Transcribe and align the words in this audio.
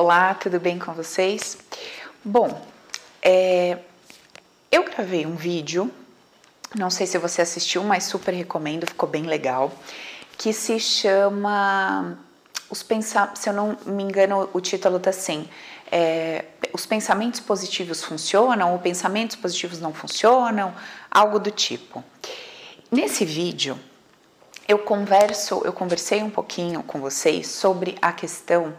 Olá, 0.00 0.32
tudo 0.32 0.60
bem 0.60 0.78
com 0.78 0.92
vocês? 0.92 1.58
Bom, 2.24 2.64
é, 3.20 3.78
eu 4.70 4.84
gravei 4.84 5.26
um 5.26 5.34
vídeo, 5.34 5.90
não 6.72 6.88
sei 6.88 7.04
se 7.04 7.18
você 7.18 7.42
assistiu, 7.42 7.82
mas 7.82 8.04
super 8.04 8.32
recomendo, 8.32 8.86
ficou 8.86 9.08
bem 9.08 9.24
legal, 9.24 9.72
que 10.36 10.52
se 10.52 10.78
chama 10.78 12.16
os 12.70 12.80
pensamentos, 12.80 13.42
se 13.42 13.48
eu 13.48 13.52
não 13.52 13.76
me 13.86 14.04
engano, 14.04 14.48
o 14.52 14.60
título 14.60 15.00
tá 15.00 15.10
assim, 15.10 15.48
é, 15.90 16.44
os 16.72 16.86
pensamentos 16.86 17.40
positivos 17.40 18.04
funcionam 18.04 18.74
ou 18.74 18.78
pensamentos 18.78 19.34
positivos 19.34 19.80
não 19.80 19.92
funcionam, 19.92 20.72
algo 21.10 21.40
do 21.40 21.50
tipo. 21.50 22.04
Nesse 22.88 23.24
vídeo, 23.24 23.76
eu 24.68 24.78
converso, 24.78 25.60
eu 25.64 25.72
conversei 25.72 26.22
um 26.22 26.30
pouquinho 26.30 26.84
com 26.84 27.00
vocês 27.00 27.48
sobre 27.48 27.98
a 28.00 28.12
questão 28.12 28.72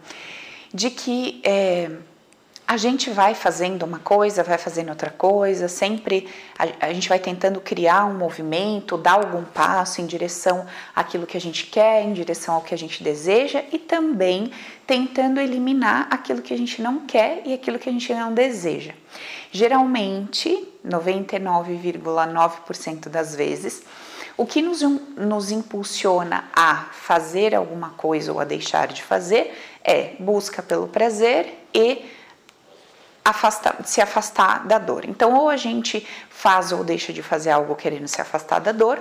de 0.73 0.89
que 0.89 1.41
é, 1.43 1.91
a 2.69 2.77
gente 2.77 3.09
vai 3.09 3.33
fazendo 3.33 3.81
uma 3.81 3.97
coisa, 3.97 4.43
vai 4.43 4.59
fazendo 4.59 4.89
outra 4.89 5.09
coisa, 5.09 5.67
sempre 5.67 6.27
a, 6.55 6.67
a, 6.85 6.93
gente 6.93 7.09
vai 7.09 7.17
tentando 7.17 7.59
criar 7.59 8.05
um 8.05 8.13
movimento, 8.13 8.95
dar 8.95 9.13
algum 9.13 9.43
passo 9.43 10.01
em 10.01 10.05
direção 10.05 10.67
àquilo 10.95 11.25
que 11.25 11.35
a 11.35 11.41
gente 11.41 11.65
quer, 11.65 12.03
em 12.03 12.13
direção 12.13 12.53
ao 12.53 12.61
que 12.61 12.75
a 12.75 12.77
gente 12.77 13.03
deseja 13.03 13.63
e 13.71 13.79
também 13.79 14.51
tentando 14.85 15.39
eliminar 15.39 16.09
aquilo 16.11 16.43
que 16.43 16.53
a 16.53 16.57
gente 16.57 16.79
não 16.79 17.07
quer 17.07 17.41
e 17.43 17.55
aquilo 17.55 17.79
que 17.79 17.89
a 17.89 17.91
gente 17.91 18.13
não 18.13 18.35
deseja. 18.35 18.93
Geralmente, 19.51 20.67
99,9% 20.87 23.09
das 23.09 23.35
vezes, 23.35 23.81
o 24.37 24.45
que 24.45 24.61
nos, 24.61 24.83
nos 25.17 25.49
impulsiona 25.49 26.47
a 26.55 26.85
fazer 26.91 27.55
alguma 27.55 27.89
coisa 27.89 28.31
ou 28.31 28.39
a 28.39 28.43
deixar 28.43 28.89
de 28.89 29.01
fazer 29.01 29.57
é 29.83 30.15
busca 30.19 30.61
pelo 30.61 30.87
prazer 30.87 31.65
e 31.73 32.05
se 33.85 34.01
afastar 34.01 34.65
da 34.65 34.79
dor. 34.79 35.05
Então, 35.05 35.35
ou 35.35 35.49
a 35.49 35.57
gente 35.57 36.05
faz 36.29 36.71
ou 36.71 36.83
deixa 36.83 37.13
de 37.13 37.21
fazer 37.21 37.51
algo 37.51 37.75
querendo 37.75 38.07
se 38.07 38.19
afastar 38.21 38.59
da 38.59 38.71
dor, 38.71 38.99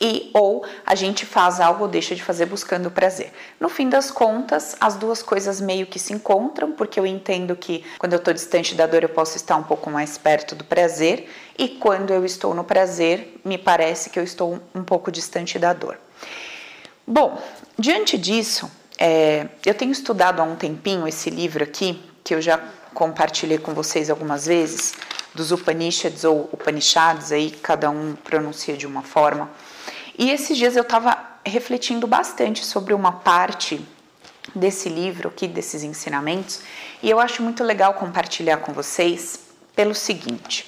e 0.00 0.30
ou 0.34 0.64
a 0.84 0.94
gente 0.94 1.24
faz 1.24 1.58
algo 1.58 1.84
ou 1.84 1.88
deixa 1.88 2.14
de 2.14 2.22
fazer 2.22 2.46
buscando 2.46 2.86
o 2.86 2.90
prazer. 2.90 3.32
No 3.58 3.68
fim 3.68 3.88
das 3.88 4.10
contas, 4.10 4.76
as 4.78 4.94
duas 4.94 5.22
coisas 5.22 5.60
meio 5.60 5.86
que 5.86 5.98
se 5.98 6.12
encontram, 6.12 6.72
porque 6.72 7.00
eu 7.00 7.06
entendo 7.06 7.56
que 7.56 7.84
quando 7.98 8.12
eu 8.12 8.18
estou 8.18 8.34
distante 8.34 8.74
da 8.74 8.86
dor 8.86 9.02
eu 9.02 9.08
posso 9.08 9.36
estar 9.36 9.56
um 9.56 9.62
pouco 9.62 9.90
mais 9.90 10.18
perto 10.18 10.54
do 10.54 10.64
prazer, 10.64 11.30
e 11.58 11.68
quando 11.68 12.12
eu 12.12 12.24
estou 12.24 12.54
no 12.54 12.62
prazer, 12.62 13.40
me 13.44 13.56
parece 13.56 14.10
que 14.10 14.18
eu 14.18 14.24
estou 14.24 14.60
um 14.74 14.84
pouco 14.84 15.10
distante 15.10 15.58
da 15.58 15.72
dor. 15.72 15.98
Bom, 17.06 17.40
diante 17.78 18.18
disso, 18.18 18.70
é, 18.98 19.48
eu 19.64 19.74
tenho 19.74 19.92
estudado 19.92 20.40
há 20.40 20.44
um 20.44 20.56
tempinho 20.56 21.06
esse 21.06 21.30
livro 21.30 21.62
aqui, 21.62 22.02
que 22.24 22.34
eu 22.34 22.40
já 22.40 22.58
compartilhei 22.94 23.58
com 23.58 23.74
vocês 23.74 24.08
algumas 24.08 24.46
vezes, 24.46 24.94
dos 25.34 25.52
Upanishads 25.52 26.24
ou 26.24 26.48
Upanishads, 26.52 27.30
aí 27.30 27.50
cada 27.50 27.90
um 27.90 28.14
pronuncia 28.14 28.76
de 28.76 28.86
uma 28.86 29.02
forma. 29.02 29.50
E 30.18 30.30
esses 30.30 30.56
dias 30.56 30.76
eu 30.76 30.82
estava 30.82 31.18
refletindo 31.44 32.06
bastante 32.06 32.64
sobre 32.64 32.94
uma 32.94 33.12
parte 33.12 33.80
desse 34.54 34.88
livro 34.88 35.28
aqui, 35.28 35.46
desses 35.46 35.82
ensinamentos, 35.82 36.60
e 37.02 37.10
eu 37.10 37.20
acho 37.20 37.42
muito 37.42 37.62
legal 37.62 37.94
compartilhar 37.94 38.58
com 38.58 38.72
vocês 38.72 39.40
pelo 39.74 39.94
seguinte. 39.94 40.66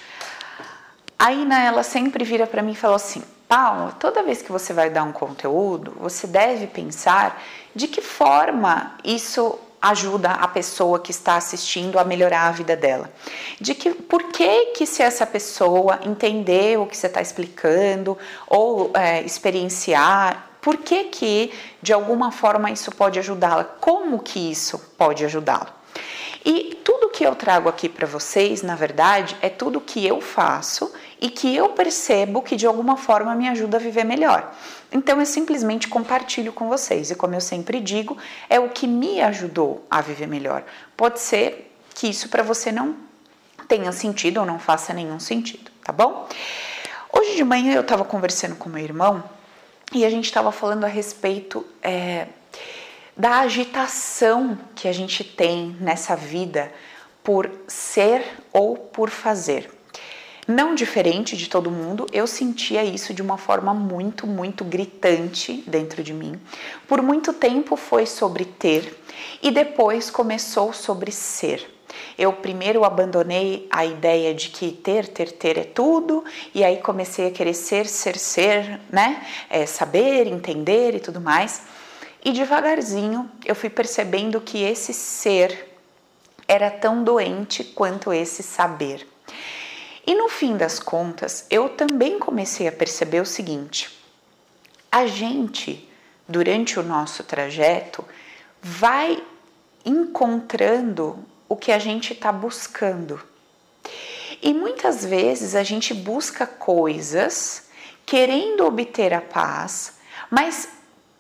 A 1.19 1.33
Ina, 1.33 1.65
ela 1.65 1.83
sempre 1.83 2.23
vira 2.25 2.47
para 2.47 2.63
mim 2.63 2.73
e 2.73 2.77
fala 2.77 2.97
assim: 2.97 3.23
Paulo, 3.49 3.95
toda 3.99 4.23
vez 4.23 4.43
que 4.43 4.53
você 4.53 4.75
vai 4.75 4.91
dar 4.91 5.05
um 5.05 5.13
conteúdo, 5.13 5.97
você 5.99 6.27
deve 6.27 6.67
pensar 6.67 7.43
de 7.75 7.89
que 7.89 8.03
forma 8.03 8.95
isso 9.03 9.59
ajuda 9.81 10.33
a 10.33 10.47
pessoa 10.49 10.99
que 10.99 11.11
está 11.11 11.37
assistindo 11.37 11.99
a 11.99 12.05
melhorar 12.05 12.49
a 12.49 12.51
vida 12.51 12.77
dela. 12.77 13.11
De 13.59 13.75
que 13.75 13.95
por 13.95 14.25
que 14.25 14.67
que 14.67 14.85
se 14.85 15.03
essa 15.03 15.25
pessoa 15.25 16.01
entender 16.05 16.79
o 16.79 16.87
que 16.87 16.97
você 16.97 17.07
está 17.07 17.23
explicando 17.23 18.19
ou 18.47 18.91
é, 18.95 19.23
experienciar, 19.23 20.51
por 20.61 20.77
que 20.77 21.05
que 21.05 21.53
de 21.81 21.93
alguma 21.93 22.31
forma 22.31 22.71
isso 22.71 22.91
pode 22.91 23.19
ajudá-la? 23.19 23.65
Como 23.65 24.19
que 24.19 24.51
isso 24.51 24.79
pode 24.99 25.25
ajudá-la? 25.25 25.75
E 26.45 26.79
tudo 26.85 27.09
que 27.09 27.25
eu 27.25 27.35
trago 27.35 27.69
aqui 27.69 27.89
para 27.89 28.07
vocês, 28.07 28.63
na 28.63 28.75
verdade, 28.75 29.37
é 29.41 29.49
tudo 29.49 29.81
que 29.81 30.07
eu 30.07 30.21
faço 30.21 30.93
e 31.21 31.29
que 31.29 31.55
eu 31.55 31.71
percebo 31.71 32.43
que 32.43 32.57
de 32.57 32.67
alguma 32.67 32.97
forma 32.97 33.35
me 33.35 33.49
ajuda 33.49 33.77
a 33.77 33.81
viver 33.81 34.05
melhor. 34.05 34.55
Então 34.93 35.19
eu 35.21 35.27
simplesmente 35.27 35.89
compartilho 35.89 36.53
com 36.53 36.69
vocês 36.69 37.11
e 37.11 37.15
como 37.15 37.35
eu 37.35 37.41
sempre 37.41 37.81
digo, 37.81 38.17
é 38.49 38.61
o 38.61 38.69
que 38.69 38.87
me 38.87 39.21
ajudou 39.21 39.85
a 39.91 40.01
viver 40.01 40.27
melhor. 40.27 40.65
Pode 40.97 41.21
ser 41.21 41.75
que 41.95 42.09
isso 42.09 42.29
para 42.29 42.43
você 42.43 42.71
não 42.71 42.97
tenha 43.67 43.93
sentido 43.93 44.41
ou 44.41 44.47
não 44.47 44.59
faça 44.59 44.95
nenhum 44.95 45.19
sentido, 45.19 45.71
tá 45.85 45.93
bom? 45.93 46.27
Hoje 47.13 47.37
de 47.37 47.45
manhã 47.45 47.75
eu 47.75 47.81
estava 47.81 48.05
conversando 48.05 48.57
com 48.57 48.69
meu 48.69 48.83
irmão 48.83 49.23
e 49.93 50.05
a 50.05 50.11
gente 50.11 50.27
estava 50.27 50.53
falando 50.53 50.85
a 50.85 50.89
respeito 50.89 51.67
é, 51.83 52.29
da 53.17 53.41
agitação 53.41 54.57
que 54.75 54.87
a 54.87 54.93
gente 54.93 55.25
tem 55.25 55.77
nessa 55.81 56.15
vida 56.15 56.73
por 57.25 57.51
ser 57.67 58.25
ou 58.53 58.77
por 58.77 59.11
fazer. 59.11 59.78
Não 60.49 60.75
diferente 60.75 61.37
de 61.37 61.47
todo 61.47 61.71
mundo, 61.71 62.07
eu 62.11 62.27
sentia 62.27 62.83
isso 62.83 63.13
de 63.13 63.21
uma 63.21 63.37
forma 63.37 63.75
muito, 63.75 64.27
muito 64.27 64.65
gritante 64.65 65.63
dentro 65.67 66.03
de 66.03 66.15
mim. 66.15 66.41
Por 66.89 67.03
muito 67.03 67.35
tempo 67.35 67.77
foi 67.77 68.07
sobre 68.07 68.47
ter 68.47 68.99
e 69.43 69.51
depois 69.51 70.09
começou 70.09 70.73
sobre 70.73 71.13
ser. 71.13 71.71
Eu 72.17 72.33
primeiro 72.33 72.83
abandonei 72.83 73.69
a 73.71 73.85
ideia 73.85 74.33
de 74.33 74.49
que 74.49 74.73
ter, 74.73 75.09
ter, 75.09 75.33
ter 75.33 75.59
é 75.59 75.65
tudo, 75.65 76.25
e 76.55 76.65
aí 76.65 76.79
comecei 76.79 77.27
a 77.27 77.31
querer 77.31 77.53
ser, 77.53 77.87
ser, 77.87 78.17
ser, 78.17 78.81
né? 78.91 79.27
É, 79.51 79.67
saber, 79.67 80.27
entender 80.27 80.95
e 80.95 81.01
tudo 81.01 81.21
mais. 81.21 81.65
E 82.25 82.33
devagarzinho 82.33 83.31
eu 83.45 83.55
fui 83.55 83.69
percebendo 83.69 84.41
que 84.41 84.63
esse 84.63 84.95
ser 84.95 85.77
era 86.49 86.71
tão 86.71 87.05
doente 87.05 87.63
quanto 87.63 88.15
esse 88.15 88.43
saber. 88.43 89.07
E 90.09 90.15
no 90.15 90.27
fim 90.27 90.57
das 90.57 90.79
contas, 90.79 91.45
eu 91.51 91.69
também 91.69 92.19
comecei 92.19 92.67
a 92.67 92.73
perceber 92.73 93.21
o 93.21 93.27
seguinte: 93.27 94.03
a 94.91 95.07
gente, 95.07 95.87
durante 96.27 96.81
o 96.81 96.83
nosso 96.83 97.23
trajeto, 97.23 98.03
vai 98.63 99.23
encontrando 99.85 101.23
o 101.47 101.55
que 101.55 101.71
a 101.71 101.79
gente 101.79 102.15
está 102.15 102.33
buscando. 102.33 103.21
E 104.41 104.55
muitas 104.55 105.05
vezes 105.05 105.55
a 105.55 105.63
gente 105.63 105.93
busca 105.93 106.47
coisas 106.47 107.65
querendo 108.07 108.65
obter 108.65 109.13
a 109.13 109.21
paz, 109.21 109.99
mas 110.31 110.71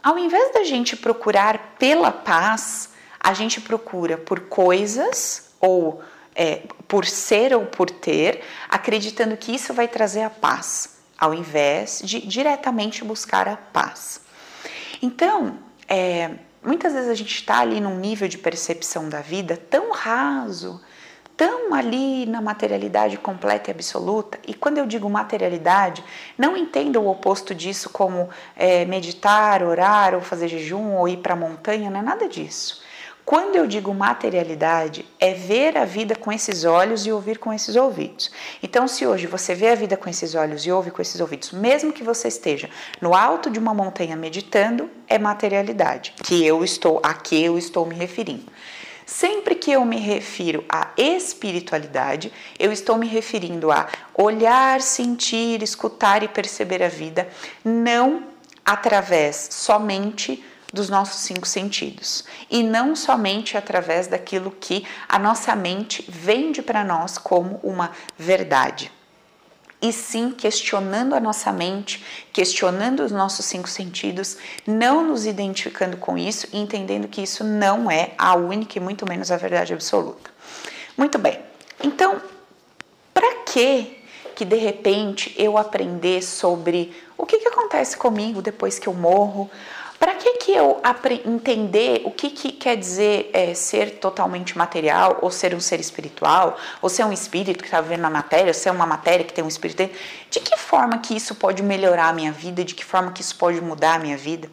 ao 0.02 0.18
invés 0.18 0.54
da 0.54 0.64
gente 0.64 0.96
procurar 0.96 1.74
pela 1.78 2.10
paz, 2.10 2.88
a 3.20 3.34
gente 3.34 3.60
procura 3.60 4.16
por 4.16 4.48
coisas 4.48 5.50
ou 5.60 6.02
é, 6.38 6.62
por 6.86 7.04
ser 7.04 7.52
ou 7.52 7.66
por 7.66 7.90
ter, 7.90 8.44
acreditando 8.68 9.36
que 9.36 9.52
isso 9.52 9.74
vai 9.74 9.88
trazer 9.88 10.22
a 10.22 10.30
paz, 10.30 10.96
ao 11.18 11.34
invés 11.34 12.00
de 12.04 12.20
diretamente 12.20 13.02
buscar 13.02 13.48
a 13.48 13.56
paz. 13.56 14.20
Então, 15.02 15.58
é, 15.88 16.30
muitas 16.62 16.92
vezes 16.92 17.10
a 17.10 17.14
gente 17.14 17.34
está 17.34 17.58
ali 17.58 17.80
num 17.80 17.98
nível 17.98 18.28
de 18.28 18.38
percepção 18.38 19.08
da 19.08 19.20
vida 19.20 19.56
tão 19.68 19.90
raso, 19.90 20.80
tão 21.36 21.74
ali 21.74 22.24
na 22.26 22.40
materialidade 22.40 23.16
completa 23.16 23.70
e 23.70 23.74
absoluta. 23.74 24.38
E 24.46 24.54
quando 24.54 24.78
eu 24.78 24.86
digo 24.86 25.10
materialidade, 25.10 26.04
não 26.36 26.56
entenda 26.56 27.00
o 27.00 27.08
oposto 27.08 27.52
disso 27.52 27.90
como 27.90 28.28
é, 28.56 28.84
meditar, 28.84 29.62
orar, 29.64 30.14
ou 30.14 30.20
fazer 30.20 30.46
jejum, 30.46 30.94
ou 30.94 31.08
ir 31.08 31.18
para 31.18 31.34
a 31.34 31.36
montanha, 31.36 31.90
não 31.90 31.98
é 31.98 32.02
nada 32.02 32.28
disso. 32.28 32.82
Quando 33.28 33.56
eu 33.56 33.66
digo 33.66 33.92
materialidade, 33.92 35.04
é 35.20 35.34
ver 35.34 35.76
a 35.76 35.84
vida 35.84 36.16
com 36.16 36.32
esses 36.32 36.64
olhos 36.64 37.04
e 37.04 37.12
ouvir 37.12 37.36
com 37.36 37.52
esses 37.52 37.76
ouvidos. 37.76 38.30
Então, 38.62 38.88
se 38.88 39.06
hoje 39.06 39.26
você 39.26 39.54
vê 39.54 39.68
a 39.68 39.74
vida 39.74 39.98
com 39.98 40.08
esses 40.08 40.34
olhos 40.34 40.64
e 40.64 40.72
ouve 40.72 40.90
com 40.90 41.02
esses 41.02 41.20
ouvidos, 41.20 41.52
mesmo 41.52 41.92
que 41.92 42.02
você 42.02 42.28
esteja 42.28 42.70
no 43.02 43.14
alto 43.14 43.50
de 43.50 43.58
uma 43.58 43.74
montanha 43.74 44.16
meditando, 44.16 44.88
é 45.06 45.18
materialidade, 45.18 46.14
que 46.24 46.42
eu 46.42 46.64
estou 46.64 47.02
a 47.02 47.12
que 47.12 47.44
eu 47.44 47.58
estou 47.58 47.84
me 47.84 47.94
referindo. 47.94 48.50
Sempre 49.04 49.56
que 49.56 49.72
eu 49.72 49.84
me 49.84 49.98
refiro 49.98 50.64
à 50.66 50.88
espiritualidade, 50.96 52.32
eu 52.58 52.72
estou 52.72 52.96
me 52.96 53.06
referindo 53.06 53.70
a 53.70 53.88
olhar, 54.14 54.80
sentir, 54.80 55.62
escutar 55.62 56.22
e 56.22 56.28
perceber 56.28 56.82
a 56.82 56.88
vida, 56.88 57.28
não 57.62 58.22
através 58.64 59.48
somente 59.50 60.42
dos 60.72 60.88
nossos 60.88 61.20
cinco 61.22 61.46
sentidos 61.46 62.24
e 62.50 62.62
não 62.62 62.94
somente 62.94 63.56
através 63.56 64.06
daquilo 64.06 64.50
que 64.50 64.86
a 65.08 65.18
nossa 65.18 65.56
mente 65.56 66.04
vende 66.08 66.60
para 66.60 66.84
nós 66.84 67.16
como 67.16 67.58
uma 67.62 67.90
verdade. 68.18 68.92
e 69.80 69.92
sim 69.92 70.32
questionando 70.32 71.14
a 71.14 71.20
nossa 71.20 71.52
mente, 71.52 72.04
questionando 72.32 73.00
os 73.04 73.12
nossos 73.12 73.46
cinco 73.46 73.68
sentidos, 73.68 74.36
não 74.66 75.06
nos 75.06 75.24
identificando 75.24 75.96
com 75.96 76.18
isso 76.18 76.48
e 76.52 76.58
entendendo 76.58 77.06
que 77.06 77.22
isso 77.22 77.44
não 77.44 77.88
é 77.88 78.10
a 78.18 78.34
única 78.34 78.76
e 78.76 78.80
muito 78.80 79.08
menos 79.08 79.30
a 79.30 79.36
verdade 79.36 79.72
absoluta. 79.72 80.30
Muito 80.96 81.16
bem, 81.16 81.38
então, 81.80 82.20
para 83.14 83.36
que 83.44 83.96
que 84.34 84.44
de 84.44 84.56
repente 84.56 85.34
eu 85.36 85.58
aprender 85.58 86.22
sobre 86.22 86.94
o 87.16 87.26
que, 87.26 87.38
que 87.38 87.48
acontece 87.48 87.96
comigo 87.96 88.40
depois 88.40 88.78
que 88.78 88.88
eu 88.88 88.94
morro, 88.94 89.50
para 89.98 90.14
que, 90.14 90.34
que 90.34 90.52
eu 90.52 90.80
entender 91.26 92.02
o 92.04 92.10
que, 92.10 92.30
que 92.30 92.52
quer 92.52 92.76
dizer 92.76 93.30
é, 93.32 93.52
ser 93.54 93.98
totalmente 93.98 94.56
material, 94.56 95.18
ou 95.22 95.30
ser 95.30 95.54
um 95.54 95.60
ser 95.60 95.80
espiritual, 95.80 96.56
ou 96.80 96.88
ser 96.88 97.04
um 97.04 97.12
espírito 97.12 97.58
que 97.58 97.64
está 97.64 97.80
vivendo 97.80 98.02
na 98.02 98.10
matéria, 98.10 98.48
ou 98.48 98.54
ser 98.54 98.70
uma 98.70 98.86
matéria 98.86 99.24
que 99.24 99.32
tem 99.32 99.42
um 99.44 99.48
espírito 99.48 99.78
dentro? 99.78 99.98
De 100.30 100.40
que 100.40 100.56
forma 100.56 100.98
que 100.98 101.16
isso 101.16 101.34
pode 101.34 101.62
melhorar 101.62 102.08
a 102.08 102.12
minha 102.12 102.30
vida? 102.30 102.64
De 102.64 102.74
que 102.74 102.84
forma 102.84 103.12
que 103.12 103.22
isso 103.22 103.36
pode 103.36 103.60
mudar 103.60 103.94
a 103.94 103.98
minha 103.98 104.16
vida? 104.16 104.48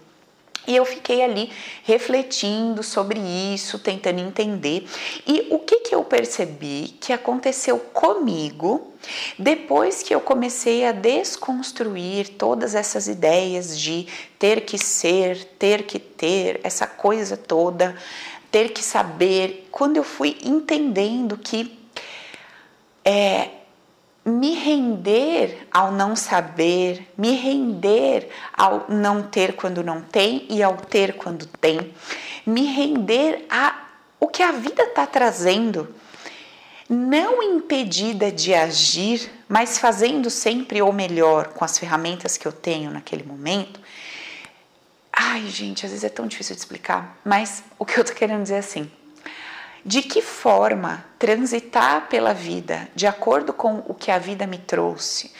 E 0.67 0.75
eu 0.75 0.85
fiquei 0.85 1.23
ali 1.23 1.51
refletindo 1.83 2.81
sobre 2.83 3.19
isso, 3.19 3.79
tentando 3.79 4.19
entender. 4.19 4.87
E 5.27 5.47
o 5.51 5.59
que, 5.59 5.81
que 5.81 5.95
eu 5.95 6.03
percebi 6.03 6.95
que 6.99 7.13
aconteceu 7.13 7.77
comigo 7.79 8.93
depois 9.37 10.01
que 10.01 10.13
eu 10.13 10.19
comecei 10.19 10.85
a 10.85 10.91
desconstruir 10.91 12.29
todas 12.29 12.73
essas 12.73 13.07
ideias 13.07 13.79
de 13.79 14.07
ter 14.39 14.61
que 14.61 14.77
ser, 14.77 15.43
ter 15.59 15.83
que 15.83 15.99
ter, 15.99 16.59
essa 16.63 16.87
coisa 16.87 17.37
toda, 17.37 17.95
ter 18.51 18.69
que 18.69 18.83
saber, 18.83 19.67
quando 19.71 19.97
eu 19.97 20.03
fui 20.03 20.37
entendendo 20.43 21.37
que 21.37 21.77
é, 23.03 23.49
me 24.25 24.55
render 24.55 25.67
ao 25.71 25.91
não 25.91 26.15
saber, 26.15 27.07
me 27.15 27.35
render 27.35 28.29
ao 28.51 28.85
não 28.89 29.21
ter 29.21 29.55
quando 29.55 29.83
não 29.83 30.01
tem 30.01 30.47
e 30.49 30.63
ao 30.63 30.75
ter 30.77 31.13
quando 31.13 31.45
tem, 31.45 31.93
me 32.45 32.65
render 32.65 33.45
a 33.49 33.83
o 34.19 34.27
que 34.27 34.41
a 34.41 34.51
vida 34.51 34.83
está 34.83 35.05
trazendo, 35.05 35.93
não 36.89 37.43
impedida 37.43 38.31
de 38.31 38.53
agir, 38.55 39.29
mas 39.47 39.77
fazendo 39.77 40.29
sempre 40.31 40.81
o 40.81 40.91
melhor 40.91 41.49
com 41.49 41.63
as 41.63 41.77
ferramentas 41.77 42.37
que 42.37 42.47
eu 42.47 42.51
tenho 42.51 42.89
naquele 42.89 43.23
momento. 43.23 43.79
Ai, 45.11 45.45
gente, 45.47 45.85
às 45.85 45.91
vezes 45.91 46.03
é 46.03 46.09
tão 46.09 46.27
difícil 46.27 46.55
de 46.55 46.61
explicar, 46.61 47.19
mas 47.23 47.63
o 47.77 47.85
que 47.85 47.99
eu 47.99 48.03
tô 48.03 48.13
querendo 48.13 48.41
dizer 48.41 48.55
é 48.55 48.59
assim, 48.59 48.89
de 49.85 50.01
que 50.01 50.21
forma 50.21 51.05
transitar 51.19 52.07
pela 52.09 52.33
vida 52.33 52.89
de 52.95 53.05
acordo 53.05 53.53
com 53.53 53.83
o 53.87 53.93
que 53.93 54.09
a 54.09 54.17
vida 54.17 54.47
me 54.47 54.57
trouxe, 54.57 55.31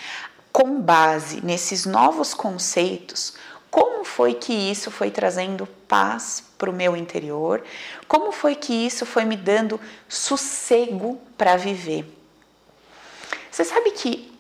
com 0.52 0.80
base 0.80 1.44
nesses 1.44 1.86
novos 1.86 2.36
conceitos, 2.36 3.34
como 3.72 4.06
foi 4.06 4.36
que 4.36 4.54
isso 4.54 4.92
foi 4.92 5.10
trazendo 5.10 5.66
paz 5.88 6.44
para 6.58 6.70
o 6.70 6.74
meu 6.74 6.96
interior? 6.96 7.64
Como 8.08 8.32
foi 8.32 8.56
que 8.56 8.72
isso 8.72 9.06
foi 9.06 9.26
me 9.26 9.36
dando 9.36 9.82
sossego 10.08 11.20
para 11.38 11.58
viver? 11.58 12.06
Você 13.52 13.66
sabe 13.66 13.92
que 13.92 14.32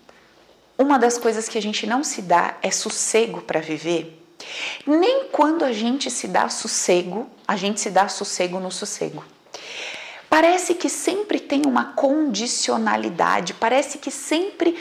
uma 0.78 1.00
das 1.00 1.18
coisas 1.18 1.50
que 1.50 1.58
a 1.58 1.62
gente 1.62 1.88
não 1.88 2.04
se 2.04 2.22
dá 2.22 2.56
é 2.62 2.70
sossego 2.70 3.42
para 3.42 3.60
viver? 3.60 4.22
Nem 4.86 5.26
quando 5.30 5.66
a 5.66 5.74
gente 5.74 6.12
se 6.12 6.28
dá 6.28 6.48
sossego, 6.48 7.28
a 7.48 7.56
gente 7.56 7.82
se 7.82 7.90
dá 7.90 8.08
sossego 8.08 8.60
no 8.60 8.72
sossego. 8.72 9.24
Parece 10.36 10.74
que 10.76 10.90
sempre 10.90 11.40
tem 11.40 11.62
uma 11.66 11.94
condicionalidade, 11.94 13.54
parece 13.54 13.98
que 14.00 14.12
sempre, 14.12 14.78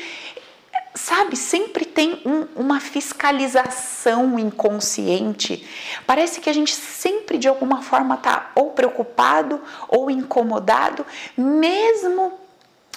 sabe, 0.97 1.37
sempre 1.37 1.85
tem 1.85 2.21
um, 2.27 2.49
uma 2.57 2.81
fiscalização 2.81 4.37
inconsciente. 4.37 5.65
Parece 6.05 6.41
que 6.41 6.51
a 6.51 6.53
gente 6.53 6.75
sempre 6.75 7.39
de 7.39 7.47
alguma 7.47 7.83
forma 7.83 8.17
está 8.17 8.51
ou 8.57 8.73
preocupado 8.73 9.63
ou 9.87 10.11
incomodado, 10.11 11.07
mesmo 11.37 12.33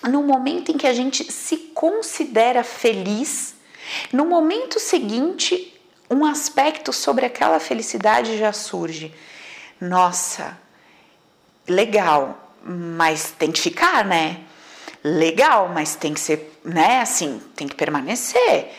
no 0.02 0.24
momento 0.24 0.72
em 0.72 0.80
que 0.80 0.88
a 0.88 0.94
gente 0.94 1.32
se 1.32 1.58
considera 1.76 2.64
feliz, 2.64 3.54
no 4.12 4.26
momento 4.26 4.80
seguinte, 4.80 5.80
um 6.10 6.26
aspecto 6.26 6.92
sobre 6.92 7.24
aquela 7.24 7.60
felicidade 7.60 8.36
já 8.36 8.52
surge. 8.52 9.14
Nossa, 9.80 10.58
legal, 11.68 12.46
mas 12.64 13.32
tem 13.38 13.52
que 13.52 13.60
ficar, 13.60 14.06
né? 14.06 14.42
Legal, 15.04 15.70
mas 15.74 15.96
tem 15.96 16.14
que 16.14 16.20
ser, 16.20 16.60
né? 16.64 17.02
Assim, 17.02 17.42
tem 17.56 17.68
que 17.68 17.76
permanecer. 17.76 18.72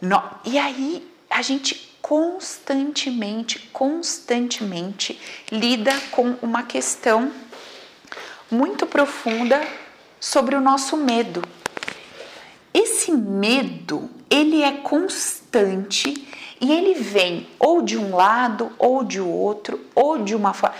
No, 0.00 0.22
e 0.44 0.58
aí 0.58 1.06
a 1.30 1.42
gente 1.42 1.96
constantemente, 2.00 3.58
constantemente 3.72 5.20
lida 5.50 5.92
com 6.12 6.36
uma 6.40 6.62
questão 6.62 7.32
muito 8.48 8.86
profunda 8.86 9.60
sobre 10.20 10.54
o 10.54 10.60
nosso 10.60 10.96
medo. 10.96 11.42
Esse 12.72 13.10
medo, 13.10 14.08
ele 14.30 14.62
é 14.62 14.70
constante 14.72 16.26
e 16.60 16.72
ele 16.72 16.94
vem 16.94 17.46
ou 17.58 17.82
de 17.82 17.98
um 17.98 18.14
lado, 18.14 18.70
ou 18.78 19.02
de 19.02 19.20
outro, 19.20 19.80
ou 19.94 20.18
de 20.22 20.34
uma 20.34 20.54
forma 20.54 20.76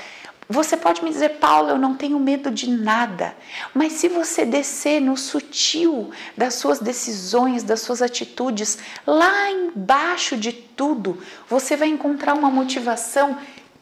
você 0.49 0.77
pode 0.77 1.03
me 1.03 1.11
dizer, 1.11 1.39
Paulo, 1.41 1.71
eu 1.71 1.79
não 1.79 1.97
tenho 1.97 2.21
medo 2.21 2.53
de 2.53 2.71
nada, 2.71 3.37
mas 3.75 3.95
se 3.95 4.09
você 4.09 4.45
descer 4.45 5.01
no 5.01 5.17
sutil 5.17 6.11
das 6.37 6.55
suas 6.55 6.79
decisões, 6.79 7.65
das 7.65 7.81
suas 7.81 8.01
atitudes, 8.01 8.79
lá 9.05 9.51
embaixo 9.51 10.37
de 10.37 10.53
tudo, 10.53 11.21
você 11.49 11.77
vai 11.77 11.89
encontrar 11.89 12.35
uma 12.35 12.49
motivação 12.49 13.37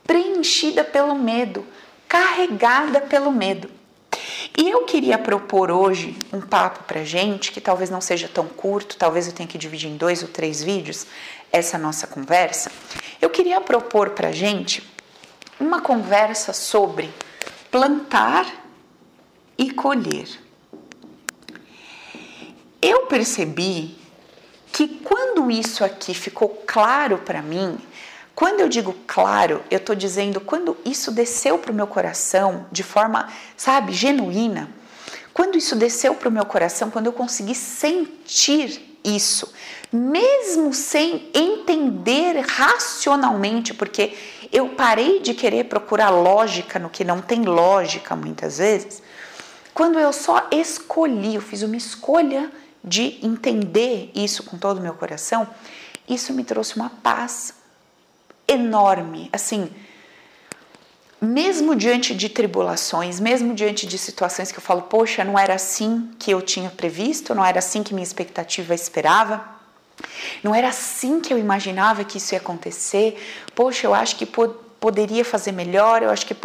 preenchida 0.06 0.82
pelo 0.82 1.14
medo, 1.14 1.66
carregada 2.08 3.00
pelo 3.00 3.30
medo. 3.30 3.70
E 4.56 4.70
eu 4.70 4.84
queria 4.84 5.18
propor 5.18 5.70
hoje 5.70 6.16
um 6.32 6.40
papo 6.40 6.84
pra 6.84 7.04
gente, 7.04 7.52
que 7.52 7.60
talvez 7.60 7.90
não 7.90 8.00
seja 8.00 8.28
tão 8.32 8.46
curto, 8.46 8.96
talvez 8.96 9.26
eu 9.26 9.32
tenha 9.34 9.48
que 9.48 9.58
dividir 9.58 9.90
em 9.90 9.96
dois 9.96 10.22
ou 10.22 10.28
três 10.28 10.62
vídeos 10.62 11.06
essa 11.52 11.76
nossa 11.76 12.06
conversa. 12.06 12.70
Eu 13.20 13.28
queria 13.28 13.60
propor 13.60 14.10
pra 14.10 14.32
gente 14.32 14.93
uma 15.58 15.80
conversa 15.80 16.52
sobre 16.52 17.12
plantar 17.70 18.46
e 19.56 19.70
colher. 19.70 20.28
Eu 22.80 23.06
percebi 23.06 23.96
que 24.72 24.88
quando 24.88 25.50
isso 25.50 25.84
aqui 25.84 26.12
ficou 26.14 26.48
claro 26.66 27.18
para 27.18 27.40
mim, 27.40 27.78
quando 28.34 28.60
eu 28.60 28.68
digo 28.68 28.94
claro, 29.06 29.62
eu 29.70 29.78
estou 29.78 29.94
dizendo 29.94 30.40
quando 30.40 30.76
isso 30.84 31.12
desceu 31.12 31.58
para 31.58 31.70
o 31.70 31.74
meu 31.74 31.86
coração 31.86 32.66
de 32.72 32.82
forma, 32.82 33.32
sabe, 33.56 33.92
genuína, 33.92 34.68
quando 35.32 35.56
isso 35.56 35.76
desceu 35.76 36.14
para 36.14 36.28
o 36.28 36.32
meu 36.32 36.44
coração, 36.44 36.90
quando 36.90 37.06
eu 37.06 37.12
consegui 37.12 37.54
sentir 37.54 38.93
isso, 39.04 39.52
mesmo 39.92 40.72
sem 40.72 41.30
entender 41.34 42.40
racionalmente, 42.40 43.74
porque 43.74 44.16
eu 44.52 44.70
parei 44.70 45.20
de 45.20 45.34
querer 45.34 45.64
procurar 45.64 46.10
lógica 46.10 46.78
no 46.78 46.88
que 46.88 47.04
não 47.04 47.20
tem 47.20 47.42
lógica 47.42 48.16
muitas 48.16 48.58
vezes, 48.58 49.02
quando 49.74 49.98
eu 49.98 50.12
só 50.12 50.48
escolhi, 50.50 51.34
eu 51.34 51.40
fiz 51.40 51.62
uma 51.62 51.76
escolha 51.76 52.50
de 52.82 53.18
entender 53.26 54.10
isso 54.14 54.44
com 54.44 54.56
todo 54.56 54.78
o 54.78 54.80
meu 54.80 54.94
coração, 54.94 55.48
isso 56.08 56.32
me 56.32 56.44
trouxe 56.44 56.76
uma 56.76 56.90
paz 56.90 57.54
enorme. 58.46 59.28
Assim, 59.32 59.70
mesmo 61.24 61.74
diante 61.74 62.14
de 62.14 62.28
tribulações, 62.28 63.18
mesmo 63.18 63.54
diante 63.54 63.86
de 63.86 63.98
situações 63.98 64.52
que 64.52 64.58
eu 64.58 64.62
falo, 64.62 64.82
poxa, 64.82 65.24
não 65.24 65.38
era 65.38 65.54
assim 65.54 66.10
que 66.18 66.30
eu 66.30 66.42
tinha 66.42 66.70
previsto, 66.70 67.34
não 67.34 67.44
era 67.44 67.58
assim 67.58 67.82
que 67.82 67.94
minha 67.94 68.04
expectativa 68.04 68.74
esperava. 68.74 69.54
Não 70.42 70.54
era 70.54 70.68
assim 70.68 71.20
que 71.20 71.32
eu 71.32 71.38
imaginava 71.38 72.04
que 72.04 72.18
isso 72.18 72.34
ia 72.34 72.38
acontecer. 72.38 73.20
Poxa, 73.54 73.86
eu 73.86 73.94
acho 73.94 74.16
que 74.16 74.26
po 74.26 74.48
poderia 74.80 75.24
fazer 75.24 75.52
melhor, 75.52 76.02
eu 76.02 76.10
acho 76.10 76.26
que. 76.26 76.36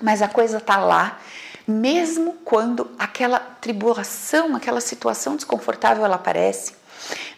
Mas 0.00 0.22
a 0.22 0.28
coisa 0.28 0.56
está 0.56 0.78
lá, 0.78 1.20
mesmo 1.68 2.34
quando 2.44 2.90
aquela 2.98 3.38
tribulação, 3.38 4.56
aquela 4.56 4.80
situação 4.80 5.36
desconfortável 5.36 6.04
ela 6.04 6.16
aparece. 6.16 6.74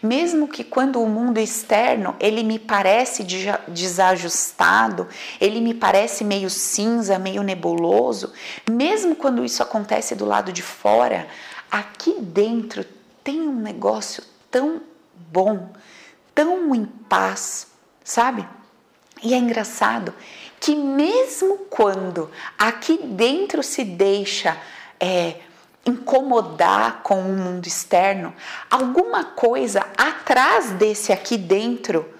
Mesmo 0.01 0.47
que 0.47 0.63
quando 0.63 1.01
o 1.01 1.07
mundo 1.07 1.39
externo 1.39 2.15
ele 2.19 2.43
me 2.43 2.59
parece 2.59 3.25
desajustado, 3.67 5.07
ele 5.39 5.59
me 5.61 5.73
parece 5.73 6.23
meio 6.23 6.49
cinza, 6.49 7.17
meio 7.17 7.41
nebuloso, 7.43 8.31
mesmo 8.69 9.15
quando 9.15 9.43
isso 9.43 9.63
acontece 9.63 10.15
do 10.15 10.25
lado 10.25 10.51
de 10.51 10.61
fora, 10.61 11.27
aqui 11.71 12.15
dentro 12.19 12.85
tem 13.23 13.41
um 13.41 13.59
negócio 13.59 14.23
tão 14.51 14.81
bom, 15.31 15.69
tão 16.33 16.73
em 16.75 16.85
paz, 16.85 17.67
sabe? 18.03 18.47
E 19.23 19.33
é 19.33 19.37
engraçado 19.37 20.13
que 20.59 20.75
mesmo 20.75 21.57
quando 21.69 22.29
aqui 22.57 22.99
dentro 23.03 23.63
se 23.63 23.83
deixa 23.83 24.57
é, 24.99 25.37
incomodar 25.85 27.01
com 27.03 27.19
o 27.19 27.33
mundo 27.33 27.67
externo, 27.67 28.33
alguma 28.69 29.23
coisa 29.23 29.85
atrás 29.97 30.71
desse 30.71 31.13
aqui 31.13 31.37
dentro 31.37 32.13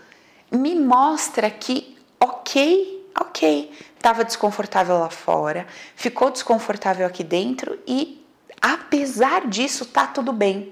me 0.51 0.75
mostra 0.75 1.50
que, 1.50 1.98
ok, 2.19 3.10
ok, 3.19 3.72
estava 3.95 4.24
desconfortável 4.24 5.00
lá 5.00 5.10
fora, 5.10 5.65
ficou 5.95 6.29
desconfortável 6.29 7.07
aqui 7.07 7.24
dentro 7.24 7.79
e 7.88 8.24
apesar 8.62 9.48
disso 9.48 9.86
tá 9.86 10.05
tudo 10.05 10.31
bem. 10.31 10.72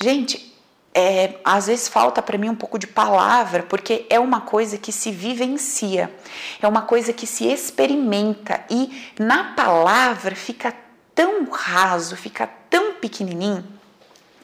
Gente, 0.00 0.54
é, 0.94 1.40
às 1.44 1.66
vezes 1.66 1.88
falta 1.88 2.22
para 2.22 2.38
mim 2.38 2.48
um 2.48 2.54
pouco 2.54 2.78
de 2.78 2.86
palavra, 2.86 3.64
porque 3.64 4.06
é 4.08 4.20
uma 4.20 4.40
coisa 4.40 4.78
que 4.78 4.92
se 4.92 5.10
vivencia, 5.10 6.14
é 6.62 6.68
uma 6.68 6.82
coisa 6.82 7.12
que 7.12 7.26
se 7.26 7.46
experimenta 7.46 8.64
e 8.70 9.12
na 9.18 9.54
palavra 9.54 10.36
fica 10.36 10.72
tão 11.14 11.48
raso, 11.50 12.16
fica 12.16 12.46
tão 12.68 12.94
pequenininho. 12.94 13.64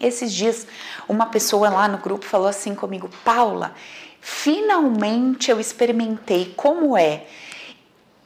Esses 0.00 0.33
dias, 0.33 0.67
uma 1.09 1.27
pessoa 1.27 1.69
lá 1.69 1.87
no 1.87 1.99
grupo 1.99 2.25
falou 2.25 2.49
assim 2.49 2.75
comigo: 2.75 3.11
Paula, 3.25 3.75
finalmente 4.21 5.50
eu 5.50 5.61
experimentei 5.61 6.55
como 6.57 6.97
é 6.97 7.27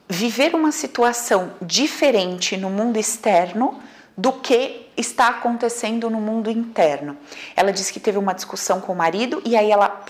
viver 0.08 0.54
uma 0.54 0.70
situação 0.70 1.54
diferente 1.60 2.56
no 2.56 2.70
mundo 2.70 2.98
externo 2.98 3.82
do 4.16 4.32
que 4.32 4.86
está 4.96 5.28
acontecendo 5.28 6.08
no 6.08 6.20
mundo 6.20 6.50
interno. 6.50 7.16
Ela 7.56 7.72
disse 7.72 7.92
que 7.92 7.98
teve 7.98 8.18
uma 8.18 8.34
discussão 8.34 8.80
com 8.80 8.92
o 8.92 8.96
marido 8.96 9.42
e 9.44 9.56
aí 9.56 9.70
ela 9.70 10.04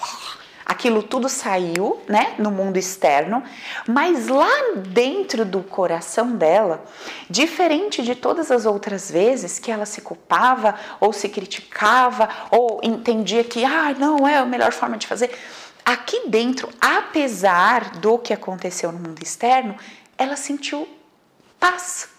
aquilo 0.65 1.03
tudo 1.03 1.29
saiu, 1.29 2.01
né, 2.09 2.35
no 2.39 2.51
mundo 2.51 2.77
externo, 2.77 3.43
mas 3.87 4.29
lá 4.29 4.51
dentro 4.77 5.45
do 5.45 5.63
coração 5.63 6.33
dela, 6.33 6.85
diferente 7.29 8.03
de 8.03 8.15
todas 8.15 8.51
as 8.51 8.65
outras 8.65 9.11
vezes 9.11 9.59
que 9.59 9.71
ela 9.71 9.85
se 9.85 10.01
culpava 10.01 10.75
ou 11.01 11.13
se 11.13 11.29
criticava 11.29 12.29
ou 12.51 12.81
entendia 12.83 13.45
que 13.45 13.65
ah, 13.65 13.95
não 13.99 14.27
é 14.27 14.37
a 14.37 14.47
melhor 14.47 14.73
forma 14.73 14.97
de 14.97 15.07
fazer, 15.07 15.37
aqui 15.85 16.29
dentro, 16.29 16.71
apesar 16.81 17.99
do 17.99 18.19
que 18.19 18.33
aconteceu 18.33 18.91
no 18.91 18.99
mundo 18.99 19.23
externo, 19.23 19.77
ela 20.17 20.37
sentiu 20.37 20.89
paz. 21.61 22.14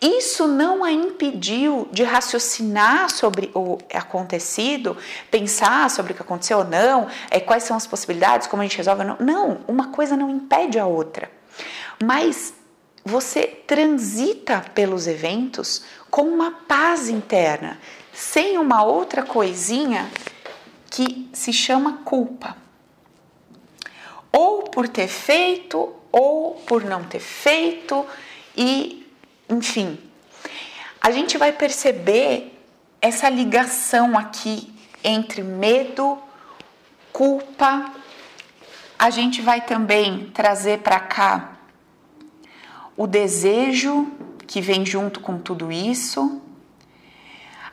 Isso 0.00 0.48
não 0.48 0.82
a 0.82 0.90
impediu 0.90 1.88
de 1.92 2.02
raciocinar 2.02 3.10
sobre 3.10 3.50
o 3.54 3.78
acontecido, 3.94 4.96
pensar 5.30 5.88
sobre 5.90 6.12
o 6.12 6.14
que 6.14 6.22
aconteceu 6.22 6.58
ou 6.58 6.64
não, 6.64 7.06
é, 7.30 7.38
quais 7.38 7.62
são 7.62 7.76
as 7.76 7.86
possibilidades, 7.86 8.46
como 8.46 8.62
a 8.62 8.64
gente 8.64 8.76
resolve 8.76 9.02
ou 9.02 9.08
não. 9.08 9.16
Não, 9.20 9.60
uma 9.68 9.88
coisa 9.88 10.16
não 10.16 10.28
impede 10.28 10.78
a 10.78 10.86
outra. 10.86 11.30
Mas 12.02 12.54
você 13.04 13.46
transita 13.46 14.64
pelos 14.74 15.06
eventos 15.06 15.84
com 16.10 16.22
uma 16.22 16.50
paz 16.50 17.08
interna, 17.08 17.78
sem 18.12 18.58
uma 18.58 18.84
outra 18.84 19.22
coisinha 19.22 20.10
que 20.90 21.28
se 21.32 21.52
chama 21.52 22.00
culpa. 22.04 22.56
Ou 24.32 24.64
por 24.64 24.88
ter 24.88 25.08
feito, 25.08 25.94
ou 26.10 26.54
por 26.66 26.84
não 26.84 27.04
ter 27.04 27.20
feito, 27.20 28.04
e 28.56 29.01
enfim, 29.48 29.98
a 31.00 31.10
gente 31.10 31.36
vai 31.36 31.52
perceber 31.52 32.58
essa 33.00 33.28
ligação 33.28 34.16
aqui 34.16 34.72
entre 35.02 35.42
medo, 35.42 36.16
culpa. 37.12 37.92
A 38.98 39.10
gente 39.10 39.42
vai 39.42 39.60
também 39.60 40.30
trazer 40.30 40.78
para 40.78 41.00
cá 41.00 41.56
o 42.96 43.06
desejo 43.06 44.06
que 44.46 44.60
vem 44.60 44.86
junto 44.86 45.18
com 45.18 45.38
tudo 45.38 45.72
isso. 45.72 46.40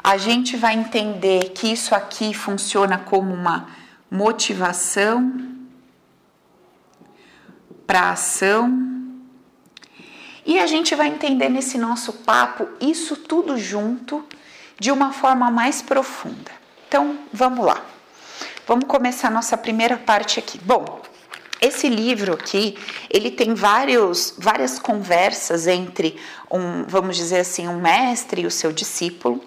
A 0.04 0.18
gente 0.18 0.58
vai 0.58 0.74
entender 0.74 1.52
que 1.52 1.72
isso 1.72 1.94
aqui 1.94 2.34
funciona 2.34 2.98
como 2.98 3.32
uma 3.32 3.68
motivação 4.10 5.56
para 7.86 8.12
ação 8.12 8.89
e 10.46 10.60
a 10.60 10.66
gente 10.66 10.96
vai 10.96 11.08
entender 11.08 11.50
nesse 11.50 11.78
nosso 11.78 12.14
papo 12.14 12.68
isso 12.80 13.16
tudo 13.16 13.58
junto 13.58 14.24
de 14.80 14.92
uma 14.92 15.12
forma 15.12 15.52
mais 15.52 15.82
profunda. 15.82 16.52
Então, 16.88 17.20
vamos 17.32 17.66
lá. 17.66 17.84
Vamos 18.66 18.86
começar 18.86 19.30
nossa 19.30 19.58
primeira 19.58 19.98
parte 19.98 20.40
aqui. 20.40 20.60
Bom, 20.60 21.02
esse 21.62 21.90
livro 21.90 22.34
aqui, 22.34 22.78
ele 23.10 23.32
tem 23.32 23.54
vários, 23.54 24.34
várias 24.38 24.80
conversas 24.80 25.68
entre 25.68 26.16
um, 26.50 26.84
vamos 26.88 27.18
dizer 27.18 27.40
assim, 27.40 27.68
um 27.68 27.80
mestre 27.80 28.44
e 28.44 28.46
o 28.46 28.52
seu 28.52 28.72
discípulo. 28.72 29.44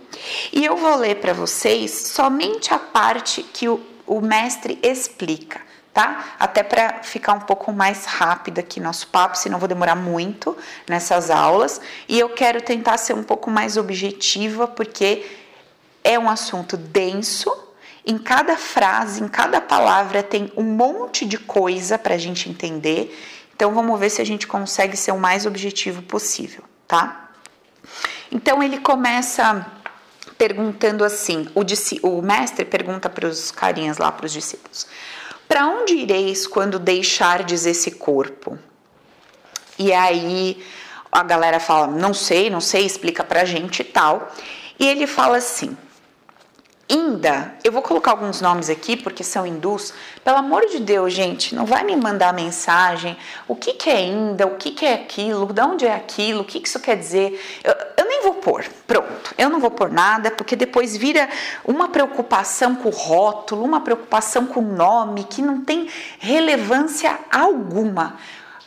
E 0.53 0.65
eu 0.65 0.77
vou 0.77 0.97
ler 0.97 1.17
para 1.17 1.33
vocês 1.33 1.91
somente 1.91 2.75
a 2.75 2.79
parte 2.79 3.43
que 3.43 3.69
o, 3.69 3.81
o 4.07 4.21
mestre 4.21 4.79
explica 4.83 5.72
tá? 5.93 6.37
Até 6.39 6.63
para 6.63 7.03
ficar 7.03 7.35
um 7.35 7.41
pouco 7.41 7.73
mais 7.73 8.07
rápido 8.07 8.59
aqui 8.59 8.81
nosso 8.81 9.07
papo, 9.09 9.37
senão 9.37 9.59
vou 9.59 9.69
demorar 9.69 9.95
muito 9.95 10.57
nessas 10.89 11.31
aulas. 11.31 11.81
E 12.09 12.19
eu 12.19 12.31
quero 12.31 12.63
tentar 12.63 12.97
ser 12.97 13.15
um 13.15 13.23
pouco 13.23 13.51
mais 13.51 13.77
objetiva, 13.77 14.67
porque 14.67 15.25
é 16.03 16.19
um 16.19 16.29
assunto 16.29 16.77
denso. 16.77 17.55
Em 18.05 18.19
cada 18.19 18.57
frase, 18.57 19.23
em 19.23 19.29
cada 19.29 19.61
palavra, 19.61 20.23
tem 20.23 20.53
um 20.57 20.65
monte 20.65 21.25
de 21.25 21.39
coisa 21.39 21.99
para 21.99 22.15
a 22.15 22.19
gente 22.19 22.49
entender. 22.49 23.17
Então, 23.55 23.73
vamos 23.73 24.01
ver 24.01 24.11
se 24.11 24.21
a 24.21 24.25
gente 24.25 24.47
consegue 24.47 24.97
ser 24.97 25.13
o 25.13 25.19
mais 25.19 25.47
objetivo 25.47 26.03
possível, 26.03 26.65
tá? 26.89 27.31
Então, 28.31 28.61
ele 28.61 28.81
começa 28.81 29.65
perguntando 30.37 31.05
assim: 31.05 31.47
o, 31.55 31.63
o 32.09 32.23
mestre 32.23 32.65
pergunta 32.65 33.09
para 33.09 33.29
os 33.29 33.53
carinhas 33.53 33.99
lá, 33.99 34.11
para 34.11 34.27
os 34.27 34.33
discípulos. 34.33 34.89
Para 35.53 35.67
onde 35.67 35.93
ireis 35.93 36.47
quando 36.47 36.79
deixardes 36.79 37.67
esse 37.67 37.91
corpo? 37.91 38.59
E 39.79 39.93
aí 39.93 40.65
a 41.13 41.23
galera 41.23 41.61
fala: 41.61 41.89
Não 41.89 42.15
sei, 42.15 42.49
não 42.49 42.59
sei, 42.59 42.87
explica 42.87 43.23
pra 43.23 43.45
gente 43.45 43.81
e 43.81 43.85
tal. 43.85 44.33
E 44.81 44.89
ele 44.89 45.07
fala 45.07 45.37
assim: 45.37 45.77
Inda, 46.95 47.55
eu 47.65 47.73
vou 47.73 47.81
colocar 47.81 48.11
alguns 48.11 48.43
nomes 48.43 48.69
aqui 48.69 48.99
porque 48.99 49.25
são 49.25 49.47
hindus. 49.47 49.95
Pelo 50.23 50.37
amor 50.37 50.67
de 50.67 50.79
Deus, 50.79 51.15
gente, 51.15 51.55
não 51.55 51.65
vai 51.65 51.83
me 51.85 51.97
mandar 51.97 52.35
mensagem. 52.35 53.17
O 53.49 53.57
que, 53.57 53.73
que 53.73 53.89
é 53.89 54.03
Inda? 54.03 54.47
O 54.47 54.57
que, 54.57 54.73
que 54.73 54.85
é 54.85 54.93
aquilo? 54.93 55.51
De 55.51 55.63
onde 55.63 55.87
é 55.87 55.95
aquilo? 55.95 56.43
O 56.43 56.45
que, 56.45 56.61
que 56.61 56.69
isso 56.69 56.79
quer 56.79 56.99
dizer? 56.99 57.41
Eu, 57.65 57.75
eu 57.97 58.05
nem 58.07 58.21
vou 58.23 58.35
pôr. 58.35 58.67
Pronto, 58.87 59.35
eu 59.39 59.49
não 59.49 59.59
vou 59.59 59.71
pôr 59.71 59.91
nada 59.91 60.31
porque 60.31 60.55
depois 60.55 60.95
vira 60.95 61.31
uma 61.65 61.89
preocupação 61.89 62.75
com 62.75 62.91
o 62.91 62.93
rótulo, 62.93 63.65
uma 63.65 63.81
preocupação 63.81 64.45
com 64.45 64.61
o 64.61 64.77
nome 64.77 65.25
que 65.25 65.41
não 65.41 65.63
tem 65.63 65.89
relevância 66.19 67.19
alguma 67.31 68.19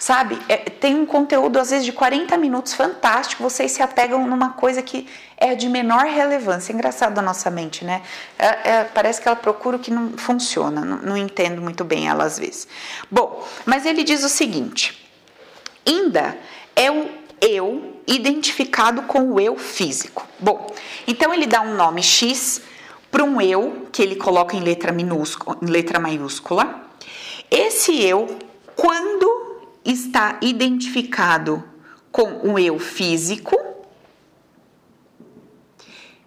sabe? 0.06 0.38
É, 0.48 0.58
tem 0.58 0.94
um 0.94 1.04
conteúdo 1.04 1.58
às 1.58 1.72
vezes 1.72 1.84
de 1.84 1.92
40 1.92 2.38
minutos 2.38 2.76
fantástico, 2.76 3.42
vocês 3.42 3.72
se 3.72 3.82
apegam 3.82 4.28
numa 4.28 4.52
coisa 4.52 4.80
que 4.84 5.08
é 5.36 5.56
de 5.56 5.68
menor 5.68 6.06
relevância. 6.06 6.72
É 6.72 6.76
engraçado 6.76 7.18
a 7.18 7.24
nossa 7.24 7.50
mente, 7.50 7.84
né? 7.84 8.04
É, 8.38 8.46
é, 8.46 8.84
parece 8.84 9.20
que 9.20 9.28
ela 9.28 9.36
procura 9.36 9.78
o 9.78 9.80
que 9.80 9.90
não 9.90 10.12
funciona, 10.16 10.86
não, 10.86 10.98
não 10.98 11.18
entendo 11.18 11.60
muito 11.60 11.84
bem 11.84 12.08
ela 12.08 12.24
às 12.24 12.38
vezes. 12.38 12.68
Bom, 13.10 13.44
mas 13.66 13.84
ele 13.84 14.04
diz 14.04 14.24
o 14.24 14.30
seguinte: 14.30 15.10
ainda 15.84 16.38
é 16.76 16.92
o 16.92 17.10
eu 17.42 17.96
identificado 18.06 19.02
com 19.04 19.32
o 19.32 19.40
eu 19.40 19.58
físico. 19.58 20.28
Bom, 20.38 20.72
então 21.08 21.34
ele 21.34 21.48
dá 21.48 21.62
um 21.62 21.74
nome 21.74 22.04
X 22.04 22.62
para 23.10 23.24
um 23.24 23.42
eu 23.42 23.88
que 23.92 24.04
ele 24.04 24.18
coloca 24.18 24.56
em 24.56 24.60
letra 24.60 24.92
minúscula, 24.92 25.58
em 25.64 25.66
letra 25.66 26.00
maiúscula. 26.00 26.86
Esse 27.50 28.00
eu, 28.04 28.38
quando 28.76 29.45
está 29.86 30.40
identificado 30.42 31.64
com 32.12 32.52
o 32.52 32.58
eu 32.58 32.80
físico, 32.80 33.56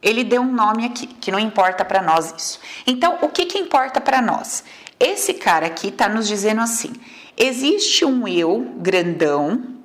ele 0.00 0.22
deu 0.22 0.42
um 0.42 0.52
nome 0.52 0.84
aqui, 0.84 1.06
que 1.06 1.32
não 1.32 1.38
importa 1.38 1.84
para 1.84 2.00
nós 2.00 2.32
isso. 2.36 2.60
Então, 2.86 3.18
o 3.20 3.28
que, 3.28 3.46
que 3.46 3.58
importa 3.58 4.00
para 4.00 4.22
nós? 4.22 4.62
Esse 5.00 5.34
cara 5.34 5.66
aqui 5.66 5.88
está 5.88 6.08
nos 6.08 6.28
dizendo 6.28 6.60
assim: 6.60 6.92
existe 7.36 8.04
um 8.04 8.26
eu 8.28 8.74
grandão 8.78 9.76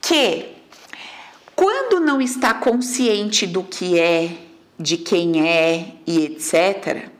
que, 0.00 0.46
quando 1.54 2.00
não 2.00 2.20
está 2.20 2.54
consciente 2.54 3.46
do 3.46 3.62
que 3.62 3.98
é, 3.98 4.36
de 4.78 4.96
quem 4.96 5.48
é 5.48 5.94
e 6.06 6.24
etc., 6.24 7.10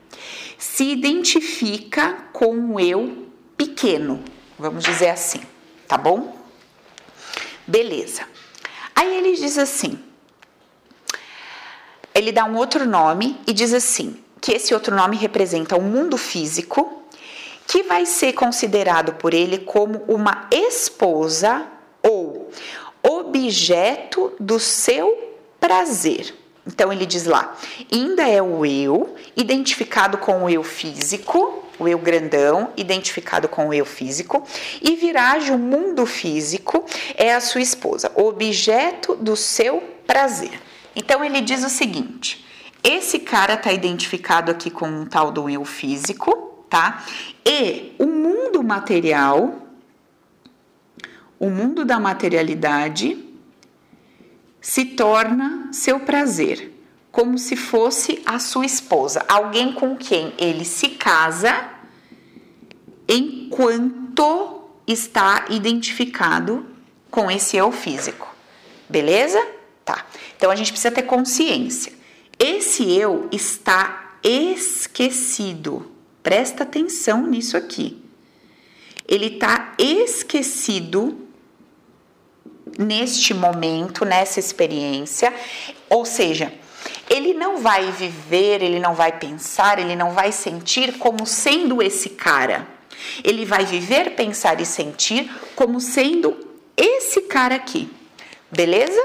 se 0.59 0.85
identifica 0.85 2.13
com 2.33 2.75
o 2.75 2.81
eu 2.81 3.29
pequeno, 3.57 4.23
Vamos 4.59 4.85
dizer 4.85 5.11
assim, 5.11 5.43
tá 5.87 5.99
bom? 5.99 6.35
Beleza. 7.67 8.23
Aí 8.95 9.19
ele 9.19 9.37
diz 9.37 9.59
assim: 9.59 9.99
ele 12.15 12.33
dá 12.33 12.45
um 12.47 12.57
outro 12.57 12.87
nome 12.87 13.39
e 13.47 13.53
diz 13.53 13.75
assim: 13.75 14.23
que 14.41 14.53
esse 14.53 14.73
outro 14.73 14.97
nome 14.97 15.17
representa 15.17 15.77
o 15.77 15.81
um 15.81 15.83
mundo 15.83 16.17
físico, 16.17 17.03
que 17.67 17.83
vai 17.83 18.07
ser 18.07 18.33
considerado 18.33 19.13
por 19.15 19.35
ele 19.35 19.59
como 19.59 20.03
uma 20.09 20.49
esposa 20.51 21.67
ou 22.03 22.51
objeto 23.03 24.33
do 24.41 24.59
seu 24.59 25.37
prazer. 25.61 26.35
Então 26.67 26.91
ele 26.91 27.05
diz 27.05 27.27
lá: 27.27 27.55
ainda 27.93 28.27
é 28.27 28.41
o 28.41 28.65
eu, 28.65 29.15
identificado 29.37 30.17
com 30.17 30.45
o 30.45 30.49
eu 30.49 30.63
físico, 30.63 31.66
o 31.79 31.89
eu 31.89 31.99
grandão, 31.99 32.73
identificado 32.77 33.49
com 33.49 33.69
o 33.69 33.75
eu 33.75 33.85
físico, 33.85 34.47
e 34.83 34.97
virage 34.97 35.51
o 35.51 35.59
mundo 35.59 36.07
físico 36.07 36.85
é 37.15 37.35
a 37.35 37.41
sua 37.41 37.61
esposa, 37.61 38.11
objeto 38.15 39.15
do 39.17 39.37
seu 39.37 39.83
prazer. 40.07 40.61
Então 40.95 41.25
ele 41.25 41.41
diz 41.41 41.65
o 41.65 41.69
seguinte: 41.69 42.47
esse 42.83 43.19
cara 43.19 43.55
está 43.55 43.73
identificado 43.73 44.51
aqui 44.51 44.71
com 44.71 44.89
um 44.89 45.05
tal 45.05 45.31
do 45.31 45.51
eu 45.51 45.65
físico, 45.65 46.65
tá? 46.71 47.05
E 47.45 47.95
o 47.99 48.07
mundo 48.07 48.63
material, 48.63 49.57
o 51.39 51.51
mundo 51.51 51.85
da 51.85 51.99
materialidade, 51.99 53.25
se 54.61 54.85
torna 54.85 55.69
seu 55.73 56.01
prazer, 56.01 56.73
como 57.17 57.39
se 57.39 57.57
fosse 57.57 58.23
a 58.27 58.39
sua 58.39 58.67
esposa, 58.67 59.25
alguém 59.27 59.73
com 59.73 59.97
quem 59.97 60.35
ele 60.37 60.67
se 60.67 60.91
casa 60.91 61.71
enquanto 63.09 64.69
está 64.87 65.47
identificado 65.49 66.67
com 67.11 67.31
esse 67.31 67.57
eu 67.57 67.73
físico. 67.73 68.29
Beleza? 68.87 69.43
Tá. 69.83 70.05
Então 70.37 70.51
a 70.51 70.57
gente 70.57 70.71
precisa 70.71 70.95
ter 70.95 71.05
consciência. 71.05 71.91
Esse 72.39 72.93
eu 72.93 73.31
está 73.33 74.19
esquecido. 74.23 75.91
Presta 76.23 76.65
atenção 76.65 77.27
nisso 77.27 77.57
aqui. 77.57 77.99
Ele 79.09 79.37
está 79.37 79.73
esquecido 79.79 81.17
neste 82.79 83.33
momento, 83.33 84.05
nessa 84.05 84.39
experiência, 84.39 85.33
ou 85.89 86.05
seja, 86.05 86.53
ele 87.09 87.35
não 87.35 87.59
vai 87.59 87.91
viver, 87.93 88.63
ele 88.63 88.79
não 88.79 88.95
vai 88.95 89.13
pensar, 89.13 89.79
ele 89.79 89.95
não 89.95 90.13
vai 90.13 90.33
sentir 90.33 90.99
como 90.99 91.27
sendo 91.27 91.83
esse 91.83 92.11
cara. 92.11 92.67
Ele 93.23 93.45
vai 93.45 93.65
viver, 93.65 94.17
pensar 94.17 94.61
e 94.61 94.67
sentir 94.67 95.31
como 95.55 95.81
sendo 95.81 96.37
esse 96.77 97.23
cara 97.23 97.55
aqui. 97.55 97.91
Beleza? 98.51 99.01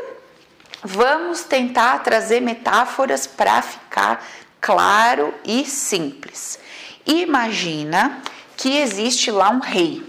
Vamos 0.83 1.43
tentar 1.43 1.99
trazer 1.99 2.41
metáforas 2.41 3.27
para 3.27 3.61
ficar 3.61 4.25
claro 4.59 5.33
e 5.45 5.65
simples. 5.65 6.59
Imagina 7.05 8.21
que 8.57 8.77
existe 8.77 9.29
lá 9.29 9.49
um 9.49 9.59
rei. 9.59 10.03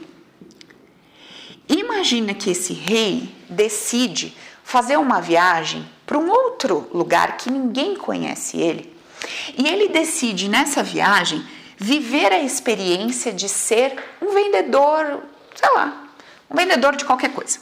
Imagina 1.69 2.35
que 2.35 2.51
esse 2.51 2.73
rei 2.73 3.35
decide 3.49 4.37
fazer 4.65 4.97
uma 4.99 5.21
viagem 5.21 5.89
para 6.13 6.19
um 6.19 6.29
outro 6.29 6.91
lugar 6.93 7.39
que 7.39 7.51
ninguém 7.51 7.97
conhece 7.97 8.61
ele. 8.61 8.95
E 9.57 9.67
ele 9.67 9.89
decide 9.89 10.47
nessa 10.47 10.83
viagem 10.83 11.43
viver 11.79 12.31
a 12.31 12.43
experiência 12.43 13.33
de 13.33 13.49
ser 13.49 13.97
um 14.21 14.35
vendedor, 14.35 15.23
sei 15.55 15.71
lá, 15.75 16.13
um 16.51 16.55
vendedor 16.55 16.97
de 16.97 17.07
qualquer 17.07 17.33
coisa. 17.33 17.61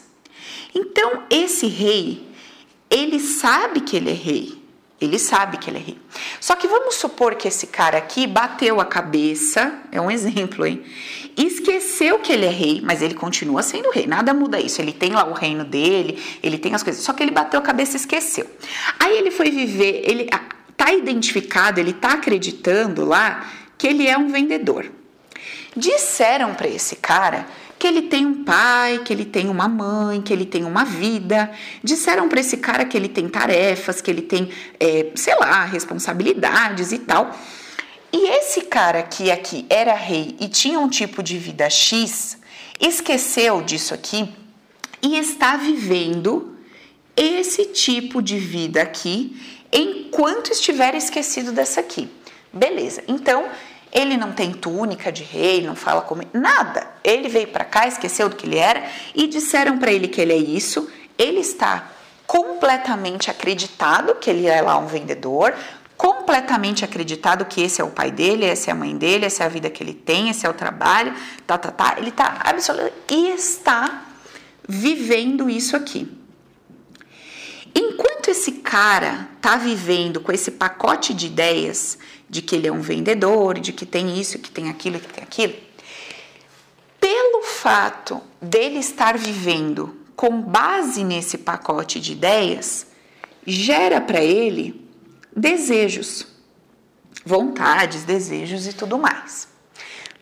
Então, 0.74 1.22
esse 1.30 1.68
rei, 1.68 2.28
ele 2.90 3.20
sabe 3.20 3.82
que 3.82 3.96
ele 3.96 4.10
é 4.10 4.14
rei. 4.14 4.60
Ele 5.00 5.20
sabe 5.20 5.56
que 5.56 5.70
ele 5.70 5.78
é 5.78 5.82
rei. 5.82 5.98
Só 6.40 6.56
que 6.56 6.66
vamos 6.66 6.96
supor 6.96 7.36
que 7.36 7.46
esse 7.46 7.68
cara 7.68 7.98
aqui 7.98 8.26
bateu 8.26 8.80
a 8.80 8.84
cabeça, 8.84 9.78
é 9.92 10.00
um 10.00 10.10
exemplo, 10.10 10.66
hein? 10.66 10.84
Esqueceu 11.36 12.18
que 12.18 12.32
ele 12.32 12.44
é 12.44 12.50
rei, 12.50 12.80
mas 12.82 13.02
ele 13.02 13.14
continua 13.14 13.62
sendo 13.62 13.90
rei, 13.90 14.06
nada 14.06 14.34
muda 14.34 14.60
isso. 14.60 14.80
Ele 14.80 14.92
tem 14.92 15.12
lá 15.12 15.24
o 15.28 15.32
reino 15.32 15.64
dele, 15.64 16.18
ele 16.42 16.58
tem 16.58 16.74
as 16.74 16.82
coisas, 16.82 17.02
só 17.02 17.12
que 17.12 17.22
ele 17.22 17.30
bateu 17.30 17.60
a 17.60 17.62
cabeça 17.62 17.96
e 17.96 18.00
esqueceu. 18.00 18.46
Aí 18.98 19.16
ele 19.16 19.30
foi 19.30 19.50
viver, 19.50 20.02
ele 20.04 20.28
tá 20.76 20.92
identificado, 20.92 21.78
ele 21.78 21.92
tá 21.92 22.14
acreditando 22.14 23.04
lá 23.04 23.46
que 23.76 23.86
ele 23.86 24.06
é 24.06 24.16
um 24.16 24.28
vendedor. 24.28 24.90
Disseram 25.76 26.54
para 26.54 26.68
esse 26.68 26.96
cara 26.96 27.46
que 27.78 27.86
ele 27.86 28.02
tem 28.02 28.26
um 28.26 28.44
pai, 28.44 28.98
que 28.98 29.10
ele 29.10 29.24
tem 29.24 29.48
uma 29.48 29.66
mãe, 29.66 30.20
que 30.20 30.32
ele 30.32 30.44
tem 30.44 30.64
uma 30.64 30.84
vida. 30.84 31.50
Disseram 31.82 32.28
para 32.28 32.40
esse 32.40 32.58
cara 32.58 32.84
que 32.84 32.94
ele 32.94 33.08
tem 33.08 33.26
tarefas, 33.26 34.02
que 34.02 34.10
ele 34.10 34.20
tem, 34.20 34.50
é, 34.78 35.06
sei 35.14 35.34
lá, 35.36 35.64
responsabilidades 35.64 36.92
e 36.92 36.98
tal. 36.98 37.34
E 38.12 38.28
esse 38.28 38.62
cara 38.62 39.02
que 39.02 39.30
aqui 39.30 39.66
era 39.70 39.94
rei 39.94 40.36
e 40.40 40.48
tinha 40.48 40.78
um 40.78 40.88
tipo 40.88 41.22
de 41.22 41.38
vida 41.38 41.70
X, 41.70 42.38
esqueceu 42.80 43.62
disso 43.62 43.94
aqui 43.94 44.28
e 45.02 45.16
está 45.16 45.56
vivendo 45.56 46.56
esse 47.16 47.66
tipo 47.66 48.20
de 48.20 48.38
vida 48.38 48.82
aqui 48.82 49.66
enquanto 49.72 50.50
estiver 50.50 50.94
esquecido 50.94 51.52
dessa 51.52 51.80
aqui. 51.80 52.08
Beleza. 52.52 53.04
Então, 53.06 53.48
ele 53.92 54.16
não 54.16 54.32
tem 54.32 54.52
túnica 54.52 55.10
de 55.10 55.22
rei, 55.22 55.62
não 55.62 55.76
fala 55.76 56.00
como 56.00 56.22
nada. 56.32 56.88
Ele 57.02 57.28
veio 57.28 57.48
para 57.48 57.64
cá, 57.64 57.86
esqueceu 57.86 58.28
do 58.28 58.36
que 58.36 58.46
ele 58.46 58.58
era 58.58 58.84
e 59.14 59.26
disseram 59.26 59.78
para 59.78 59.92
ele 59.92 60.08
que 60.08 60.20
ele 60.20 60.32
é 60.32 60.36
isso. 60.36 60.90
Ele 61.18 61.40
está 61.40 61.90
completamente 62.26 63.30
acreditado 63.30 64.14
que 64.14 64.30
ele 64.30 64.46
é 64.46 64.62
lá 64.62 64.78
um 64.78 64.86
vendedor, 64.86 65.54
completamente 66.00 66.82
acreditado 66.82 67.44
que 67.44 67.60
esse 67.60 67.78
é 67.78 67.84
o 67.84 67.90
pai 67.90 68.10
dele, 68.10 68.46
essa 68.46 68.70
é 68.70 68.72
a 68.72 68.74
mãe 68.74 68.96
dele, 68.96 69.26
essa 69.26 69.42
é 69.42 69.46
a 69.46 69.50
vida 69.50 69.68
que 69.68 69.82
ele 69.82 69.92
tem, 69.92 70.30
esse 70.30 70.46
é 70.46 70.48
o 70.48 70.54
trabalho, 70.54 71.12
tá, 71.46 71.58
tá, 71.58 71.70
tá. 71.70 71.96
Ele 71.98 72.08
está 72.08 72.40
absolutamente 72.42 72.94
e 73.10 73.28
está 73.28 74.06
vivendo 74.66 75.50
isso 75.50 75.76
aqui. 75.76 76.10
Enquanto 77.74 78.30
esse 78.30 78.52
cara 78.52 79.28
tá 79.42 79.58
vivendo 79.58 80.22
com 80.22 80.32
esse 80.32 80.52
pacote 80.52 81.12
de 81.12 81.26
ideias 81.26 81.98
de 82.30 82.40
que 82.40 82.56
ele 82.56 82.66
é 82.66 82.72
um 82.72 82.80
vendedor, 82.80 83.60
de 83.60 83.70
que 83.70 83.84
tem 83.84 84.18
isso, 84.18 84.38
que 84.38 84.50
tem 84.50 84.70
aquilo, 84.70 84.98
que 84.98 85.12
tem 85.12 85.22
aquilo. 85.22 85.54
Pelo 86.98 87.42
fato 87.42 88.22
dele 88.40 88.78
estar 88.78 89.18
vivendo 89.18 89.94
com 90.16 90.40
base 90.40 91.04
nesse 91.04 91.36
pacote 91.36 92.00
de 92.00 92.12
ideias, 92.12 92.86
gera 93.46 94.00
para 94.00 94.22
ele 94.22 94.88
desejos, 95.34 96.26
vontades, 97.24 98.04
desejos 98.04 98.66
e 98.66 98.72
tudo 98.72 98.98
mais. 98.98 99.48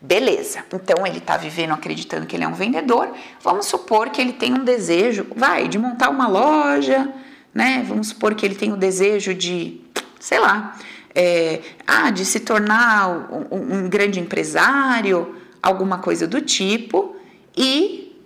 Beleza, 0.00 0.64
então 0.72 1.04
ele 1.04 1.18
está 1.18 1.36
vivendo 1.36 1.72
acreditando 1.72 2.24
que 2.24 2.36
ele 2.36 2.44
é 2.44 2.48
um 2.48 2.54
vendedor. 2.54 3.12
Vamos 3.42 3.66
supor 3.66 4.10
que 4.10 4.20
ele 4.20 4.32
tem 4.32 4.54
um 4.54 4.64
desejo, 4.64 5.26
vai, 5.34 5.66
de 5.66 5.76
montar 5.76 6.08
uma 6.08 6.28
loja, 6.28 7.12
né? 7.52 7.84
Vamos 7.86 8.08
supor 8.08 8.34
que 8.36 8.46
ele 8.46 8.54
tem 8.54 8.72
o 8.72 8.76
desejo 8.76 9.34
de, 9.34 9.80
sei 10.20 10.38
lá, 10.38 10.78
é, 11.14 11.60
ah, 11.84 12.10
de 12.10 12.24
se 12.24 12.40
tornar 12.40 13.08
um, 13.50 13.84
um 13.84 13.88
grande 13.88 14.20
empresário, 14.20 15.34
alguma 15.60 15.98
coisa 15.98 16.28
do 16.28 16.40
tipo, 16.40 17.16
e 17.56 18.16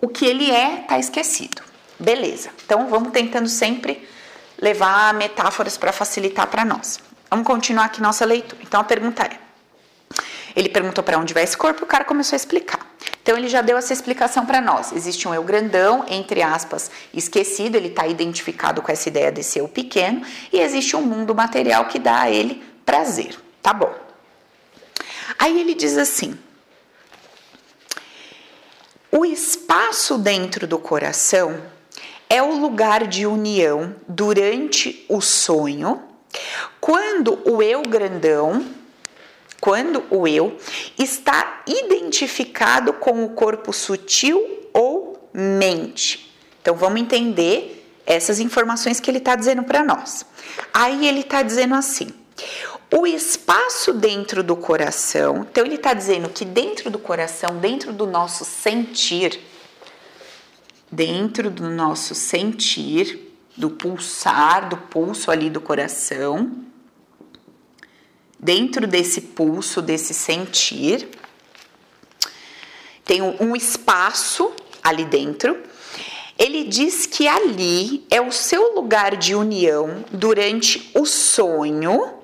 o 0.00 0.08
que 0.08 0.24
ele 0.24 0.50
é 0.50 0.80
está 0.80 0.98
esquecido. 0.98 1.60
Beleza. 2.00 2.48
Então 2.64 2.88
vamos 2.88 3.12
tentando 3.12 3.48
sempre 3.48 4.08
levar 4.60 5.14
metáforas 5.14 5.76
para 5.76 5.92
facilitar 5.92 6.46
para 6.46 6.64
nós. 6.64 6.98
Vamos 7.30 7.46
continuar 7.46 7.84
aqui 7.84 8.00
nossa 8.00 8.24
leitura. 8.24 8.60
Então 8.62 8.80
a 8.80 8.84
pergunta 8.84 9.22
é: 9.22 9.38
ele 10.56 10.68
perguntou 10.68 11.04
para 11.04 11.18
onde 11.18 11.34
vai 11.34 11.44
esse 11.44 11.56
corpo, 11.56 11.84
o 11.84 11.86
cara 11.86 12.04
começou 12.04 12.34
a 12.34 12.38
explicar. 12.38 12.80
Então 13.22 13.36
ele 13.36 13.48
já 13.48 13.60
deu 13.60 13.76
essa 13.76 13.92
explicação 13.92 14.46
para 14.46 14.60
nós. 14.60 14.92
Existe 14.92 15.28
um 15.28 15.34
eu 15.34 15.42
grandão, 15.42 16.04
entre 16.08 16.42
aspas, 16.42 16.90
esquecido, 17.12 17.76
ele 17.76 17.88
está 17.88 18.06
identificado 18.06 18.80
com 18.82 18.90
essa 18.90 19.08
ideia 19.08 19.30
desse 19.30 19.58
eu 19.58 19.68
pequeno, 19.68 20.22
e 20.52 20.58
existe 20.58 20.96
um 20.96 21.02
mundo 21.02 21.34
material 21.34 21.84
que 21.86 21.98
dá 21.98 22.22
a 22.22 22.30
ele 22.30 22.62
prazer. 22.84 23.38
Tá 23.62 23.72
bom. 23.72 23.94
Aí 25.38 25.60
ele 25.60 25.74
diz 25.74 25.98
assim: 25.98 26.38
o 29.12 29.24
espaço 29.24 30.18
dentro 30.18 30.66
do 30.66 30.78
coração 30.78 31.62
é 32.28 32.42
o 32.42 32.56
lugar 32.56 33.06
de 33.06 33.26
união 33.26 33.94
durante 34.06 35.04
o 35.08 35.20
sonho, 35.20 36.02
quando 36.80 37.38
o 37.44 37.62
eu 37.62 37.82
grandão 37.82 38.64
quando 39.60 40.04
o 40.10 40.26
eu 40.26 40.56
está 40.98 41.62
identificado 41.66 42.92
com 42.92 43.24
o 43.24 43.30
corpo 43.30 43.72
sutil 43.72 44.40
ou 44.72 45.28
mente. 45.32 46.32
Então 46.62 46.74
vamos 46.74 47.00
entender 47.00 47.74
essas 48.06 48.40
informações 48.40 49.00
que 49.00 49.10
ele 49.10 49.18
está 49.18 49.34
dizendo 49.34 49.62
para 49.62 49.82
nós. 49.82 50.24
Aí 50.72 51.06
ele 51.06 51.20
está 51.20 51.42
dizendo 51.42 51.74
assim: 51.74 52.08
o 52.96 53.06
espaço 53.06 53.92
dentro 53.92 54.42
do 54.42 54.56
coração, 54.56 55.46
então 55.50 55.64
ele 55.64 55.74
está 55.74 55.92
dizendo 55.92 56.28
que 56.28 56.44
dentro 56.44 56.90
do 56.90 56.98
coração, 56.98 57.58
dentro 57.58 57.92
do 57.92 58.06
nosso 58.06 58.44
sentir, 58.44 59.40
dentro 60.90 61.50
do 61.50 61.68
nosso 61.68 62.14
sentir, 62.14 63.34
do 63.56 63.70
pulsar, 63.70 64.68
do 64.68 64.76
pulso 64.76 65.30
ali 65.30 65.50
do 65.50 65.60
coração, 65.60 66.64
dentro 68.38 68.86
desse 68.86 69.20
pulso, 69.20 69.82
desse 69.82 70.14
sentir, 70.14 71.08
tem 73.04 73.22
um, 73.22 73.56
espaço 73.56 74.52
ali 74.82 75.06
dentro 75.06 75.56
Ele 76.38 76.64
diz 76.64 77.06
que 77.06 77.26
ali 77.26 78.06
é 78.10 78.20
o 78.20 78.30
seu 78.30 78.74
lugar 78.74 79.16
de 79.16 79.34
união 79.34 80.04
durante 80.12 80.90
o 80.94 81.04
sonho, 81.04 82.14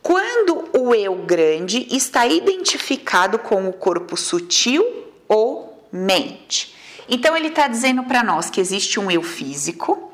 quando 0.00 0.68
o 0.72 0.94
eu 0.94 1.16
grande 1.26 1.86
está 1.90 2.26
identificado 2.26 3.38
com 3.40 3.68
o 3.68 3.72
corpo 3.72 4.16
sutil 4.16 4.86
ou 5.28 5.86
mente. 5.92 6.75
Então 7.08 7.36
ele 7.36 7.48
está 7.48 7.68
dizendo 7.68 8.02
para 8.04 8.22
nós 8.22 8.50
que 8.50 8.60
existe 8.60 8.98
um 8.98 9.10
eu 9.10 9.22
físico, 9.22 10.12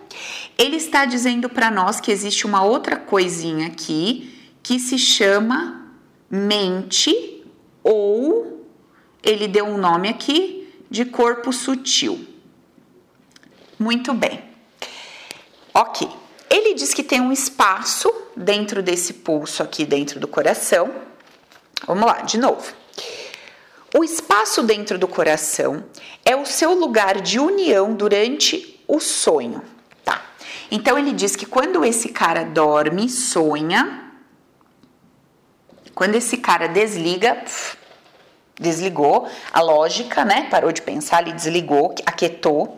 ele 0.59 0.77
está 0.77 1.05
dizendo 1.05 1.49
para 1.49 1.71
nós 1.71 2.01
que 2.01 2.11
existe 2.11 2.47
uma 2.47 2.63
outra 2.63 2.97
coisinha 2.97 3.67
aqui 3.67 4.39
que 4.63 4.79
se 4.79 4.99
chama 4.99 5.91
mente 6.31 7.43
ou 7.83 8.67
ele 9.23 9.49
deu 9.49 9.65
um 9.65 9.79
nome 9.79 10.09
aqui 10.09 10.69
de 10.91 11.05
corpo 11.05 11.53
sutil. 11.53 12.27
Muito 13.79 14.13
bem. 14.13 14.45
Ok. 15.73 16.09
Ele 16.51 16.75
diz 16.75 16.93
que 16.93 17.03
tem 17.03 17.21
um 17.21 17.33
espaço 17.33 18.13
dentro 18.37 18.83
desse 18.83 19.15
pulso 19.15 19.63
aqui 19.63 19.87
dentro 19.87 20.21
do 20.21 20.29
coração. 20.29 20.93
Vamos 21.87 22.05
lá, 22.05 22.21
de 22.21 22.39
novo. 22.39 22.82
O 23.95 24.03
espaço 24.03 24.63
dentro 24.63 24.99
do 24.99 25.07
coração 25.07 25.85
é 26.25 26.35
o 26.35 26.47
seu 26.47 26.73
lugar 26.73 27.21
de 27.21 27.39
união 27.39 27.93
durante 27.93 28.81
o 28.89 28.99
sonho, 28.99 29.63
tá? 30.03 30.23
Então 30.71 30.99
ele 30.99 31.13
diz 31.13 31.37
que 31.37 31.45
quando 31.45 31.85
esse 31.85 32.09
cara 32.09 32.43
dorme, 32.43 33.07
sonha, 33.11 34.13
quando 35.95 36.15
esse 36.15 36.39
cara 36.39 36.69
desliga, 36.69 37.45
desligou 38.59 39.29
a 39.53 39.61
lógica, 39.61 40.25
né? 40.25 40.49
Parou 40.51 40.73
de 40.73 40.81
pensar, 40.81 41.21
ele 41.21 41.33
desligou, 41.33 41.95
aquietou. 42.07 42.77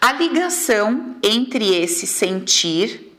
A 0.00 0.12
ligação 0.12 1.16
entre 1.20 1.74
esse 1.74 2.06
sentir 2.06 3.12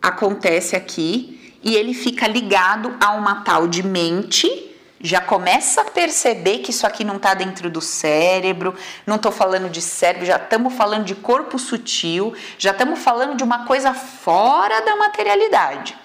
acontece 0.00 0.76
aqui 0.76 1.58
e 1.64 1.74
ele 1.74 1.92
fica 1.92 2.28
ligado 2.28 2.94
a 3.00 3.10
uma 3.10 3.42
tal 3.42 3.66
de 3.66 3.82
mente 3.82 4.65
já 5.00 5.20
começa 5.20 5.82
a 5.82 5.84
perceber 5.84 6.58
que 6.58 6.70
isso 6.70 6.86
aqui 6.86 7.04
não 7.04 7.16
está 7.16 7.34
dentro 7.34 7.70
do 7.70 7.80
cérebro, 7.80 8.74
não 9.06 9.16
estou 9.16 9.30
falando 9.30 9.68
de 9.68 9.82
cérebro, 9.82 10.26
já 10.26 10.36
estamos 10.36 10.72
falando 10.74 11.04
de 11.04 11.14
corpo 11.14 11.58
sutil, 11.58 12.34
já 12.58 12.70
estamos 12.70 12.98
falando 12.98 13.36
de 13.36 13.44
uma 13.44 13.66
coisa 13.66 13.92
fora 13.92 14.80
da 14.80 14.96
materialidade. 14.96 15.96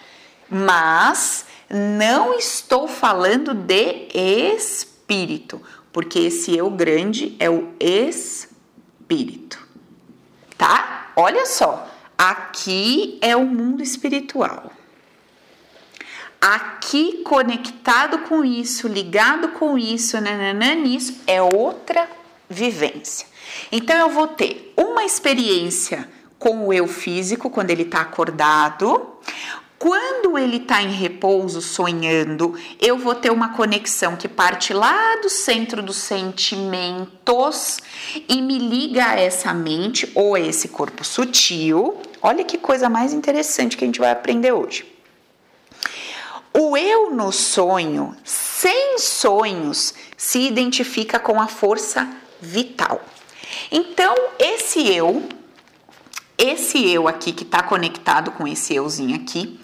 Mas 0.49 1.45
não 1.69 2.33
estou 2.33 2.87
falando 2.87 3.53
de 3.53 4.09
espírito, 4.13 5.61
porque 5.93 6.19
esse 6.19 6.55
eu 6.55 6.69
grande 6.69 7.35
é 7.39 7.49
o 7.49 7.73
espírito, 7.79 9.57
tá? 10.57 11.11
Olha 11.15 11.45
só, 11.45 11.87
aqui 12.17 13.17
é 13.21 13.35
o 13.35 13.45
mundo 13.45 13.81
espiritual 13.81 14.71
aqui 16.41 17.21
conectado 17.23 18.17
com 18.19 18.43
isso, 18.43 18.87
ligado 18.87 19.49
com 19.49 19.77
isso, 19.77 20.19
nananã, 20.19 20.73
nisso, 20.73 21.21
é 21.27 21.39
outra 21.39 22.09
vivência. 22.49 23.27
Então 23.71 23.95
eu 23.95 24.09
vou 24.09 24.27
ter 24.27 24.73
uma 24.75 25.05
experiência 25.05 26.09
com 26.39 26.67
o 26.67 26.73
eu 26.73 26.87
físico 26.87 27.51
quando 27.51 27.69
ele 27.69 27.83
está 27.83 28.01
acordado. 28.01 29.07
Quando 29.77 30.37
ele 30.37 30.57
está 30.57 30.83
em 30.83 30.91
repouso, 30.91 31.59
sonhando, 31.59 32.55
eu 32.79 32.99
vou 32.99 33.15
ter 33.15 33.31
uma 33.31 33.49
conexão 33.53 34.15
que 34.15 34.27
parte 34.27 34.73
lá 34.73 35.15
do 35.23 35.29
centro 35.29 35.81
dos 35.81 35.97
sentimentos 35.97 37.79
e 38.29 38.41
me 38.43 38.59
liga 38.59 39.05
a 39.07 39.19
essa 39.19 39.51
mente 39.55 40.11
ou 40.13 40.35
a 40.35 40.39
esse 40.39 40.67
corpo 40.67 41.03
sutil. 41.03 41.99
Olha 42.21 42.43
que 42.43 42.59
coisa 42.59 42.89
mais 42.89 43.11
interessante 43.11 43.75
que 43.75 43.83
a 43.83 43.87
gente 43.87 43.99
vai 43.99 44.11
aprender 44.11 44.51
hoje. 44.51 45.00
O 46.53 46.75
eu 46.75 47.11
no 47.11 47.31
sonho, 47.31 48.15
sem 48.23 48.97
sonhos, 48.97 49.93
se 50.17 50.39
identifica 50.39 51.17
com 51.17 51.39
a 51.39 51.47
força 51.47 52.09
vital. 52.41 53.01
Então, 53.71 54.13
esse 54.37 54.93
eu, 54.93 55.27
esse 56.37 56.89
eu 56.89 57.07
aqui 57.07 57.31
que 57.31 57.43
está 57.43 57.63
conectado 57.63 58.31
com 58.31 58.47
esse 58.47 58.73
euzinho 58.75 59.15
aqui, 59.15 59.59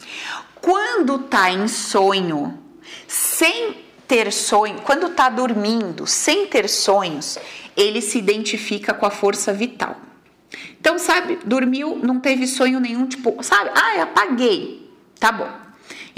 quando 0.62 1.16
está 1.18 1.52
em 1.52 1.68
sonho, 1.68 2.58
sem 3.08 3.86
ter 4.08 4.32
sonho, 4.32 4.82
quando 4.82 5.08
está 5.08 5.30
dormindo, 5.30 6.08
sem 6.08 6.48
ter 6.48 6.70
sonhos, 6.70 7.38
ele 7.76 8.02
se 8.02 8.18
identifica 8.18 8.94
com 8.94 9.06
a 9.06 9.12
força 9.12 9.52
vital. 9.52 9.98
Então, 10.80 10.98
sabe, 10.98 11.40
dormiu, 11.44 12.00
não 12.02 12.20
teve 12.20 12.48
sonho 12.48 12.80
nenhum, 12.80 13.06
tipo, 13.06 13.44
sabe, 13.44 13.72
ah, 13.76 14.04
apaguei. 14.04 14.90
Tá 15.20 15.32
bom. 15.32 15.67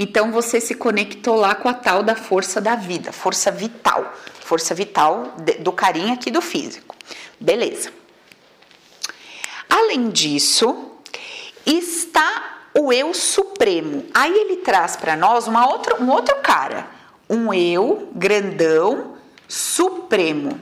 Então 0.02 0.32
você 0.32 0.62
se 0.62 0.76
conectou 0.76 1.36
lá 1.36 1.54
com 1.54 1.68
a 1.68 1.74
tal 1.74 2.02
da 2.02 2.16
força 2.16 2.62
da 2.62 2.74
vida, 2.74 3.12
força 3.12 3.52
vital, 3.52 4.14
força 4.40 4.74
vital 4.74 5.36
do 5.60 5.74
carinho 5.74 6.14
aqui 6.14 6.32
do 6.32 6.42
físico. 6.42 6.96
Beleza. 7.38 7.92
Além 9.70 10.10
disso, 10.10 10.94
está 11.66 12.60
o 12.74 12.94
eu 12.94 13.14
supremo. 13.14 14.06
Aí 14.14 14.34
ele 14.34 14.56
traz 14.62 14.96
para 14.96 15.18
nós 15.18 15.48
uma 15.48 15.68
outra, 15.68 16.02
um 16.02 16.10
outro 16.10 16.38
cara, 16.38 16.88
um 17.30 17.54
eu 17.54 18.10
grandão 18.16 19.18
supremo, 19.50 20.62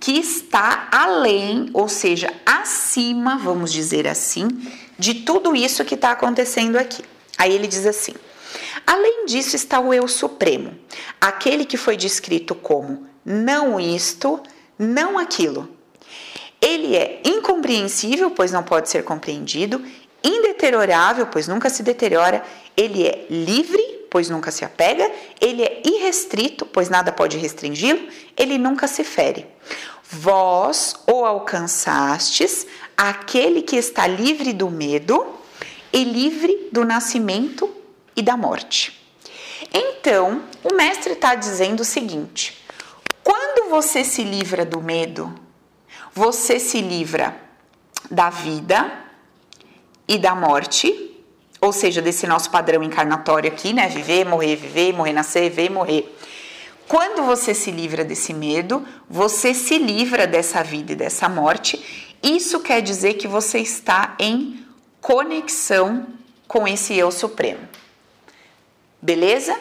que 0.00 0.12
está 0.12 0.88
além, 0.90 1.68
ou 1.74 1.90
seja, 1.90 2.32
acima, 2.46 3.36
vamos 3.36 3.70
dizer 3.70 4.08
assim, 4.08 4.48
de 4.98 5.12
tudo 5.12 5.54
isso 5.54 5.84
que 5.84 5.94
está 5.94 6.12
acontecendo 6.12 6.76
aqui. 6.76 7.04
Aí 7.36 7.52
ele 7.52 7.66
diz 7.66 7.84
assim: 7.84 8.14
Além 8.86 9.26
disso 9.26 9.56
está 9.56 9.80
o 9.80 9.92
eu 9.92 10.06
supremo, 10.06 10.78
aquele 11.20 11.64
que 11.64 11.76
foi 11.76 11.96
descrito 11.96 12.54
como 12.54 13.06
não 13.24 13.80
isto, 13.80 14.40
não 14.78 15.18
aquilo. 15.18 15.68
Ele 16.60 16.94
é 16.94 17.20
incompreensível, 17.24 18.30
pois 18.30 18.52
não 18.52 18.62
pode 18.62 18.88
ser 18.88 19.02
compreendido, 19.02 19.84
indeteriorável, 20.22 21.26
pois 21.26 21.48
nunca 21.48 21.68
se 21.68 21.82
deteriora, 21.82 22.44
ele 22.76 23.06
é 23.06 23.26
livre, 23.28 24.06
pois 24.10 24.30
nunca 24.30 24.50
se 24.50 24.64
apega, 24.64 25.10
ele 25.40 25.62
é 25.62 25.82
irrestrito, 25.84 26.64
pois 26.64 26.88
nada 26.88 27.10
pode 27.10 27.36
restringi-lo, 27.36 28.08
ele 28.36 28.56
nunca 28.56 28.86
se 28.86 29.02
fere. 29.02 29.46
Vós 30.08 30.94
o 31.06 31.24
alcançastes, 31.24 32.66
aquele 32.96 33.62
que 33.62 33.76
está 33.76 34.06
livre 34.06 34.52
do 34.52 34.70
medo 34.70 35.26
e 35.92 36.04
livre 36.04 36.68
do 36.70 36.84
nascimento 36.84 37.75
e 38.16 38.22
da 38.22 38.36
morte. 38.36 38.98
Então, 39.72 40.42
o 40.64 40.74
mestre 40.74 41.12
está 41.12 41.34
dizendo 41.34 41.80
o 41.80 41.84
seguinte: 41.84 42.64
quando 43.22 43.68
você 43.68 44.02
se 44.02 44.24
livra 44.24 44.64
do 44.64 44.80
medo, 44.80 45.32
você 46.14 46.58
se 46.58 46.80
livra 46.80 47.36
da 48.10 48.30
vida 48.30 48.90
e 50.08 50.18
da 50.18 50.34
morte, 50.34 51.14
ou 51.60 51.72
seja, 51.72 52.00
desse 52.00 52.26
nosso 52.26 52.50
padrão 52.50 52.82
encarnatório 52.82 53.50
aqui, 53.50 53.72
né? 53.72 53.88
Viver, 53.88 54.24
morrer, 54.24 54.56
viver, 54.56 54.92
morrer, 54.92 55.12
nascer, 55.12 55.50
viver, 55.50 55.70
morrer. 55.70 56.16
Quando 56.86 57.24
você 57.24 57.52
se 57.52 57.72
livra 57.72 58.04
desse 58.04 58.32
medo, 58.32 58.86
você 59.10 59.52
se 59.52 59.76
livra 59.76 60.26
dessa 60.26 60.62
vida 60.62 60.92
e 60.92 60.96
dessa 60.96 61.28
morte. 61.28 62.14
Isso 62.22 62.60
quer 62.60 62.80
dizer 62.80 63.14
que 63.14 63.26
você 63.26 63.58
está 63.58 64.14
em 64.20 64.64
conexão 65.00 66.06
com 66.46 66.66
esse 66.66 66.94
eu 66.94 67.10
supremo. 67.10 67.68
Beleza? 69.00 69.58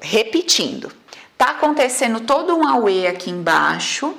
Repetindo. 0.00 0.92
Tá 1.36 1.50
acontecendo 1.50 2.20
todo 2.20 2.56
um 2.56 2.66
auê 2.66 3.06
aqui 3.06 3.30
embaixo. 3.30 4.14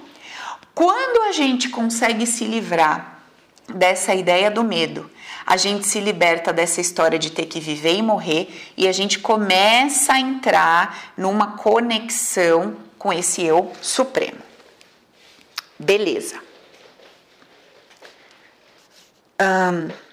Quando 0.74 1.24
a 1.24 1.32
gente 1.32 1.70
consegue 1.70 2.26
se 2.26 2.44
livrar 2.46 3.20
dessa 3.68 4.14
ideia 4.14 4.52
do 4.52 4.64
medo, 4.64 5.10
a 5.46 5.58
gente 5.58 5.88
se 5.88 6.00
liberta 6.00 6.52
dessa 6.52 6.82
história 6.82 7.18
de 7.18 7.32
ter 7.32 7.46
que 7.46 7.60
viver 7.60 7.96
e 7.96 8.02
morrer 8.02 8.74
e 8.76 8.88
a 8.88 8.92
gente 8.92 9.20
começa 9.20 10.14
a 10.14 10.20
entrar 10.20 11.14
numa 11.16 11.54
conexão 11.58 12.76
com 12.98 13.14
esse 13.14 13.44
eu 13.44 13.72
supremo. 13.82 14.40
Beleza. 15.78 16.40
Um, 19.40 20.05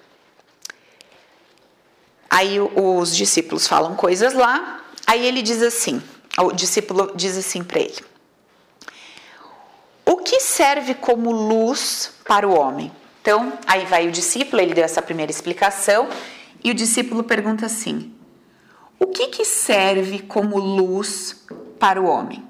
Aí 2.35 2.59
os 2.59 3.15
discípulos 3.15 3.67
falam 3.67 3.95
coisas 3.95 4.33
lá, 4.33 4.83
aí 5.05 5.23
ele 5.23 5.43
diz 5.43 5.61
assim, 5.61 6.01
o 6.39 6.51
discípulo 6.51 7.11
diz 7.15 7.37
assim 7.37 7.63
para 7.63 7.79
ele: 7.79 8.03
O 10.03 10.17
que 10.17 10.39
serve 10.39 10.95
como 10.95 11.31
luz 11.31 12.11
para 12.25 12.47
o 12.49 12.57
homem? 12.57 12.91
Então, 13.21 13.53
aí 13.67 13.85
vai 13.85 14.07
o 14.07 14.11
discípulo, 14.11 14.59
ele 14.59 14.73
deu 14.73 14.83
essa 14.83 14.99
primeira 14.99 15.31
explicação, 15.31 16.09
e 16.63 16.71
o 16.71 16.73
discípulo 16.73 17.23
pergunta 17.23 17.67
assim: 17.67 18.11
O 18.99 19.05
que, 19.05 19.27
que 19.27 19.45
serve 19.45 20.17
como 20.23 20.57
luz 20.57 21.45
para 21.77 22.01
o 22.01 22.05
homem? 22.07 22.43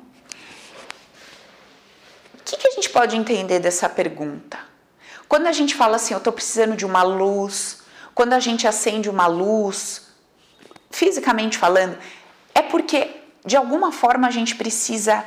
O 2.39 2.43
que, 2.46 2.56
que 2.56 2.67
a 2.69 2.72
gente 2.72 2.89
pode 2.89 3.17
entender 3.17 3.60
dessa 3.60 3.89
pergunta? 3.89 4.58
Quando 5.28 5.48
a 5.48 5.52
gente 5.52 5.76
fala 5.76 5.98
assim, 5.98 6.13
eu 6.13 6.19
estou 6.19 6.32
precisando 6.32 6.78
de 6.78 6.86
uma 6.86 7.04
luz, 7.04 7.83
quando 8.13 8.34
a 8.34 8.39
gente 8.39 8.67
acende 8.67 9.10
uma 9.10 9.28
luz, 9.28 10.04
fisicamente 10.91 11.58
falando, 11.58 11.97
é 12.54 12.62
porque 12.62 13.10
de 13.45 13.58
alguma 13.58 13.91
forma 13.91 14.28
a 14.28 14.32
gente 14.32 14.56
precisa 14.56 15.23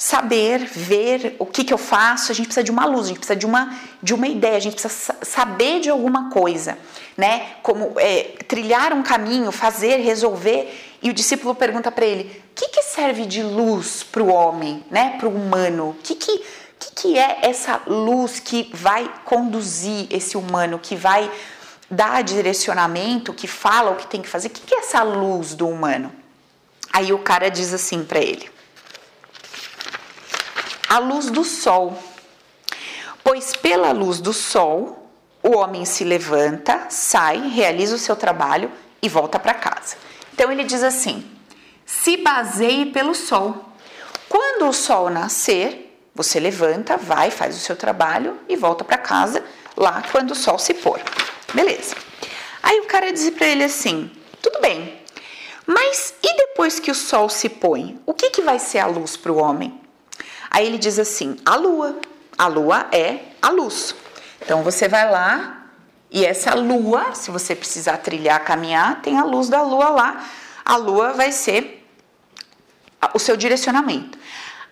saber, 0.00 0.64
ver 0.64 1.36
o 1.38 1.44
que, 1.44 1.62
que 1.62 1.74
eu 1.74 1.76
faço, 1.76 2.32
a 2.32 2.34
gente 2.34 2.46
precisa 2.46 2.64
de 2.64 2.70
uma 2.70 2.86
luz, 2.86 3.04
a 3.04 3.08
gente 3.08 3.18
precisa 3.18 3.36
de 3.36 3.44
uma, 3.44 3.78
de 4.02 4.14
uma 4.14 4.26
ideia, 4.26 4.56
a 4.56 4.60
gente 4.60 4.72
precisa 4.72 5.14
saber 5.20 5.80
de 5.80 5.90
alguma 5.90 6.30
coisa, 6.30 6.78
né? 7.18 7.48
Como 7.62 7.92
é, 7.98 8.34
trilhar 8.48 8.94
um 8.94 9.02
caminho, 9.02 9.52
fazer, 9.52 9.96
resolver. 9.96 10.96
E 11.02 11.10
o 11.10 11.12
discípulo 11.12 11.54
pergunta 11.54 11.92
para 11.92 12.06
ele: 12.06 12.42
o 12.50 12.54
que, 12.54 12.68
que 12.68 12.82
serve 12.82 13.26
de 13.26 13.42
luz 13.42 14.02
para 14.02 14.22
o 14.22 14.28
homem, 14.28 14.82
né? 14.90 15.16
Para 15.18 15.28
o 15.28 15.34
humano? 15.34 15.90
O 15.90 15.94
que, 16.02 16.14
que, 16.14 16.38
que, 16.78 16.94
que 16.94 17.18
é 17.18 17.40
essa 17.42 17.82
luz 17.86 18.40
que 18.40 18.70
vai 18.72 19.12
conduzir 19.26 20.06
esse 20.10 20.34
humano, 20.34 20.78
que 20.78 20.96
vai 20.96 21.30
dar 21.90 22.22
direcionamento, 22.22 23.32
que 23.32 23.48
fala 23.48 23.90
o 23.90 23.96
que 23.96 24.06
tem 24.06 24.22
que 24.22 24.28
fazer? 24.28 24.48
O 24.48 24.50
que 24.50 24.74
é 24.74 24.78
essa 24.78 25.02
luz 25.02 25.54
do 25.54 25.68
humano? 25.68 26.12
Aí 26.92 27.12
o 27.12 27.18
cara 27.18 27.50
diz 27.50 27.72
assim 27.74 28.04
para 28.04 28.20
ele: 28.20 28.50
a 30.88 30.98
luz 30.98 31.26
do 31.30 31.44
sol. 31.44 31.98
Pois 33.22 33.54
pela 33.54 33.92
luz 33.92 34.18
do 34.18 34.32
sol, 34.32 35.10
o 35.42 35.56
homem 35.56 35.84
se 35.84 36.04
levanta, 36.04 36.86
sai, 36.88 37.48
realiza 37.48 37.94
o 37.94 37.98
seu 37.98 38.16
trabalho 38.16 38.70
e 39.02 39.08
volta 39.08 39.38
para 39.38 39.54
casa. 39.54 39.96
Então 40.32 40.50
ele 40.50 40.64
diz 40.64 40.82
assim: 40.82 41.28
se 41.84 42.16
baseie 42.18 42.86
pelo 42.86 43.14
sol. 43.14 43.66
Quando 44.28 44.68
o 44.68 44.72
sol 44.72 45.10
nascer, 45.10 46.08
você 46.14 46.38
levanta, 46.38 46.96
vai, 46.96 47.30
faz 47.30 47.56
o 47.56 47.60
seu 47.60 47.74
trabalho 47.74 48.38
e 48.48 48.56
volta 48.56 48.84
para 48.84 48.96
casa 48.96 49.42
lá 49.76 50.02
quando 50.12 50.32
o 50.32 50.36
sol 50.36 50.58
se 50.58 50.74
pôr. 50.74 51.00
Beleza. 51.54 51.96
Aí 52.62 52.80
o 52.80 52.86
cara 52.86 53.12
diz 53.12 53.30
para 53.30 53.46
ele 53.46 53.64
assim: 53.64 54.10
tudo 54.40 54.60
bem, 54.60 55.00
mas 55.66 56.14
e 56.22 56.36
depois 56.36 56.78
que 56.78 56.90
o 56.90 56.94
sol 56.94 57.28
se 57.28 57.48
põe, 57.48 58.00
o 58.06 58.14
que, 58.14 58.30
que 58.30 58.42
vai 58.42 58.58
ser 58.58 58.78
a 58.78 58.86
luz 58.86 59.16
para 59.16 59.32
o 59.32 59.38
homem? 59.38 59.80
Aí 60.50 60.66
ele 60.66 60.78
diz 60.78 60.98
assim: 60.98 61.36
a 61.44 61.56
lua. 61.56 61.96
A 62.36 62.46
lua 62.46 62.86
é 62.90 63.20
a 63.42 63.50
luz. 63.50 63.94
Então 64.40 64.62
você 64.62 64.88
vai 64.88 65.10
lá 65.10 65.66
e 66.10 66.24
essa 66.24 66.54
lua, 66.54 67.14
se 67.14 67.30
você 67.30 67.54
precisar 67.54 67.98
trilhar, 67.98 68.42
caminhar, 68.44 69.02
tem 69.02 69.18
a 69.18 69.24
luz 69.24 69.48
da 69.48 69.62
lua 69.62 69.90
lá. 69.90 70.26
A 70.64 70.76
lua 70.76 71.12
vai 71.12 71.30
ser 71.30 71.86
o 73.14 73.18
seu 73.18 73.36
direcionamento. 73.36 74.18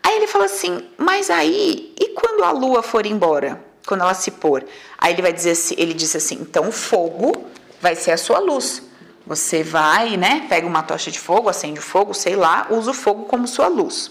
Aí 0.03 0.17
ele 0.17 0.27
fala 0.27 0.47
assim: 0.47 0.89
mas 0.97 1.31
aí, 1.31 1.95
e 1.99 2.09
quando 2.09 2.43
a 2.43 2.51
lua 2.51 2.83
for 2.83 3.07
embora? 3.07 3.68
Quando 3.89 4.03
ela 4.03 4.13
se 4.13 4.33
pôr? 4.33 4.67
Aí 4.99 5.15
ele 5.15 5.23
vai 5.23 5.33
dizer 5.33 5.53
assim: 5.53 5.75
ele 5.79 5.95
diz 5.95 6.15
assim: 6.15 6.35
então 6.43 6.69
o 6.69 6.73
fogo 6.73 7.47
vai 7.81 7.95
ser 7.95 8.11
a 8.11 8.19
sua 8.19 8.39
luz. 8.39 8.83
Você 9.27 9.63
vai, 9.63 10.19
né? 10.19 10.45
Pega 10.47 10.67
uma 10.67 10.83
tocha 10.83 11.11
de 11.11 11.19
fogo, 11.19 11.49
acende 11.49 11.79
o 11.79 11.83
fogo, 11.83 12.13
sei 12.13 12.37
lá, 12.37 12.67
usa 12.69 12.91
o 12.91 12.95
fogo 12.95 13.25
como 13.25 13.49
sua 13.49 13.67
luz. 13.67 14.11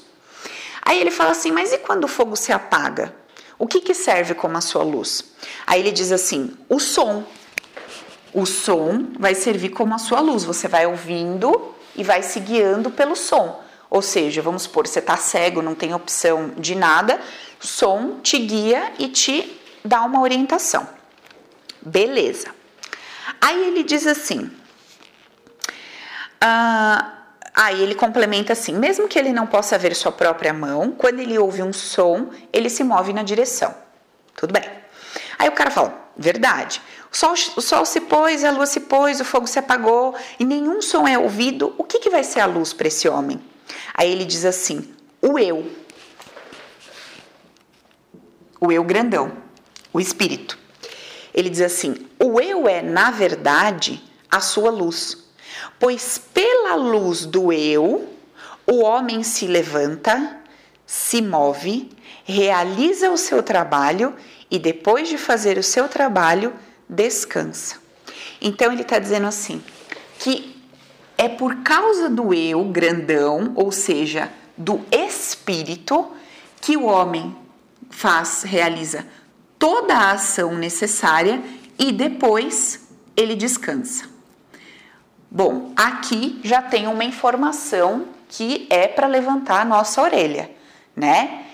Aí 0.81 0.99
ele 0.99 1.11
fala 1.11 1.29
assim: 1.29 1.51
Mas 1.51 1.71
e 1.71 1.77
quando 1.77 2.05
o 2.05 2.07
fogo 2.07 2.35
se 2.35 2.51
apaga? 2.51 3.13
O 3.59 3.67
que, 3.67 3.79
que 3.79 3.93
serve 3.93 4.33
como 4.33 4.57
a 4.57 4.61
sua 4.61 4.81
luz? 4.81 5.25
Aí 5.67 5.79
ele 5.79 5.91
diz 5.91 6.11
assim: 6.11 6.57
O 6.67 6.79
som. 6.79 7.23
O 8.33 8.47
som 8.47 9.09
vai 9.19 9.35
servir 9.35 9.69
como 9.69 9.93
a 9.93 9.99
sua 9.99 10.21
luz. 10.21 10.43
Você 10.43 10.67
vai 10.67 10.87
ouvindo 10.87 11.75
e 11.95 12.03
vai 12.03 12.23
se 12.23 12.39
guiando 12.39 12.89
pelo 12.89 13.15
som. 13.15 13.61
Ou 13.91 14.01
seja, 14.01 14.41
vamos 14.41 14.63
supor, 14.63 14.87
você 14.87 14.99
está 14.99 15.15
cego, 15.15 15.61
não 15.61 15.75
tem 15.75 15.93
opção 15.93 16.51
de 16.57 16.75
nada, 16.75 17.21
som 17.59 18.19
te 18.21 18.37
guia 18.37 18.91
e 18.99 19.07
te 19.07 19.57
dá 19.87 20.01
uma 20.03 20.21
orientação. 20.21 20.87
Beleza. 21.81 22.53
Aí 23.41 23.67
ele 23.67 23.83
diz 23.83 24.05
assim: 24.05 24.51
ah, 26.41 27.17
Aí 27.57 27.81
ele 27.81 27.95
complementa 27.95 28.53
assim: 28.53 28.73
mesmo 28.73 29.07
que 29.07 29.17
ele 29.17 29.33
não 29.33 29.47
possa 29.47 29.79
ver 29.79 29.95
sua 29.95 30.11
própria 30.11 30.53
mão, 30.53 30.91
quando 30.91 31.19
ele 31.19 31.39
ouve 31.39 31.63
um 31.63 31.73
som, 31.73 32.29
ele 32.53 32.69
se 32.69 32.83
move 32.83 33.11
na 33.13 33.23
direção. 33.23 33.73
Tudo 34.35 34.53
bem. 34.53 34.63
Aí 35.39 35.49
o 35.49 35.53
cara 35.53 35.71
fala: 35.71 36.11
verdade. 36.15 36.79
O 37.11 37.17
sol, 37.17 37.33
o 37.55 37.61
sol 37.61 37.83
se 37.83 38.01
pôs, 38.01 38.43
a 38.43 38.51
lua 38.51 38.67
se 38.67 38.81
pôs, 38.81 39.19
o 39.19 39.25
fogo 39.25 39.47
se 39.47 39.57
apagou 39.57 40.13
e 40.39 40.45
nenhum 40.45 40.83
som 40.83 41.07
é 41.07 41.17
ouvido. 41.17 41.73
O 41.79 41.83
que, 41.83 41.97
que 41.97 42.11
vai 42.11 42.23
ser 42.23 42.41
a 42.41 42.45
luz 42.45 42.73
para 42.73 42.89
esse 42.89 43.09
homem? 43.09 43.41
Aí 43.95 44.11
ele 44.11 44.23
diz 44.23 44.45
assim: 44.45 44.93
o 45.19 45.39
eu. 45.39 45.65
O 48.61 48.71
eu 48.71 48.83
grandão, 48.83 49.31
o 49.97 50.01
espírito. 50.01 50.57
Ele 51.33 51.49
diz 51.49 51.61
assim: 51.61 51.95
o 52.19 52.39
eu 52.39 52.67
é, 52.67 52.81
na 52.81 53.11
verdade, 53.11 54.01
a 54.29 54.39
sua 54.39 54.69
luz 54.69 55.27
Pois 55.79 56.17
pela 56.17 56.75
luz 56.75 57.25
do 57.25 57.51
eu, 57.51 58.09
o 58.65 58.81
homem 58.81 59.23
se 59.23 59.45
levanta, 59.45 60.37
se 60.85 61.21
move, 61.21 61.89
realiza 62.25 63.11
o 63.11 63.17
seu 63.17 63.43
trabalho 63.43 64.15
e 64.49 64.57
depois 64.57 65.07
de 65.07 65.17
fazer 65.17 65.57
o 65.57 65.63
seu 65.63 65.87
trabalho, 65.87 66.53
descansa. 66.89 67.77
Então 68.41 68.71
ele 68.71 68.81
está 68.81 68.97
dizendo 68.97 69.27
assim 69.27 69.61
que 70.19 70.55
é 71.17 71.29
por 71.29 71.57
causa 71.57 72.09
do 72.09 72.33
eu 72.33 72.63
grandão, 72.65 73.53
ou 73.55 73.71
seja, 73.71 74.31
do 74.57 74.83
espírito, 74.91 76.11
que 76.59 76.75
o 76.75 76.85
homem 76.85 77.35
faz, 77.89 78.43
realiza 78.43 79.05
toda 79.57 79.93
a 79.93 80.11
ação 80.11 80.55
necessária 80.55 81.41
e 81.77 81.91
depois 81.91 82.87
ele 83.15 83.35
descansa. 83.35 84.05
Bom, 85.29 85.73
aqui 85.75 86.39
já 86.43 86.61
tem 86.61 86.87
uma 86.87 87.03
informação 87.03 88.07
que 88.29 88.67
é 88.69 88.87
para 88.87 89.07
levantar 89.07 89.61
a 89.61 89.65
nossa 89.65 90.01
orelha, 90.01 90.49
né? 90.95 91.45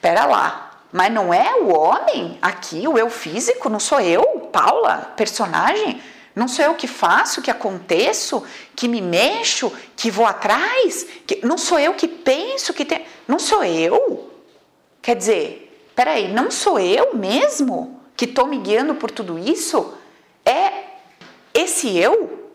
Pera 0.00 0.24
lá, 0.24 0.82
mas 0.92 1.12
não 1.12 1.34
é 1.34 1.54
o 1.56 1.68
homem 1.68 2.38
aqui, 2.40 2.86
o 2.86 2.96
eu 2.96 3.10
físico, 3.10 3.68
não 3.68 3.80
sou 3.80 4.00
eu, 4.00 4.22
Paula, 4.52 5.12
personagem? 5.16 6.00
Não 6.34 6.46
sou 6.46 6.64
eu 6.64 6.74
que 6.76 6.86
faço, 6.86 7.42
que 7.42 7.50
aconteço, 7.50 8.44
que 8.76 8.86
me 8.86 9.00
mexo, 9.00 9.72
que 9.96 10.08
vou 10.08 10.24
atrás? 10.24 11.04
Que, 11.26 11.44
não 11.44 11.58
sou 11.58 11.80
eu 11.80 11.94
que 11.94 12.06
penso, 12.06 12.72
que 12.72 12.84
tem. 12.84 13.04
Não 13.26 13.40
sou 13.40 13.64
eu? 13.64 14.32
Quer 15.02 15.16
dizer, 15.16 15.67
peraí, 15.98 16.32
não 16.32 16.48
sou 16.48 16.78
eu 16.78 17.16
mesmo 17.16 18.00
que 18.16 18.24
estou 18.24 18.46
me 18.46 18.58
guiando 18.58 18.94
por 18.94 19.10
tudo 19.10 19.36
isso? 19.36 19.94
É 20.46 20.84
esse 21.52 21.98
eu? 21.98 22.54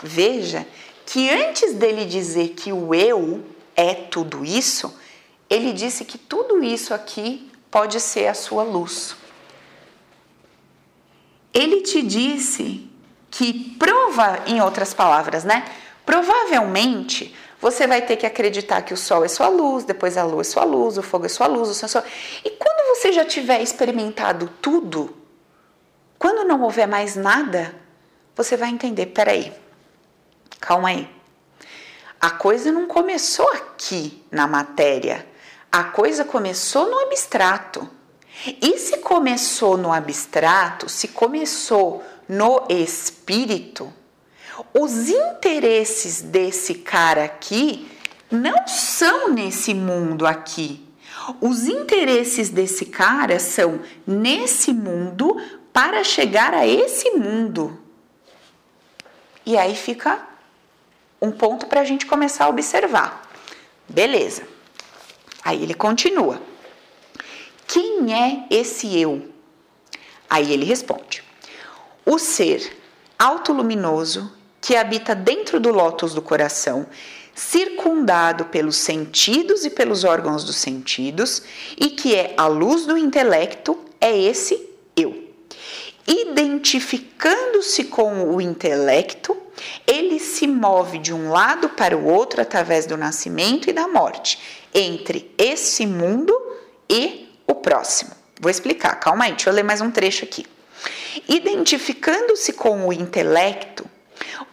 Veja 0.00 0.64
que 1.04 1.28
antes 1.28 1.74
dele 1.74 2.04
dizer 2.04 2.50
que 2.50 2.72
o 2.72 2.94
eu 2.94 3.44
é 3.74 3.94
tudo 3.94 4.44
isso, 4.44 4.96
ele 5.50 5.72
disse 5.72 6.04
que 6.04 6.16
tudo 6.16 6.62
isso 6.62 6.94
aqui 6.94 7.50
pode 7.68 7.98
ser 7.98 8.28
a 8.28 8.34
sua 8.34 8.62
luz. 8.62 9.16
Ele 11.52 11.80
te 11.80 12.00
disse 12.00 12.88
que 13.28 13.74
prova, 13.76 14.44
em 14.46 14.60
outras 14.60 14.94
palavras, 14.94 15.42
né? 15.42 15.64
Provavelmente 16.06 17.34
você 17.62 17.86
vai 17.86 18.02
ter 18.02 18.16
que 18.16 18.26
acreditar 18.26 18.82
que 18.82 18.92
o 18.92 18.96
sol 18.96 19.24
é 19.24 19.28
sua 19.28 19.48
luz, 19.48 19.84
depois 19.84 20.18
a 20.18 20.24
lua 20.24 20.42
é 20.42 20.44
sua 20.44 20.64
luz, 20.64 20.98
o 20.98 21.02
fogo 21.02 21.24
é 21.24 21.28
sua 21.30 21.46
luz, 21.46 21.70
o 21.70 21.88
sol. 21.88 22.02
E 22.44 22.50
quando 22.50 22.94
você 22.94 23.12
já 23.12 23.24
tiver 23.24 23.62
experimentado 23.62 24.50
tudo, 24.60 25.16
quando 26.18 26.46
não 26.46 26.60
houver 26.60 26.86
mais 26.86 27.16
nada, 27.16 27.74
você 28.36 28.56
vai 28.56 28.68
entender, 28.68 29.06
peraí, 29.06 29.52
Calma 30.62 30.90
aí. 30.90 31.10
A 32.20 32.30
coisa 32.30 32.70
não 32.70 32.86
começou 32.86 33.50
aqui 33.50 34.24
na 34.30 34.46
matéria. 34.46 35.26
A 35.72 35.82
coisa 35.82 36.24
começou 36.24 36.88
no 36.88 37.00
abstrato. 37.00 37.90
E 38.46 38.78
se 38.78 38.98
começou 38.98 39.76
no 39.76 39.92
abstrato, 39.92 40.88
se 40.88 41.08
começou 41.08 42.02
no 42.28 42.64
espírito, 42.68 43.92
os 44.74 45.08
interesses 45.08 46.22
desse 46.22 46.74
cara 46.74 47.24
aqui 47.24 47.88
não 48.30 48.66
são 48.66 49.28
nesse 49.28 49.74
mundo 49.74 50.26
aqui. 50.26 50.86
Os 51.40 51.66
interesses 51.68 52.48
desse 52.48 52.86
cara 52.86 53.38
são 53.38 53.80
nesse 54.06 54.72
mundo 54.72 55.36
para 55.72 56.02
chegar 56.02 56.52
a 56.54 56.66
esse 56.66 57.10
mundo. 57.10 57.78
E 59.44 59.56
aí 59.56 59.74
fica 59.74 60.26
um 61.20 61.30
ponto 61.30 61.66
para 61.66 61.80
a 61.80 61.84
gente 61.84 62.06
começar 62.06 62.46
a 62.46 62.48
observar. 62.48 63.22
Beleza. 63.88 64.46
Aí 65.44 65.62
ele 65.62 65.74
continua. 65.74 66.40
Quem 67.66 68.14
é 68.14 68.46
esse 68.50 68.98
eu? 68.98 69.28
Aí 70.28 70.52
ele 70.52 70.64
responde: 70.64 71.22
o 72.04 72.18
ser 72.18 72.76
autoluminoso 73.18 74.32
que 74.62 74.76
habita 74.76 75.14
dentro 75.14 75.58
do 75.58 75.70
lótus 75.70 76.14
do 76.14 76.22
coração, 76.22 76.86
circundado 77.34 78.44
pelos 78.46 78.76
sentidos 78.76 79.64
e 79.64 79.70
pelos 79.70 80.04
órgãos 80.04 80.44
dos 80.44 80.56
sentidos, 80.56 81.42
e 81.76 81.90
que 81.90 82.14
é 82.14 82.32
a 82.36 82.46
luz 82.46 82.86
do 82.86 82.96
intelecto, 82.96 83.76
é 84.00 84.16
esse 84.16 84.68
eu. 84.96 85.28
Identificando-se 86.06 87.84
com 87.84 88.34
o 88.34 88.40
intelecto, 88.40 89.36
ele 89.86 90.20
se 90.20 90.46
move 90.46 90.98
de 90.98 91.12
um 91.12 91.30
lado 91.30 91.68
para 91.70 91.96
o 91.96 92.06
outro 92.06 92.40
através 92.40 92.86
do 92.86 92.96
nascimento 92.96 93.68
e 93.68 93.72
da 93.72 93.88
morte, 93.88 94.38
entre 94.72 95.32
esse 95.36 95.86
mundo 95.86 96.32
e 96.88 97.28
o 97.46 97.54
próximo. 97.56 98.12
Vou 98.40 98.50
explicar, 98.50 98.94
calma 98.96 99.24
aí, 99.24 99.32
deixa 99.32 99.50
eu 99.50 99.54
ler 99.54 99.64
mais 99.64 99.80
um 99.80 99.90
trecho 99.90 100.24
aqui. 100.24 100.46
Identificando-se 101.28 102.52
com 102.52 102.86
o 102.86 102.92
intelecto, 102.92 103.84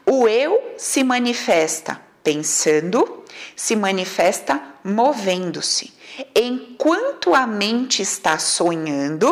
o 0.10 0.28
eu 0.28 0.74
se 0.76 1.04
manifesta 1.04 2.02
pensando, 2.24 3.24
se 3.56 3.76
manifesta 3.76 4.60
movendo-se. 4.84 5.94
Enquanto 6.36 7.36
a 7.36 7.46
mente 7.46 8.02
está 8.02 8.40
sonhando, 8.40 9.28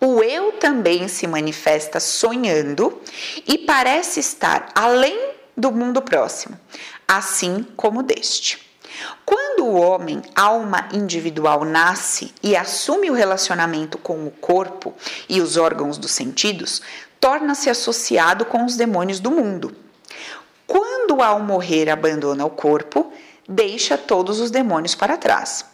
o 0.00 0.22
eu 0.22 0.52
também 0.52 1.08
se 1.08 1.26
manifesta 1.26 1.98
sonhando 1.98 3.02
e 3.44 3.58
parece 3.58 4.20
estar 4.20 4.68
além 4.72 5.32
do 5.56 5.72
mundo 5.72 6.00
próximo, 6.00 6.56
assim 7.08 7.66
como 7.76 8.04
deste. 8.04 8.64
Quando 9.24 9.64
o 9.64 9.74
homem, 9.74 10.22
alma 10.34 10.88
individual, 10.92 11.64
nasce 11.64 12.32
e 12.42 12.56
assume 12.56 13.10
o 13.10 13.14
relacionamento 13.14 13.98
com 13.98 14.26
o 14.26 14.30
corpo 14.30 14.94
e 15.28 15.40
os 15.40 15.56
órgãos 15.56 15.98
dos 15.98 16.12
sentidos, 16.12 16.80
torna-se 17.26 17.68
associado 17.68 18.44
com 18.44 18.64
os 18.64 18.76
demônios 18.76 19.18
do 19.18 19.32
mundo. 19.32 19.74
Quando 20.64 21.20
ao 21.20 21.40
morrer 21.40 21.90
abandona 21.90 22.44
o 22.44 22.50
corpo, 22.50 23.12
deixa 23.48 23.98
todos 23.98 24.38
os 24.38 24.48
demônios 24.48 24.94
para 24.94 25.16
trás. 25.16 25.64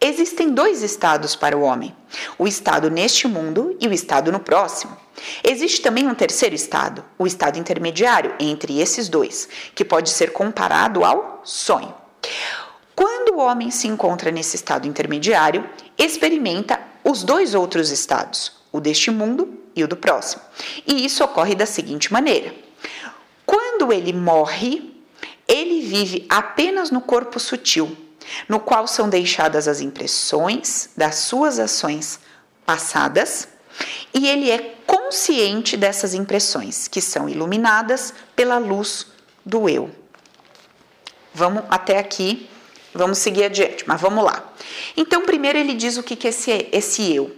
Existem 0.00 0.50
dois 0.50 0.82
estados 0.82 1.36
para 1.36 1.56
o 1.56 1.62
homem: 1.62 1.94
o 2.36 2.44
estado 2.44 2.90
neste 2.90 3.28
mundo 3.28 3.76
e 3.80 3.86
o 3.86 3.92
estado 3.92 4.32
no 4.32 4.40
próximo. 4.40 4.96
Existe 5.44 5.80
também 5.80 6.08
um 6.08 6.14
terceiro 6.14 6.56
estado, 6.56 7.04
o 7.16 7.24
estado 7.24 7.56
intermediário 7.56 8.34
entre 8.40 8.80
esses 8.80 9.08
dois, 9.08 9.48
que 9.76 9.84
pode 9.84 10.10
ser 10.10 10.32
comparado 10.32 11.04
ao 11.04 11.40
sonho. 11.44 11.94
Quando 12.96 13.36
o 13.36 13.38
homem 13.38 13.70
se 13.70 13.86
encontra 13.86 14.32
nesse 14.32 14.56
estado 14.56 14.88
intermediário, 14.88 15.64
experimenta 15.96 16.80
os 17.04 17.22
dois 17.22 17.54
outros 17.54 17.92
estados, 17.92 18.54
o 18.72 18.80
deste 18.80 19.12
mundo 19.12 19.57
e 19.80 19.84
o 19.84 19.88
do 19.88 19.96
próximo. 19.96 20.42
E 20.86 21.04
isso 21.04 21.22
ocorre 21.24 21.54
da 21.54 21.66
seguinte 21.66 22.12
maneira: 22.12 22.54
quando 23.46 23.92
ele 23.92 24.12
morre, 24.12 24.94
ele 25.46 25.80
vive 25.80 26.26
apenas 26.28 26.90
no 26.90 27.00
corpo 27.00 27.40
sutil 27.40 27.96
no 28.48 28.60
qual 28.60 28.86
são 28.86 29.08
deixadas 29.08 29.68
as 29.68 29.80
impressões 29.80 30.90
das 30.96 31.16
suas 31.16 31.58
ações 31.58 32.20
passadas, 32.66 33.48
e 34.12 34.26
ele 34.26 34.50
é 34.50 34.74
consciente 34.86 35.76
dessas 35.76 36.14
impressões, 36.14 36.88
que 36.88 37.00
são 37.00 37.28
iluminadas 37.28 38.12
pela 38.34 38.58
luz 38.58 39.06
do 39.44 39.68
eu. 39.68 39.90
Vamos 41.32 41.64
até 41.70 41.98
aqui, 41.98 42.48
vamos 42.92 43.18
seguir 43.18 43.44
adiante, 43.44 43.84
mas 43.86 44.00
vamos 44.00 44.24
lá. 44.24 44.52
Então, 44.96 45.24
primeiro 45.24 45.58
ele 45.58 45.74
diz 45.74 45.96
o 45.96 46.02
que, 46.02 46.26
é 46.26 46.30
esse, 46.30 46.68
esse 46.72 47.14
eu. 47.14 47.34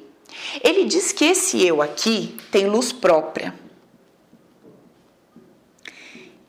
Ele 0.63 0.85
diz 0.85 1.13
que 1.13 1.25
esse 1.25 1.65
eu 1.65 1.81
aqui 1.81 2.37
tem 2.51 2.67
luz 2.67 2.93
própria. 2.93 3.55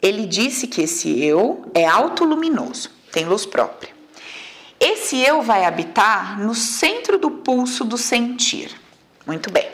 Ele 0.01 0.25
disse 0.25 0.67
que 0.67 0.81
esse 0.81 1.23
eu 1.23 1.69
é 1.73 1.85
autoluminoso, 1.85 2.89
tem 3.11 3.25
luz 3.25 3.45
própria. 3.45 3.93
Esse 4.79 5.19
eu 5.19 5.43
vai 5.43 5.63
habitar 5.63 6.39
no 6.39 6.55
centro 6.55 7.19
do 7.19 7.29
pulso 7.29 7.83
do 7.83 7.99
sentir. 7.99 8.75
Muito 9.27 9.51
bem. 9.51 9.69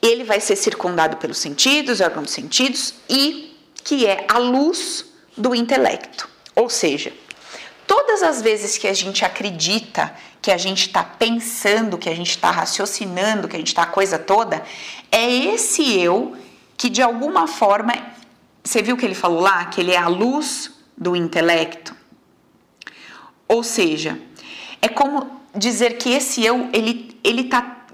Ele 0.00 0.24
vai 0.24 0.40
ser 0.40 0.56
circundado 0.56 1.18
pelos 1.18 1.36
sentidos, 1.36 2.00
órgãos 2.00 2.24
dos 2.24 2.34
sentidos, 2.34 2.94
e 3.08 3.54
que 3.84 4.06
é 4.06 4.24
a 4.26 4.38
luz 4.38 5.04
do 5.36 5.54
intelecto. 5.54 6.28
Ou 6.56 6.70
seja, 6.70 7.12
todas 7.92 8.22
as 8.22 8.40
vezes 8.40 8.78
que 8.78 8.88
a 8.88 8.94
gente 8.94 9.22
acredita 9.22 10.14
que 10.40 10.50
a 10.50 10.56
gente 10.56 10.86
está 10.86 11.04
pensando, 11.04 11.98
que 11.98 12.08
a 12.08 12.14
gente 12.14 12.30
está 12.30 12.50
raciocinando, 12.50 13.46
que 13.46 13.54
a 13.54 13.58
gente 13.58 13.68
está 13.68 13.82
a 13.82 13.86
coisa 13.86 14.18
toda, 14.18 14.64
é 15.10 15.30
esse 15.30 16.00
eu 16.00 16.34
que 16.74 16.88
de 16.88 17.02
alguma 17.02 17.46
forma, 17.46 17.92
você 18.64 18.80
viu 18.80 18.96
que 18.96 19.04
ele 19.04 19.14
falou 19.14 19.42
lá, 19.42 19.66
que 19.66 19.78
ele 19.78 19.92
é 19.92 19.98
a 19.98 20.08
luz 20.08 20.70
do 20.96 21.14
intelecto? 21.14 21.94
Ou 23.46 23.62
seja, 23.62 24.18
é 24.80 24.88
como 24.88 25.42
dizer 25.54 25.98
que 25.98 26.14
esse 26.14 26.42
eu, 26.42 26.70
ele, 26.72 27.20
ele 27.22 27.44
tá, 27.44 27.84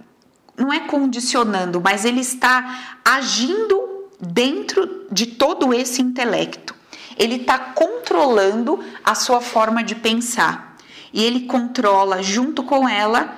não 0.56 0.72
é 0.72 0.78
condicionando, 0.78 1.80
mas 1.80 2.04
ele 2.04 2.20
está 2.20 3.00
agindo 3.04 4.08
dentro 4.20 5.08
de 5.10 5.26
todo 5.26 5.74
esse 5.74 6.00
intelecto. 6.00 6.77
Ele 7.18 7.36
está 7.36 7.58
controlando 7.58 8.82
a 9.04 9.14
sua 9.14 9.40
forma 9.40 9.82
de 9.82 9.94
pensar 9.94 10.76
e 11.12 11.24
ele 11.24 11.46
controla 11.46 12.22
junto 12.22 12.62
com 12.62 12.88
ela 12.88 13.36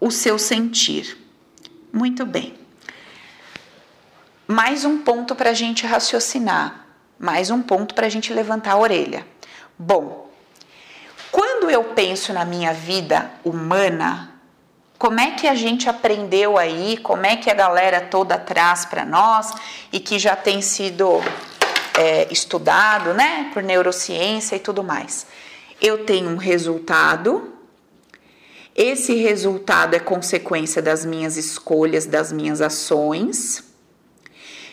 o 0.00 0.10
seu 0.10 0.38
sentir. 0.38 1.16
Muito 1.92 2.26
bem. 2.26 2.54
Mais 4.46 4.84
um 4.84 4.98
ponto 4.98 5.34
para 5.34 5.50
a 5.50 5.54
gente 5.54 5.86
raciocinar, 5.86 6.86
mais 7.18 7.50
um 7.50 7.62
ponto 7.62 7.94
para 7.94 8.06
a 8.06 8.10
gente 8.10 8.32
levantar 8.32 8.72
a 8.72 8.78
orelha. 8.78 9.26
Bom, 9.78 10.30
quando 11.32 11.70
eu 11.70 11.82
penso 11.84 12.32
na 12.32 12.44
minha 12.44 12.72
vida 12.72 13.30
humana, 13.44 14.32
como 14.98 15.20
é 15.20 15.32
que 15.32 15.48
a 15.48 15.54
gente 15.54 15.88
aprendeu 15.88 16.56
aí, 16.56 16.96
como 16.98 17.26
é 17.26 17.36
que 17.36 17.50
a 17.50 17.54
galera 17.54 18.00
toda 18.00 18.38
traz 18.38 18.84
para 18.84 19.04
nós 19.04 19.52
e 19.92 20.00
que 20.00 20.18
já 20.18 20.36
tem 20.36 20.62
sido 20.62 21.20
é, 21.96 22.30
estudado, 22.30 23.14
né, 23.14 23.50
por 23.52 23.62
neurociência 23.62 24.56
e 24.56 24.60
tudo 24.60 24.84
mais. 24.84 25.26
Eu 25.80 26.04
tenho 26.04 26.28
um 26.28 26.36
resultado, 26.36 27.52
esse 28.74 29.14
resultado 29.14 29.94
é 29.94 29.98
consequência 29.98 30.82
das 30.82 31.04
minhas 31.04 31.36
escolhas, 31.36 32.04
das 32.04 32.30
minhas 32.30 32.60
ações. 32.60 33.64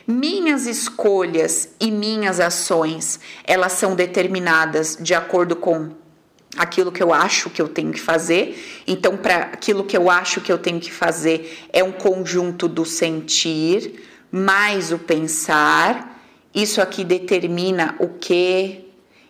Minhas 0.06 0.68
escolhas 0.68 1.70
e 1.80 1.90
minhas 1.90 2.42
ações, 2.42 3.22
elas 3.46 3.72
são 3.72 3.96
determinadas 3.96 4.98
de 5.00 5.14
acordo 5.14 5.56
com 5.56 5.92
aquilo 6.58 6.92
que 6.92 7.02
eu 7.02 7.14
acho 7.14 7.50
que 7.50 7.62
eu 7.62 7.70
tenho 7.70 7.94
que 7.94 8.02
fazer. 8.02 8.84
Então, 8.86 9.16
para 9.16 9.38
aquilo 9.38 9.86
que 9.86 9.96
eu 9.96 10.10
acho 10.10 10.42
que 10.42 10.52
eu 10.52 10.58
tenho 10.58 10.82
que 10.82 10.92
fazer 10.92 11.66
é 11.72 11.82
um 11.82 11.94
conjunto 11.94 12.68
do 12.68 12.86
sentir 12.86 14.04
mais 14.30 14.92
o 14.92 15.00
pensar. 15.00 16.13
Isso 16.54 16.82
aqui 16.82 17.04
determina 17.04 17.96
o 18.00 18.10
que, 18.10 18.88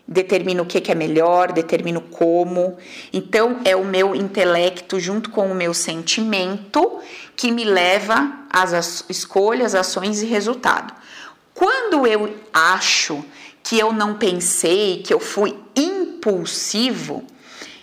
determina 0.07 0.61
o 0.61 0.65
que, 0.65 0.81
que 0.81 0.91
é 0.91 0.95
melhor, 0.95 1.51
determina 1.51 1.99
o 1.99 2.01
como. 2.01 2.77
Então, 3.11 3.61
é 3.63 3.75
o 3.75 3.85
meu 3.85 4.13
intelecto 4.13 4.99
junto 4.99 5.29
com 5.29 5.51
o 5.51 5.55
meu 5.55 5.73
sentimento 5.73 6.99
que 7.35 7.51
me 7.51 7.63
leva 7.63 8.45
às 8.49 9.05
escolhas, 9.09 9.73
ações 9.73 10.21
e 10.21 10.25
resultado. 10.25 10.93
Quando 11.53 12.05
eu 12.05 12.35
acho 12.51 13.23
que 13.63 13.79
eu 13.79 13.93
não 13.93 14.15
pensei, 14.15 15.01
que 15.01 15.13
eu 15.13 15.19
fui 15.19 15.57
impulsivo, 15.75 17.23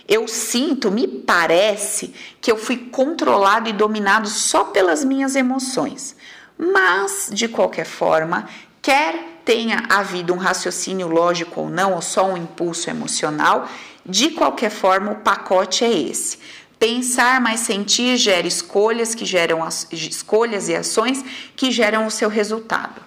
eu 0.06 0.26
sinto, 0.26 0.90
me 0.90 1.06
parece 1.06 2.12
que 2.40 2.50
eu 2.50 2.56
fui 2.56 2.76
controlado 2.76 3.68
e 3.68 3.72
dominado 3.72 4.28
só 4.28 4.64
pelas 4.64 5.04
minhas 5.04 5.36
emoções. 5.36 6.16
Mas, 6.58 7.30
de 7.32 7.48
qualquer 7.48 7.86
forma, 7.86 8.46
quer 8.82 9.40
tenha 9.44 9.84
havido 9.88 10.32
um 10.32 10.36
raciocínio 10.36 11.08
lógico 11.08 11.62
ou 11.62 11.70
não, 11.70 11.94
ou 11.94 12.02
só 12.02 12.26
um 12.26 12.36
impulso 12.36 12.88
emocional, 12.88 13.68
de 14.04 14.30
qualquer 14.30 14.70
forma, 14.70 15.12
o 15.12 15.16
pacote 15.16 15.84
é 15.84 15.92
esse. 15.92 16.38
Pensar 16.78 17.40
mais 17.40 17.60
sentir 17.60 18.16
gera 18.16 18.46
escolhas 18.46 19.14
que 19.14 19.24
geram 19.26 19.62
as, 19.62 19.86
escolhas 19.92 20.68
e 20.68 20.74
ações 20.74 21.22
que 21.54 21.70
geram 21.70 22.06
o 22.06 22.10
seu 22.10 22.28
resultado. 22.28 23.02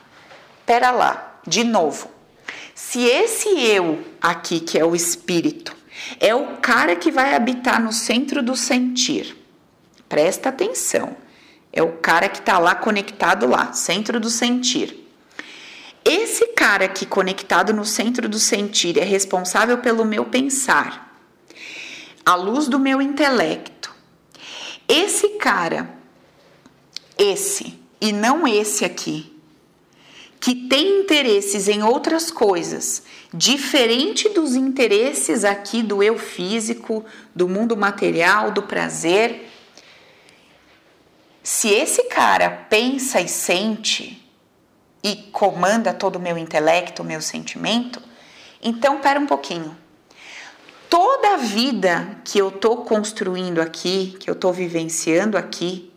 Pera 0.65 0.91
lá, 0.91 1.39
de 1.47 1.63
novo. 1.63 2.09
Se 2.75 3.03
esse 3.03 3.49
eu 3.49 4.03
aqui, 4.21 4.59
que 4.59 4.77
é 4.77 4.85
o 4.85 4.95
espírito, 4.95 5.75
é 6.19 6.33
o 6.35 6.57
cara 6.57 6.95
que 6.95 7.11
vai 7.11 7.35
habitar 7.35 7.81
no 7.81 7.91
centro 7.91 8.43
do 8.43 8.55
sentir, 8.55 9.35
presta 10.07 10.49
atenção, 10.49 11.15
é 11.71 11.81
o 11.81 11.93
cara 11.93 12.29
que 12.29 12.39
está 12.39 12.59
lá 12.59 12.75
conectado 12.75 13.47
lá, 13.47 13.73
centro 13.73 14.19
do 14.19 14.29
sentir. 14.29 15.02
Esse 16.05 16.47
cara 16.47 16.85
aqui 16.85 17.05
conectado 17.05 17.73
no 17.73 17.85
centro 17.85 18.27
do 18.27 18.37
sentir 18.37 18.97
é 18.97 19.03
responsável 19.03 19.77
pelo 19.77 20.03
meu 20.03 20.25
pensar, 20.25 21.17
a 22.25 22.35
luz 22.35 22.67
do 22.67 22.77
meu 22.77 23.01
intelecto. 23.01 23.93
Esse 24.87 25.29
cara, 25.37 25.89
esse 27.17 27.79
e 28.01 28.11
não 28.11 28.45
esse 28.45 28.83
aqui, 28.83 29.31
que 30.41 30.53
tem 30.53 30.99
interesses 30.99 31.69
em 31.69 31.83
outras 31.83 32.29
coisas, 32.29 33.03
diferente 33.33 34.27
dos 34.27 34.55
interesses 34.55 35.45
aqui 35.45 35.81
do 35.81 36.03
eu 36.03 36.17
físico, 36.17 37.05
do 37.33 37.47
mundo 37.47 37.77
material, 37.77 38.51
do 38.51 38.63
prazer, 38.63 39.49
se 41.41 41.69
esse 41.69 42.03
cara 42.03 42.49
pensa 42.69 43.21
e 43.21 43.27
sente 43.27 44.22
e 45.03 45.15
comanda 45.15 45.93
todo 45.93 46.15
o 46.15 46.19
meu 46.19 46.37
intelecto, 46.37 47.01
o 47.01 47.05
meu 47.05 47.21
sentimento, 47.21 48.01
então 48.61 49.01
pera 49.01 49.19
um 49.19 49.25
pouquinho. 49.27 49.75
Toda 50.89 51.33
a 51.33 51.37
vida 51.37 52.17
que 52.23 52.39
eu 52.39 52.51
tô 52.51 52.77
construindo 52.77 53.59
aqui, 53.59 54.15
que 54.19 54.29
eu 54.29 54.35
tô 54.35 54.51
vivenciando 54.53 55.37
aqui, 55.37 55.91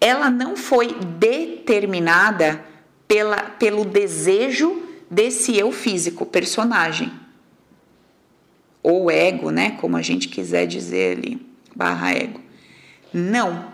ela 0.00 0.30
não 0.30 0.56
foi 0.56 0.94
determinada 0.94 2.64
pela, 3.06 3.38
pelo 3.42 3.84
desejo 3.84 4.82
desse 5.10 5.56
eu 5.56 5.70
físico, 5.72 6.24
personagem. 6.24 7.12
Ou 8.82 9.10
ego, 9.10 9.50
né? 9.50 9.72
Como 9.80 9.96
a 9.96 10.02
gente 10.02 10.28
quiser 10.28 10.66
dizer 10.66 11.18
ali, 11.18 11.44
barra 11.74 12.12
ego. 12.12 12.40
Não. 13.12 13.72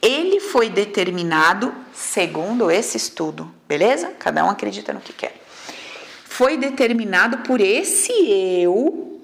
Ele 0.00 0.40
foi 0.40 0.68
determinado 0.68 1.74
segundo 1.92 2.70
esse 2.70 2.96
estudo, 2.96 3.52
beleza? 3.66 4.12
Cada 4.18 4.44
um 4.44 4.50
acredita 4.50 4.92
no 4.92 5.00
que 5.00 5.12
quer. 5.12 5.34
Foi 6.24 6.56
determinado 6.56 7.38
por 7.38 7.60
esse 7.60 8.12
eu 8.12 9.20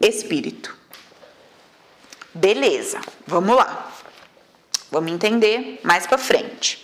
espírito. 0.00 0.76
Beleza, 2.34 3.00
vamos 3.26 3.56
lá. 3.56 3.92
Vamos 4.90 5.12
entender 5.12 5.80
mais 5.82 6.06
para 6.06 6.18
frente. 6.18 6.82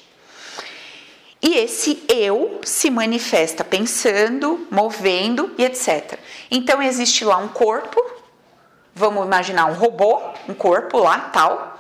E 1.40 1.54
esse 1.56 2.02
eu 2.08 2.60
se 2.64 2.90
manifesta 2.90 3.64
pensando, 3.64 4.66
movendo 4.70 5.54
e 5.56 5.64
etc. 5.64 6.18
Então 6.50 6.82
existe 6.82 7.24
lá 7.24 7.36
um 7.36 7.48
corpo, 7.48 8.04
vamos 8.94 9.24
imaginar 9.24 9.66
um 9.66 9.74
robô, 9.74 10.20
um 10.48 10.54
corpo 10.54 10.98
lá, 10.98 11.20
tal. 11.32 11.77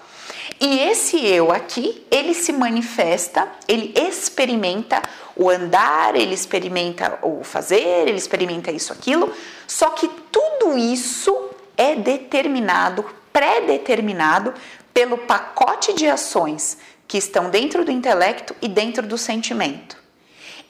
E 0.60 0.80
esse 0.80 1.24
eu 1.24 1.52
aqui, 1.52 2.04
ele 2.10 2.34
se 2.34 2.52
manifesta, 2.52 3.48
ele 3.66 3.92
experimenta 3.96 5.02
o 5.36 5.48
andar, 5.48 6.16
ele 6.16 6.34
experimenta 6.34 7.18
o 7.22 7.44
fazer, 7.44 8.08
ele 8.08 8.18
experimenta 8.18 8.72
isso, 8.72 8.92
aquilo. 8.92 9.32
Só 9.66 9.90
que 9.90 10.08
tudo 10.32 10.76
isso 10.76 11.50
é 11.76 11.94
determinado, 11.94 13.04
pré-determinado 13.32 14.52
pelo 14.92 15.18
pacote 15.18 15.92
de 15.92 16.08
ações 16.08 16.78
que 17.06 17.16
estão 17.16 17.50
dentro 17.50 17.84
do 17.84 17.92
intelecto 17.92 18.54
e 18.60 18.66
dentro 18.66 19.06
do 19.06 19.16
sentimento. 19.16 19.96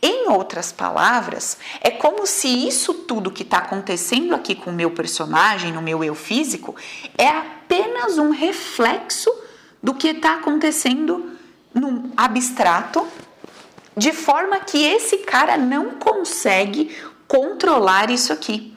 Em 0.00 0.28
outras 0.28 0.70
palavras, 0.70 1.58
é 1.80 1.90
como 1.90 2.24
se 2.24 2.46
isso 2.46 2.94
tudo 2.94 3.32
que 3.32 3.42
está 3.42 3.58
acontecendo 3.58 4.34
aqui 4.34 4.54
com 4.54 4.70
o 4.70 4.74
meu 4.74 4.90
personagem, 4.92 5.72
no 5.72 5.82
meu 5.82 6.04
eu 6.04 6.14
físico, 6.14 6.76
é 7.16 7.26
apenas 7.26 8.16
um 8.18 8.30
reflexo 8.30 9.28
do 9.88 9.94
que 9.94 10.08
está 10.08 10.34
acontecendo 10.34 11.32
no 11.72 12.12
abstrato, 12.14 13.08
de 13.96 14.12
forma 14.12 14.60
que 14.60 14.84
esse 14.84 15.16
cara 15.20 15.56
não 15.56 15.92
consegue 15.92 16.94
controlar 17.26 18.10
isso 18.10 18.30
aqui. 18.30 18.76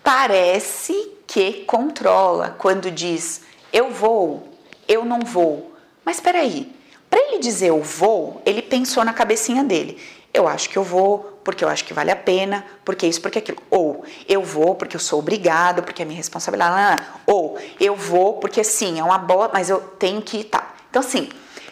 Parece 0.00 0.94
que 1.26 1.64
controla 1.64 2.54
quando 2.56 2.88
diz 2.88 3.40
eu 3.72 3.90
vou, 3.90 4.48
eu 4.86 5.04
não 5.04 5.22
vou. 5.22 5.74
Mas 6.04 6.18
espera 6.18 6.38
aí, 6.38 6.72
para 7.10 7.18
ele 7.18 7.40
dizer 7.40 7.70
eu 7.70 7.82
vou, 7.82 8.40
ele 8.46 8.62
pensou 8.62 9.04
na 9.04 9.12
cabecinha 9.12 9.64
dele. 9.64 10.00
Eu 10.38 10.46
acho 10.46 10.70
que 10.70 10.76
eu 10.76 10.84
vou 10.84 11.40
porque 11.42 11.64
eu 11.64 11.68
acho 11.68 11.84
que 11.84 11.92
vale 11.92 12.12
a 12.12 12.16
pena, 12.16 12.64
porque 12.84 13.08
isso, 13.08 13.20
porque 13.20 13.40
aquilo. 13.40 13.60
Ou 13.68 14.04
eu 14.28 14.40
vou 14.40 14.76
porque 14.76 14.94
eu 14.94 15.00
sou 15.00 15.18
obrigado, 15.18 15.82
porque 15.82 16.02
é 16.02 16.04
minha 16.04 16.16
responsabilidade. 16.16 17.02
Ou 17.26 17.58
eu 17.80 17.96
vou 17.96 18.34
porque 18.34 18.62
sim, 18.62 19.00
é 19.00 19.02
uma 19.02 19.18
boa, 19.18 19.50
mas 19.52 19.68
eu 19.68 19.80
tenho 19.80 20.22
que 20.22 20.44
tá. 20.44 20.76
Então 20.88 21.00
assim, 21.00 21.28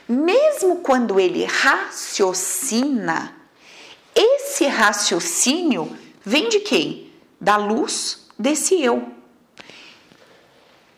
mesmo 0.08 0.78
quando 0.78 1.20
ele 1.20 1.44
raciocina, 1.44 3.36
esse 4.12 4.66
raciocínio 4.66 5.96
vem 6.24 6.48
de 6.48 6.58
quem? 6.58 7.12
Da 7.40 7.56
luz 7.56 8.26
desse 8.36 8.82
eu. 8.82 9.12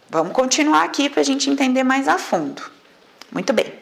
Vamos 0.08 0.32
continuar 0.32 0.84
aqui 0.84 1.10
para 1.10 1.20
a 1.20 1.24
gente 1.24 1.50
entender 1.50 1.84
mais 1.84 2.08
a 2.08 2.16
fundo. 2.16 2.62
Muito 3.30 3.52
bem. 3.52 3.74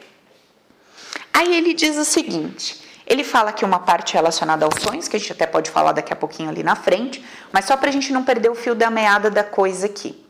Aí 1.32 1.54
ele 1.54 1.72
diz 1.72 1.96
o 1.96 2.04
seguinte: 2.04 2.85
ele 3.06 3.22
fala 3.22 3.52
que 3.52 3.64
uma 3.64 3.78
parte 3.78 4.14
relacionada 4.14 4.64
aos 4.64 4.74
sonhos, 4.82 5.06
que 5.06 5.16
a 5.16 5.20
gente 5.20 5.32
até 5.32 5.46
pode 5.46 5.70
falar 5.70 5.92
daqui 5.92 6.12
a 6.12 6.16
pouquinho 6.16 6.50
ali 6.50 6.62
na 6.62 6.74
frente, 6.74 7.24
mas 7.52 7.64
só 7.64 7.76
para 7.76 7.88
a 7.88 7.92
gente 7.92 8.12
não 8.12 8.24
perder 8.24 8.50
o 8.50 8.54
fio 8.54 8.74
da 8.74 8.90
meada 8.90 9.30
da 9.30 9.44
coisa 9.44 9.86
aqui. 9.86 10.26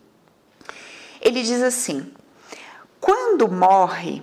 Ele 1.20 1.42
diz 1.42 1.62
assim: 1.62 2.12
quando 3.00 3.50
morre, 3.50 4.22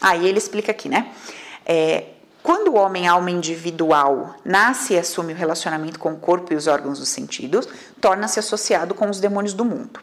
aí 0.00 0.28
ele 0.28 0.38
explica 0.38 0.70
aqui, 0.70 0.88
né? 0.88 1.10
É, 1.64 2.08
quando 2.42 2.68
o 2.68 2.74
homem, 2.74 3.08
alma 3.08 3.30
individual, 3.30 4.34
nasce 4.44 4.92
e 4.92 4.98
assume 4.98 5.32
o 5.32 5.36
relacionamento 5.36 5.98
com 5.98 6.12
o 6.12 6.18
corpo 6.18 6.52
e 6.52 6.56
os 6.56 6.66
órgãos 6.66 6.98
dos 6.98 7.08
sentidos, 7.08 7.66
torna-se 8.02 8.38
associado 8.38 8.94
com 8.94 9.08
os 9.08 9.18
demônios 9.18 9.54
do 9.54 9.64
mundo. 9.64 9.98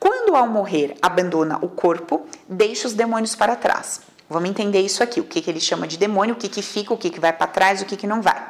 Quando, 0.00 0.34
ao 0.34 0.48
morrer, 0.48 0.96
abandona 1.00 1.56
o 1.62 1.68
corpo, 1.68 2.26
deixa 2.48 2.88
os 2.88 2.94
demônios 2.94 3.36
para 3.36 3.54
trás. 3.54 4.00
Vamos 4.28 4.50
entender 4.50 4.80
isso 4.82 5.02
aqui, 5.02 5.20
o 5.20 5.24
que, 5.24 5.40
que 5.40 5.50
ele 5.50 5.60
chama 5.60 5.86
de 5.86 5.96
demônio, 5.96 6.34
o 6.34 6.38
que, 6.38 6.48
que 6.48 6.60
fica, 6.60 6.92
o 6.92 6.98
que, 6.98 7.08
que 7.08 7.18
vai 7.18 7.32
para 7.32 7.46
trás, 7.46 7.80
o 7.80 7.86
que, 7.86 7.96
que 7.96 8.06
não 8.06 8.20
vai. 8.20 8.40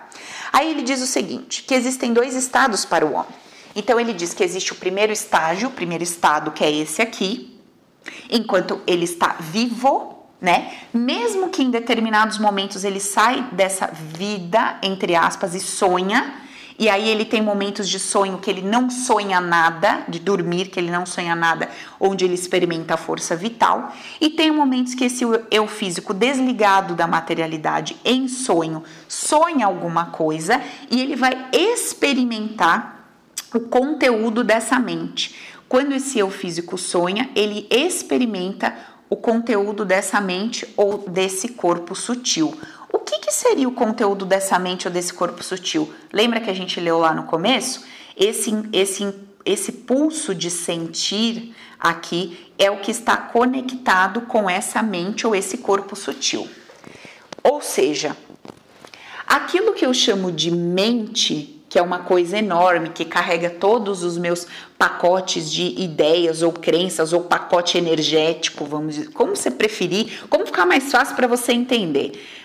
Aí 0.52 0.70
ele 0.70 0.82
diz 0.82 1.00
o 1.00 1.06
seguinte: 1.06 1.62
que 1.62 1.74
existem 1.74 2.12
dois 2.12 2.34
estados 2.34 2.84
para 2.84 3.06
o 3.06 3.12
homem. 3.12 3.30
Então 3.76 4.00
ele 4.00 4.12
diz 4.12 4.34
que 4.34 4.42
existe 4.42 4.72
o 4.72 4.76
primeiro 4.76 5.12
estágio, 5.12 5.68
o 5.68 5.72
primeiro 5.72 6.02
estado, 6.02 6.50
que 6.50 6.64
é 6.64 6.72
esse 6.72 7.00
aqui, 7.00 7.56
enquanto 8.28 8.80
ele 8.86 9.04
está 9.04 9.36
vivo, 9.38 10.26
né? 10.40 10.72
Mesmo 10.92 11.48
que 11.48 11.62
em 11.62 11.70
determinados 11.70 12.38
momentos 12.38 12.82
ele 12.82 12.98
sai 13.00 13.42
dessa 13.52 13.86
vida, 13.86 14.78
entre 14.82 15.14
aspas, 15.14 15.54
e 15.54 15.60
sonha, 15.60 16.42
e 16.78 16.88
aí 16.88 17.08
ele 17.08 17.24
tem 17.24 17.42
momentos 17.42 17.88
de 17.88 17.98
sonho 17.98 18.38
que 18.38 18.48
ele 18.48 18.62
não 18.62 18.88
sonha 18.88 19.40
nada, 19.40 20.04
de 20.08 20.20
dormir, 20.20 20.68
que 20.68 20.78
ele 20.78 20.92
não 20.92 21.04
sonha 21.04 21.34
nada, 21.34 21.68
onde 21.98 22.24
ele 22.24 22.34
experimenta 22.34 22.94
a 22.94 22.96
força 22.96 23.34
vital. 23.34 23.92
E 24.20 24.30
tem 24.30 24.52
momentos 24.52 24.94
que 24.94 25.04
esse 25.04 25.24
eu 25.50 25.66
físico 25.66 26.14
desligado 26.14 26.94
da 26.94 27.08
materialidade 27.08 27.96
em 28.04 28.28
sonho 28.28 28.84
sonha 29.08 29.66
alguma 29.66 30.06
coisa 30.06 30.62
e 30.88 31.00
ele 31.00 31.16
vai 31.16 31.48
experimentar 31.52 33.10
o 33.52 33.58
conteúdo 33.58 34.44
dessa 34.44 34.78
mente. 34.78 35.34
Quando 35.68 35.94
esse 35.94 36.18
eu 36.18 36.30
físico 36.30 36.78
sonha, 36.78 37.28
ele 37.34 37.66
experimenta 37.70 38.74
o 39.10 39.16
conteúdo 39.16 39.84
dessa 39.84 40.20
mente 40.20 40.66
ou 40.76 41.08
desse 41.08 41.48
corpo 41.48 41.94
sutil. 41.94 42.54
Que, 43.08 43.20
que 43.20 43.32
seria 43.32 43.66
o 43.66 43.72
conteúdo 43.72 44.26
dessa 44.26 44.58
mente 44.58 44.86
ou 44.86 44.92
desse 44.92 45.14
corpo 45.14 45.42
sutil? 45.42 45.90
Lembra 46.12 46.40
que 46.40 46.50
a 46.50 46.54
gente 46.54 46.78
leu 46.78 46.98
lá 46.98 47.14
no 47.14 47.22
começo? 47.22 47.82
Esse, 48.14 48.52
esse, 48.70 49.14
esse 49.46 49.72
pulso 49.72 50.34
de 50.34 50.50
sentir 50.50 51.56
aqui 51.80 52.52
é 52.58 52.70
o 52.70 52.80
que 52.80 52.90
está 52.90 53.16
conectado 53.16 54.20
com 54.22 54.50
essa 54.50 54.82
mente 54.82 55.26
ou 55.26 55.34
esse 55.34 55.56
corpo 55.56 55.96
sutil. 55.96 56.46
Ou 57.42 57.62
seja, 57.62 58.14
aquilo 59.26 59.72
que 59.72 59.86
eu 59.86 59.94
chamo 59.94 60.30
de 60.30 60.50
mente, 60.50 61.62
que 61.66 61.78
é 61.78 61.82
uma 61.82 62.00
coisa 62.00 62.36
enorme, 62.36 62.90
que 62.90 63.06
carrega 63.06 63.48
todos 63.48 64.02
os 64.02 64.18
meus 64.18 64.46
pacotes 64.76 65.50
de 65.50 65.80
ideias 65.80 66.42
ou 66.42 66.52
crenças 66.52 67.14
ou 67.14 67.22
pacote 67.22 67.78
energético, 67.78 68.66
vamos 68.66 68.96
dizer, 68.96 69.12
como 69.12 69.34
você 69.34 69.50
preferir, 69.50 70.26
como 70.28 70.44
ficar 70.44 70.66
mais 70.66 70.90
fácil 70.90 71.16
para 71.16 71.26
você 71.26 71.52
entender 71.52 72.37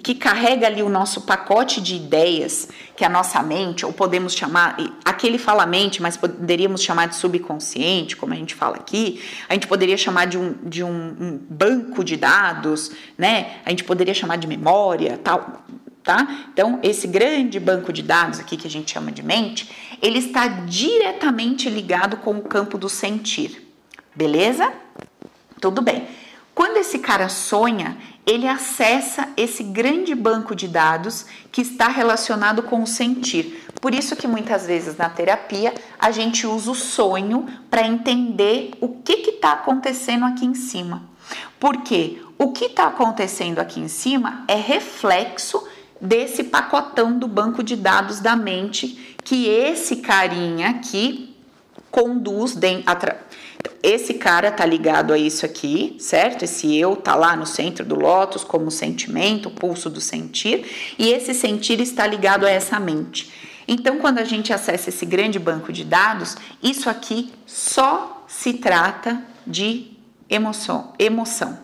que 0.00 0.14
carrega 0.14 0.66
ali 0.66 0.82
o 0.82 0.88
nosso 0.88 1.22
pacote 1.22 1.80
de 1.80 1.94
ideias, 1.96 2.68
que 2.96 3.04
é 3.04 3.06
a 3.06 3.10
nossa 3.10 3.42
mente, 3.42 3.84
ou 3.84 3.92
podemos 3.92 4.34
chamar, 4.34 4.76
aquele 5.04 5.38
fala 5.38 5.66
mente, 5.66 6.00
mas 6.00 6.16
poderíamos 6.16 6.82
chamar 6.82 7.08
de 7.08 7.16
subconsciente, 7.16 8.16
como 8.16 8.32
a 8.32 8.36
gente 8.36 8.54
fala 8.54 8.76
aqui, 8.76 9.22
a 9.48 9.52
gente 9.54 9.66
poderia 9.66 9.96
chamar 9.96 10.26
de 10.26 10.38
um, 10.38 10.54
de 10.62 10.82
um, 10.82 10.88
um 10.90 11.40
banco 11.48 12.02
de 12.02 12.16
dados, 12.16 12.90
né? 13.18 13.58
A 13.66 13.70
gente 13.70 13.84
poderia 13.84 14.14
chamar 14.14 14.36
de 14.36 14.46
memória, 14.46 15.20
tal, 15.22 15.62
tá? 16.02 16.46
Então, 16.52 16.80
esse 16.82 17.06
grande 17.06 17.60
banco 17.60 17.92
de 17.92 18.02
dados 18.02 18.40
aqui 18.40 18.56
que 18.56 18.66
a 18.66 18.70
gente 18.70 18.92
chama 18.92 19.12
de 19.12 19.22
mente, 19.22 19.70
ele 20.00 20.18
está 20.18 20.48
diretamente 20.48 21.68
ligado 21.68 22.16
com 22.16 22.36
o 22.36 22.42
campo 22.42 22.78
do 22.78 22.88
sentir, 22.88 23.70
beleza? 24.16 24.72
Tudo 25.60 25.82
bem. 25.82 26.21
Quando 26.54 26.76
esse 26.76 26.98
cara 26.98 27.28
sonha, 27.28 27.96
ele 28.26 28.46
acessa 28.46 29.28
esse 29.36 29.62
grande 29.62 30.14
banco 30.14 30.54
de 30.54 30.68
dados 30.68 31.26
que 31.50 31.62
está 31.62 31.88
relacionado 31.88 32.62
com 32.62 32.82
o 32.82 32.86
sentir. 32.86 33.66
Por 33.80 33.94
isso 33.94 34.14
que 34.14 34.28
muitas 34.28 34.66
vezes 34.66 34.96
na 34.96 35.08
terapia 35.08 35.74
a 35.98 36.10
gente 36.10 36.46
usa 36.46 36.70
o 36.70 36.74
sonho 36.74 37.46
para 37.70 37.86
entender 37.86 38.72
o 38.80 38.88
que 38.88 39.30
está 39.30 39.52
acontecendo 39.52 40.24
aqui 40.24 40.44
em 40.44 40.54
cima. 40.54 41.02
Porque 41.58 42.22
o 42.38 42.52
que 42.52 42.66
está 42.66 42.86
acontecendo 42.86 43.58
aqui 43.58 43.80
em 43.80 43.88
cima 43.88 44.44
é 44.46 44.54
reflexo 44.54 45.66
desse 46.00 46.44
pacotão 46.44 47.18
do 47.18 47.26
banco 47.28 47.62
de 47.62 47.76
dados 47.76 48.20
da 48.20 48.36
mente 48.36 49.16
que 49.24 49.46
esse 49.46 49.96
carinha 49.96 50.70
aqui 50.70 51.34
conduz 51.90 52.54
dentro. 52.54 53.14
Esse 53.82 54.14
cara 54.14 54.50
tá 54.50 54.64
ligado 54.64 55.12
a 55.12 55.18
isso 55.18 55.44
aqui, 55.44 55.96
certo? 55.98 56.44
Esse 56.44 56.76
eu 56.76 56.96
tá 56.96 57.14
lá 57.14 57.36
no 57.36 57.46
centro 57.46 57.84
do 57.84 57.94
lótus 57.94 58.44
como 58.44 58.70
sentimento, 58.70 59.50
pulso 59.50 59.90
do 59.90 60.00
sentir, 60.00 60.94
e 60.98 61.10
esse 61.10 61.34
sentir 61.34 61.80
está 61.80 62.06
ligado 62.06 62.46
a 62.46 62.50
essa 62.50 62.78
mente. 62.78 63.32
Então, 63.66 63.98
quando 63.98 64.18
a 64.18 64.24
gente 64.24 64.52
acessa 64.52 64.88
esse 64.88 65.06
grande 65.06 65.38
banco 65.38 65.72
de 65.72 65.84
dados, 65.84 66.36
isso 66.62 66.88
aqui 66.90 67.32
só 67.46 68.24
se 68.26 68.54
trata 68.54 69.22
de 69.46 69.96
emoção, 70.28 70.92
emoção. 70.98 71.58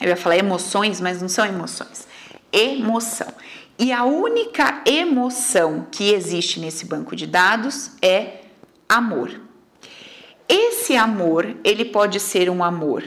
Eu 0.00 0.08
ia 0.08 0.16
falar 0.16 0.36
emoções, 0.36 1.00
mas 1.00 1.20
não 1.20 1.28
são 1.28 1.44
emoções. 1.46 2.06
Emoção. 2.52 3.32
E 3.78 3.92
a 3.92 4.04
única 4.04 4.82
emoção 4.86 5.86
que 5.90 6.12
existe 6.12 6.60
nesse 6.60 6.86
banco 6.86 7.14
de 7.14 7.26
dados 7.26 7.92
é 8.00 8.42
amor. 8.88 9.45
Esse 10.86 10.96
amor, 10.96 11.56
ele 11.64 11.84
pode 11.86 12.20
ser 12.20 12.48
um 12.48 12.62
amor 12.62 13.02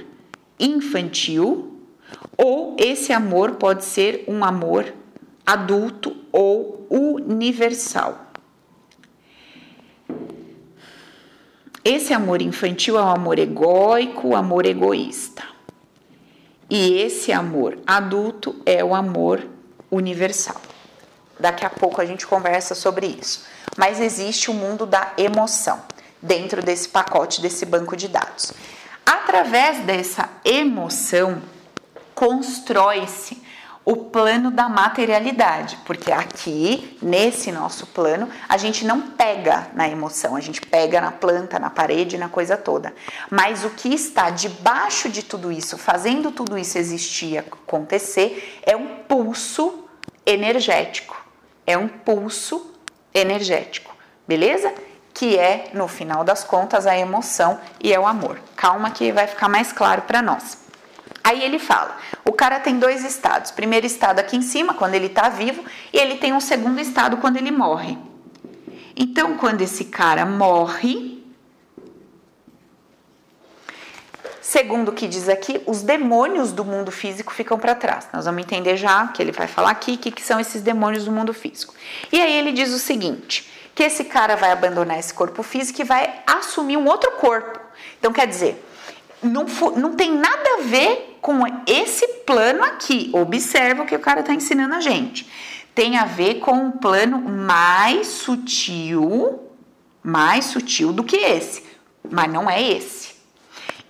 infantil 0.59 1.79
ou 2.37 2.75
esse 2.77 3.13
amor 3.13 3.51
pode 3.51 3.85
ser 3.85 4.25
um 4.27 4.43
amor 4.43 4.93
adulto 5.45 6.13
ou 6.29 6.85
universal. 6.89 8.25
Esse 11.81 12.13
amor 12.13 12.41
infantil 12.41 12.97
é 12.97 13.01
um 13.01 13.07
amor 13.07 13.39
egóico, 13.39 14.35
amor 14.35 14.65
egoísta. 14.65 15.43
E 16.69 16.97
esse 16.99 17.31
amor 17.31 17.79
adulto 17.87 18.61
é 18.65 18.83
o 18.83 18.93
amor 18.93 19.47
universal. 19.89 20.61
Daqui 21.39 21.65
a 21.65 21.69
pouco 21.69 22.01
a 22.01 22.05
gente 22.05 22.27
conversa 22.27 22.75
sobre 22.75 23.07
isso. 23.07 23.45
Mas 23.77 24.01
existe 24.01 24.51
o 24.51 24.53
mundo 24.53 24.85
da 24.85 25.13
emoção 25.17 25.81
dentro 26.21 26.61
desse 26.61 26.89
pacote, 26.89 27.41
desse 27.41 27.65
banco 27.65 27.95
de 27.95 28.07
dados. 28.07 28.53
Através 29.05 29.79
dessa 29.79 30.29
emoção, 30.43 31.41
constrói-se 32.13 33.41
o 33.85 33.95
plano 33.95 34.51
da 34.51 34.69
materialidade, 34.69 35.79
porque 35.85 36.11
aqui, 36.11 36.95
nesse 37.01 37.51
nosso 37.51 37.87
plano, 37.87 38.29
a 38.47 38.55
gente 38.55 38.85
não 38.85 39.01
pega 39.01 39.69
na 39.73 39.89
emoção, 39.89 40.35
a 40.35 40.39
gente 40.39 40.61
pega 40.61 41.01
na 41.01 41.11
planta, 41.11 41.57
na 41.57 41.71
parede, 41.71 42.15
na 42.15 42.29
coisa 42.29 42.55
toda. 42.55 42.93
Mas 43.31 43.65
o 43.65 43.71
que 43.71 43.89
está 43.89 44.29
debaixo 44.29 45.09
de 45.09 45.23
tudo 45.23 45.51
isso, 45.51 45.75
fazendo 45.75 46.29
tudo 46.31 46.55
isso 46.55 46.77
existir, 46.77 47.39
acontecer, 47.39 48.59
é 48.61 48.75
um 48.75 48.97
pulso 49.07 49.85
energético. 50.23 51.25
É 51.65 51.75
um 51.75 51.87
pulso 51.87 52.71
energético, 53.11 53.95
beleza? 54.27 54.71
Que 55.19 55.37
é, 55.37 55.71
no 55.73 55.89
final 55.89 56.23
das 56.23 56.45
contas, 56.45 56.87
a 56.87 56.97
emoção 56.97 57.59
e 57.83 57.93
é 57.93 57.99
o 57.99 58.07
amor. 58.07 58.39
Calma 58.55 58.89
que 58.89 59.11
vai 59.11 59.27
ficar 59.27 59.49
mais 59.49 59.73
claro 59.73 60.03
para 60.03 60.21
nós. 60.21 60.57
Aí 61.21 61.43
ele 61.43 61.59
fala: 61.59 61.97
o 62.23 62.31
cara 62.31 62.57
tem 62.61 62.79
dois 62.79 63.03
estados. 63.03 63.51
Primeiro 63.51 63.85
estado 63.85 64.19
aqui 64.19 64.37
em 64.37 64.41
cima, 64.41 64.75
quando 64.75 64.93
ele 64.93 65.07
está 65.07 65.27
vivo, 65.27 65.61
e 65.91 65.97
ele 65.97 66.15
tem 66.15 66.31
um 66.31 66.39
segundo 66.39 66.79
estado 66.79 67.17
quando 67.17 67.35
ele 67.35 67.51
morre. 67.51 67.97
Então, 68.95 69.35
quando 69.35 69.61
esse 69.61 69.83
cara 69.83 70.25
morre, 70.25 71.21
segundo 74.41 74.87
o 74.87 74.93
que 74.93 75.05
diz 75.05 75.27
aqui, 75.27 75.61
os 75.65 75.81
demônios 75.81 76.53
do 76.53 76.63
mundo 76.63 76.93
físico 76.93 77.33
ficam 77.33 77.59
para 77.59 77.75
trás. 77.75 78.07
Nós 78.13 78.23
vamos 78.23 78.41
entender 78.41 78.77
já 78.77 79.07
que 79.09 79.21
ele 79.21 79.33
vai 79.33 79.47
falar 79.47 79.71
aqui 79.71 79.95
o 79.95 79.97
que, 79.97 80.11
que 80.11 80.21
são 80.21 80.39
esses 80.39 80.61
demônios 80.61 81.03
do 81.03 81.11
mundo 81.11 81.33
físico. 81.33 81.73
E 82.09 82.21
aí 82.21 82.37
ele 82.37 82.53
diz 82.53 82.73
o 82.73 82.79
seguinte: 82.79 83.48
que 83.79 83.83
esse 83.83 84.03
cara 84.03 84.35
vai 84.35 84.51
abandonar 84.51 84.99
esse 84.99 85.13
corpo 85.13 85.41
físico 85.41 85.79
e 85.79 85.85
vai 85.85 86.21
assumir 86.27 86.75
um 86.75 86.85
outro 86.85 87.11
corpo. 87.11 87.57
Então, 87.97 88.11
quer 88.11 88.27
dizer, 88.27 88.61
não, 89.23 89.45
não 89.77 89.93
tem 89.93 90.11
nada 90.11 90.55
a 90.57 90.61
ver 90.63 91.17
com 91.21 91.39
esse 91.65 92.05
plano 92.25 92.61
aqui. 92.61 93.09
Observa 93.13 93.83
o 93.83 93.85
que 93.85 93.95
o 93.95 93.99
cara 93.99 94.19
está 94.19 94.33
ensinando 94.33 94.75
a 94.75 94.81
gente. 94.81 95.25
Tem 95.73 95.95
a 95.95 96.03
ver 96.03 96.41
com 96.41 96.51
um 96.51 96.71
plano 96.71 97.19
mais 97.19 98.07
sutil, 98.07 99.47
mais 100.03 100.43
sutil 100.43 100.91
do 100.91 101.01
que 101.01 101.15
esse, 101.15 101.63
mas 102.11 102.29
não 102.29 102.49
é 102.49 102.61
esse. 102.61 103.13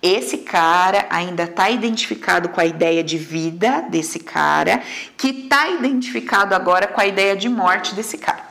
Esse 0.00 0.38
cara 0.38 1.08
ainda 1.10 1.42
está 1.42 1.68
identificado 1.68 2.50
com 2.50 2.60
a 2.60 2.64
ideia 2.64 3.02
de 3.02 3.18
vida 3.18 3.80
desse 3.90 4.20
cara, 4.20 4.84
que 5.16 5.30
está 5.30 5.68
identificado 5.68 6.54
agora 6.54 6.86
com 6.86 7.00
a 7.00 7.08
ideia 7.08 7.34
de 7.34 7.48
morte 7.48 7.92
desse 7.92 8.16
cara. 8.16 8.49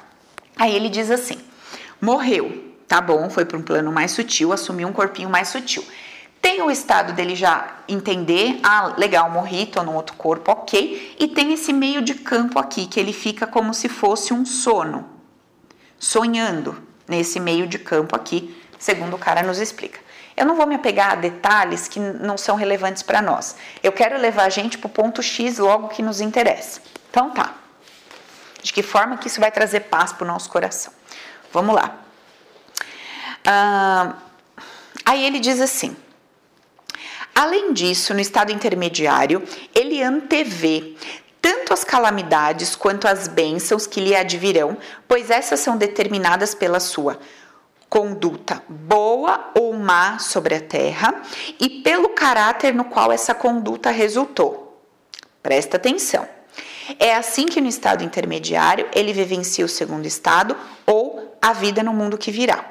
Aí 0.59 0.75
ele 0.75 0.89
diz 0.89 1.09
assim: 1.09 1.39
morreu, 2.01 2.75
tá 2.85 2.99
bom, 2.99 3.29
foi 3.29 3.45
para 3.45 3.57
um 3.57 3.61
plano 3.61 3.91
mais 3.93 4.11
sutil, 4.11 4.51
assumiu 4.51 4.89
um 4.89 4.93
corpinho 4.93 5.29
mais 5.29 5.47
sutil. 5.47 5.83
Tem 6.41 6.61
o 6.61 6.69
estado 6.69 7.13
dele 7.13 7.35
já 7.35 7.77
entender, 7.87 8.59
ah, 8.63 8.93
legal, 8.97 9.29
morri, 9.29 9.65
tô 9.65 9.83
num 9.83 9.95
outro 9.95 10.15
corpo, 10.15 10.51
ok. 10.51 11.15
E 11.17 11.27
tem 11.29 11.53
esse 11.53 11.73
meio 11.73 12.01
de 12.01 12.13
campo 12.13 12.59
aqui, 12.59 12.85
que 12.85 12.99
ele 12.99 13.11
fica 13.11 13.47
como 13.47 13.73
se 13.73 13.89
fosse 13.89 14.33
um 14.33 14.45
sono, 14.45 15.05
sonhando 15.97 16.81
nesse 17.07 17.39
meio 17.39 17.67
de 17.67 17.79
campo 17.79 18.15
aqui, 18.15 18.55
segundo 18.77 19.15
o 19.15 19.19
cara 19.19 19.43
nos 19.43 19.59
explica. 19.59 19.99
Eu 20.35 20.45
não 20.45 20.55
vou 20.55 20.65
me 20.65 20.75
apegar 20.75 21.11
a 21.11 21.15
detalhes 21.15 21.89
que 21.89 21.99
não 21.99 22.37
são 22.37 22.55
relevantes 22.55 23.03
para 23.03 23.21
nós. 23.21 23.57
Eu 23.83 23.91
quero 23.91 24.17
levar 24.17 24.43
a 24.43 24.49
gente 24.49 24.77
para 24.77 24.87
o 24.87 24.91
ponto 24.91 25.21
X 25.21 25.57
logo 25.57 25.89
que 25.89 26.01
nos 26.01 26.21
interessa. 26.21 26.81
Então 27.09 27.31
tá. 27.31 27.55
De 28.61 28.73
que 28.73 28.83
forma 28.83 29.17
que 29.17 29.27
isso 29.27 29.39
vai 29.39 29.51
trazer 29.51 29.81
paz 29.81 30.11
para 30.11 30.25
o 30.25 30.27
nosso 30.27 30.49
coração? 30.49 30.93
Vamos 31.51 31.75
lá. 31.75 31.97
Ah, 33.45 34.15
aí 35.05 35.25
ele 35.25 35.39
diz 35.39 35.61
assim. 35.61 35.95
Além 37.33 37.71
disso, 37.71 38.13
no 38.13 38.19
estado 38.19 38.51
intermediário, 38.51 39.43
ele 39.73 40.03
antevê 40.03 40.95
tanto 41.41 41.73
as 41.73 41.85
calamidades 41.85 42.75
quanto 42.75 43.07
as 43.07 43.27
bênçãos 43.27 43.87
que 43.87 44.01
lhe 44.01 44.13
advirão, 44.13 44.77
pois 45.07 45.29
essas 45.29 45.61
são 45.61 45.77
determinadas 45.77 46.53
pela 46.53 46.79
sua 46.79 47.17
conduta 47.89 48.61
boa 48.67 49.51
ou 49.55 49.73
má 49.73 50.19
sobre 50.19 50.53
a 50.55 50.61
terra 50.61 51.21
e 51.59 51.81
pelo 51.81 52.09
caráter 52.09 52.73
no 52.73 52.85
qual 52.85 53.11
essa 53.11 53.33
conduta 53.33 53.89
resultou. 53.89 54.83
Presta 55.41 55.77
atenção. 55.77 56.27
É 56.97 57.13
assim 57.15 57.45
que 57.45 57.61
no 57.61 57.67
estado 57.67 58.03
intermediário 58.03 58.87
ele 58.93 59.13
vivencia 59.13 59.65
o 59.65 59.69
segundo 59.69 60.05
estado 60.05 60.55
ou 60.85 61.37
a 61.41 61.53
vida 61.53 61.83
no 61.83 61.93
mundo 61.93 62.17
que 62.17 62.31
virá. 62.31 62.65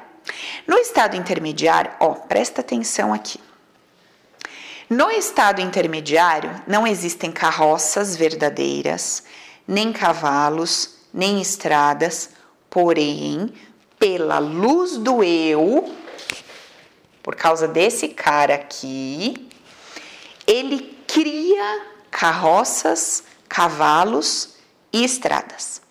No 0.67 0.77
estado 0.77 1.15
intermediário, 1.15 1.91
ó, 1.99 2.13
presta 2.13 2.61
atenção 2.61 3.13
aqui. 3.13 3.39
No 4.89 5.11
estado 5.11 5.61
intermediário, 5.61 6.49
não 6.67 6.85
existem 6.85 7.31
carroças 7.31 8.15
verdadeiras, 8.15 9.23
nem 9.67 9.93
cavalos, 9.93 10.95
nem 11.13 11.39
estradas, 11.39 12.31
porém, 12.69 13.53
pela 13.99 14.39
luz 14.39 14.97
do 14.97 15.23
eu, 15.23 15.93
por 17.21 17.35
causa 17.35 17.67
desse 17.67 18.07
cara 18.07 18.55
aqui, 18.55 19.47
ele 20.47 20.97
cria 21.05 21.85
carroças, 22.09 23.23
cavalos 23.49 24.53
e 24.93 25.03
estradas. 25.03 25.81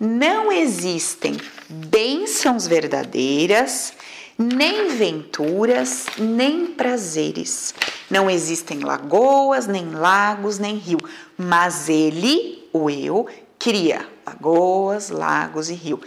Não 0.00 0.50
existem 0.50 1.36
bênçãos 1.68 2.66
verdadeiras, 2.66 3.92
nem 4.36 4.88
venturas, 4.96 6.06
nem 6.18 6.66
prazeres. 6.66 7.74
Não 8.10 8.28
existem 8.28 8.80
lagoas, 8.80 9.66
nem 9.66 9.90
lagos, 9.90 10.58
nem 10.58 10.76
rio, 10.76 10.98
mas 11.38 11.88
ele, 11.88 12.68
o 12.72 12.90
eu, 12.90 13.28
cria 13.58 14.08
lagoas, 14.26 15.10
lagos 15.10 15.70
e 15.70 15.74
rio. 15.74 16.00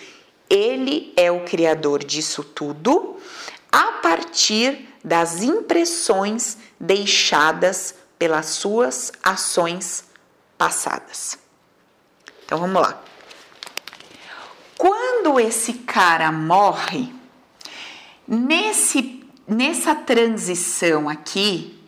Ele 0.50 1.14
é 1.16 1.32
o 1.32 1.45
criador 1.45 2.04
disso 2.04 2.43
tudo 2.43 3.18
a 3.72 3.93
partir 3.93 4.88
das 5.04 5.41
impressões 5.41 6.58
deixadas 6.80 7.95
pelas 8.20 8.48
suas 8.48 9.12
ações 9.24 10.07
passadas. 10.58 11.38
Então 12.45 12.60
vamos 12.60 12.82
lá. 12.82 13.01
Quando 14.78 15.39
esse 15.39 15.74
cara 15.74 16.32
morre, 16.32 17.18
Nesse, 18.28 19.24
nessa 19.47 19.95
transição 19.95 21.08
aqui, 21.08 21.82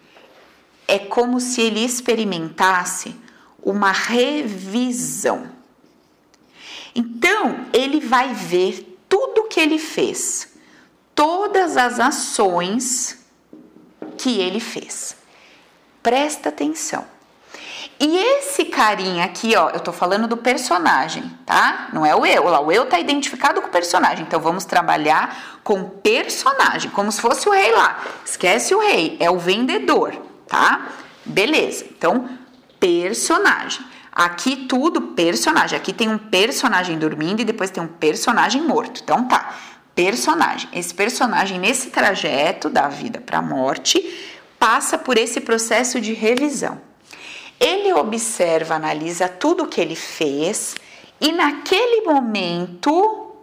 é 0.87 0.97
como 0.97 1.41
se 1.41 1.59
ele 1.59 1.83
experimentasse 1.83 3.13
uma 3.61 3.91
revisão. 3.91 5.51
Então, 6.95 7.65
ele 7.73 7.99
vai 7.99 8.33
ver 8.33 8.97
tudo 9.09 9.49
que 9.49 9.59
ele 9.59 9.77
fez, 9.77 10.53
todas 11.13 11.75
as 11.75 11.99
ações 11.99 13.19
que 14.17 14.39
ele 14.39 14.61
fez. 14.61 15.17
Presta 16.01 16.47
atenção. 16.47 17.05
E 17.99 18.17
esse 18.17 18.63
carinha 18.63 19.25
aqui, 19.25 19.57
ó, 19.57 19.71
eu 19.71 19.79
tô 19.81 19.91
falando 19.91 20.25
do 20.25 20.37
personagem, 20.37 21.23
tá? 21.45 21.89
Não 21.91 22.05
é 22.05 22.15
o 22.15 22.25
eu. 22.25 22.45
Lá, 22.45 22.61
o 22.61 22.71
eu 22.71 22.85
tá 22.85 22.97
identificado 22.97 23.61
com 23.61 23.67
o 23.67 23.71
personagem. 23.71 24.23
Então 24.25 24.39
vamos 24.39 24.63
trabalhar 24.63 25.59
com 25.65 25.83
personagem, 25.83 26.89
como 26.91 27.11
se 27.11 27.19
fosse 27.19 27.49
o 27.49 27.51
rei 27.51 27.73
lá. 27.73 27.99
Esquece 28.25 28.73
o 28.73 28.79
rei, 28.79 29.17
é 29.19 29.29
o 29.29 29.37
vendedor, 29.37 30.13
tá? 30.47 30.87
Beleza. 31.25 31.85
Então, 31.91 32.29
personagem. 32.79 33.85
Aqui 34.13 34.65
tudo 34.67 35.01
personagem. 35.01 35.77
Aqui 35.77 35.91
tem 35.91 36.07
um 36.07 36.17
personagem 36.17 36.97
dormindo 36.97 37.41
e 37.41 37.45
depois 37.45 37.69
tem 37.69 37.83
um 37.83 37.87
personagem 37.87 38.61
morto. 38.61 39.01
Então 39.03 39.25
tá. 39.27 39.53
Personagem. 39.93 40.69
Esse 40.71 40.93
personagem 40.93 41.59
nesse 41.59 41.89
trajeto 41.89 42.69
da 42.69 42.87
vida 42.87 43.19
para 43.19 43.39
a 43.39 43.41
morte 43.41 44.37
passa 44.57 44.97
por 44.97 45.17
esse 45.17 45.41
processo 45.41 45.99
de 45.99 46.13
revisão. 46.13 46.88
Ele 47.59 47.91
observa, 47.93 48.75
analisa 48.75 49.27
tudo 49.27 49.63
o 49.63 49.67
que 49.67 49.81
ele 49.81 49.95
fez 49.95 50.75
e 51.19 51.31
naquele 51.31 52.01
momento 52.01 53.35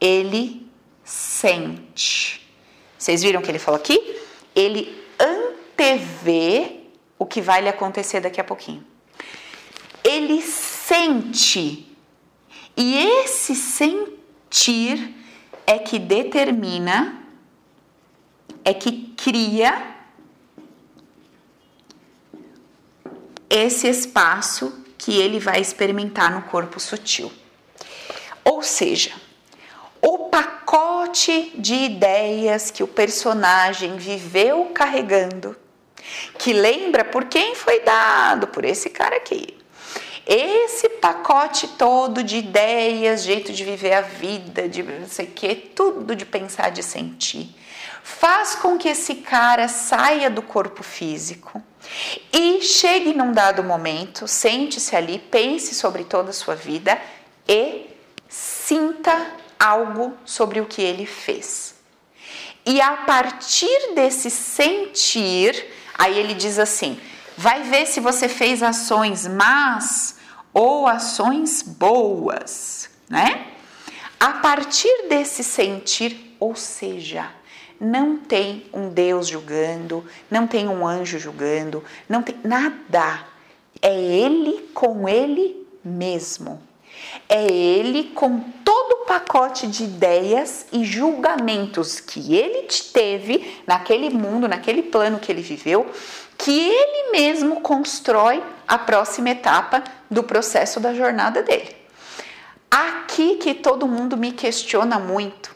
ele 0.00 0.70
sente. 1.02 2.46
Vocês 2.96 3.22
viram 3.22 3.40
o 3.40 3.42
que 3.42 3.50
ele 3.50 3.58
falou 3.58 3.80
aqui? 3.80 4.20
Ele 4.54 4.96
antevê 5.18 6.82
o 7.18 7.26
que 7.26 7.40
vai 7.40 7.60
lhe 7.60 7.68
acontecer 7.68 8.20
daqui 8.20 8.40
a 8.40 8.44
pouquinho. 8.44 8.84
Ele 10.04 10.40
sente. 10.40 11.88
E 12.76 12.96
esse 12.96 13.54
sentir 13.54 15.14
é 15.66 15.78
que 15.78 15.98
determina, 15.98 17.24
é 18.64 18.72
que 18.72 19.12
cria 19.16 19.91
esse 23.52 23.86
espaço 23.86 24.82
que 24.96 25.20
ele 25.20 25.38
vai 25.38 25.60
experimentar 25.60 26.32
no 26.32 26.42
corpo 26.42 26.80
sutil. 26.80 27.30
Ou 28.42 28.62
seja, 28.62 29.12
o 30.00 30.30
pacote 30.30 31.52
de 31.54 31.74
ideias 31.74 32.70
que 32.70 32.82
o 32.82 32.88
personagem 32.88 33.96
viveu 33.98 34.70
carregando, 34.74 35.54
que 36.38 36.54
lembra 36.54 37.04
por 37.04 37.26
quem 37.26 37.54
foi 37.54 37.80
dado, 37.80 38.48
por 38.48 38.64
esse 38.64 38.88
cara 38.88 39.16
aqui. 39.16 39.61
Esse 40.26 40.88
pacote 40.88 41.66
todo 41.66 42.22
de 42.22 42.38
ideias, 42.38 43.24
jeito 43.24 43.52
de 43.52 43.64
viver 43.64 43.94
a 43.94 44.00
vida, 44.02 44.68
de 44.68 44.82
não 44.82 45.08
sei 45.08 45.26
o 45.26 45.30
que, 45.30 45.54
tudo 45.54 46.14
de 46.14 46.24
pensar, 46.24 46.70
de 46.70 46.82
sentir, 46.82 47.54
faz 48.02 48.54
com 48.54 48.78
que 48.78 48.88
esse 48.88 49.16
cara 49.16 49.66
saia 49.66 50.30
do 50.30 50.42
corpo 50.42 50.82
físico 50.82 51.62
e 52.32 52.62
chegue 52.62 53.12
num 53.12 53.32
dado 53.32 53.64
momento, 53.64 54.28
sente-se 54.28 54.94
ali, 54.94 55.18
pense 55.18 55.74
sobre 55.74 56.04
toda 56.04 56.30
a 56.30 56.34
sua 56.34 56.54
vida 56.54 57.00
e 57.48 57.86
sinta 58.28 59.34
algo 59.58 60.14
sobre 60.24 60.60
o 60.60 60.66
que 60.66 60.82
ele 60.82 61.06
fez. 61.06 61.74
E 62.64 62.80
a 62.80 62.98
partir 62.98 63.94
desse 63.94 64.30
sentir, 64.30 65.66
aí 65.94 66.16
ele 66.16 66.34
diz 66.34 66.58
assim: 66.58 66.98
vai 67.36 67.62
ver 67.62 67.86
se 67.86 68.00
você 68.00 68.28
fez 68.28 68.62
ações 68.62 69.26
más 69.26 70.16
ou 70.52 70.86
ações 70.86 71.62
boas, 71.62 72.90
né? 73.08 73.46
A 74.20 74.34
partir 74.34 75.08
desse 75.08 75.42
sentir, 75.42 76.36
ou 76.38 76.54
seja, 76.54 77.30
não 77.80 78.16
tem 78.16 78.66
um 78.72 78.88
Deus 78.88 79.26
julgando, 79.26 80.04
não 80.30 80.46
tem 80.46 80.68
um 80.68 80.86
anjo 80.86 81.18
julgando, 81.18 81.82
não 82.08 82.22
tem 82.22 82.36
nada. 82.44 83.26
É 83.80 83.92
ele 83.92 84.68
com 84.72 85.08
ele 85.08 85.66
mesmo. 85.84 86.62
É 87.28 87.44
ele 87.44 88.12
com 88.14 88.38
todo 88.64 89.02
o 89.02 89.06
pacote 89.06 89.66
de 89.66 89.82
ideias 89.82 90.66
e 90.72 90.84
julgamentos 90.84 91.98
que 91.98 92.36
ele 92.36 92.68
teve 92.92 93.60
naquele 93.66 94.10
mundo, 94.10 94.46
naquele 94.46 94.82
plano 94.82 95.18
que 95.18 95.32
ele 95.32 95.42
viveu, 95.42 95.90
que 96.42 96.50
ele 96.50 97.12
mesmo 97.12 97.60
constrói 97.60 98.42
a 98.66 98.76
próxima 98.76 99.30
etapa 99.30 99.84
do 100.10 100.24
processo 100.24 100.80
da 100.80 100.92
jornada 100.92 101.40
dele. 101.40 101.76
Aqui 102.68 103.36
que 103.36 103.54
todo 103.54 103.86
mundo 103.86 104.16
me 104.16 104.32
questiona 104.32 104.98
muito 104.98 105.54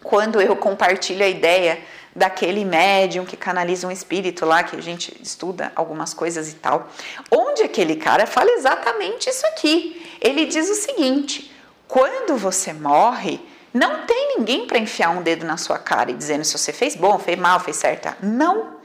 quando 0.00 0.40
eu 0.40 0.54
compartilho 0.54 1.24
a 1.24 1.28
ideia 1.28 1.82
daquele 2.14 2.64
médium 2.64 3.24
que 3.24 3.36
canaliza 3.36 3.88
um 3.88 3.90
espírito 3.90 4.46
lá, 4.46 4.62
que 4.62 4.76
a 4.76 4.80
gente 4.80 5.12
estuda 5.20 5.72
algumas 5.74 6.14
coisas 6.14 6.52
e 6.52 6.54
tal, 6.54 6.88
onde 7.28 7.64
aquele 7.64 7.96
cara 7.96 8.24
fala 8.24 8.52
exatamente 8.52 9.28
isso 9.28 9.44
aqui. 9.46 10.06
Ele 10.20 10.46
diz 10.46 10.70
o 10.70 10.74
seguinte: 10.74 11.52
quando 11.88 12.36
você 12.36 12.72
morre, 12.72 13.40
não 13.74 14.06
tem 14.06 14.36
ninguém 14.36 14.68
para 14.68 14.78
enfiar 14.78 15.10
um 15.10 15.22
dedo 15.22 15.44
na 15.44 15.56
sua 15.56 15.78
cara 15.78 16.12
e 16.12 16.14
dizendo 16.14 16.44
se 16.44 16.56
você 16.56 16.72
fez 16.72 16.94
bom, 16.94 17.18
fez 17.18 17.36
mal, 17.36 17.58
fez 17.58 17.76
certo. 17.76 18.14
Não. 18.22 18.76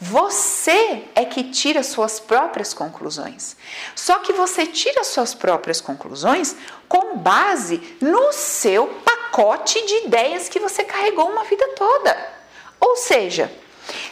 Você 0.00 1.04
é 1.14 1.24
que 1.24 1.44
tira 1.44 1.82
suas 1.82 2.20
próprias 2.20 2.74
conclusões. 2.74 3.56
Só 3.94 4.18
que 4.18 4.32
você 4.32 4.66
tira 4.66 5.02
suas 5.02 5.34
próprias 5.34 5.80
conclusões 5.80 6.54
com 6.86 7.16
base 7.16 7.96
no 8.00 8.30
seu 8.32 8.88
pacote 9.04 9.84
de 9.86 10.06
ideias 10.06 10.50
que 10.50 10.60
você 10.60 10.84
carregou 10.84 11.30
uma 11.30 11.44
vida 11.44 11.66
toda. 11.74 12.34
Ou 12.78 12.96
seja, 12.96 13.50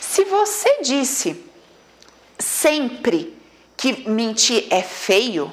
se 0.01 0.25
você 0.25 0.81
disse 0.81 1.45
sempre 2.39 3.37
que 3.77 4.09
mentir 4.09 4.67
é 4.71 4.83
feio, 4.83 5.53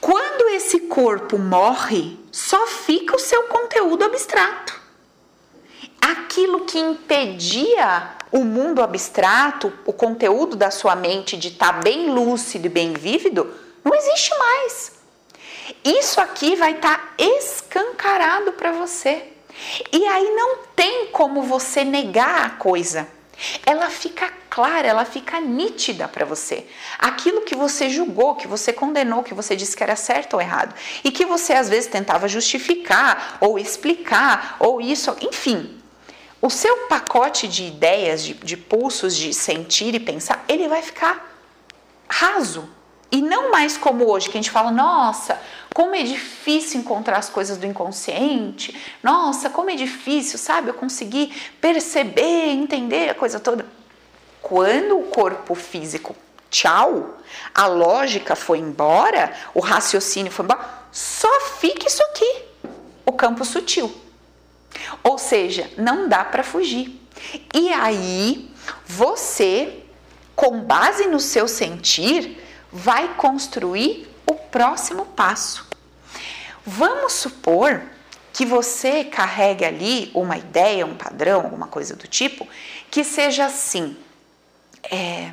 quando 0.00 0.48
esse 0.48 0.80
corpo 0.80 1.38
morre, 1.38 2.18
só 2.32 2.66
fica 2.66 3.14
o 3.14 3.18
seu 3.18 3.42
conteúdo 3.44 4.04
abstrato. 4.04 4.80
Aquilo 6.00 6.64
que 6.64 6.78
impedia 6.78 8.15
o 8.30 8.44
mundo 8.44 8.82
abstrato, 8.82 9.72
o 9.84 9.92
conteúdo 9.92 10.56
da 10.56 10.70
sua 10.70 10.94
mente 10.96 11.36
de 11.36 11.48
estar 11.48 11.74
tá 11.74 11.80
bem 11.80 12.10
lúcido 12.10 12.66
e 12.66 12.70
bem 12.70 12.92
vívido, 12.92 13.52
não 13.84 13.94
existe 13.94 14.36
mais. 14.36 14.92
Isso 15.84 16.20
aqui 16.20 16.56
vai 16.56 16.72
estar 16.72 16.96
tá 16.96 17.14
escancarado 17.18 18.52
para 18.52 18.72
você. 18.72 19.24
E 19.92 20.04
aí 20.06 20.30
não 20.34 20.58
tem 20.74 21.06
como 21.06 21.42
você 21.42 21.82
negar 21.82 22.44
a 22.44 22.50
coisa 22.50 23.08
ela 23.64 23.90
fica 23.90 24.32
clara, 24.48 24.86
ela 24.86 25.04
fica 25.04 25.40
nítida 25.40 26.08
para 26.08 26.24
você. 26.24 26.66
Aquilo 26.98 27.42
que 27.42 27.54
você 27.54 27.90
julgou, 27.90 28.34
que 28.34 28.48
você 28.48 28.72
condenou, 28.72 29.22
que 29.22 29.34
você 29.34 29.54
disse 29.54 29.76
que 29.76 29.82
era 29.82 29.96
certo 29.96 30.34
ou 30.34 30.40
errado, 30.40 30.74
e 31.04 31.10
que 31.10 31.26
você 31.26 31.52
às 31.52 31.68
vezes 31.68 31.88
tentava 31.88 32.28
justificar 32.28 33.36
ou 33.40 33.58
explicar, 33.58 34.56
ou 34.58 34.80
isso, 34.80 35.14
enfim. 35.20 35.78
O 36.46 36.50
seu 36.50 36.86
pacote 36.86 37.48
de 37.48 37.64
ideias, 37.64 38.22
de, 38.22 38.32
de 38.34 38.56
pulsos 38.56 39.16
de 39.16 39.34
sentir 39.34 39.96
e 39.96 39.98
pensar, 39.98 40.44
ele 40.48 40.68
vai 40.68 40.80
ficar 40.80 41.36
raso. 42.08 42.68
E 43.10 43.20
não 43.20 43.50
mais 43.50 43.76
como 43.76 44.08
hoje, 44.08 44.30
que 44.30 44.38
a 44.38 44.40
gente 44.40 44.52
fala, 44.52 44.70
nossa, 44.70 45.40
como 45.74 45.96
é 45.96 46.04
difícil 46.04 46.78
encontrar 46.78 47.18
as 47.18 47.28
coisas 47.28 47.56
do 47.58 47.66
inconsciente. 47.66 48.80
Nossa, 49.02 49.50
como 49.50 49.70
é 49.70 49.74
difícil, 49.74 50.38
sabe? 50.38 50.68
Eu 50.68 50.74
consegui 50.74 51.34
perceber, 51.60 52.50
entender 52.50 53.10
a 53.10 53.14
coisa 53.16 53.40
toda. 53.40 53.66
Quando 54.40 55.00
o 55.00 55.08
corpo 55.08 55.52
físico, 55.56 56.14
tchau, 56.48 57.16
a 57.52 57.66
lógica 57.66 58.36
foi 58.36 58.60
embora, 58.60 59.32
o 59.52 59.58
raciocínio 59.58 60.30
foi 60.30 60.44
embora, 60.44 60.64
só 60.92 61.40
fica 61.58 61.88
isso 61.88 62.04
aqui, 62.04 62.44
o 63.04 63.10
campo 63.10 63.44
sutil. 63.44 64.05
Ou 65.02 65.18
seja, 65.18 65.70
não 65.76 66.08
dá 66.08 66.24
para 66.24 66.42
fugir. 66.42 67.00
E 67.54 67.72
aí, 67.72 68.50
você, 68.86 69.82
com 70.34 70.60
base 70.60 71.06
no 71.06 71.20
seu 71.20 71.48
sentir, 71.48 72.42
vai 72.72 73.14
construir 73.14 74.08
o 74.26 74.34
próximo 74.34 75.06
passo. 75.06 75.66
Vamos 76.64 77.12
supor 77.12 77.82
que 78.32 78.44
você 78.44 79.04
carregue 79.04 79.64
ali 79.64 80.10
uma 80.12 80.36
ideia, 80.36 80.84
um 80.84 80.94
padrão, 80.94 81.42
alguma 81.42 81.68
coisa 81.68 81.96
do 81.96 82.06
tipo, 82.06 82.46
que 82.90 83.02
seja 83.02 83.46
assim. 83.46 83.96
É, 84.90 85.32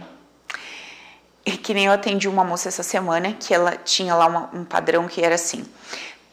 que 1.61 1.73
nem 1.73 1.85
eu 1.85 1.91
atendi 1.91 2.27
uma 2.29 2.43
moça 2.43 2.69
essa 2.69 2.83
semana 2.83 3.33
que 3.33 3.53
ela 3.53 3.75
tinha 3.75 4.15
lá 4.15 4.27
uma, 4.27 4.49
um 4.53 4.63
padrão 4.63 5.07
que 5.07 5.21
era 5.21 5.35
assim: 5.35 5.65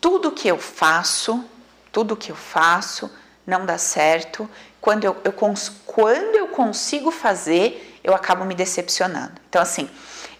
tudo 0.00 0.30
que 0.30 0.46
eu 0.46 0.58
faço, 0.58 1.44
tudo 1.93 2.16
que 2.16 2.30
eu 2.30 2.36
faço 2.36 3.11
não 3.47 3.66
dá 3.66 3.78
certo. 3.78 4.49
Quando 4.80 5.05
eu, 5.05 5.16
eu, 5.24 5.32
quando 5.32 6.36
eu 6.36 6.49
consigo 6.49 7.11
fazer, 7.11 7.99
eu 8.03 8.14
acabo 8.14 8.45
me 8.45 8.55
decepcionando. 8.55 9.32
Então, 9.49 9.61
assim, 9.61 9.88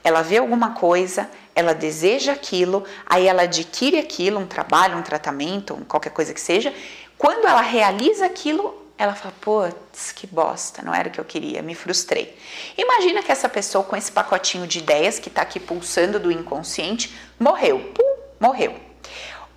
ela 0.03 0.23
vê 0.23 0.39
alguma 0.39 0.71
coisa, 0.71 1.29
ela 1.55 1.75
deseja 1.75 2.33
aquilo, 2.33 2.85
aí 3.05 3.27
ela 3.27 3.43
adquire 3.43 3.99
aquilo, 3.99 4.41
um 4.41 4.47
trabalho, 4.47 4.97
um 4.97 5.03
tratamento, 5.03 5.77
qualquer 5.87 6.11
coisa 6.11 6.33
que 6.33 6.41
seja. 6.41 6.73
Quando 7.19 7.47
ela 7.47 7.61
realiza 7.61 8.25
aquilo, 8.25 8.81
ela 8.97 9.15
fala: 9.15 9.35
putz, 9.41 10.13
que 10.13 10.27
bosta, 10.27 10.83
não 10.83 10.95
era 10.95 11.09
o 11.09 11.11
que 11.13 11.21
eu 11.21 11.25
queria, 11.25 11.61
me 11.63 11.75
frustrei. 11.75 12.37
Imagina 12.79 13.23
que 13.23 13.33
essa 13.33 13.49
pessoa 13.49 13.85
com 13.85 13.97
esse 13.97 14.11
pacotinho 14.13 14.67
de 14.67 14.79
ideias 14.79 15.19
que 15.19 15.29
está 15.29 15.43
aqui 15.43 15.61
pulsando 15.61 16.19
do 16.19 16.31
inconsciente 16.31 17.15
morreu. 17.39 17.93
Pum, 17.95 18.17
morreu. 18.39 18.90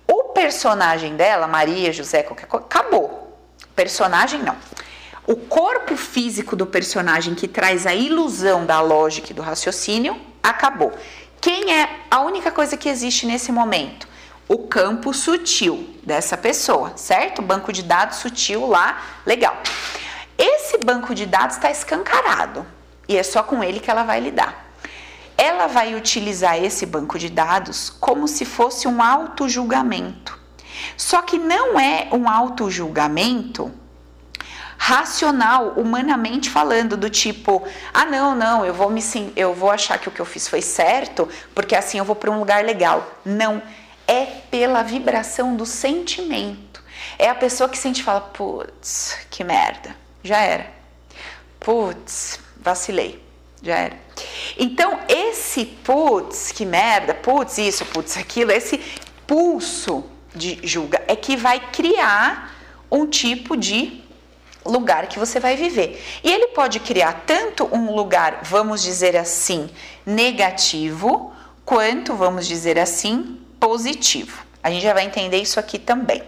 O 0.06 0.24
personagem 0.34 1.16
dela, 1.16 1.46
Maria, 1.46 1.92
José, 1.92 2.22
qualquer 2.22 2.46
coisa, 2.46 2.66
acabou. 2.66 3.38
Personagem 3.74 4.42
não. 4.42 4.56
O 5.26 5.36
corpo 5.36 5.96
físico 5.96 6.54
do 6.54 6.66
personagem 6.66 7.34
que 7.34 7.48
traz 7.48 7.86
a 7.86 7.94
ilusão 7.94 8.66
da 8.66 8.80
lógica 8.80 9.30
e 9.30 9.34
do 9.34 9.42
raciocínio 9.42 10.20
acabou. 10.42 10.92
Quem 11.40 11.74
é 11.74 11.88
a 12.10 12.20
única 12.20 12.50
coisa 12.50 12.76
que 12.76 12.88
existe 12.88 13.26
nesse 13.26 13.50
momento? 13.50 14.06
o 14.48 14.58
campo 14.58 15.12
sutil 15.14 15.96
dessa 16.02 16.36
pessoa, 16.36 16.92
certo? 16.96 17.40
Banco 17.40 17.72
de 17.72 17.82
dados 17.82 18.18
sutil 18.18 18.66
lá, 18.66 19.02
legal. 19.24 19.56
Esse 20.36 20.78
banco 20.78 21.14
de 21.14 21.26
dados 21.26 21.56
está 21.56 21.70
escancarado 21.70 22.66
e 23.08 23.16
é 23.16 23.22
só 23.22 23.42
com 23.42 23.62
ele 23.62 23.80
que 23.80 23.90
ela 23.90 24.02
vai 24.02 24.20
lidar. 24.20 24.63
Ela 25.36 25.66
vai 25.66 25.94
utilizar 25.94 26.62
esse 26.62 26.86
banco 26.86 27.18
de 27.18 27.28
dados 27.28 27.90
como 27.90 28.28
se 28.28 28.44
fosse 28.44 28.86
um 28.86 29.02
auto-julgamento. 29.02 30.38
Só 30.96 31.22
que 31.22 31.38
não 31.38 31.78
é 31.78 32.08
um 32.12 32.28
auto-julgamento 32.28 33.72
racional, 34.76 35.72
humanamente 35.76 36.50
falando, 36.50 36.96
do 36.96 37.08
tipo, 37.08 37.66
ah 37.92 38.04
não, 38.04 38.34
não, 38.34 38.66
eu 38.66 38.74
vou 38.74 38.90
me 38.90 39.02
eu 39.34 39.54
vou 39.54 39.70
achar 39.70 39.98
que 39.98 40.08
o 40.08 40.12
que 40.12 40.20
eu 40.20 40.26
fiz 40.26 40.46
foi 40.46 40.60
certo, 40.60 41.28
porque 41.54 41.74
assim 41.74 41.98
eu 41.98 42.04
vou 42.04 42.16
para 42.16 42.30
um 42.30 42.38
lugar 42.38 42.64
legal. 42.64 43.10
Não 43.24 43.62
é 44.06 44.26
pela 44.50 44.82
vibração 44.82 45.56
do 45.56 45.64
sentimento. 45.64 46.82
É 47.18 47.28
a 47.28 47.34
pessoa 47.34 47.68
que 47.68 47.78
sente 47.78 48.00
e 48.00 48.04
fala: 48.04 48.20
putz, 48.20 49.16
que 49.30 49.42
merda, 49.42 49.96
já 50.22 50.38
era. 50.38 50.66
Putz, 51.60 52.38
vacilei, 52.60 53.22
já 53.62 53.76
era. 53.76 54.03
Então, 54.58 54.98
esse 55.08 55.64
putz, 55.64 56.52
que 56.52 56.64
merda, 56.64 57.14
putz, 57.14 57.58
isso, 57.58 57.84
putz, 57.86 58.16
aquilo, 58.16 58.52
esse 58.52 58.80
pulso 59.26 60.04
de 60.34 60.58
julga 60.62 61.02
é 61.06 61.14
que 61.14 61.36
vai 61.36 61.60
criar 61.70 62.54
um 62.90 63.06
tipo 63.06 63.56
de 63.56 64.02
lugar 64.64 65.06
que 65.06 65.18
você 65.18 65.38
vai 65.38 65.56
viver. 65.56 66.02
E 66.22 66.32
ele 66.32 66.48
pode 66.48 66.80
criar 66.80 67.24
tanto 67.26 67.68
um 67.72 67.94
lugar, 67.94 68.40
vamos 68.42 68.82
dizer 68.82 69.16
assim, 69.16 69.68
negativo, 70.06 71.32
quanto, 71.64 72.14
vamos 72.14 72.46
dizer 72.46 72.78
assim, 72.78 73.38
positivo. 73.60 74.44
A 74.62 74.70
gente 74.70 74.82
já 74.82 74.94
vai 74.94 75.04
entender 75.04 75.38
isso 75.38 75.60
aqui 75.60 75.78
também, 75.78 76.22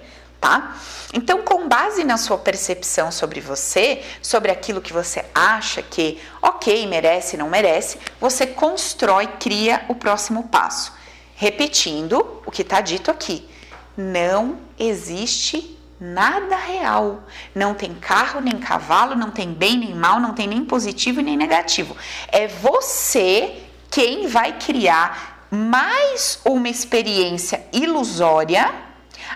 tá? 0.47 0.77
Então, 1.13 1.43
com 1.43 1.69
base 1.69 2.05
na 2.05 2.17
sua 2.17 2.39
percepção 2.39 3.11
sobre 3.11 3.41
você, 3.41 4.03
sobre 4.23 4.53
aquilo 4.53 4.81
que 4.81 4.93
você 4.93 5.25
acha 5.35 5.83
que, 5.83 6.21
ok, 6.41 6.87
merece, 6.87 7.37
não 7.37 7.51
merece, 7.51 7.99
você 8.21 8.47
constrói, 8.47 9.27
cria 9.41 9.85
o 9.89 9.95
próximo 9.97 10.45
passo. 10.45 10.93
Repetindo 11.35 12.41
o 12.47 12.51
que 12.51 12.63
está 12.63 12.81
dito 12.81 13.11
aqui: 13.11 13.49
não 13.97 14.59
existe 14.79 15.77
nada 15.99 16.55
real. 16.57 17.25
Não 17.55 17.75
tem 17.75 17.93
carro, 17.95 18.41
nem 18.41 18.59
cavalo, 18.59 19.17
não 19.17 19.31
tem 19.33 19.53
bem 19.53 19.77
nem 19.77 19.95
mal, 19.95 20.21
não 20.21 20.33
tem 20.33 20.47
nem 20.47 20.65
positivo 20.65 21.21
nem 21.21 21.37
negativo. 21.37 21.97
É 22.29 22.47
você 22.47 23.63
quem 23.91 24.29
vai 24.29 24.53
criar 24.59 25.47
mais 25.51 26.39
uma 26.45 26.69
experiência 26.69 27.65
ilusória, 27.73 28.86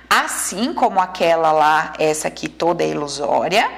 assim 0.08 0.72
como 0.74 1.00
aquela 1.00 1.52
lá, 1.52 1.92
essa 1.98 2.28
aqui 2.28 2.48
toda 2.48 2.82
é 2.82 2.88
ilusória, 2.88 3.70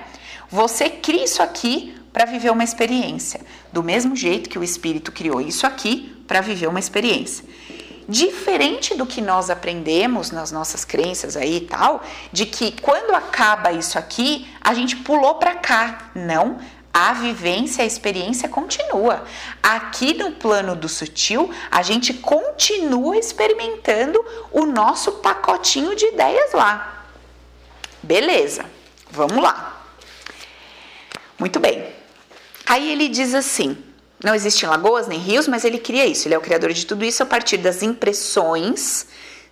você 0.51 0.89
cria 0.89 1.25
isso 1.25 1.43
aqui 1.43 1.97
para 2.13 2.27
viver 2.27 2.51
uma 2.51 2.65
experiência, 2.65 3.41
do 3.73 3.83
mesmo 3.83 4.15
jeito 4.15 4.51
que 4.51 4.59
o 4.59 4.65
espírito 4.65 5.11
criou 5.11 5.41
isso 5.41 5.67
aqui 5.67 6.23
para 6.29 6.41
viver 6.41 6.67
uma 6.67 6.79
experiência. 6.79 7.45
Diferente 8.09 8.95
do 8.95 9.07
que 9.07 9.21
nós 9.21 9.49
aprendemos 9.49 10.31
nas 10.31 10.51
nossas 10.51 10.85
crenças 10.85 11.37
aí 11.37 11.59
e 11.59 11.61
tal, 11.61 12.03
de 12.33 12.45
que 12.45 12.73
quando 12.83 13.15
acaba 13.15 13.73
isso 13.73 13.99
aqui, 13.99 14.47
a 14.61 14.75
gente 14.75 14.97
pulou 14.97 15.37
para 15.37 15.55
cá. 15.55 16.11
Não, 16.15 16.59
a 16.93 17.15
vivência, 17.15 17.83
a 17.83 17.87
experiência 17.87 18.49
continua. 18.49 19.25
Aqui 19.63 20.13
no 20.15 20.33
plano 20.33 20.77
do 20.77 20.89
sutil, 20.89 21.51
a 21.71 21.83
gente 21.83 22.13
continua 22.15 23.17
experimentando 23.17 24.23
o 24.51 24.67
nosso 24.67 25.13
pacotinho 25.13 25.97
de 25.97 26.07
ideias 26.07 26.53
lá. 26.53 27.07
Beleza, 28.03 28.67
vamos 29.11 29.43
lá. 29.43 29.81
Muito 31.39 31.59
bem. 31.59 31.93
Aí 32.67 32.91
ele 32.91 33.09
diz 33.09 33.35
assim: 33.35 33.77
não 34.23 34.35
existem 34.35 34.69
lagoas 34.69 35.09
nem 35.09 35.19
rios, 35.19 35.49
mas 35.49 35.65
ele 35.65 35.79
cria 35.79 36.07
isso. 36.07 36.29
Ele 36.29 36.35
é 36.35 36.39
o 36.39 36.43
criador 36.43 36.73
de 36.73 36.87
tudo 36.87 37.05
isso 37.05 37.23
a 37.23 37.27
partir 37.27 37.57
das 37.57 37.83
impressões 37.83 39.07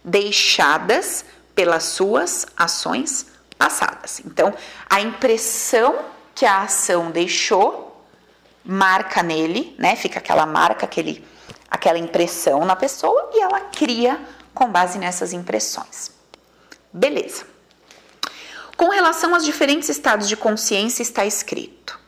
deixadas 0.04 1.24
pelas 1.54 1.84
suas 1.84 2.46
ações 2.56 3.26
passadas. 3.58 4.20
Então, 4.24 4.54
a 4.88 5.00
impressão 5.00 5.98
que 6.34 6.46
a 6.46 6.62
ação 6.62 7.10
deixou, 7.10 8.04
marca 8.64 9.22
nele, 9.22 9.74
né? 9.78 9.96
Fica 9.96 10.18
aquela 10.18 10.46
marca, 10.46 10.84
aquele, 10.84 11.24
aquela 11.70 11.98
impressão 11.98 12.64
na 12.64 12.76
pessoa 12.76 13.30
e 13.34 13.40
ela 13.40 13.60
cria 13.60 14.20
com 14.54 14.70
base 14.70 14.98
nessas 14.98 15.32
impressões. 15.32 16.10
Beleza. 16.92 17.44
Com 18.76 18.88
relação 18.88 19.34
aos 19.34 19.44
diferentes 19.44 19.88
estados 19.88 20.28
de 20.28 20.36
consciência, 20.36 21.02
está 21.02 21.24
escrito: 21.24 21.98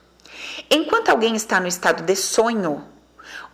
enquanto 0.70 1.10
alguém 1.10 1.36
está 1.36 1.60
no 1.60 1.68
estado 1.68 2.02
de 2.02 2.16
sonho, 2.16 2.84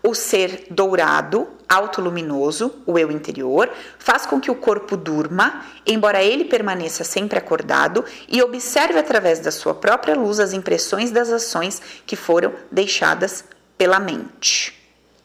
o 0.02 0.14
ser 0.14 0.66
dourado, 0.70 1.48
autoluminoso, 1.68 2.74
o 2.86 2.98
eu 2.98 3.10
interior, 3.10 3.70
faz 3.98 4.24
com 4.24 4.40
que 4.40 4.50
o 4.50 4.54
corpo 4.54 4.96
durma, 4.96 5.64
embora 5.86 6.22
ele 6.22 6.44
permaneça 6.44 7.04
sempre 7.04 7.38
acordado 7.38 8.04
e 8.28 8.42
observe 8.42 8.98
através 8.98 9.40
da 9.40 9.50
sua 9.50 9.74
própria 9.74 10.14
luz 10.14 10.40
as 10.40 10.52
impressões 10.52 11.10
das 11.10 11.30
ações 11.30 11.82
que 12.06 12.16
foram 12.16 12.52
deixadas 12.70 13.44
pela 13.76 14.00
mente. 14.00 14.74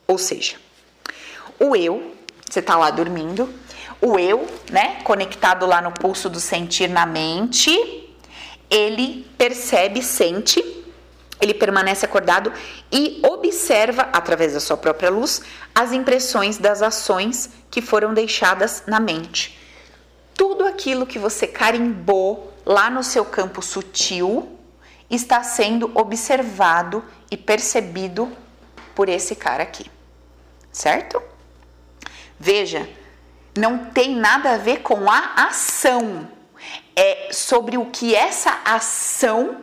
Ou 0.08 0.18
seja, 0.18 0.56
o 1.60 1.76
eu, 1.76 2.14
você 2.50 2.60
está 2.60 2.76
lá 2.76 2.92
dormindo, 2.92 3.50
o 4.02 4.20
eu, 4.20 4.46
né, 4.70 5.00
conectado 5.04 5.66
lá 5.66 5.82
no 5.82 5.92
pulso 5.92 6.30
do 6.30 6.40
sentir 6.40 6.90
na 6.90 7.06
mente, 7.06 7.72
ele 8.70 9.26
percebe, 9.38 10.02
sente 10.02 10.83
ele 11.44 11.54
permanece 11.54 12.06
acordado 12.06 12.52
e 12.92 13.22
observa, 13.24 14.10
através 14.14 14.54
da 14.54 14.60
sua 14.62 14.78
própria 14.78 15.10
luz, 15.10 15.42
as 15.76 15.92
impressões 15.92 16.58
das 16.58 16.82
ações 16.82 17.50
que 17.70 17.82
foram 17.82 18.14
deixadas 18.14 18.84
na 18.88 19.00
mente. 19.00 19.60
Tudo 20.34 20.66
aquilo 20.66 21.06
que 21.06 21.20
você 21.20 21.46
carimbou 21.46 22.54
lá 22.66 22.90
no 22.90 23.04
seu 23.04 23.26
campo 23.26 23.62
sutil 23.62 24.58
está 25.10 25.44
sendo 25.44 25.92
observado 25.94 27.04
e 27.30 27.36
percebido 27.36 28.32
por 28.96 29.10
esse 29.10 29.36
cara 29.36 29.64
aqui, 29.64 29.92
certo? 30.72 31.22
Veja, 32.40 32.90
não 33.58 33.86
tem 33.86 34.16
nada 34.16 34.54
a 34.54 34.58
ver 34.58 34.80
com 34.80 35.10
a 35.10 35.46
ação, 35.48 36.28
é 36.96 37.30
sobre 37.32 37.78
o 37.78 37.88
que 37.88 38.16
essa 38.16 38.62
ação 38.64 39.63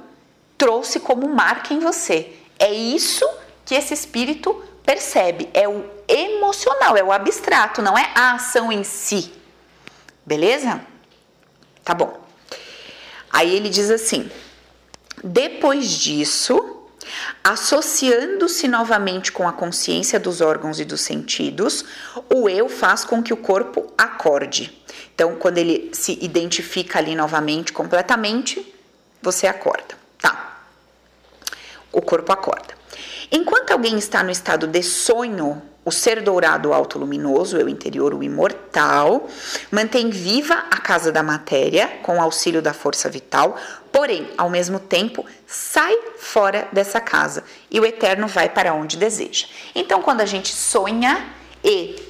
trouxe 0.60 1.00
como 1.00 1.26
marca 1.26 1.72
em 1.72 1.78
você. 1.78 2.36
É 2.58 2.70
isso 2.70 3.26
que 3.64 3.74
esse 3.74 3.94
espírito 3.94 4.62
percebe, 4.84 5.48
é 5.54 5.66
o 5.66 5.86
emocional, 6.06 6.98
é 6.98 7.02
o 7.02 7.10
abstrato, 7.10 7.80
não 7.80 7.96
é 7.96 8.12
a 8.14 8.34
ação 8.34 8.70
em 8.70 8.84
si. 8.84 9.32
Beleza? 10.26 10.82
Tá 11.82 11.94
bom. 11.94 12.20
Aí 13.32 13.56
ele 13.56 13.70
diz 13.70 13.90
assim: 13.90 14.30
depois 15.24 15.88
disso, 15.88 16.82
associando-se 17.42 18.68
novamente 18.68 19.32
com 19.32 19.48
a 19.48 19.54
consciência 19.54 20.20
dos 20.20 20.42
órgãos 20.42 20.78
e 20.78 20.84
dos 20.84 21.00
sentidos, 21.00 21.86
o 22.28 22.50
eu 22.50 22.68
faz 22.68 23.02
com 23.02 23.22
que 23.22 23.32
o 23.32 23.38
corpo 23.38 23.90
acorde. 23.96 24.78
Então, 25.14 25.36
quando 25.36 25.56
ele 25.56 25.90
se 25.94 26.18
identifica 26.20 26.98
ali 26.98 27.14
novamente 27.14 27.72
completamente, 27.72 28.74
você 29.22 29.46
acorda. 29.46 29.98
Tá 30.18 30.49
o 31.92 32.02
corpo 32.02 32.32
acorda. 32.32 32.74
Enquanto 33.30 33.70
alguém 33.70 33.96
está 33.98 34.22
no 34.22 34.30
estado 34.30 34.66
de 34.66 34.82
sonho, 34.82 35.62
o 35.84 35.90
ser 35.90 36.20
dourado 36.20 36.72
autoluminoso, 36.72 37.56
eu 37.56 37.68
interior, 37.68 38.12
o 38.12 38.22
imortal, 38.22 39.28
mantém 39.70 40.10
viva 40.10 40.54
a 40.70 40.78
casa 40.78 41.10
da 41.10 41.22
matéria 41.22 41.88
com 42.02 42.20
auxílio 42.20 42.60
da 42.60 42.74
força 42.74 43.08
vital, 43.08 43.56
porém, 43.90 44.28
ao 44.36 44.50
mesmo 44.50 44.78
tempo, 44.78 45.24
sai 45.46 45.96
fora 46.18 46.68
dessa 46.72 47.00
casa 47.00 47.44
e 47.70 47.80
o 47.80 47.86
eterno 47.86 48.26
vai 48.26 48.48
para 48.48 48.74
onde 48.74 48.96
deseja. 48.96 49.46
Então, 49.74 50.02
quando 50.02 50.20
a 50.20 50.26
gente 50.26 50.54
sonha 50.54 51.26
e 51.64 52.09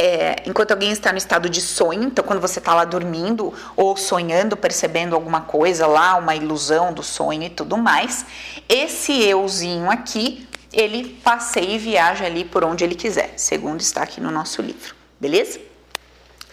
é, 0.00 0.36
enquanto 0.46 0.70
alguém 0.70 0.92
está 0.92 1.10
no 1.10 1.18
estado 1.18 1.50
de 1.50 1.60
sonho, 1.60 2.04
então 2.04 2.24
quando 2.24 2.40
você 2.40 2.60
está 2.60 2.72
lá 2.72 2.84
dormindo 2.84 3.52
ou 3.74 3.96
sonhando, 3.96 4.56
percebendo 4.56 5.16
alguma 5.16 5.40
coisa 5.40 5.88
lá, 5.88 6.14
uma 6.14 6.36
ilusão 6.36 6.92
do 6.92 7.02
sonho 7.02 7.42
e 7.42 7.50
tudo 7.50 7.76
mais, 7.76 8.24
esse 8.68 9.24
euzinho 9.24 9.90
aqui, 9.90 10.48
ele 10.72 11.20
passeia 11.24 11.74
e 11.74 11.78
viaja 11.78 12.26
ali 12.26 12.44
por 12.44 12.62
onde 12.62 12.84
ele 12.84 12.94
quiser, 12.94 13.32
segundo 13.36 13.80
está 13.80 14.04
aqui 14.04 14.20
no 14.20 14.30
nosso 14.30 14.62
livro, 14.62 14.94
beleza? 15.18 15.58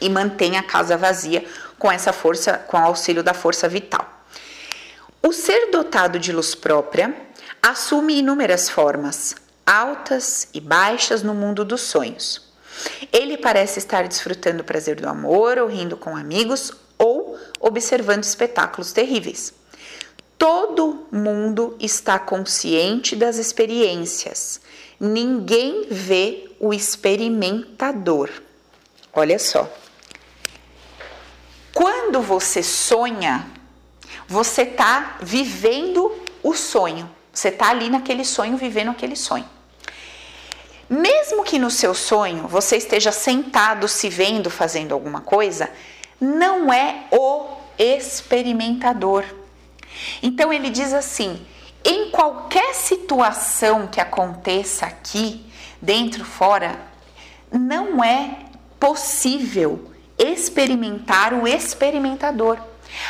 E 0.01 0.09
mantém 0.09 0.57
a 0.57 0.63
casa 0.63 0.97
vazia 0.97 1.45
com 1.77 1.91
essa 1.91 2.11
força, 2.11 2.53
com 2.53 2.77
o 2.77 2.83
auxílio 2.83 3.21
da 3.21 3.35
força 3.35 3.69
vital. 3.69 4.23
O 5.21 5.31
ser 5.31 5.69
dotado 5.69 6.17
de 6.17 6.31
luz 6.31 6.55
própria 6.55 7.15
assume 7.61 8.17
inúmeras 8.17 8.71
formas, 8.71 9.35
altas 9.63 10.47
e 10.51 10.59
baixas 10.59 11.21
no 11.21 11.35
mundo 11.35 11.63
dos 11.63 11.81
sonhos. 11.81 12.44
Ele 13.11 13.37
parece 13.37 13.79
estar 13.79 14.07
desfrutando 14.07 14.61
o 14.61 14.65
prazer 14.65 14.99
do 14.99 15.07
amor, 15.07 15.57
ou 15.57 15.67
rindo 15.67 15.97
com 15.97 16.15
amigos, 16.15 16.71
ou 16.97 17.37
observando 17.59 18.23
espetáculos 18.23 18.91
terríveis. 18.91 19.53
Todo 20.37 21.07
mundo 21.11 21.75
está 21.79 22.19
consciente 22.19 23.15
das 23.15 23.37
experiências. 23.37 24.61
Ninguém 24.99 25.87
vê 25.89 26.49
o 26.59 26.73
experimentador. 26.73 28.29
Olha 29.13 29.39
só. 29.39 29.71
Quando 31.73 32.21
você 32.21 32.61
sonha, 32.61 33.47
você 34.27 34.63
está 34.63 35.17
vivendo 35.21 36.11
o 36.43 36.53
sonho. 36.53 37.09
Você 37.33 37.49
está 37.49 37.69
ali 37.69 37.89
naquele 37.89 38.23
sonho, 38.23 38.57
vivendo 38.57 38.91
aquele 38.91 39.15
sonho. 39.15 39.49
Mesmo 40.89 41.43
que 41.43 41.57
no 41.57 41.71
seu 41.71 41.93
sonho 41.93 42.47
você 42.47 42.77
esteja 42.77 43.11
sentado 43.11 43.87
se 43.87 44.09
vendo 44.09 44.49
fazendo 44.49 44.93
alguma 44.93 45.21
coisa, 45.21 45.69
não 46.19 46.71
é 46.71 47.05
o 47.11 47.47
experimentador. 47.77 49.23
Então 50.21 50.53
ele 50.53 50.69
diz 50.69 50.93
assim: 50.93 51.45
em 51.83 52.11
qualquer 52.11 52.73
situação 52.73 53.87
que 53.87 53.99
aconteça 53.99 54.85
aqui, 54.85 55.45
dentro, 55.81 56.23
fora, 56.23 56.79
não 57.51 58.03
é 58.03 58.37
possível 58.79 59.91
experimentar 60.17 61.33
o 61.33 61.47
experimentador. 61.47 62.59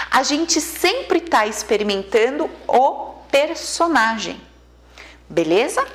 A 0.09 0.23
gente 0.23 0.59
sempre 0.61 1.19
está 1.19 1.45
experimentando 1.45 2.49
o 2.67 3.13
personagem, 3.29 4.39
beleza? 5.29 5.85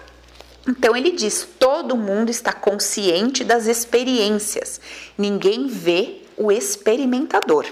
Então 0.71 0.97
ele 0.97 1.11
diz: 1.11 1.49
todo 1.59 1.97
mundo 1.97 2.31
está 2.31 2.53
consciente 2.53 3.43
das 3.43 3.67
experiências, 3.67 4.81
ninguém 5.19 5.67
vê 5.67 6.23
o 6.37 6.53
experimentador. 6.53 7.67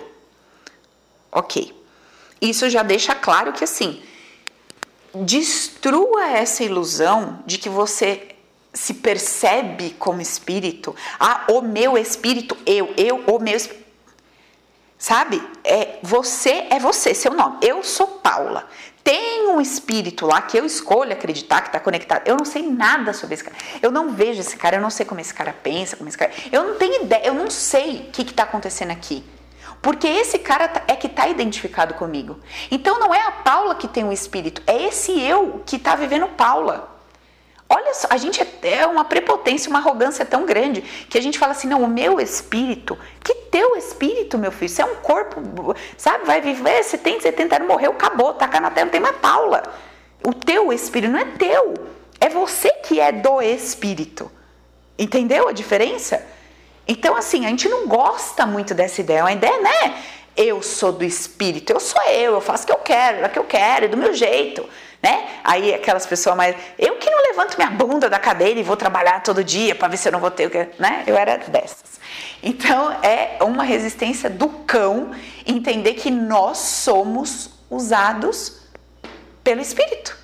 Ok, 1.30 1.72
isso 2.40 2.68
já 2.68 2.82
deixa 2.82 3.14
claro 3.14 3.52
que 3.52 3.62
assim, 3.62 4.02
destrua 5.14 6.26
essa 6.30 6.64
ilusão 6.64 7.38
de 7.46 7.56
que 7.56 7.68
você 7.68 8.34
se 8.74 8.94
percebe 8.94 9.90
como 9.96 10.20
espírito. 10.20 10.94
Ah, 11.20 11.44
o 11.50 11.62
meu 11.62 11.96
espírito, 11.96 12.56
eu, 12.66 12.92
eu, 12.96 13.22
o 13.28 13.38
meu. 13.38 13.58
Sabe? 14.98 15.40
É, 15.62 16.00
você 16.02 16.66
é 16.68 16.80
você, 16.80 17.14
seu 17.14 17.32
nome. 17.32 17.58
Eu 17.62 17.84
sou 17.84 18.08
Paula 18.08 18.68
tem 19.08 19.48
um 19.48 19.58
espírito 19.58 20.26
lá 20.26 20.42
que 20.42 20.58
eu 20.58 20.66
escolho 20.66 21.14
acreditar 21.14 21.62
que 21.62 21.68
está 21.68 21.80
conectado. 21.80 22.28
Eu 22.28 22.36
não 22.36 22.44
sei 22.44 22.62
nada 22.68 23.14
sobre 23.14 23.36
esse 23.36 23.42
cara. 23.42 23.56
Eu 23.80 23.90
não 23.90 24.10
vejo 24.10 24.38
esse 24.38 24.54
cara, 24.54 24.76
eu 24.76 24.82
não 24.82 24.90
sei 24.90 25.06
como 25.06 25.18
esse 25.18 25.32
cara 25.32 25.50
pensa, 25.50 25.96
como 25.96 26.10
esse 26.10 26.18
cara. 26.18 26.30
Eu 26.52 26.62
não 26.62 26.74
tenho 26.74 27.04
ideia, 27.04 27.28
eu 27.28 27.32
não 27.32 27.48
sei 27.48 28.00
o 28.00 28.12
que 28.12 28.20
está 28.20 28.42
acontecendo 28.42 28.90
aqui. 28.90 29.24
Porque 29.80 30.06
esse 30.06 30.38
cara 30.38 30.68
tá, 30.68 30.82
é 30.86 30.94
que 30.94 31.06
está 31.06 31.26
identificado 31.26 31.94
comigo. 31.94 32.38
Então 32.70 33.00
não 33.00 33.14
é 33.14 33.22
a 33.22 33.30
Paula 33.32 33.76
que 33.76 33.88
tem 33.88 34.04
um 34.04 34.12
espírito, 34.12 34.60
é 34.66 34.82
esse 34.82 35.18
eu 35.18 35.62
que 35.64 35.76
está 35.76 35.96
vivendo 35.96 36.28
Paula. 36.28 36.97
Olha 37.70 37.92
só, 37.92 38.08
a 38.10 38.16
gente 38.16 38.40
é, 38.40 38.78
é 38.80 38.86
uma 38.86 39.04
prepotência, 39.04 39.68
uma 39.68 39.78
arrogância 39.78 40.24
tão 40.24 40.46
grande 40.46 40.80
que 40.80 41.18
a 41.18 41.20
gente 41.20 41.38
fala 41.38 41.52
assim: 41.52 41.68
não, 41.68 41.82
o 41.82 41.88
meu 41.88 42.18
espírito, 42.18 42.98
que 43.22 43.34
teu 43.50 43.76
espírito, 43.76 44.38
meu 44.38 44.50
filho, 44.50 44.70
você 44.70 44.80
é 44.80 44.86
um 44.86 44.96
corpo, 44.96 45.74
sabe, 45.96 46.24
vai 46.24 46.40
viver, 46.40 46.82
você 46.82 46.96
tem 46.96 47.20
70 47.20 47.56
anos, 47.56 47.68
morreu, 47.68 47.90
acabou, 47.90 48.32
taca 48.32 48.58
na 48.58 48.70
terra, 48.70 48.86
não 48.86 48.92
tem 48.92 49.00
mais 49.00 49.16
Paula. 49.16 49.62
O 50.26 50.32
teu 50.32 50.72
espírito 50.72 51.12
não 51.12 51.20
é 51.20 51.26
teu, 51.26 51.74
é 52.18 52.28
você 52.30 52.70
que 52.82 53.00
é 53.00 53.12
do 53.12 53.42
espírito. 53.42 54.30
Entendeu 54.98 55.46
a 55.46 55.52
diferença? 55.52 56.24
Então, 56.86 57.14
assim, 57.14 57.44
a 57.44 57.50
gente 57.50 57.68
não 57.68 57.86
gosta 57.86 58.46
muito 58.46 58.74
dessa 58.74 59.00
ideia. 59.00 59.24
A 59.24 59.32
ideia, 59.32 59.60
né? 59.60 60.02
Eu 60.34 60.62
sou 60.62 60.90
do 60.90 61.04
espírito, 61.04 61.72
eu 61.72 61.78
sou 61.78 62.00
eu, 62.04 62.34
eu 62.34 62.40
faço 62.40 62.64
o 62.64 62.66
que 62.66 62.72
eu 62.72 62.78
quero, 62.78 63.18
é 63.18 63.26
o 63.26 63.30
que 63.30 63.38
eu 63.38 63.44
quero, 63.44 63.84
é 63.84 63.88
do 63.88 63.96
meu 63.96 64.14
jeito 64.14 64.66
né? 65.02 65.28
Aí 65.44 65.72
aquelas 65.74 66.06
pessoas 66.06 66.36
mais, 66.36 66.56
eu 66.78 66.96
que 66.96 67.08
não 67.08 67.22
levanto 67.28 67.56
minha 67.56 67.70
bunda 67.70 68.10
da 68.10 68.18
cadeira 68.18 68.58
e 68.58 68.62
vou 68.62 68.76
trabalhar 68.76 69.22
todo 69.22 69.44
dia 69.44 69.74
para 69.74 69.88
ver 69.88 69.96
se 69.96 70.08
eu 70.08 70.12
não 70.12 70.20
vou 70.20 70.30
ter 70.30 70.46
o 70.46 70.82
né? 70.82 71.04
Eu 71.06 71.16
era 71.16 71.38
dessas. 71.38 72.00
Então 72.42 72.92
é 73.02 73.38
uma 73.42 73.62
resistência 73.62 74.28
do 74.28 74.48
cão 74.48 75.12
entender 75.46 75.94
que 75.94 76.10
nós 76.10 76.58
somos 76.58 77.50
usados 77.70 78.62
pelo 79.44 79.60
espírito. 79.60 80.16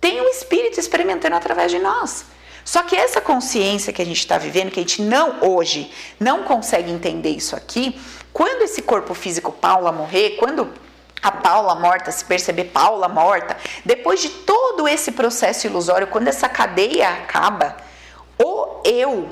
Tem 0.00 0.20
um 0.20 0.28
espírito 0.28 0.78
experimentando 0.78 1.36
através 1.36 1.70
de 1.70 1.78
nós. 1.78 2.26
Só 2.64 2.82
que 2.82 2.94
essa 2.94 3.20
consciência 3.20 3.92
que 3.92 4.02
a 4.02 4.04
gente 4.04 4.18
está 4.18 4.36
vivendo, 4.36 4.70
que 4.70 4.78
a 4.78 4.82
gente 4.82 5.00
não 5.00 5.40
hoje 5.40 5.90
não 6.20 6.42
consegue 6.42 6.90
entender 6.90 7.30
isso 7.30 7.56
aqui, 7.56 7.98
quando 8.32 8.62
esse 8.62 8.82
corpo 8.82 9.14
físico 9.14 9.50
Paula 9.50 9.90
morrer, 9.90 10.36
quando 10.38 10.70
a 11.22 11.32
Paula 11.32 11.74
morta, 11.74 12.10
se 12.10 12.24
perceber 12.24 12.64
Paula 12.64 13.08
morta, 13.08 13.56
depois 13.84 14.20
de 14.20 14.28
todo 14.28 14.86
esse 14.86 15.12
processo 15.12 15.66
ilusório, 15.66 16.06
quando 16.06 16.28
essa 16.28 16.48
cadeia 16.48 17.08
acaba, 17.08 17.76
o 18.38 18.80
eu 18.84 19.28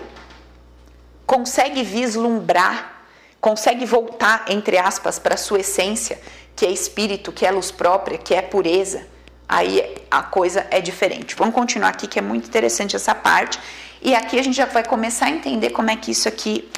consegue 1.26 1.82
vislumbrar, 1.82 3.02
consegue 3.40 3.84
voltar, 3.84 4.44
entre 4.48 4.78
aspas, 4.78 5.18
para 5.18 5.34
a 5.34 5.38
sua 5.38 5.60
essência, 5.60 6.20
que 6.54 6.64
é 6.64 6.70
espírito, 6.70 7.32
que 7.32 7.44
é 7.44 7.50
luz 7.50 7.70
própria, 7.70 8.18
que 8.18 8.34
é 8.34 8.42
pureza, 8.42 9.06
aí 9.48 10.02
a 10.10 10.22
coisa 10.22 10.66
é 10.70 10.80
diferente. 10.80 11.34
Vamos 11.36 11.54
continuar 11.54 11.90
aqui, 11.90 12.06
que 12.06 12.18
é 12.18 12.22
muito 12.22 12.48
interessante 12.48 12.96
essa 12.96 13.14
parte. 13.14 13.60
E 14.00 14.14
aqui 14.14 14.38
a 14.38 14.42
gente 14.42 14.56
já 14.56 14.66
vai 14.66 14.84
começar 14.84 15.26
a 15.26 15.30
entender 15.30 15.70
como 15.70 15.90
é 15.90 15.96
que 15.96 16.10
isso 16.10 16.28
aqui 16.28 16.70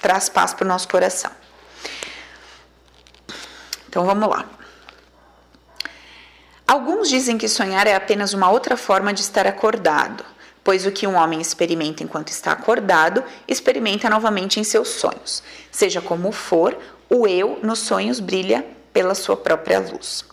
traz 0.00 0.28
paz 0.28 0.52
para 0.52 0.64
o 0.64 0.68
nosso 0.68 0.88
coração. 0.88 1.30
Então 3.94 4.04
vamos 4.04 4.28
lá. 4.28 4.44
Alguns 6.66 7.08
dizem 7.08 7.38
que 7.38 7.48
sonhar 7.48 7.86
é 7.86 7.94
apenas 7.94 8.32
uma 8.32 8.50
outra 8.50 8.76
forma 8.76 9.14
de 9.14 9.20
estar 9.20 9.46
acordado, 9.46 10.24
pois 10.64 10.84
o 10.84 10.90
que 10.90 11.06
um 11.06 11.14
homem 11.14 11.40
experimenta 11.40 12.02
enquanto 12.02 12.30
está 12.30 12.50
acordado, 12.50 13.22
experimenta 13.46 14.10
novamente 14.10 14.58
em 14.58 14.64
seus 14.64 14.88
sonhos. 14.88 15.44
Seja 15.70 16.00
como 16.00 16.32
for, 16.32 16.76
o 17.08 17.28
eu 17.28 17.60
nos 17.62 17.78
sonhos 17.78 18.18
brilha 18.18 18.66
pela 18.92 19.14
sua 19.14 19.36
própria 19.36 19.78
luz. 19.78 20.24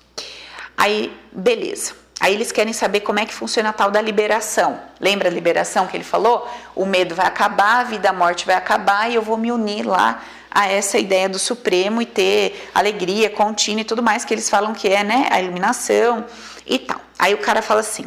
Aí, 0.75 1.15
beleza. 1.31 1.93
Aí 2.19 2.33
eles 2.33 2.51
querem 2.51 2.73
saber 2.73 3.01
como 3.01 3.19
é 3.19 3.27
que 3.27 3.33
funciona 3.33 3.69
a 3.69 3.73
tal 3.73 3.91
da 3.91 4.01
liberação. 4.01 4.79
Lembra 4.99 5.29
a 5.29 5.31
liberação 5.31 5.85
que 5.85 5.95
ele 5.95 6.03
falou? 6.03 6.49
O 6.75 6.83
medo 6.83 7.13
vai 7.13 7.27
acabar, 7.27 7.81
a 7.81 7.83
vida, 7.83 8.09
a 8.09 8.13
morte 8.13 8.43
vai 8.43 8.55
acabar 8.55 9.11
e 9.11 9.13
eu 9.13 9.21
vou 9.21 9.37
me 9.37 9.51
unir 9.51 9.85
lá 9.85 10.19
a 10.51 10.67
essa 10.67 10.99
ideia 10.99 11.29
do 11.29 11.39
Supremo 11.39 12.01
e 12.01 12.05
ter 12.05 12.69
alegria 12.75 13.29
contínua 13.29 13.81
e 13.81 13.85
tudo 13.85 14.03
mais 14.03 14.25
que 14.25 14.33
eles 14.33 14.49
falam 14.49 14.73
que 14.73 14.89
é, 14.89 15.03
né, 15.03 15.27
a 15.31 15.41
iluminação 15.41 16.25
e 16.67 16.77
tal. 16.77 17.01
Aí 17.17 17.33
o 17.33 17.37
cara 17.37 17.61
fala 17.61 17.79
assim: 17.79 18.05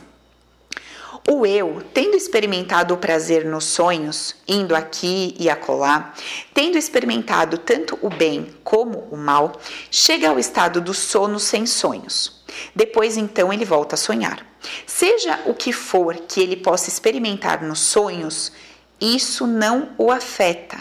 o 1.27 1.47
eu, 1.47 1.83
tendo 1.95 2.15
experimentado 2.15 2.93
o 2.93 2.99
prazer 2.99 3.47
nos 3.47 3.65
sonhos, 3.65 4.37
indo 4.47 4.77
aqui 4.77 5.35
e 5.39 5.49
acolá, 5.49 6.13
tendo 6.53 6.77
experimentado 6.77 7.57
tanto 7.57 7.99
o 8.03 8.11
bem 8.11 8.55
como 8.63 9.09
o 9.11 9.17
mal, 9.17 9.53
chega 9.91 10.29
ao 10.29 10.39
estado 10.39 10.83
do 10.83 10.93
sono 10.93 11.41
sem 11.41 11.65
sonhos. 11.65 12.45
Depois, 12.77 13.17
então, 13.17 13.51
ele 13.51 13.65
volta 13.65 13.95
a 13.95 13.99
sonhar. 13.99 14.47
Seja 14.87 15.41
o 15.47 15.55
que 15.55 15.73
for 15.73 16.15
que 16.15 16.43
ele 16.43 16.57
possa 16.57 16.91
experimentar 16.91 17.63
nos 17.63 17.81
sonhos, 17.81 18.53
isso 19.01 19.47
não 19.47 19.93
o 19.97 20.11
afeta, 20.11 20.79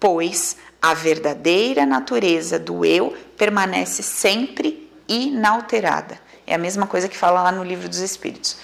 pois 0.00 0.56
a 0.90 0.94
verdadeira 0.94 1.84
natureza 1.84 2.60
do 2.60 2.84
eu 2.84 3.12
permanece 3.36 4.04
sempre 4.04 4.88
inalterada. 5.08 6.20
É 6.46 6.54
a 6.54 6.58
mesma 6.58 6.86
coisa 6.86 7.08
que 7.08 7.16
fala 7.16 7.42
lá 7.42 7.50
no 7.50 7.64
livro 7.64 7.88
dos 7.88 7.98
Espíritos. 7.98 8.56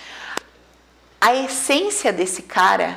A 1.21 1.35
essência 1.35 2.13
desse 2.13 2.43
cara 2.43 2.97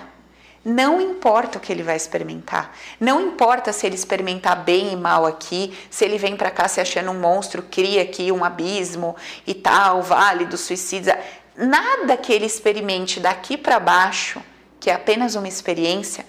não 0.63 1.01
importa 1.01 1.57
o 1.57 1.61
que 1.61 1.71
ele 1.71 1.81
vai 1.81 1.95
experimentar. 1.95 2.75
Não 2.99 3.19
importa 3.19 3.73
se 3.73 3.87
ele 3.87 3.95
experimentar 3.95 4.63
bem 4.63 4.93
e 4.93 4.95
mal 4.95 5.25
aqui, 5.25 5.75
se 5.89 6.05
ele 6.05 6.19
vem 6.19 6.35
para 6.35 6.51
cá 6.51 6.67
se 6.67 6.79
achando 6.79 7.09
um 7.09 7.19
monstro, 7.19 7.63
cria 7.63 8.03
aqui 8.03 8.31
um 8.31 8.43
abismo 8.43 9.15
e 9.47 9.55
tal, 9.55 10.03
vale 10.03 10.45
dos 10.45 10.61
suicídios. 10.61 11.15
Nada 11.55 12.15
que 12.15 12.31
ele 12.31 12.45
experimente 12.45 13.19
daqui 13.19 13.57
para 13.57 13.79
baixo, 13.79 14.39
que 14.79 14.91
é 14.91 14.93
apenas 14.93 15.33
uma 15.33 15.47
experiência, 15.47 16.23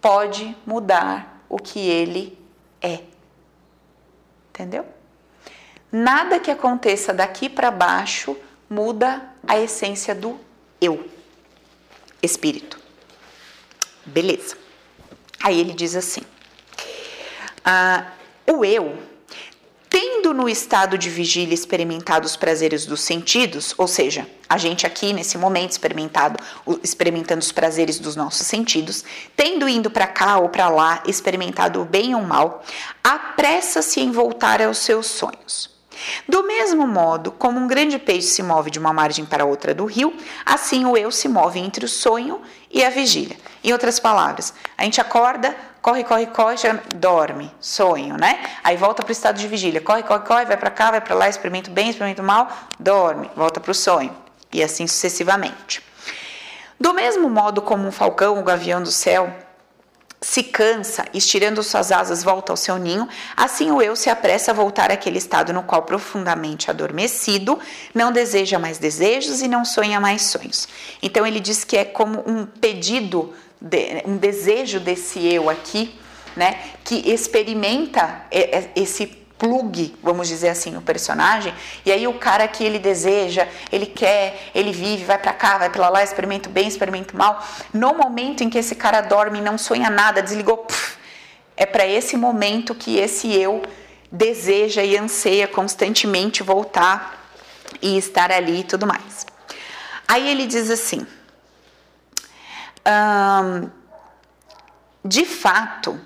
pode 0.00 0.56
mudar 0.66 1.44
o 1.48 1.58
que 1.58 1.78
ele 1.78 2.39
é. 2.80 3.00
Entendeu? 4.50 4.84
Nada 5.90 6.38
que 6.38 6.50
aconteça 6.50 7.12
daqui 7.12 7.48
para 7.48 7.70
baixo 7.70 8.36
muda 8.68 9.34
a 9.46 9.58
essência 9.58 10.14
do 10.14 10.38
eu, 10.80 11.08
espírito. 12.22 12.78
Beleza. 14.06 14.56
Aí 15.42 15.58
ele 15.58 15.72
diz 15.72 15.96
assim: 15.96 16.22
ah, 17.64 18.12
o 18.46 18.64
eu, 18.64 18.96
tendo 19.90 20.32
no 20.32 20.48
estado 20.48 20.96
de 20.96 21.10
vigília 21.10 21.52
experimentado 21.52 22.24
os 22.24 22.36
prazeres 22.36 22.86
dos 22.86 23.00
sentidos, 23.00 23.74
ou 23.76 23.88
seja, 23.88 24.24
a 24.48 24.56
gente 24.56 24.86
aqui 24.86 25.12
nesse 25.12 25.36
momento 25.36 25.72
experimentado, 25.72 26.38
experimentando 26.82 27.40
os 27.40 27.50
prazeres 27.50 27.98
dos 27.98 28.14
nossos 28.14 28.46
sentidos, 28.46 29.04
tendo 29.36 29.68
indo 29.68 29.90
para 29.90 30.06
cá 30.06 30.38
ou 30.38 30.48
para 30.48 30.68
lá, 30.68 31.02
experimentado 31.06 31.82
o 31.82 31.84
bem 31.84 32.14
ou 32.14 32.22
o 32.22 32.26
mal, 32.26 32.64
apressa-se 33.02 34.00
em 34.00 34.12
voltar 34.12 34.62
aos 34.62 34.78
seus 34.78 35.06
sonhos. 35.06 35.68
Do 36.28 36.44
mesmo 36.44 36.86
modo 36.86 37.32
como 37.32 37.58
um 37.58 37.66
grande 37.66 37.98
peixe 37.98 38.28
se 38.28 38.42
move 38.42 38.70
de 38.70 38.78
uma 38.78 38.92
margem 38.92 39.24
para 39.24 39.44
outra 39.44 39.74
do 39.74 39.84
rio, 39.84 40.14
assim 40.46 40.84
o 40.84 40.96
eu 40.96 41.10
se 41.10 41.28
move 41.28 41.58
entre 41.58 41.84
o 41.84 41.88
sonho 41.88 42.40
e 42.70 42.84
a 42.84 42.90
vigília. 42.90 43.36
Em 43.62 43.72
outras 43.72 43.98
palavras, 43.98 44.54
a 44.78 44.84
gente 44.84 45.00
acorda, 45.00 45.54
corre, 45.82 46.04
corre, 46.04 46.26
corre, 46.26 46.56
já 46.56 46.78
dorme, 46.94 47.50
sonho, 47.60 48.16
né? 48.16 48.40
Aí 48.62 48.76
volta 48.76 49.02
para 49.02 49.10
o 49.10 49.12
estado 49.12 49.38
de 49.38 49.48
vigília, 49.48 49.80
corre, 49.80 50.02
corre, 50.02 50.24
corre, 50.24 50.44
vai 50.44 50.56
para 50.56 50.70
cá, 50.70 50.90
vai 50.90 51.00
para 51.00 51.14
lá, 51.14 51.28
experimenta 51.28 51.70
bem, 51.70 51.90
experimenta 51.90 52.22
mal, 52.22 52.48
dorme, 52.78 53.30
volta 53.36 53.60
para 53.60 53.70
o 53.70 53.74
sonho 53.74 54.14
e 54.52 54.62
assim 54.62 54.86
sucessivamente. 54.86 55.82
Do 56.78 56.94
mesmo 56.94 57.28
modo 57.28 57.60
como 57.60 57.86
um 57.86 57.92
falcão, 57.92 58.38
o 58.38 58.42
gavião 58.42 58.82
do 58.82 58.90
céu, 58.90 59.30
se 60.22 60.42
cansa, 60.42 61.06
estirando 61.14 61.62
suas 61.62 61.90
asas, 61.90 62.22
volta 62.22 62.52
ao 62.52 62.56
seu 62.56 62.76
ninho, 62.76 63.08
assim 63.36 63.70
o 63.70 63.80
eu 63.80 63.96
se 63.96 64.10
apressa 64.10 64.50
a 64.50 64.54
voltar 64.54 64.90
àquele 64.90 65.16
estado 65.16 65.52
no 65.52 65.62
qual, 65.62 65.82
profundamente 65.82 66.70
adormecido, 66.70 67.58
não 67.94 68.12
deseja 68.12 68.58
mais 68.58 68.78
desejos 68.78 69.40
e 69.40 69.48
não 69.48 69.64
sonha 69.64 69.98
mais 69.98 70.22
sonhos. 70.22 70.68
Então 71.02 71.26
ele 71.26 71.40
diz 71.40 71.64
que 71.64 71.76
é 71.76 71.84
como 71.84 72.22
um 72.26 72.44
pedido, 72.44 73.32
de, 73.60 74.02
um 74.06 74.16
desejo 74.16 74.80
desse 74.80 75.26
eu 75.26 75.50
aqui, 75.50 75.98
né, 76.36 76.58
que 76.84 77.10
experimenta 77.10 78.24
esse 78.74 79.06
plug, 79.40 79.96
vamos 80.02 80.28
dizer 80.28 80.50
assim, 80.50 80.70
no 80.70 80.82
personagem. 80.82 81.52
E 81.84 81.90
aí 81.90 82.06
o 82.06 82.14
cara 82.14 82.46
que 82.46 82.62
ele 82.62 82.78
deseja, 82.78 83.48
ele 83.72 83.86
quer, 83.86 84.50
ele 84.54 84.70
vive, 84.70 85.04
vai 85.04 85.18
para 85.18 85.32
cá, 85.32 85.56
vai 85.56 85.70
para 85.70 85.88
lá, 85.88 86.04
experimenta 86.04 86.48
bem, 86.50 86.68
experimenta 86.68 87.16
mal. 87.16 87.42
No 87.72 87.94
momento 87.94 88.44
em 88.44 88.50
que 88.50 88.58
esse 88.58 88.74
cara 88.74 89.00
dorme 89.00 89.38
e 89.38 89.42
não 89.42 89.56
sonha 89.56 89.88
nada, 89.88 90.22
desligou, 90.22 90.58
puf, 90.58 90.98
é 91.56 91.64
para 91.64 91.86
esse 91.86 92.16
momento 92.16 92.74
que 92.74 92.98
esse 92.98 93.32
eu 93.34 93.62
deseja 94.12 94.82
e 94.82 94.96
anseia 94.96 95.48
constantemente 95.48 96.42
voltar 96.42 97.18
e 97.80 97.96
estar 97.96 98.30
ali 98.30 98.60
e 98.60 98.64
tudo 98.64 98.86
mais. 98.86 99.24
Aí 100.06 100.28
ele 100.28 100.46
diz 100.46 100.70
assim: 100.70 101.06
de 105.04 105.24
fato, 105.24 105.98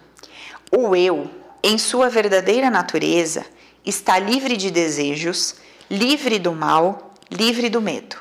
o 0.71 0.95
eu 0.95 1.31
em 1.63 1.79
sua 1.79 2.11
verdadeira 2.11 2.71
natureza, 2.71 3.47
está 3.87 4.19
livre 4.19 4.57
de 4.57 4.71
desejos, 4.71 5.57
livre 5.91 6.39
do 6.39 6.53
mal, 6.53 7.15
livre 7.31 7.71
do 7.71 7.81
medo. 7.81 8.17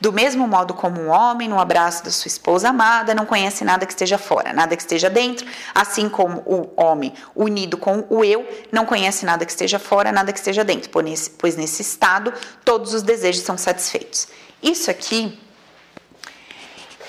Do 0.00 0.12
mesmo 0.12 0.46
modo 0.46 0.74
como 0.74 1.00
um 1.00 1.08
homem, 1.08 1.48
no 1.48 1.58
abraço 1.58 2.04
da 2.04 2.10
sua 2.10 2.28
esposa 2.28 2.68
amada, 2.68 3.14
não 3.14 3.24
conhece 3.24 3.64
nada 3.64 3.86
que 3.86 3.92
esteja 3.92 4.18
fora, 4.18 4.52
nada 4.52 4.76
que 4.76 4.82
esteja 4.82 5.08
dentro, 5.08 5.46
assim 5.74 6.08
como 6.08 6.42
o 6.46 6.70
homem 6.76 7.12
unido 7.34 7.76
com 7.76 8.04
o 8.10 8.24
eu 8.24 8.46
não 8.72 8.84
conhece 8.84 9.24
nada 9.24 9.44
que 9.44 9.52
esteja 9.52 9.78
fora, 9.78 10.12
nada 10.12 10.32
que 10.32 10.38
esteja 10.38 10.64
dentro, 10.64 10.90
pois 11.38 11.56
nesse 11.56 11.82
estado 11.82 12.32
todos 12.64 12.92
os 12.92 13.02
desejos 13.02 13.42
são 13.42 13.56
satisfeitos. 13.56 14.28
Isso 14.62 14.90
aqui 14.90 15.38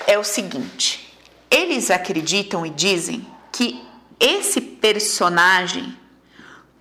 é 0.06 0.18
o 0.18 0.24
seguinte: 0.24 1.14
eles 1.50 1.90
acreditam 1.90 2.64
e 2.64 2.70
dizem 2.70 3.26
que 3.52 3.82
esse 4.18 4.60
personagem 4.60 5.96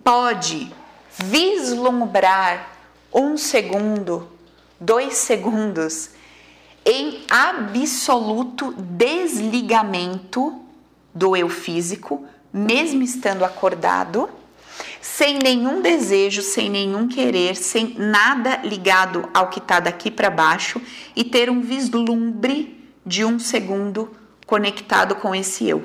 pode 0.03 0.72
vislumbrar 1.17 2.76
um 3.13 3.38
segundo, 3.38 4.30
dois 4.80 5.15
segundos 5.15 6.11
em 6.86 7.24
absoluto 7.30 8.74
desligamento 8.78 10.61
do 11.13 11.36
eu 11.36 11.49
físico, 11.49 12.26
mesmo 12.51 13.03
estando 13.03 13.43
acordado, 13.43 14.30
sem 15.01 15.38
nenhum 15.38 15.82
desejo, 15.82 16.41
sem 16.41 16.70
nenhum 16.70 17.07
querer, 17.07 17.55
sem 17.55 17.95
nada 17.97 18.57
ligado 18.63 19.30
ao 19.34 19.49
que 19.49 19.59
está 19.59 19.80
daqui 19.80 20.09
para 20.09 20.30
baixo 20.30 20.82
e 21.15 21.24
ter 21.24 21.49
um 21.49 21.61
vislumbre 21.61 22.79
de 23.10 23.26
um 23.26 23.39
segundo 23.39 24.16
conectado 24.45 25.16
com 25.16 25.34
esse 25.34 25.68
eu. 25.68 25.84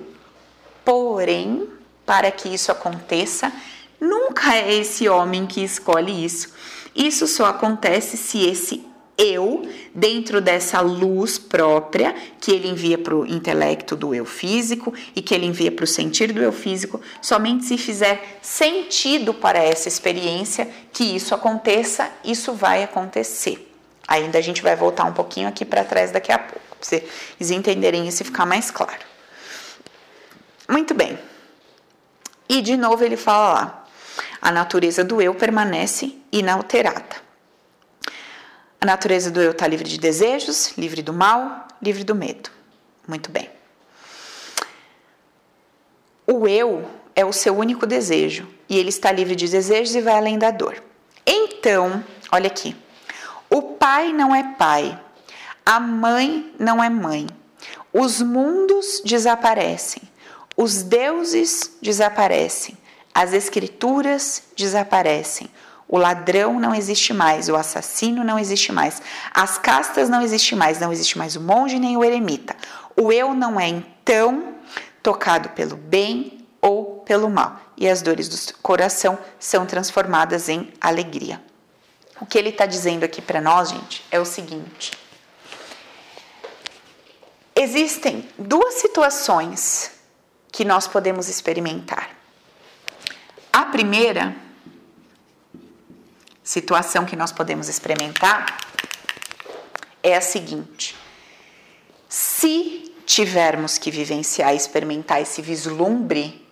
Porém, 0.84 1.66
para 2.04 2.30
que 2.30 2.50
isso 2.50 2.70
aconteça, 2.70 3.50
nunca 3.98 4.54
é 4.54 4.74
esse 4.74 5.08
homem 5.08 5.46
que 5.46 5.64
escolhe 5.64 6.22
isso. 6.22 6.52
Isso 6.94 7.26
só 7.26 7.46
acontece 7.46 8.18
se 8.18 8.44
esse 8.46 8.84
eu, 9.16 9.66
dentro 9.94 10.38
dessa 10.38 10.82
luz 10.82 11.38
própria 11.38 12.14
que 12.38 12.50
ele 12.52 12.68
envia 12.68 12.98
para 12.98 13.16
o 13.16 13.24
intelecto 13.24 13.96
do 13.96 14.14
eu 14.14 14.26
físico 14.26 14.92
e 15.16 15.22
que 15.22 15.34
ele 15.34 15.46
envia 15.46 15.72
para 15.72 15.84
o 15.84 15.88
sentir 15.88 16.30
do 16.30 16.42
eu 16.42 16.52
físico, 16.52 17.00
somente 17.22 17.64
se 17.64 17.78
fizer 17.78 18.38
sentido 18.42 19.32
para 19.32 19.58
essa 19.58 19.88
experiência 19.88 20.68
que 20.92 21.04
isso 21.16 21.34
aconteça, 21.34 22.10
isso 22.22 22.52
vai 22.52 22.82
acontecer. 22.82 23.70
Ainda 24.06 24.36
a 24.36 24.42
gente 24.42 24.60
vai 24.60 24.76
voltar 24.76 25.04
um 25.04 25.14
pouquinho 25.14 25.48
aqui 25.48 25.64
para 25.64 25.84
trás 25.84 26.10
daqui 26.10 26.30
a 26.30 26.38
pouco, 26.38 26.73
para 26.88 27.00
vocês 27.00 27.50
entenderem 27.50 28.06
isso 28.06 28.22
e 28.22 28.26
ficar 28.26 28.44
mais 28.44 28.70
claro. 28.70 29.04
Muito 30.68 30.94
bem. 30.94 31.18
E 32.48 32.60
de 32.60 32.76
novo 32.76 33.02
ele 33.02 33.16
fala 33.16 33.54
lá: 33.54 33.84
a 34.40 34.52
natureza 34.52 35.02
do 35.02 35.20
eu 35.20 35.34
permanece 35.34 36.18
inalterada. 36.30 37.24
A 38.80 38.86
natureza 38.86 39.30
do 39.30 39.40
eu 39.40 39.52
está 39.52 39.66
livre 39.66 39.88
de 39.88 39.98
desejos, 39.98 40.76
livre 40.76 41.00
do 41.00 41.12
mal, 41.12 41.66
livre 41.80 42.04
do 42.04 42.14
medo. 42.14 42.50
Muito 43.08 43.30
bem. 43.30 43.50
O 46.26 46.46
eu 46.46 46.88
é 47.16 47.24
o 47.24 47.32
seu 47.32 47.56
único 47.56 47.86
desejo 47.86 48.46
e 48.68 48.78
ele 48.78 48.88
está 48.88 49.10
livre 49.10 49.34
de 49.34 49.48
desejos 49.48 49.94
e 49.94 50.00
vai 50.00 50.14
além 50.14 50.38
da 50.38 50.50
dor. 50.50 50.82
Então, 51.26 52.04
olha 52.30 52.46
aqui. 52.46 52.76
O 53.48 53.62
pai 53.62 54.12
não 54.12 54.34
é 54.34 54.54
pai, 54.58 54.98
a 55.64 55.80
mãe 55.80 56.52
não 56.58 56.82
é 56.82 56.90
mãe. 56.90 57.26
Os 57.92 58.20
mundos 58.20 59.00
desaparecem, 59.04 60.02
os 60.56 60.82
deuses 60.82 61.72
desaparecem, 61.80 62.76
as 63.14 63.32
escrituras 63.32 64.42
desaparecem, 64.56 65.48
o 65.88 65.96
ladrão 65.96 66.58
não 66.58 66.74
existe 66.74 67.12
mais, 67.12 67.48
o 67.48 67.56
assassino 67.56 68.24
não 68.24 68.38
existe 68.38 68.72
mais, 68.72 69.00
as 69.32 69.58
castas 69.58 70.08
não 70.08 70.22
existem 70.22 70.58
mais, 70.58 70.80
não 70.80 70.92
existe 70.92 71.16
mais 71.16 71.36
o 71.36 71.40
monge 71.40 71.78
nem 71.78 71.96
o 71.96 72.04
eremita. 72.04 72.56
O 72.96 73.12
eu 73.12 73.34
não 73.34 73.58
é 73.60 73.68
então 73.68 74.54
tocado 75.02 75.50
pelo 75.50 75.76
bem 75.76 76.44
ou 76.60 77.02
pelo 77.04 77.28
mal, 77.28 77.60
e 77.76 77.88
as 77.88 78.00
dores 78.00 78.28
do 78.28 78.54
coração 78.58 79.18
são 79.38 79.66
transformadas 79.66 80.48
em 80.48 80.72
alegria. 80.80 81.40
O 82.20 82.26
que 82.26 82.38
ele 82.38 82.48
está 82.48 82.64
dizendo 82.64 83.04
aqui 83.04 83.20
para 83.20 83.40
nós, 83.40 83.68
gente, 83.70 84.04
é 84.10 84.18
o 84.18 84.24
seguinte: 84.24 84.92
existem 87.64 88.28
duas 88.38 88.74
situações 88.74 89.90
que 90.52 90.64
nós 90.64 90.86
podemos 90.86 91.28
experimentar. 91.28 92.10
A 93.52 93.64
primeira 93.66 94.36
situação 96.42 97.06
que 97.06 97.16
nós 97.16 97.32
podemos 97.32 97.68
experimentar 97.68 98.58
é 100.02 100.14
a 100.14 100.20
seguinte: 100.20 100.94
se 102.08 102.94
tivermos 103.06 103.78
que 103.78 103.90
vivenciar 103.90 104.52
e 104.52 104.56
experimentar 104.56 105.20
esse 105.20 105.40
vislumbre, 105.40 106.44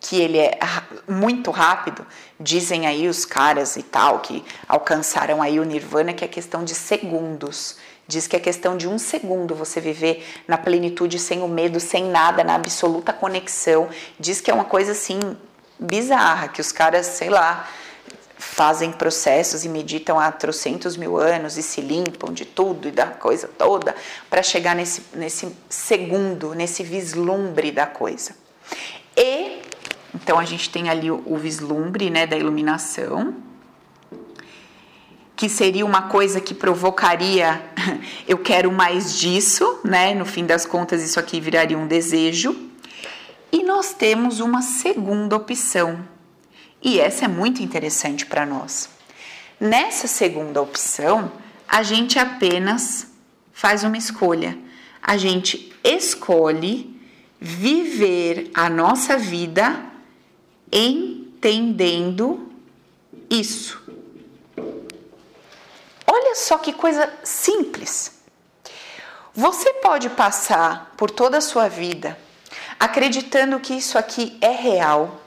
que 0.00 0.16
ele 0.20 0.38
é 0.38 0.58
muito 1.06 1.50
rápido, 1.50 2.06
dizem 2.38 2.86
aí 2.86 3.06
os 3.06 3.24
caras 3.24 3.76
e 3.76 3.82
tal, 3.82 4.20
que 4.20 4.42
alcançaram 4.66 5.42
aí 5.42 5.60
o 5.60 5.64
nirvana, 5.64 6.12
que 6.12 6.24
é 6.24 6.28
questão 6.28 6.64
de 6.64 6.74
segundos. 6.74 7.76
Diz 8.10 8.26
que 8.26 8.34
é 8.34 8.40
questão 8.40 8.76
de 8.76 8.88
um 8.88 8.98
segundo 8.98 9.54
você 9.54 9.80
viver 9.80 10.26
na 10.48 10.58
plenitude, 10.58 11.16
sem 11.16 11.42
o 11.42 11.46
medo, 11.46 11.78
sem 11.78 12.04
nada, 12.06 12.42
na 12.42 12.56
absoluta 12.56 13.12
conexão. 13.12 13.88
Diz 14.18 14.40
que 14.40 14.50
é 14.50 14.54
uma 14.54 14.64
coisa 14.64 14.90
assim 14.90 15.20
bizarra, 15.78 16.48
que 16.48 16.60
os 16.60 16.72
caras, 16.72 17.06
sei 17.06 17.30
lá, 17.30 17.70
fazem 18.36 18.90
processos 18.90 19.64
e 19.64 19.68
meditam 19.68 20.18
há 20.18 20.32
trocentos 20.32 20.96
mil 20.96 21.16
anos 21.16 21.56
e 21.56 21.62
se 21.62 21.80
limpam 21.80 22.32
de 22.32 22.44
tudo 22.44 22.88
e 22.88 22.90
da 22.90 23.06
coisa 23.06 23.46
toda 23.46 23.94
para 24.28 24.42
chegar 24.42 24.74
nesse, 24.74 25.04
nesse 25.14 25.56
segundo, 25.68 26.52
nesse 26.52 26.82
vislumbre 26.82 27.70
da 27.70 27.86
coisa. 27.86 28.34
E 29.16 29.62
então 30.12 30.36
a 30.36 30.44
gente 30.44 30.68
tem 30.68 30.90
ali 30.90 31.12
o, 31.12 31.22
o 31.24 31.36
vislumbre 31.36 32.10
né, 32.10 32.26
da 32.26 32.36
iluminação, 32.36 33.36
que 35.40 35.48
seria 35.48 35.86
uma 35.86 36.02
coisa 36.02 36.38
que 36.38 36.52
provocaria 36.52 37.64
eu 38.28 38.36
quero 38.36 38.70
mais 38.70 39.18
disso, 39.18 39.80
né? 39.82 40.12
No 40.14 40.26
fim 40.26 40.44
das 40.44 40.66
contas, 40.66 41.02
isso 41.02 41.18
aqui 41.18 41.40
viraria 41.40 41.78
um 41.78 41.86
desejo. 41.86 42.54
E 43.50 43.62
nós 43.62 43.94
temos 43.94 44.38
uma 44.38 44.60
segunda 44.60 45.34
opção, 45.34 46.06
e 46.82 47.00
essa 47.00 47.24
é 47.24 47.28
muito 47.28 47.62
interessante 47.62 48.26
para 48.26 48.44
nós. 48.44 48.90
Nessa 49.58 50.06
segunda 50.06 50.60
opção, 50.60 51.32
a 51.66 51.82
gente 51.82 52.18
apenas 52.18 53.10
faz 53.50 53.82
uma 53.82 53.96
escolha. 53.96 54.58
A 55.02 55.16
gente 55.16 55.72
escolhe 55.82 57.00
viver 57.40 58.50
a 58.52 58.68
nossa 58.68 59.16
vida 59.16 59.86
entendendo 60.70 62.46
isso. 63.30 63.79
Olha 66.22 66.34
só 66.34 66.58
que 66.58 66.74
coisa 66.74 67.10
simples. 67.24 68.20
Você 69.32 69.72
pode 69.74 70.10
passar 70.10 70.92
por 70.98 71.10
toda 71.10 71.38
a 71.38 71.40
sua 71.40 71.66
vida 71.66 72.18
acreditando 72.78 73.58
que 73.58 73.72
isso 73.72 73.96
aqui 73.96 74.36
é 74.38 74.50
real, 74.50 75.18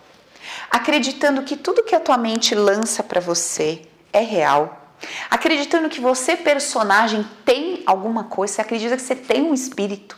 acreditando 0.70 1.42
que 1.42 1.58
tudo 1.58 1.84
que 1.84 1.96
a 1.96 2.00
tua 2.00 2.16
mente 2.16 2.54
lança 2.54 3.02
para 3.02 3.20
você 3.20 3.82
é 4.12 4.20
real, 4.20 4.96
acreditando 5.32 5.90
que 5.90 6.00
você, 6.00 6.36
personagem, 6.36 7.28
tem 7.44 7.82
alguma 7.88 8.26
coisa, 8.26 8.54
você 8.54 8.62
acredita 8.62 8.96
que 8.96 9.02
você 9.02 9.16
tem 9.16 9.42
um 9.42 9.54
espírito. 9.54 10.16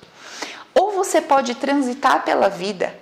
Ou 0.73 0.91
você 0.91 1.21
pode 1.21 1.55
transitar 1.55 2.23
pela 2.25 2.49
vida 2.49 2.97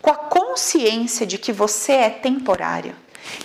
com 0.00 0.10
a 0.10 0.16
consciência 0.16 1.24
de 1.24 1.38
que 1.38 1.52
você 1.52 1.92
é 1.92 2.10
temporário, 2.10 2.96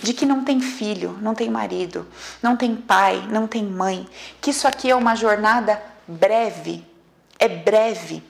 de 0.02 0.12
que 0.12 0.26
não 0.26 0.44
tem 0.44 0.60
filho, 0.60 1.18
não 1.20 1.34
tem 1.34 1.50
marido, 1.50 2.06
não 2.42 2.56
tem 2.56 2.74
pai, 2.74 3.26
não 3.30 3.46
tem 3.46 3.64
mãe, 3.64 4.08
que 4.40 4.50
isso 4.50 4.66
aqui 4.66 4.90
é 4.90 4.94
uma 4.94 5.14
jornada 5.14 5.82
breve, 6.06 6.84
é 7.38 7.48
breve. 7.48 8.22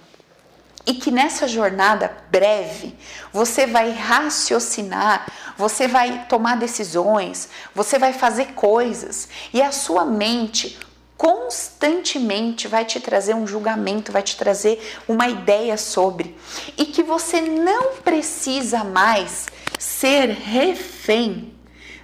E 0.86 0.94
que 0.94 1.10
nessa 1.10 1.46
jornada 1.46 2.10
breve 2.30 2.96
você 3.30 3.66
vai 3.66 3.92
raciocinar, 3.92 5.30
você 5.56 5.86
vai 5.86 6.24
tomar 6.26 6.56
decisões, 6.56 7.50
você 7.74 7.98
vai 7.98 8.14
fazer 8.14 8.54
coisas 8.54 9.28
e 9.52 9.60
a 9.60 9.70
sua 9.70 10.06
mente 10.06 10.78
constantemente 11.18 12.68
vai 12.68 12.84
te 12.84 13.00
trazer 13.00 13.34
um 13.34 13.46
julgamento, 13.46 14.12
vai 14.12 14.22
te 14.22 14.36
trazer 14.36 14.80
uma 15.06 15.28
ideia 15.28 15.76
sobre. 15.76 16.38
E 16.76 16.86
que 16.86 17.02
você 17.02 17.40
não 17.40 17.96
precisa 17.96 18.84
mais 18.84 19.46
ser 19.78 20.30
refém 20.30 21.54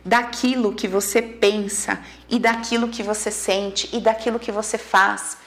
daquilo 0.05 0.75
que 0.75 0.87
você 0.87 1.21
pensa 1.21 1.99
e 2.29 2.39
daquilo 2.39 2.89
que 2.89 3.03
você 3.03 3.31
sente 3.31 3.89
e 3.93 4.01
daquilo 4.01 4.39
que 4.39 4.53
você 4.53 4.79
faz 4.79 5.39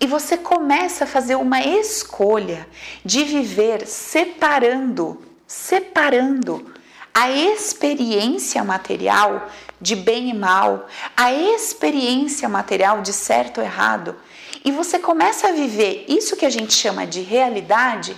e 0.00 0.06
você 0.06 0.36
começa 0.36 1.04
a 1.04 1.06
fazer 1.06 1.36
uma 1.36 1.62
escolha 1.62 2.68
de 3.04 3.24
viver 3.24 3.86
separando, 3.86 5.22
separando 5.46 6.72
a 7.14 7.30
experiência 7.30 8.62
material 8.62 9.48
de 9.80 9.96
bem 9.96 10.30
e 10.30 10.34
mal, 10.34 10.86
a 11.16 11.32
experiência 11.32 12.48
material 12.48 13.00
de 13.00 13.12
certo 13.12 13.58
ou 13.58 13.64
errado. 13.64 14.16
E 14.64 14.70
você 14.70 14.98
começa 14.98 15.48
a 15.48 15.52
viver 15.52 16.04
isso 16.08 16.36
que 16.36 16.44
a 16.44 16.50
gente 16.50 16.72
chama 16.72 17.06
de 17.06 17.20
realidade 17.20 18.16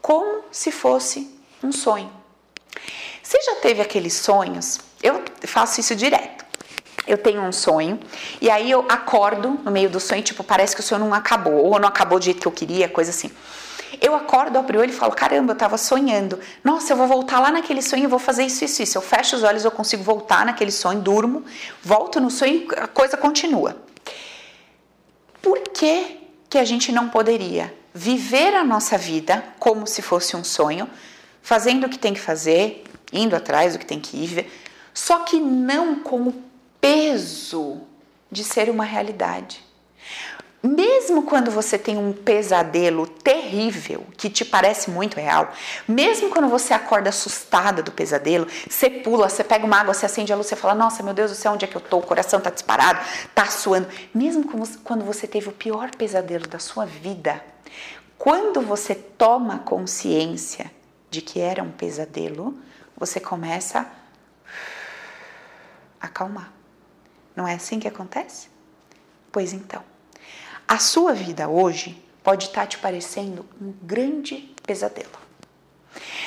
como 0.00 0.42
se 0.50 0.70
fosse 0.70 1.30
um 1.62 1.72
sonho. 1.72 2.21
Você 3.32 3.40
já 3.40 3.54
teve 3.54 3.80
aqueles 3.80 4.12
sonhos? 4.12 4.78
Eu 5.02 5.24
faço 5.44 5.80
isso 5.80 5.96
direto 5.96 6.42
eu 7.06 7.18
tenho 7.18 7.42
um 7.42 7.50
sonho 7.50 7.98
e 8.40 8.48
aí 8.48 8.70
eu 8.70 8.84
acordo 8.88 9.58
no 9.64 9.70
meio 9.72 9.90
do 9.90 9.98
sonho, 9.98 10.22
tipo, 10.22 10.44
parece 10.44 10.74
que 10.74 10.80
o 10.80 10.84
sonho 10.84 11.00
não 11.04 11.12
acabou, 11.12 11.64
ou 11.64 11.78
não 11.80 11.88
acabou 11.88 12.18
do 12.18 12.24
jeito 12.24 12.40
que 12.40 12.46
eu 12.46 12.52
queria, 12.52 12.88
coisa 12.88 13.10
assim. 13.10 13.28
Eu 14.00 14.14
acordo, 14.14 14.56
abro 14.56 14.78
o 14.78 14.80
olho 14.80 14.90
e 14.90 14.94
falo: 14.94 15.12
caramba, 15.12 15.52
eu 15.52 15.56
tava 15.56 15.76
sonhando. 15.76 16.38
Nossa, 16.62 16.92
eu 16.92 16.96
vou 16.96 17.08
voltar 17.08 17.40
lá 17.40 17.50
naquele 17.50 17.82
sonho 17.82 18.04
e 18.04 18.06
vou 18.06 18.20
fazer 18.20 18.44
isso, 18.44 18.64
isso, 18.64 18.82
isso. 18.82 18.98
Eu 18.98 19.02
fecho 19.02 19.34
os 19.34 19.42
olhos, 19.42 19.64
eu 19.64 19.70
consigo 19.70 20.02
voltar 20.04 20.46
naquele 20.46 20.70
sonho, 20.70 21.00
durmo, 21.00 21.44
volto 21.82 22.20
no 22.20 22.30
sonho 22.30 22.68
a 22.76 22.86
coisa 22.86 23.16
continua. 23.16 23.76
Por 25.40 25.58
que, 25.70 26.18
que 26.48 26.58
a 26.58 26.64
gente 26.64 26.92
não 26.92 27.08
poderia 27.08 27.74
viver 27.92 28.54
a 28.54 28.62
nossa 28.62 28.96
vida 28.96 29.42
como 29.58 29.88
se 29.88 30.02
fosse 30.02 30.36
um 30.36 30.44
sonho, 30.44 30.88
fazendo 31.42 31.86
o 31.86 31.88
que 31.88 31.98
tem 31.98 32.14
que 32.14 32.20
fazer, 32.20 32.84
indo 33.12 33.36
atrás 33.36 33.72
do 33.74 33.78
que 33.78 33.86
tem 33.86 34.00
que 34.00 34.16
ir, 34.16 34.50
só 34.94 35.20
que 35.20 35.38
não 35.38 35.96
como 35.96 36.34
peso 36.80 37.80
de 38.30 38.42
ser 38.42 38.70
uma 38.70 38.84
realidade. 38.84 39.62
Mesmo 40.62 41.24
quando 41.24 41.50
você 41.50 41.76
tem 41.76 41.98
um 41.98 42.12
pesadelo 42.12 43.04
terrível 43.04 44.06
que 44.16 44.30
te 44.30 44.44
parece 44.44 44.90
muito 44.92 45.16
real, 45.16 45.52
mesmo 45.88 46.30
quando 46.30 46.48
você 46.48 46.72
acorda 46.72 47.08
assustada 47.08 47.82
do 47.82 47.90
pesadelo, 47.90 48.46
você 48.70 48.88
pula, 48.88 49.28
você 49.28 49.42
pega 49.42 49.66
uma 49.66 49.78
água, 49.78 49.92
você 49.92 50.06
acende 50.06 50.32
a 50.32 50.36
luz, 50.36 50.46
você 50.46 50.54
fala: 50.54 50.72
Nossa, 50.72 51.02
meu 51.02 51.12
Deus 51.12 51.32
do 51.32 51.36
céu, 51.36 51.50
onde 51.50 51.64
é 51.64 51.68
que 51.68 51.74
eu 51.74 51.80
tô? 51.80 51.98
O 51.98 52.02
coração 52.02 52.40
tá 52.40 52.48
disparado, 52.48 53.00
tá 53.34 53.46
suando. 53.46 53.88
Mesmo 54.14 54.44
quando 54.84 55.04
você 55.04 55.26
teve 55.26 55.48
o 55.48 55.52
pior 55.52 55.90
pesadelo 55.96 56.46
da 56.46 56.60
sua 56.60 56.86
vida, 56.86 57.44
quando 58.16 58.60
você 58.60 58.94
toma 58.94 59.58
consciência 59.58 60.70
de 61.10 61.20
que 61.20 61.40
era 61.40 61.60
um 61.60 61.72
pesadelo, 61.72 62.56
você 63.04 63.18
começa 63.18 63.84
a 66.00 66.06
acalmar. 66.06 66.52
Não 67.34 67.48
é 67.48 67.54
assim 67.54 67.80
que 67.80 67.88
acontece? 67.88 68.48
Pois 69.32 69.52
então, 69.52 69.82
a 70.68 70.78
sua 70.78 71.12
vida 71.12 71.48
hoje 71.48 72.00
pode 72.22 72.46
estar 72.46 72.64
te 72.68 72.78
parecendo 72.78 73.44
um 73.60 73.72
grande 73.82 74.54
pesadelo. 74.64 75.18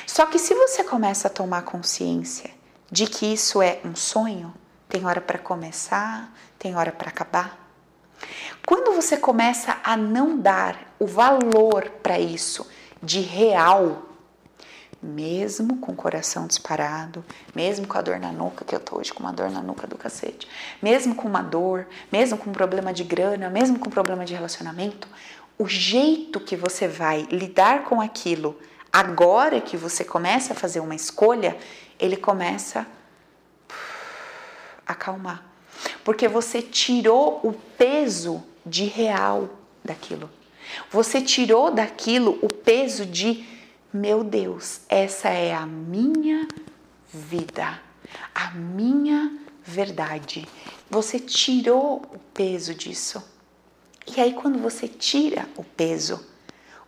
Só 0.05 0.25
que 0.25 0.37
se 0.37 0.53
você 0.53 0.83
começa 0.83 1.29
a 1.29 1.31
tomar 1.31 1.61
consciência 1.61 2.51
de 2.91 3.07
que 3.07 3.25
isso 3.25 3.61
é 3.61 3.79
um 3.85 3.95
sonho, 3.95 4.53
tem 4.89 5.05
hora 5.05 5.21
para 5.21 5.39
começar, 5.39 6.29
tem 6.59 6.75
hora 6.75 6.91
para 6.91 7.07
acabar. 7.07 7.57
Quando 8.65 8.93
você 8.93 9.15
começa 9.15 9.77
a 9.81 9.95
não 9.95 10.37
dar 10.37 10.93
o 10.99 11.07
valor 11.07 11.89
para 12.03 12.19
isso 12.19 12.69
de 13.01 13.21
real, 13.21 14.14
mesmo 15.05 15.77
com 15.77 15.91
o 15.91 15.95
coração 15.95 16.47
disparado, 16.47 17.23
mesmo 17.53 17.85
com 17.87 17.97
a 17.97 18.01
dor 18.01 18.19
na 18.19 18.31
nuca, 18.31 18.65
que 18.65 18.75
eu 18.75 18.79
tô 18.79 18.97
hoje 18.97 19.13
com 19.13 19.21
uma 19.21 19.31
dor 19.31 19.49
na 19.49 19.61
nuca 19.61 19.85
do 19.85 19.97
cacete, 19.97 20.47
mesmo 20.81 21.13
com 21.15 21.27
uma 21.27 21.41
dor, 21.41 21.87
mesmo 22.11 22.37
com 22.37 22.49
um 22.49 22.53
problema 22.53 22.91
de 22.91 23.03
grana, 23.03 23.49
mesmo 23.49 23.77
com 23.79 23.87
um 23.87 23.91
problema 23.91 24.25
de 24.25 24.33
relacionamento, 24.33 25.07
o 25.57 25.67
jeito 25.67 26.39
que 26.39 26.55
você 26.55 26.87
vai 26.87 27.27
lidar 27.31 27.83
com 27.83 28.01
aquilo 28.01 28.59
agora 28.91 29.61
que 29.61 29.77
você 29.77 30.03
começa 30.03 30.53
a 30.53 30.55
fazer 30.55 30.79
uma 30.79 30.95
escolha, 30.95 31.57
ele 31.99 32.17
começa 32.17 32.87
a 34.87 34.93
acalmar. 34.93 35.43
Porque 36.03 36.27
você 36.27 36.61
tirou 36.61 37.41
o 37.43 37.51
peso 37.51 38.43
de 38.65 38.85
real 38.85 39.49
daquilo. 39.83 40.29
Você 40.89 41.21
tirou 41.21 41.71
daquilo 41.71 42.39
o 42.41 42.47
peso 42.47 43.05
de 43.05 43.54
meu 43.95 44.23
Deus, 44.23 44.81
essa 44.89 45.29
é 45.29 45.53
a 45.53 45.65
minha 45.65 46.47
vida, 47.11 47.79
a 48.33 48.51
minha 48.51 49.39
verdade. 49.63 50.47
Você 50.89 51.17
tirou 51.17 52.01
o 52.13 52.19
peso 52.33 52.75
disso. 52.75 53.23
E 54.05 54.19
aí, 54.19 54.33
quando 54.33 54.59
você 54.59 54.87
tira 54.87 55.47
o 55.55 55.63
peso, 55.63 56.23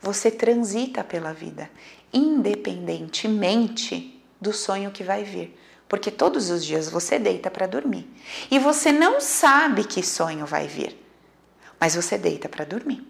você 0.01 0.29
transita 0.29 1.03
pela 1.03 1.33
vida, 1.33 1.71
independentemente 2.13 4.21
do 4.39 4.51
sonho 4.51 4.91
que 4.91 5.03
vai 5.03 5.23
vir. 5.23 5.57
Porque 5.87 6.11
todos 6.11 6.49
os 6.49 6.63
dias 6.63 6.89
você 6.89 7.17
deita 7.17 7.49
para 7.49 7.65
dormir. 7.65 8.05
E 8.51 8.59
você 8.59 8.91
não 8.91 9.21
sabe 9.21 9.85
que 9.85 10.03
sonho 10.03 10.45
vai 10.45 10.67
vir, 10.67 11.01
mas 11.79 11.95
você 11.95 12.17
deita 12.17 12.49
para 12.49 12.65
dormir. 12.65 13.01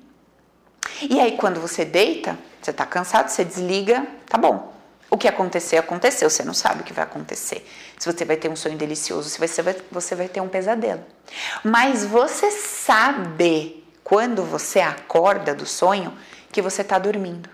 E 1.02 1.20
aí, 1.20 1.36
quando 1.36 1.60
você 1.60 1.84
deita, 1.84 2.38
você 2.68 2.72
está 2.72 2.86
cansado, 2.86 3.30
você 3.30 3.46
desliga, 3.46 4.06
tá 4.28 4.38
bom. 4.38 4.74
O 5.10 5.18
que 5.18 5.26
acontecer, 5.26 5.78
aconteceu. 5.78 6.30
Você 6.30 6.44
não 6.44 6.54
sabe 6.54 6.82
o 6.82 6.84
que 6.84 6.92
vai 6.92 7.06
acontecer. 7.06 7.66
Se 7.98 8.12
você 8.12 8.26
vai 8.26 8.36
ter 8.36 8.50
um 8.50 8.58
sonho 8.58 8.78
delicioso, 8.78 9.30
se 9.30 9.40
você 9.40 9.62
vai, 9.62 9.76
você 9.90 10.16
vai 10.16 10.28
ter 10.28 10.42
um 10.42 10.50
pesadelo. 10.50 11.02
Mas 11.64 12.04
você 12.04 12.52
sabe, 12.52 13.86
quando 14.04 14.44
você 14.44 14.82
acorda 14.82 15.56
do 15.56 15.66
sonho, 15.66 16.18
que 16.52 16.62
você 16.62 16.82
está 16.82 17.00
dormindo. 17.00 17.50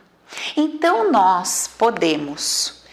Então, 0.57 1.11
nós 1.11 1.67
podemos, 1.67 2.83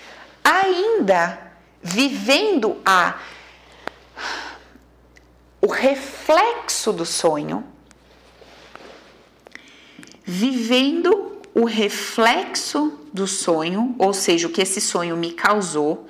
ainda 0.44 1.38
vivendo 1.82 2.82
a 2.84 3.18
o 5.62 5.68
reflexo 5.68 6.92
do 6.92 7.06
sonho, 7.06 7.64
vivendo 10.22 11.29
o 11.60 11.66
reflexo 11.66 12.98
do 13.12 13.26
sonho, 13.26 13.94
ou 13.98 14.14
seja, 14.14 14.46
o 14.46 14.50
que 14.50 14.62
esse 14.62 14.80
sonho 14.80 15.14
me 15.14 15.32
causou, 15.32 16.06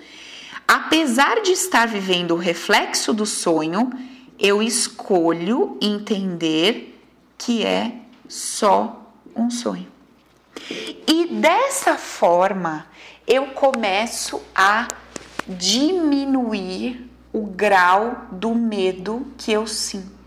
apesar 0.66 1.42
de 1.42 1.50
estar 1.50 1.88
vivendo 1.88 2.32
o 2.32 2.36
reflexo 2.36 3.12
do 3.12 3.26
sonho, 3.26 3.90
eu 4.38 4.62
escolho 4.62 5.76
entender 5.80 6.96
que 7.36 7.66
é 7.66 7.94
só 8.28 9.12
um 9.34 9.50
sonho. 9.50 9.88
E 11.04 11.26
dessa 11.26 11.98
forma 11.98 12.86
eu 13.26 13.48
começo 13.48 14.40
a 14.54 14.86
diminuir 15.48 17.10
o 17.32 17.44
grau 17.44 18.26
do 18.30 18.54
medo 18.54 19.26
que 19.36 19.50
eu 19.50 19.66
sinto. 19.66 20.19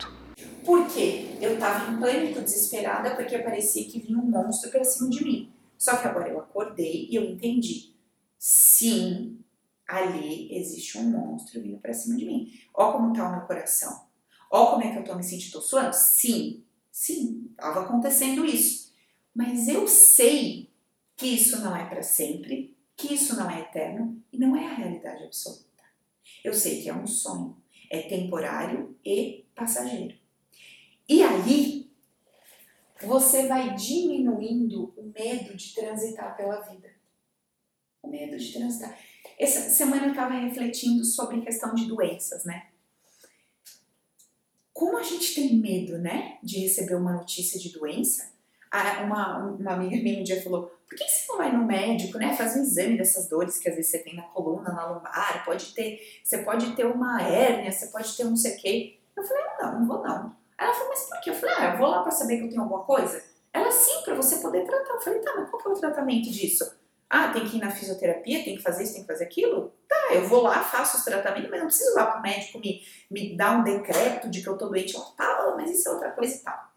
Por 0.65 0.87
quê? 0.87 1.37
Eu 1.41 1.55
estava 1.55 1.91
em 1.91 1.99
pânico, 1.99 2.41
desesperada, 2.41 3.15
porque 3.15 3.37
parecia 3.39 3.89
que 3.89 3.99
vinha 3.99 4.17
um 4.17 4.29
monstro 4.29 4.71
para 4.71 4.83
cima 4.83 5.09
de 5.09 5.23
mim. 5.23 5.53
Só 5.77 5.97
que 5.97 6.07
agora 6.07 6.29
eu 6.29 6.39
acordei 6.39 7.07
e 7.09 7.15
eu 7.15 7.23
entendi. 7.23 7.93
Sim, 8.39 9.39
ali 9.87 10.55
existe 10.55 10.97
um 10.97 11.03
monstro 11.03 11.61
vindo 11.61 11.79
para 11.79 11.93
cima 11.93 12.15
de 12.15 12.25
mim. 12.25 12.53
Ó 12.73 12.93
como 12.93 13.13
tá 13.13 13.27
o 13.27 13.31
meu 13.31 13.41
coração. 13.41 14.05
Ó 14.49 14.71
como 14.71 14.83
é 14.83 14.91
que 14.91 14.99
eu 14.99 15.03
tô 15.03 15.15
me 15.15 15.23
sentindo, 15.23 15.53
tô 15.53 15.61
suando? 15.61 15.93
Sim, 15.93 16.63
sim, 16.91 17.47
estava 17.51 17.81
acontecendo 17.81 18.45
isso. 18.45 18.93
Mas 19.35 19.67
eu 19.67 19.87
sei 19.87 20.69
que 21.17 21.27
isso 21.27 21.59
não 21.61 21.75
é 21.75 21.85
para 21.85 22.03
sempre, 22.03 22.77
que 22.95 23.13
isso 23.13 23.35
não 23.35 23.49
é 23.49 23.61
eterno 23.61 24.21
e 24.31 24.37
não 24.37 24.55
é 24.55 24.65
a 24.65 24.75
realidade 24.75 25.23
absoluta. 25.23 25.63
Eu 26.43 26.53
sei 26.53 26.81
que 26.81 26.89
é 26.89 26.93
um 26.93 27.07
sonho, 27.07 27.57
é 27.89 28.01
temporário 28.03 28.95
e 29.03 29.45
passageiro. 29.55 30.22
E 31.07 31.21
aí, 31.21 31.91
você 33.01 33.47
vai 33.47 33.75
diminuindo 33.75 34.93
o 34.95 35.11
medo 35.13 35.55
de 35.55 35.73
transitar 35.73 36.35
pela 36.37 36.61
vida. 36.61 36.89
O 38.01 38.07
medo 38.07 38.37
de 38.37 38.53
transitar. 38.53 38.97
Essa 39.37 39.69
semana 39.69 40.05
eu 40.05 40.11
estava 40.11 40.35
refletindo 40.35 41.03
sobre 41.03 41.41
questão 41.41 41.73
de 41.73 41.85
doenças, 41.85 42.45
né? 42.45 42.67
Como 44.71 44.97
a 44.97 45.03
gente 45.03 45.35
tem 45.35 45.55
medo, 45.55 45.97
né, 45.97 46.39
de 46.41 46.59
receber 46.59 46.95
uma 46.95 47.13
notícia 47.13 47.59
de 47.59 47.71
doença, 47.71 48.33
uma, 49.05 49.37
uma 49.37 49.73
amiga 49.73 50.01
minha 50.01 50.19
um 50.19 50.23
dia 50.23 50.41
falou: 50.41 50.71
por 50.87 50.97
que 50.97 51.07
você 51.07 51.27
não 51.27 51.37
vai 51.37 51.51
no 51.55 51.65
médico, 51.65 52.17
né? 52.17 52.35
Faz 52.35 52.55
um 52.55 52.63
exame 52.63 52.97
dessas 52.97 53.27
dores 53.27 53.59
que 53.59 53.69
às 53.69 53.75
vezes 53.75 53.91
você 53.91 53.99
tem 53.99 54.15
na 54.15 54.23
coluna, 54.23 54.71
na 54.71 54.87
lombar, 54.87 55.45
pode 55.45 55.73
ter, 55.73 55.99
você 56.23 56.39
pode 56.39 56.75
ter 56.75 56.85
uma 56.85 57.21
hérnia, 57.21 57.71
você 57.71 57.87
pode 57.87 58.15
ter 58.15 58.25
um 58.25 58.31
não 58.31 58.37
sei 58.37 58.55
o 58.55 58.57
quê. 58.57 58.99
Eu 59.15 59.23
falei, 59.23 59.43
não, 59.59 59.79
não 59.79 59.87
vou 59.87 60.01
não. 60.01 60.42
Ela 60.57 60.73
falou, 60.73 60.89
mas 60.89 61.09
por 61.09 61.21
quê? 61.21 61.29
Eu 61.29 61.35
falei, 61.35 61.55
ah, 61.57 61.73
eu 61.73 61.77
vou 61.77 61.87
lá 61.87 62.01
pra 62.01 62.11
saber 62.11 62.37
que 62.37 62.43
eu 62.43 62.49
tenho 62.49 62.61
alguma 62.61 62.83
coisa. 62.83 63.23
Ela, 63.51 63.71
sim, 63.71 64.01
pra 64.03 64.15
você 64.15 64.37
poder 64.37 64.65
tratar. 64.65 64.93
Eu 64.93 65.01
falei, 65.01 65.19
tá, 65.19 65.33
mas 65.35 65.49
qual 65.49 65.61
que 65.61 65.67
é 65.67 65.71
o 65.71 65.79
tratamento 65.79 66.29
disso? 66.31 66.73
Ah, 67.09 67.31
tem 67.31 67.47
que 67.47 67.57
ir 67.57 67.59
na 67.59 67.69
fisioterapia, 67.69 68.43
tem 68.43 68.55
que 68.55 68.63
fazer 68.63 68.83
isso, 68.83 68.93
tem 68.93 69.03
que 69.03 69.07
fazer 69.07 69.25
aquilo? 69.25 69.71
Tá, 69.87 70.13
eu 70.13 70.27
vou 70.27 70.41
lá, 70.41 70.63
faço 70.63 70.97
os 70.97 71.03
tratamentos, 71.03 71.49
mas 71.49 71.59
não 71.59 71.67
preciso 71.67 71.91
ir 71.91 71.93
lá 71.93 72.07
pro 72.07 72.21
médico 72.21 72.59
me, 72.59 72.81
me 73.11 73.37
dar 73.37 73.59
um 73.59 73.63
decreto 73.63 74.29
de 74.29 74.41
que 74.41 74.49
eu 74.49 74.57
tô 74.57 74.67
doente. 74.67 74.95
Ela, 74.95 75.05
tá, 75.15 75.53
mas 75.55 75.69
isso 75.69 75.87
é 75.87 75.91
outra 75.91 76.11
coisa 76.11 76.35
e 76.35 76.39
tal. 76.39 76.73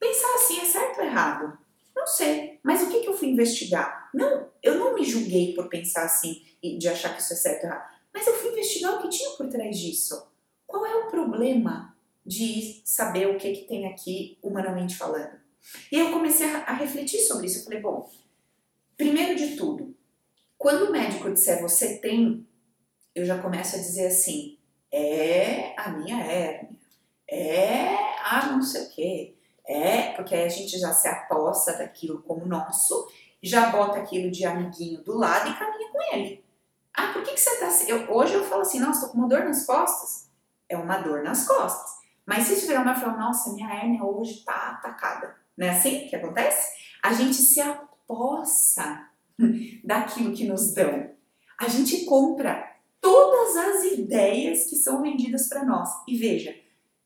Pensar 0.00 0.34
assim 0.34 0.60
é 0.60 0.64
certo 0.64 0.98
ou 0.98 1.04
errado? 1.04 1.58
Não 1.94 2.06
sei. 2.06 2.58
Mas 2.62 2.82
o 2.82 2.90
que, 2.90 3.00
que 3.00 3.08
eu 3.08 3.16
fui 3.16 3.28
investigar? 3.28 4.10
Não, 4.12 4.48
eu 4.62 4.74
não 4.76 4.94
me 4.94 5.04
julguei 5.04 5.54
por 5.54 5.68
pensar 5.68 6.04
assim 6.04 6.44
e 6.62 6.76
de 6.76 6.88
achar 6.88 7.14
que 7.14 7.22
isso 7.22 7.32
é 7.32 7.36
certo 7.36 7.64
ou 7.64 7.70
errado. 7.70 7.88
Mas 8.12 8.26
eu 8.26 8.34
fui 8.34 8.50
investigar 8.50 8.94
o 8.94 9.02
que 9.02 9.08
tinha 9.08 9.30
por 9.30 9.48
trás 9.48 9.78
disso. 9.78 10.28
Qual 10.66 10.84
é 10.84 10.94
o 10.96 11.06
problema 11.06 11.96
de 12.28 12.82
saber 12.84 13.26
o 13.26 13.38
que, 13.38 13.52
que 13.52 13.66
tem 13.66 13.86
aqui 13.86 14.38
humanamente 14.42 14.94
falando? 14.94 15.40
E 15.90 15.98
eu 15.98 16.12
comecei 16.12 16.46
a, 16.46 16.74
refletir 16.74 17.20
sobre 17.20 17.46
isso. 17.46 17.60
Eu 17.60 17.64
falei, 17.64 17.80
bom, 17.80 18.10
primeiro 18.98 19.34
de 19.34 19.56
tudo, 19.56 19.96
quando 20.58 20.88
o 20.88 20.92
médico 20.92 21.32
disser 21.32 21.62
você 21.62 21.96
tem, 21.96 22.46
eu 23.14 23.24
já 23.24 23.40
começo 23.40 23.76
a 23.76 23.78
dizer 23.78 24.08
assim, 24.08 24.58
é 24.92 25.72
a 25.74 25.88
minha 25.88 26.22
hérnia, 26.22 26.76
é 27.26 27.96
a 28.22 28.46
não 28.52 28.62
sei 28.62 28.82
o 28.82 28.90
quê, 28.90 29.34
é, 29.66 30.12
porque 30.12 30.34
aí 30.34 30.44
a 30.44 30.50
gente 30.50 30.78
já 30.78 30.92
se 30.92 31.08
aposta 31.08 31.78
daquilo 31.78 32.22
como 32.22 32.44
nosso, 32.44 33.10
já 33.42 33.70
bota 33.70 34.00
aquilo 34.00 34.30
de 34.30 34.44
amiguinho 34.44 35.02
do 35.02 35.16
lado 35.16 35.50
e 35.50 35.58
caminha 35.58 35.90
com 35.90 36.14
ele. 36.14 36.44
Ah, 36.92 37.10
por 37.12 37.22
que, 37.22 37.32
que 37.32 37.40
você 37.40 37.56
tá? 37.58 37.70
Eu, 37.86 38.12
hoje 38.12 38.34
eu 38.34 38.44
falo 38.44 38.62
assim, 38.62 38.80
nossa, 38.80 39.06
tô 39.06 39.12
com 39.12 39.18
uma 39.18 39.28
dor 39.28 39.44
nas 39.44 39.64
costas. 39.64 40.28
É 40.68 40.76
uma 40.76 40.98
dor 40.98 41.22
nas 41.22 41.46
costas. 41.46 41.98
Mas 42.28 42.44
se 42.44 42.60
tiver 42.60 42.78
uma 42.78 42.94
fala, 42.94 43.16
nossa, 43.16 43.54
minha 43.54 43.72
hérnia 43.72 44.04
hoje 44.04 44.44
tá 44.44 44.72
atacada. 44.72 45.34
Não 45.56 45.66
é 45.66 45.70
assim 45.70 46.06
que 46.08 46.14
acontece? 46.14 46.76
A 47.02 47.14
gente 47.14 47.36
se 47.36 47.58
aposta 47.58 49.08
daquilo 49.82 50.34
que 50.34 50.46
nos 50.46 50.74
dão. 50.74 51.08
A 51.58 51.66
gente 51.68 52.04
compra 52.04 52.70
todas 53.00 53.56
as 53.56 53.84
ideias 53.92 54.68
que 54.68 54.76
são 54.76 55.00
vendidas 55.00 55.48
para 55.48 55.64
nós. 55.64 55.88
E 56.06 56.18
veja, 56.18 56.54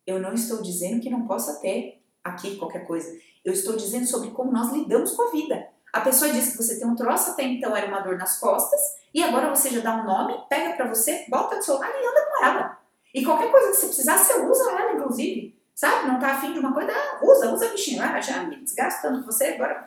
eu 0.04 0.18
não 0.18 0.32
estou 0.32 0.60
dizendo 0.60 1.00
que 1.00 1.08
não 1.08 1.24
possa 1.24 1.60
ter 1.60 2.02
aqui 2.24 2.56
qualquer 2.56 2.84
coisa. 2.84 3.16
Eu 3.44 3.52
estou 3.52 3.76
dizendo 3.76 4.06
sobre 4.06 4.32
como 4.32 4.50
nós 4.50 4.72
lidamos 4.72 5.12
com 5.12 5.28
a 5.28 5.30
vida. 5.30 5.68
A 5.92 6.00
pessoa 6.00 6.32
diz 6.32 6.50
que 6.50 6.56
você 6.56 6.80
tem 6.80 6.88
um 6.88 6.96
troço, 6.96 7.30
até 7.30 7.44
então 7.44 7.76
era 7.76 7.86
uma 7.86 8.00
dor 8.00 8.18
nas 8.18 8.40
costas, 8.40 8.80
e 9.14 9.22
agora 9.22 9.54
você 9.54 9.70
já 9.70 9.80
dá 9.80 9.94
um 9.94 10.04
nome, 10.04 10.34
pega 10.48 10.74
para 10.74 10.88
você, 10.88 11.26
bota 11.28 11.58
do 11.58 11.64
seu 11.64 11.78
lado 11.78 11.92
e 11.94 12.06
anda 12.06 12.26
com 12.26 12.44
ela. 12.44 12.81
E 13.14 13.24
qualquer 13.24 13.50
coisa 13.50 13.70
que 13.70 13.76
você 13.76 13.86
precisar, 13.86 14.18
você 14.18 14.40
usa 14.40 14.70
ela, 14.70 14.92
inclusive. 14.92 15.60
Sabe? 15.74 16.08
Não 16.08 16.20
tá 16.20 16.34
afim 16.34 16.52
de 16.52 16.58
uma 16.58 16.72
coisa, 16.72 16.92
ah, 16.92 17.20
usa, 17.22 17.52
usa 17.52 17.68
bichinho. 17.68 18.02
Ah, 18.02 18.20
já 18.20 18.42
me 18.44 18.56
desgasto 18.62 19.02
tanto 19.02 19.24
você, 19.24 19.46
agora 19.46 19.86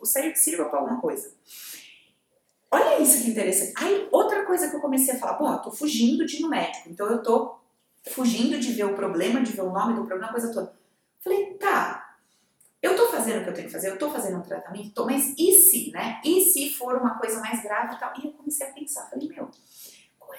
você 0.00 0.34
sirva 0.34 0.66
para 0.66 0.78
alguma 0.78 1.00
coisa. 1.00 1.32
Olha 2.70 3.00
isso 3.00 3.22
que 3.22 3.30
interessante. 3.30 3.72
Aí, 3.76 4.08
outra 4.10 4.44
coisa 4.44 4.68
que 4.68 4.76
eu 4.76 4.80
comecei 4.80 5.14
a 5.14 5.18
falar, 5.18 5.34
bom, 5.34 5.52
eu 5.52 5.58
tô 5.58 5.70
fugindo 5.70 6.26
de 6.26 6.36
ir 6.36 6.40
no 6.40 6.50
médico, 6.50 6.88
então 6.90 7.06
eu 7.06 7.22
tô 7.22 7.58
fugindo 8.10 8.58
de 8.58 8.72
ver 8.72 8.84
o 8.84 8.94
problema, 8.94 9.42
de 9.42 9.52
ver 9.52 9.62
o 9.62 9.72
nome 9.72 9.94
do 9.94 10.04
problema, 10.04 10.28
a 10.28 10.32
coisa 10.32 10.52
toda. 10.52 10.74
Falei, 11.20 11.54
tá, 11.54 12.16
eu 12.80 12.94
tô 12.94 13.08
fazendo 13.08 13.40
o 13.40 13.44
que 13.44 13.50
eu 13.50 13.54
tenho 13.54 13.66
que 13.66 13.72
fazer, 13.72 13.90
eu 13.90 13.98
tô 13.98 14.10
fazendo 14.10 14.38
um 14.38 14.42
tratamento, 14.42 14.94
tô, 14.94 15.04
mas 15.04 15.34
e 15.36 15.52
se, 15.54 15.90
né? 15.90 16.20
E 16.24 16.42
se 16.42 16.70
for 16.74 16.96
uma 16.96 17.18
coisa 17.18 17.40
mais 17.40 17.62
grave 17.62 17.94
e 17.94 17.98
tal? 17.98 18.12
E 18.18 18.26
eu 18.26 18.32
comecei 18.32 18.66
a 18.66 18.72
pensar, 18.72 19.08
falei, 19.10 19.28
meu, 19.28 19.50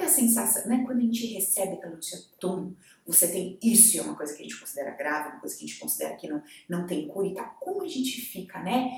é 0.03 0.05
a 0.05 0.09
sensação, 0.09 0.67
né? 0.67 0.83
Quando 0.85 0.99
a 0.99 1.01
gente 1.01 1.25
recebe 1.27 1.73
aquela 1.73 1.99
tom, 2.39 2.73
você 3.05 3.27
tem 3.27 3.57
isso 3.61 3.95
e 3.95 3.99
é 3.99 4.01
uma 4.01 4.15
coisa 4.15 4.33
que 4.33 4.41
a 4.41 4.43
gente 4.43 4.59
considera 4.59 4.91
grave, 4.91 5.29
uma 5.29 5.39
coisa 5.39 5.55
que 5.57 5.63
a 5.63 5.67
gente 5.67 5.79
considera 5.79 6.15
que 6.15 6.27
não, 6.27 6.41
não 6.67 6.85
tem 6.85 7.07
cura 7.07 7.27
e 7.27 7.33
tal. 7.33 7.57
Como 7.59 7.83
a 7.83 7.87
gente 7.87 8.21
fica, 8.21 8.59
né? 8.61 8.89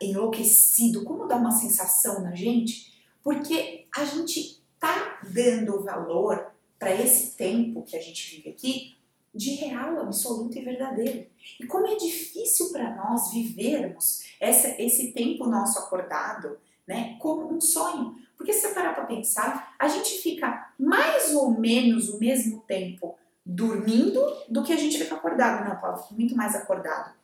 Enlouquecido, 0.00 1.04
como 1.04 1.26
dá 1.26 1.36
uma 1.36 1.52
sensação 1.52 2.22
na 2.22 2.34
gente? 2.34 2.92
Porque 3.22 3.86
a 3.94 4.04
gente 4.04 4.62
tá 4.78 5.20
dando 5.22 5.82
valor 5.82 6.52
para 6.78 6.94
esse 6.94 7.36
tempo 7.36 7.82
que 7.82 7.96
a 7.96 8.00
gente 8.00 8.36
vive 8.36 8.50
aqui 8.50 8.94
de 9.34 9.54
real, 9.54 9.98
absoluto 10.00 10.56
e 10.56 10.62
verdadeiro. 10.62 11.26
E 11.58 11.66
como 11.66 11.86
é 11.86 11.96
difícil 11.96 12.70
para 12.70 12.94
nós 12.94 13.32
vivermos 13.32 14.22
essa, 14.40 14.80
esse 14.80 15.12
tempo 15.12 15.46
nosso 15.46 15.78
acordado, 15.78 16.58
né, 16.86 17.16
como 17.18 17.52
um 17.52 17.60
sonho. 17.60 18.14
Porque 18.36 18.52
se 18.52 18.62
você 18.62 18.74
parar 18.74 18.94
para 18.94 19.04
pensar, 19.04 19.74
a 19.78 19.88
gente 19.88 20.18
fica 20.22 20.72
mais 20.78 21.34
ou 21.34 21.50
menos 21.58 22.08
o 22.08 22.18
mesmo 22.18 22.60
tempo 22.66 23.16
dormindo 23.44 24.20
do 24.48 24.62
que 24.62 24.72
a 24.72 24.76
gente 24.76 24.98
fica 24.98 25.14
acordado. 25.14 25.68
Não, 25.68 25.76
Paulo, 25.76 26.02
muito 26.12 26.36
mais 26.36 26.54
acordado. 26.54 27.14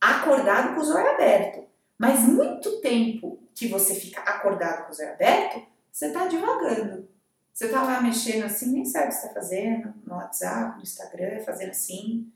Acordado 0.00 0.74
com 0.74 0.80
os 0.80 0.90
olhos 0.90 1.10
abertos. 1.10 1.64
Mas 1.98 2.20
muito 2.20 2.80
tempo 2.80 3.38
que 3.54 3.68
você 3.68 3.94
fica 3.94 4.20
acordado 4.22 4.86
com 4.86 4.92
os 4.92 5.00
olhos 5.00 5.12
abertos, 5.12 5.62
você 5.92 6.06
está 6.06 6.26
divagando. 6.26 7.08
Você 7.52 7.68
tá 7.68 7.82
lá 7.82 8.00
mexendo 8.00 8.44
assim, 8.44 8.72
nem 8.72 8.84
sabe 8.86 9.06
o 9.06 9.08
que 9.08 9.14
está 9.16 9.28
fazendo, 9.28 9.92
no 10.06 10.14
WhatsApp, 10.14 10.76
no 10.76 10.82
Instagram, 10.82 11.40
fazendo 11.44 11.70
assim. 11.70 12.32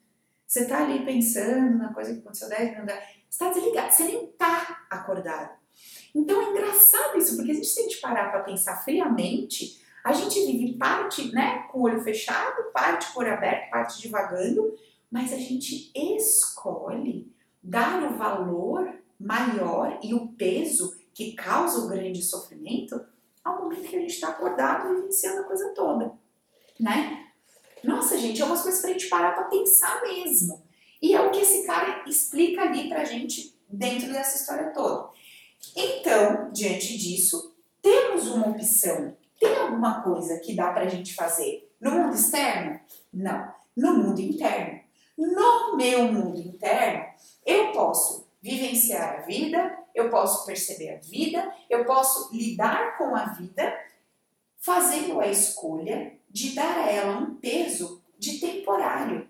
Você 0.47 0.67
tá 0.67 0.83
ali 0.83 1.05
pensando 1.05 1.79
na 1.79 1.95
coisa 1.95 2.13
que 2.13 2.21
aconteceu 2.21 2.49
10 2.49 2.73
minutos. 2.73 2.95
Você 3.31 3.39
tá 3.39 3.51
desligado, 3.51 3.93
você 3.93 4.05
nem 4.05 4.27
tá 4.33 4.87
acordado. 4.91 5.64
Então 6.15 6.41
é 6.41 6.51
engraçado 6.51 7.19
isso, 7.19 7.37
porque 7.37 7.51
a 7.51 7.55
gente, 7.55 7.67
se 7.67 7.81
a 7.81 7.83
gente 7.83 8.01
parar 8.01 8.31
para 8.31 8.45
pensar 8.45 8.77
friamente, 8.85 9.83
a 10.05 10.13
gente 10.13 10.45
vive 10.45 10.75
parte 10.75 11.33
né, 11.33 11.67
com 11.71 11.81
o 11.81 11.83
olho 11.83 12.03
fechado, 12.03 12.71
parte 12.73 13.13
com 13.13 13.21
o 13.21 13.23
olho 13.23 13.33
aberto, 13.33 13.71
parte 13.71 14.01
divagando, 14.01 14.75
mas 15.11 15.33
a 15.33 15.37
gente 15.37 15.91
escolhe 15.95 17.33
dar 17.63 18.03
o 18.05 18.17
valor 18.17 18.95
maior 19.19 19.99
e 20.03 20.13
o 20.13 20.29
peso 20.29 20.97
que 21.15 21.33
causa 21.33 21.79
o 21.79 21.89
grande 21.89 22.23
sofrimento 22.23 23.01
ao 23.43 23.63
momento 23.63 23.89
que 23.89 23.97
a 23.97 24.01
gente 24.01 24.15
está 24.15 24.29
acordado 24.29 24.91
e 24.91 24.97
vivenciando 24.97 25.41
a 25.41 25.45
coisa 25.45 25.73
toda, 25.75 26.13
né? 26.79 27.29
Nossa, 27.83 28.19
gente, 28.19 28.41
é 28.41 28.45
umas 28.45 28.63
coisas 28.63 28.81
pra 28.81 28.91
gente 28.91 29.09
parar 29.09 29.35
pra 29.35 29.45
pensar 29.45 30.03
mesmo. 30.03 30.63
E 31.01 31.15
é 31.15 31.21
o 31.21 31.31
que 31.31 31.41
esse 31.41 31.67
cara 31.67 32.03
explica 32.09 32.63
ali 32.63 32.89
pra 32.89 33.05
gente 33.05 33.55
dentro 33.69 34.11
dessa 34.11 34.39
história 34.39 34.73
toda. 34.73 35.11
Então, 35.77 36.51
diante 36.53 36.97
disso, 36.99 37.55
temos 37.81 38.29
uma 38.29 38.49
opção. 38.49 39.17
Tem 39.39 39.57
alguma 39.57 40.03
coisa 40.03 40.39
que 40.39 40.55
dá 40.55 40.73
pra 40.73 40.89
gente 40.89 41.15
fazer 41.15 41.71
no 41.81 41.91
mundo 41.91 42.15
externo? 42.15 42.81
Não. 43.13 43.53
no 43.77 43.95
mundo 43.95 44.21
interno. 44.21 44.81
No 45.17 45.77
meu 45.77 46.13
mundo 46.13 46.41
interno, 46.41 47.05
eu 47.45 47.73
posso 47.73 48.27
vivenciar 48.43 49.17
a 49.17 49.21
vida, 49.23 49.79
eu 49.95 50.11
posso 50.11 50.45
perceber 50.45 50.97
a 50.97 50.99
vida, 50.99 51.55
eu 51.71 51.85
posso 51.85 52.35
lidar 52.35 52.99
com 52.99 53.15
a 53.15 53.27
vida, 53.27 53.73
fazendo 54.59 55.21
a 55.21 55.27
escolha 55.27 56.17
de 56.29 56.55
dar 56.55 56.79
a 56.79 56.91
ela 56.91 57.19
um 57.19 57.37
peso 57.37 58.03
de 58.19 58.39
temporário. 58.39 59.29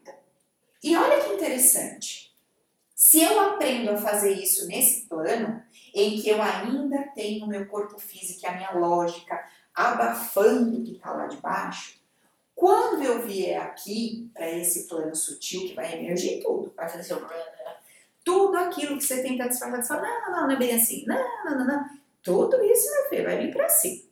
E 0.83 0.97
olha 0.97 1.23
que 1.23 1.35
interessante. 1.35 2.24
Se 3.15 3.23
eu 3.23 3.39
aprendo 3.39 3.93
a 3.93 3.97
fazer 3.97 4.33
isso 4.33 4.67
nesse 4.67 5.07
plano, 5.07 5.63
em 5.95 6.21
que 6.21 6.29
eu 6.29 6.43
ainda 6.43 7.01
tenho 7.15 7.45
o 7.45 7.49
meu 7.49 7.65
corpo 7.67 7.97
físico 7.97 8.41
e 8.43 8.47
a 8.49 8.57
minha 8.57 8.73
lógica 8.73 9.41
abafando 9.73 10.81
o 10.81 10.83
que 10.83 10.97
está 10.97 11.13
lá 11.13 11.29
de 11.29 11.37
baixo, 11.37 12.01
quando 12.57 13.05
eu 13.05 13.23
vier 13.23 13.63
aqui 13.63 14.29
para 14.35 14.51
esse 14.51 14.89
plano 14.89 15.15
sutil 15.15 15.61
que 15.61 15.75
vai 15.75 15.95
emergir 15.95 16.43
tudo, 16.43 16.75
vai 16.77 16.89
fazer 16.89 17.05
seu 17.05 17.25
tudo 18.25 18.57
aquilo 18.57 18.99
que 18.99 19.05
você 19.05 19.23
tenta 19.23 19.49
disfarçar, 19.49 19.81
você 19.81 19.87
fala, 19.87 20.03
não, 20.03 20.21
não, 20.21 20.33
não, 20.33 20.47
não 20.49 20.55
é 20.57 20.59
bem 20.59 20.75
assim, 20.75 21.05
não, 21.07 21.45
não, 21.45 21.59
não, 21.59 21.67
não. 21.69 21.85
Tudo 22.21 22.65
isso, 22.65 22.91
meu 22.91 23.09
filho, 23.11 23.25
vai 23.27 23.39
vir 23.39 23.53
para 23.53 23.69
cima. 23.69 24.03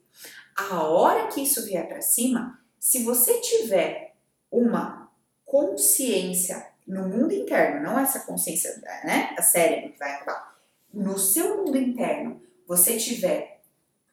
A 0.55 0.81
hora 0.85 1.27
que 1.27 1.43
isso 1.43 1.67
vier 1.67 1.89
para 1.89 2.01
cima, 2.01 2.57
se 2.79 3.03
você 3.03 3.41
tiver 3.41 4.15
uma 4.49 5.11
consciência 5.45 6.72
no 6.87 7.09
mundo 7.09 7.33
interno, 7.33 7.83
não 7.83 7.99
essa 7.99 8.21
consciência, 8.21 8.81
né, 9.05 9.35
a 9.39 9.43
cérebro 9.43 9.93
que 9.93 9.99
vai 9.99 10.13
acabar, 10.15 10.57
no 10.93 11.19
seu 11.19 11.59
mundo 11.59 11.79
interno, 11.79 12.41
você 12.67 12.97
tiver 12.97 13.63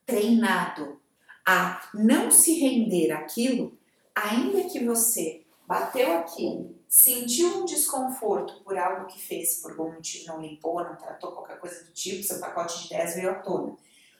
treinado 0.06 1.00
a 1.46 1.90
não 1.94 2.32
se 2.32 2.60
render 2.60 3.12
àquilo, 3.12 3.78
ainda 4.16 4.70
que 4.70 4.84
você 4.84 5.44
bateu 5.68 6.18
aqui, 6.18 6.76
sentiu 6.88 7.62
um 7.62 7.66
desconforto 7.66 8.64
por 8.64 8.78
algo 8.78 9.06
que 9.08 9.20
fez, 9.20 9.62
por 9.62 9.72
algum 9.72 9.94
motivo 9.94 10.28
não 10.28 10.42
limpou, 10.42 10.84
não 10.84 10.96
tratou 10.96 11.32
qualquer 11.32 11.60
coisa 11.60 11.84
do 11.84 11.92
tipo, 11.92 12.24
seu 12.24 12.40
pacote 12.40 12.80
de 12.80 12.86
ideias 12.88 13.16
veio 13.16 13.32
à 13.32 13.36
tona, 13.36 13.76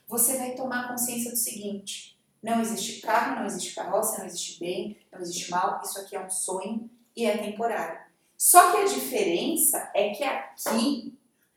você 0.08 0.38
vai 0.38 0.56
tomar 0.56 0.88
consciência 0.88 1.32
do 1.32 1.38
seguinte: 1.38 2.20
não 2.42 2.62
existe 2.62 3.02
carro, 3.02 3.38
não 3.38 3.46
existe 3.46 3.76
carroça, 3.76 4.20
não 4.20 4.26
existe 4.26 4.60
bem, 4.60 4.98
não 5.12 5.20
existe 5.20 5.50
mal, 5.52 5.82
isso 5.84 6.00
aqui 6.00 6.16
é 6.16 6.26
um 6.26 6.30
sonho 6.30 6.90
e 7.16 7.26
é 7.26 7.38
temporário. 7.38 8.09
Só 8.40 8.72
que 8.72 8.78
a 8.78 8.86
diferença 8.86 9.92
é 9.94 10.12
que 10.12 10.24
aqui, 10.24 11.14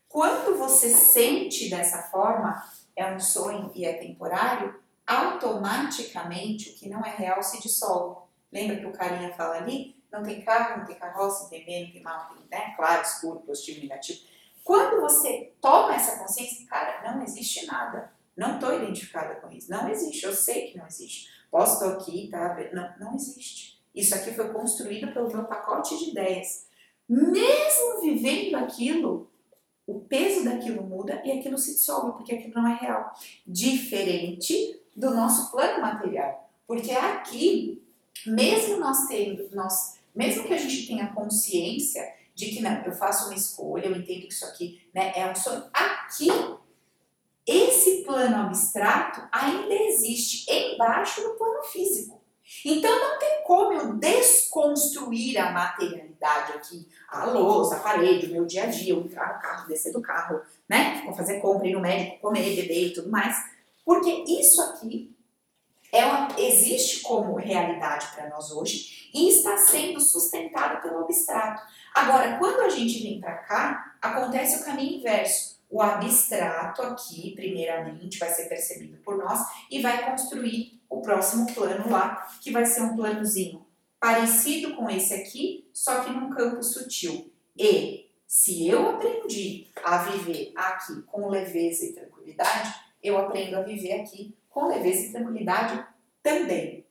quando 0.09 0.59
você 0.59 0.91
sente 0.91 1.71
dessa 1.71 2.03
forma, 2.11 2.61
é 2.97 3.07
um 3.15 3.21
sonho 3.21 3.71
e 3.73 3.85
é 3.85 3.93
temporário, 3.93 4.83
automaticamente 5.07 6.71
o 6.71 6.75
que 6.75 6.89
não 6.89 7.07
é 7.07 7.15
real 7.15 7.41
se 7.41 7.63
dissolve. 7.63 8.23
Lembra 8.51 8.79
que 8.79 8.87
o 8.87 8.93
carinha 8.93 9.33
fala 9.33 9.59
ali? 9.59 9.95
Não 10.11 10.25
tem 10.25 10.43
carro, 10.43 10.81
não 10.81 10.85
tem 10.85 10.97
carroça, 10.97 11.45
não 11.45 11.51
tem 11.51 11.65
bem, 11.65 11.85
não 11.85 11.93
tem 11.93 12.03
mal, 12.03 12.31
não 12.31 12.43
tem, 12.43 12.59
né? 12.59 12.75
Claro, 12.77 13.03
escuro, 13.03 13.39
positivo, 13.41 13.81
negativo. 13.81 14.21
Quando 14.65 15.01
você 15.01 15.53
toma 15.61 15.95
essa 15.95 16.19
consciência, 16.19 16.67
cara, 16.67 17.15
não 17.15 17.23
existe 17.23 17.65
nada. 17.65 18.13
Não 18.37 18.57
estou 18.57 18.75
identificada 18.75 19.37
com 19.37 19.49
isso. 19.53 19.71
Não 19.71 19.89
existe. 19.89 20.25
Eu 20.25 20.35
sei 20.35 20.73
que 20.73 20.79
não 20.79 20.87
existe. 20.89 21.29
Posso 21.49 21.75
estar 21.75 21.97
aqui, 21.97 22.29
tá? 22.29 22.57
Não, 22.73 22.95
não 22.99 23.15
existe. 23.15 23.81
Isso 23.95 24.17
aqui 24.17 24.33
foi 24.35 24.53
construído 24.53 25.13
pelo 25.13 25.33
meu 25.33 25.45
pacote 25.45 25.97
de 25.97 26.11
ideias. 26.11 26.72
Mesmo 27.09 28.01
vivendo 28.01 28.55
aquilo, 28.57 29.31
o 29.87 30.01
peso 30.01 30.45
daquilo 30.45 30.83
muda 30.83 31.21
e 31.25 31.33
aquilo 31.33 31.59
se 31.59 31.75
dissolve, 31.75 32.13
porque 32.13 32.35
aquilo 32.35 32.55
não 32.55 32.69
é 32.69 32.75
real. 32.75 33.13
Diferente 33.47 34.81
do 34.95 35.11
nosso 35.11 35.51
plano 35.51 35.81
material. 35.81 36.51
Porque 36.67 36.93
aqui, 36.93 37.83
mesmo 38.27 38.79
nós 38.79 39.07
tendo, 39.07 39.49
nós, 39.55 39.99
mesmo 40.15 40.45
que 40.45 40.55
a 40.55 40.59
gente 40.59 40.87
tenha 40.87 41.13
consciência 41.13 42.03
de 42.35 42.47
que 42.47 42.63
não, 42.63 42.83
eu 42.85 42.93
faço 42.93 43.27
uma 43.27 43.35
escolha, 43.35 43.87
eu 43.87 43.97
entendo 43.97 44.23
que 44.23 44.33
isso 44.33 44.47
aqui 44.47 44.81
né, 44.95 45.13
é 45.15 45.31
um 45.31 45.35
sonho, 45.35 45.65
aqui, 45.73 46.29
esse 47.47 48.05
plano 48.05 48.37
abstrato 48.37 49.29
ainda 49.33 49.75
existe 49.75 50.51
embaixo 50.51 51.21
do 51.23 51.35
plano 51.35 51.63
físico. 51.65 52.22
Então 52.65 52.91
não 52.99 53.19
tem 53.19 53.43
como 53.45 53.73
eu 53.73 53.95
desconstruir 53.95 55.39
a 55.39 55.51
materialidade 55.51 56.53
aqui, 56.53 56.89
a 57.09 57.27
louça, 57.27 57.77
a 57.77 57.81
parede, 57.81 58.27
o 58.27 58.31
meu 58.31 58.45
dia 58.45 58.65
a 58.65 58.67
dia, 58.67 58.93
eu 58.93 59.01
entrar 59.01 59.35
no 59.35 59.41
carro, 59.41 59.69
descer 59.69 59.93
do 59.93 60.03
carro, 60.03 60.41
né? 60.69 61.03
Vou 61.05 61.15
fazer 61.15 61.41
compra, 61.41 61.67
ir 61.67 61.73
no 61.73 61.81
médico, 61.81 62.21
comer, 62.21 62.55
beber 62.57 62.89
e 62.89 62.93
tudo 62.93 63.11
mais. 63.11 63.37
Porque 63.85 64.25
isso 64.27 64.61
aqui 64.63 65.15
é 65.93 66.05
uma, 66.05 66.29
existe 66.39 67.01
como 67.01 67.37
realidade 67.37 68.09
para 68.15 68.29
nós 68.31 68.51
hoje 68.51 69.11
e 69.13 69.29
está 69.29 69.57
sendo 69.59 70.01
sustentado 70.01 70.81
pelo 70.81 71.01
abstrato. 71.01 71.63
Agora, 71.95 72.39
quando 72.39 72.61
a 72.61 72.71
gente 72.71 73.03
vem 73.03 73.21
para 73.21 73.37
cá, 73.39 73.95
acontece 74.01 74.63
o 74.63 74.65
caminho 74.65 74.99
inverso. 74.99 75.52
O 75.73 75.81
abstrato 75.81 76.83
aqui, 76.83 77.35
primeiramente, 77.35 78.19
vai 78.19 78.29
ser 78.29 78.47
percebido 78.47 78.99
por 78.99 79.17
nós 79.17 79.41
e 79.71 79.81
vai 79.81 80.05
construir 80.05 80.79
o 80.87 81.01
próximo 81.01 81.51
plano 81.55 81.91
lá, 81.91 82.29
que 82.43 82.51
vai 82.51 82.67
ser 82.67 82.83
um 82.83 82.95
planozinho 82.95 83.67
parecido 83.99 84.77
com 84.77 84.91
esse 84.91 85.15
aqui, 85.15 85.67
só 85.73 86.03
que 86.03 86.11
num 86.11 86.29
campo 86.29 86.63
sutil. 86.63 87.33
E 87.57 88.11
se 88.27 88.69
eu 88.69 88.87
aprendi 88.91 89.67
a 89.83 89.97
viver 89.97 90.53
aqui 90.55 91.01
com 91.07 91.31
leveza 91.31 91.87
e 91.87 91.95
tranquilidade, 91.95 92.75
eu 93.03 93.17
aprendo 93.17 93.57
a 93.57 93.63
viver 93.63 94.03
aqui 94.03 94.37
com 94.51 94.67
leveza 94.67 95.07
e 95.07 95.13
tranquilidade 95.13 95.87
também. 96.23 96.87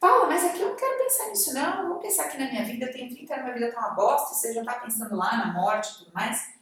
Paula, 0.00 0.26
mas 0.26 0.44
aqui 0.44 0.60
eu 0.60 0.70
não 0.70 0.76
quero 0.76 0.98
pensar 0.98 1.28
nisso 1.28 1.54
não, 1.54 1.82
eu 1.82 1.88
vou 1.88 1.98
pensar 2.00 2.24
aqui 2.24 2.36
na 2.36 2.50
minha 2.50 2.64
vida, 2.64 2.86
eu 2.86 2.92
tenho 2.92 3.14
30 3.14 3.32
anos, 3.32 3.44
minha 3.44 3.54
vida 3.54 3.72
tá 3.72 3.78
uma 3.78 3.94
bosta, 3.94 4.34
você 4.34 4.52
já 4.52 4.64
tá 4.64 4.80
pensando 4.80 5.14
lá 5.14 5.36
na 5.36 5.52
morte 5.52 5.92
e 5.92 5.98
tudo 5.98 6.12
mais. 6.12 6.53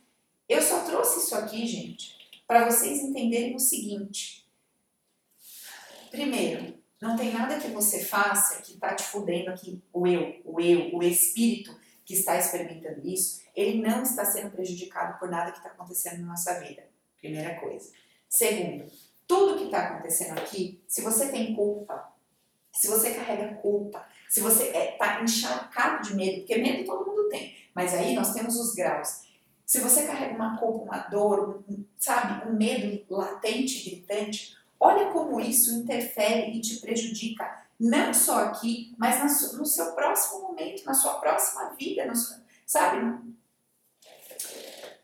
Eu 0.49 0.61
só 0.61 0.85
trouxe 0.85 1.21
isso 1.21 1.35
aqui, 1.35 1.67
gente, 1.67 2.17
para 2.47 2.71
vocês 2.71 3.01
entenderem 3.01 3.55
o 3.55 3.59
seguinte. 3.59 4.47
Primeiro, 6.11 6.75
não 7.01 7.17
tem 7.17 7.33
nada 7.33 7.59
que 7.59 7.69
você 7.69 8.05
faça 8.05 8.61
que 8.63 8.77
tá 8.77 8.95
te 8.95 9.03
fudendo 9.03 9.51
aqui, 9.51 9.83
o 9.93 10.07
eu, 10.07 10.41
o 10.45 10.61
eu, 10.61 10.95
o 10.95 11.03
espírito 11.03 11.75
que 12.05 12.15
está 12.15 12.37
experimentando 12.37 13.07
isso, 13.07 13.43
ele 13.57 13.81
não 13.81 14.03
está 14.03 14.25
sendo 14.25 14.51
prejudicado 14.51 15.19
por 15.19 15.31
nada 15.31 15.51
que 15.53 15.59
está 15.59 15.71
acontecendo 15.71 16.21
na 16.21 16.29
nossa 16.29 16.61
vida. 16.61 16.85
Primeira 17.19 17.59
coisa. 17.61 17.91
Segundo, 18.29 18.91
tudo 19.27 19.59
que 19.59 19.65
está 19.65 19.89
acontecendo 19.89 20.39
aqui, 20.39 20.83
se 20.87 21.01
você 21.01 21.31
tem 21.31 21.55
culpa, 21.55 22.13
se 22.73 22.89
você 22.89 23.15
carrega 23.15 23.55
culpa, 23.57 24.07
se 24.29 24.41
você 24.41 24.65
está 24.65 24.79
é, 24.79 24.93
tá 24.93 25.23
encharcado 25.23 26.09
de 26.09 26.15
medo, 26.15 26.39
porque 26.39 26.57
medo 26.57 26.85
todo 26.85 27.07
mundo 27.07 27.29
tem, 27.29 27.55
mas 27.75 27.95
aí 27.95 28.15
nós 28.15 28.33
temos 28.33 28.57
os 28.57 28.75
graus. 28.75 29.23
Se 29.73 29.81
você 29.81 30.07
carrega 30.07 30.35
uma 30.35 30.59
culpa, 30.59 30.85
uma 30.85 30.99
dor, 30.99 31.65
um, 31.67 31.83
sabe, 31.99 32.47
um 32.47 32.53
medo 32.53 33.07
latente, 33.09 33.89
gritante, 33.89 34.55
olha 34.79 35.11
como 35.13 35.41
isso 35.41 35.75
interfere 35.75 36.51
e 36.51 36.61
te 36.61 36.77
prejudica, 36.77 37.51
não 37.81 38.13
só 38.13 38.45
aqui, 38.45 38.95
mas 38.99 39.19
no 39.55 39.65
seu 39.65 39.95
próximo 39.95 40.43
momento, 40.43 40.85
na 40.85 40.93
sua 40.93 41.15
próxima 41.15 41.71
vida, 41.71 42.05
no, 42.05 42.13
sabe, 42.67 43.19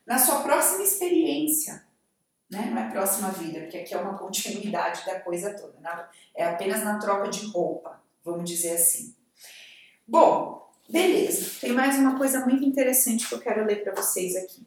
na 0.07 0.19
sua 0.19 0.43
próxima 0.43 0.83
experiência 0.83 1.89
né? 2.51 2.71
Não 2.71 2.79
é 2.79 2.91
próxima 2.91 3.31
vida, 3.31 3.61
porque 3.61 3.79
aqui 3.79 3.95
é 3.95 3.99
uma 3.99 4.17
continuidade 4.19 5.05
da 5.07 5.19
coisa 5.19 5.55
toda. 5.55 5.79
É 6.35 6.45
apenas 6.45 6.85
na 6.85 6.99
troca 6.99 7.31
de 7.31 7.47
roupa, 7.47 8.03
vamos 8.23 8.45
dizer 8.45 8.73
assim. 8.73 9.15
Bom, 10.07 10.68
beleza. 10.89 11.61
Tem 11.61 11.73
mais 11.73 11.99
uma 11.99 12.17
coisa 12.17 12.45
muito 12.47 12.65
interessante 12.65 13.29
que 13.29 13.35
eu 13.35 13.41
quero 13.41 13.65
ler 13.65 13.83
para 13.83 13.95
vocês 13.95 14.37
aqui. 14.37 14.67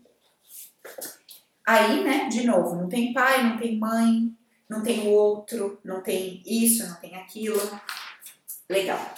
Aí, 1.66 2.04
né, 2.04 2.28
de 2.28 2.46
novo, 2.46 2.76
não 2.76 2.90
tem 2.90 3.14
pai, 3.14 3.44
não 3.44 3.58
tem 3.58 3.78
mãe, 3.78 4.36
não 4.68 4.84
tem 4.84 5.08
o 5.08 5.12
outro, 5.12 5.80
não 5.84 6.02
tem 6.02 6.42
isso, 6.46 6.88
não 6.88 6.96
tem 6.96 7.16
aquilo. 7.16 7.60
Legal. 8.70 9.14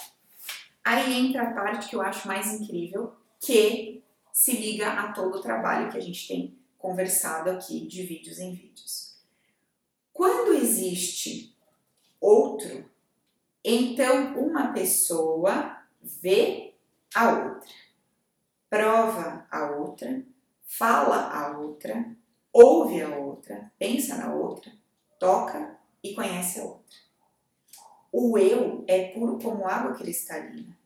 Aí 0.83 1.13
entra 1.13 1.43
a 1.43 1.53
parte 1.53 1.89
que 1.89 1.95
eu 1.95 2.01
acho 2.01 2.27
mais 2.27 2.53
incrível, 2.53 3.13
que 3.39 4.03
se 4.31 4.51
liga 4.53 4.91
a 4.91 5.13
todo 5.13 5.37
o 5.37 5.41
trabalho 5.41 5.91
que 5.91 5.97
a 5.97 6.01
gente 6.01 6.27
tem 6.27 6.57
conversado 6.77 7.49
aqui 7.49 7.85
de 7.87 8.03
vídeos 8.03 8.39
em 8.39 8.53
vídeos. 8.53 9.15
Quando 10.11 10.53
existe 10.53 11.55
outro, 12.19 12.89
então 13.63 14.37
uma 14.37 14.73
pessoa 14.73 15.77
vê 16.01 16.72
a 17.15 17.31
outra, 17.31 17.69
prova 18.69 19.47
a 19.49 19.71
outra, 19.71 20.23
fala 20.63 21.29
a 21.31 21.57
outra, 21.57 22.15
ouve 22.51 23.01
a 23.01 23.09
outra, 23.15 23.71
pensa 23.77 24.17
na 24.17 24.33
outra, 24.33 24.71
toca 25.19 25.77
e 26.03 26.13
conhece 26.13 26.59
a 26.59 26.63
outra. 26.63 26.97
O 28.11 28.37
eu 28.37 28.83
é 28.87 29.11
puro 29.11 29.39
como 29.39 29.67
água 29.67 29.95
cristalina, 29.95 30.77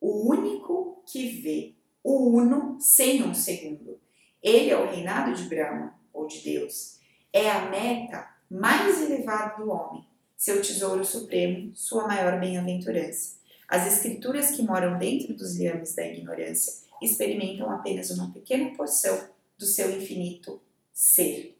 o 0.00 0.30
único 0.30 1.02
que 1.06 1.28
vê, 1.40 1.74
o 2.02 2.30
uno 2.30 2.78
sem 2.80 3.22
um 3.22 3.34
segundo 3.34 4.00
ele 4.42 4.70
é 4.70 4.76
o 4.76 4.90
reinado 4.90 5.34
de 5.34 5.48
Brahma, 5.48 5.94
ou 6.12 6.26
de 6.26 6.40
Deus. 6.40 6.98
É 7.32 7.50
a 7.50 7.68
meta 7.68 8.28
mais 8.50 9.02
elevada 9.02 9.62
do 9.62 9.70
homem, 9.70 10.04
seu 10.36 10.62
tesouro 10.62 11.04
supremo, 11.04 11.72
sua 11.74 12.06
maior 12.06 12.40
bem-aventurança. 12.40 13.39
As 13.70 13.86
escrituras 13.86 14.50
que 14.50 14.62
moram 14.62 14.98
dentro 14.98 15.32
dos 15.32 15.56
liames 15.56 15.94
da 15.94 16.04
ignorância 16.04 16.82
experimentam 17.00 17.70
apenas 17.70 18.10
uma 18.10 18.32
pequena 18.32 18.76
porção 18.76 19.28
do 19.56 19.64
seu 19.64 19.96
infinito 19.96 20.60
ser. 20.92 21.56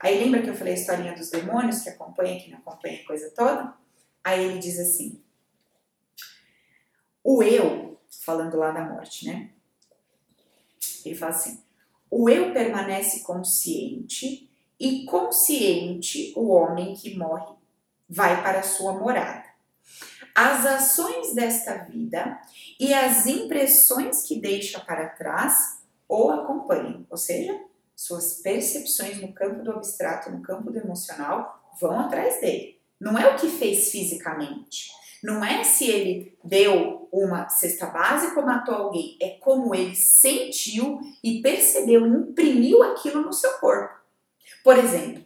Aí 0.00 0.18
lembra 0.18 0.42
que 0.42 0.50
eu 0.50 0.54
falei 0.56 0.72
a 0.72 0.76
historinha 0.76 1.14
dos 1.14 1.30
demônios 1.30 1.80
que 1.82 1.88
acompanha, 1.88 2.40
que 2.40 2.50
não 2.50 2.58
acompanha 2.58 3.00
a 3.00 3.06
coisa 3.06 3.30
toda? 3.30 3.72
Aí 4.24 4.44
ele 4.44 4.58
diz 4.58 4.80
assim: 4.80 5.22
o 7.22 7.40
eu, 7.40 8.00
falando 8.24 8.56
lá 8.56 8.72
da 8.72 8.84
morte, 8.84 9.24
né? 9.24 9.50
Ele 11.06 11.14
fala 11.14 11.30
assim: 11.30 11.62
o 12.10 12.28
eu 12.28 12.52
permanece 12.52 13.20
consciente 13.20 14.50
e 14.80 15.04
consciente 15.04 16.32
o 16.34 16.48
homem 16.48 16.94
que 16.94 17.16
morre 17.16 17.54
vai 18.08 18.42
para 18.42 18.58
a 18.58 18.64
sua 18.64 18.92
morada. 18.94 19.43
As 20.34 20.66
ações 20.66 21.32
desta 21.32 21.84
vida 21.84 22.40
e 22.80 22.92
as 22.92 23.26
impressões 23.26 24.22
que 24.22 24.40
deixa 24.40 24.80
para 24.80 25.10
trás 25.10 25.78
o 26.08 26.30
acompanham, 26.30 27.06
ou 27.08 27.16
seja, 27.16 27.58
suas 27.94 28.40
percepções 28.42 29.20
no 29.20 29.32
campo 29.32 29.62
do 29.62 29.70
abstrato, 29.70 30.30
no 30.30 30.42
campo 30.42 30.70
do 30.70 30.78
emocional, 30.78 31.62
vão 31.80 32.00
atrás 32.00 32.40
dele. 32.40 32.80
Não 33.00 33.16
é 33.16 33.32
o 33.32 33.36
que 33.36 33.48
fez 33.48 33.90
fisicamente, 33.90 34.90
não 35.22 35.42
é 35.44 35.64
se 35.64 35.88
ele 35.88 36.36
deu 36.44 37.08
uma 37.10 37.48
cesta 37.48 37.86
básica 37.86 38.38
ou 38.38 38.44
matou 38.44 38.74
alguém, 38.74 39.16
é 39.22 39.30
como 39.40 39.74
ele 39.74 39.94
sentiu 39.94 41.00
e 41.22 41.40
percebeu, 41.40 42.06
imprimiu 42.06 42.82
aquilo 42.82 43.22
no 43.22 43.32
seu 43.32 43.52
corpo. 43.54 43.94
Por 44.62 44.76
exemplo, 44.76 45.24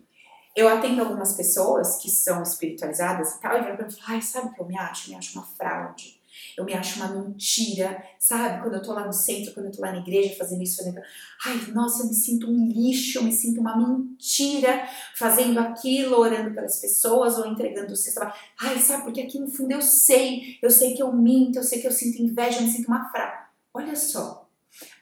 eu 0.58 0.68
atendo 0.68 1.02
algumas 1.02 1.34
pessoas 1.34 1.96
que 1.96 2.10
são 2.10 2.42
espiritualizadas 2.42 3.34
e 3.34 3.40
tal, 3.40 3.58
e 3.58 3.62
vêm 3.62 3.76
pra 3.76 3.88
ai, 4.06 4.22
sabe 4.22 4.48
o 4.48 4.52
que 4.52 4.60
eu 4.60 4.66
me 4.66 4.78
acho? 4.78 5.06
Eu 5.06 5.10
me 5.12 5.18
acho 5.18 5.38
uma 5.38 5.46
fraude 5.46 6.18
eu 6.56 6.64
me 6.64 6.74
acho 6.74 6.96
uma 6.98 7.08
mentira, 7.08 8.02
sabe? 8.18 8.62
Quando 8.62 8.74
eu 8.74 8.82
tô 8.82 8.92
lá 8.92 9.06
no 9.06 9.12
centro, 9.12 9.52
quando 9.52 9.66
eu 9.66 9.72
tô 9.72 9.80
lá 9.80 9.92
na 9.92 9.98
igreja 9.98 10.36
fazendo 10.36 10.62
isso, 10.62 10.76
fazendo 10.76 10.98
aquilo. 10.98 11.14
Ai, 11.46 11.72
nossa, 11.72 12.02
eu 12.02 12.08
me 12.08 12.14
sinto 12.14 12.50
um 12.50 12.68
lixo, 12.68 13.18
eu 13.18 13.22
me 13.22 13.32
sinto 13.32 13.60
uma 13.60 13.76
mentira 13.76 14.88
fazendo 15.16 15.58
aquilo, 15.60 16.18
orando 16.18 16.52
pelas 16.52 16.80
pessoas 16.80 17.38
ou 17.38 17.46
entregando 17.46 17.92
o 17.92 17.96
cesta. 17.96 18.32
Ai, 18.60 18.78
sabe? 18.80 19.04
Porque 19.04 19.20
aqui 19.20 19.38
no 19.38 19.48
fundo 19.48 19.72
eu 19.72 19.82
sei, 19.82 20.58
eu 20.60 20.70
sei 20.70 20.94
que 20.94 21.02
eu 21.02 21.12
minto, 21.12 21.58
eu 21.58 21.62
sei 21.62 21.80
que 21.80 21.86
eu 21.86 21.92
sinto 21.92 22.20
inveja, 22.20 22.58
eu 22.58 22.62
me 22.62 22.72
sinto 22.72 22.88
uma 22.88 23.08
fraca. 23.10 23.48
Olha 23.72 23.94
só, 23.94 24.48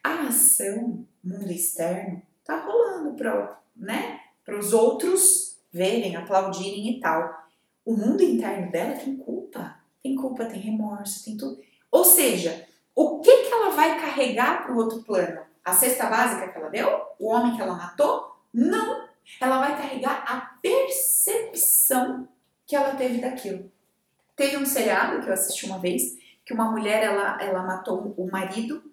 a 0.04 0.28
ação, 0.28 1.06
mundo 1.24 1.50
externo, 1.50 2.20
tá 2.44 2.60
rolando 2.60 3.14
para 3.14 3.58
né, 3.74 4.20
os 4.54 4.72
outros 4.72 5.58
verem, 5.72 6.14
aplaudirem 6.14 6.90
e 6.90 7.00
tal. 7.00 7.46
O 7.84 7.94
mundo 7.96 8.22
interno 8.22 8.70
dela 8.70 8.96
tem 8.96 9.16
culpa 9.16 9.76
tem 10.06 10.14
culpa, 10.14 10.44
tem 10.44 10.60
remorso, 10.60 11.24
tem 11.24 11.36
tudo. 11.36 11.58
Ou 11.90 12.04
seja, 12.04 12.64
o 12.94 13.18
que, 13.20 13.42
que 13.42 13.52
ela 13.52 13.70
vai 13.70 14.00
carregar 14.00 14.62
para 14.62 14.72
o 14.72 14.76
outro 14.76 15.02
plano? 15.02 15.40
A 15.64 15.72
cesta 15.72 16.06
básica 16.06 16.48
que 16.48 16.58
ela 16.58 16.68
deu? 16.68 17.02
O 17.18 17.28
homem 17.28 17.56
que 17.56 17.62
ela 17.62 17.74
matou? 17.74 18.36
Não! 18.54 19.04
Ela 19.40 19.58
vai 19.58 19.76
carregar 19.76 20.24
a 20.26 20.40
percepção 20.62 22.28
que 22.64 22.76
ela 22.76 22.94
teve 22.94 23.20
daquilo. 23.20 23.70
Teve 24.36 24.56
um 24.56 24.66
seriado 24.66 25.20
que 25.20 25.28
eu 25.28 25.32
assisti 25.32 25.66
uma 25.66 25.78
vez 25.78 26.16
que 26.44 26.54
uma 26.54 26.70
mulher 26.70 27.02
ela, 27.02 27.42
ela 27.42 27.64
matou 27.64 28.14
o 28.16 28.30
marido 28.30 28.84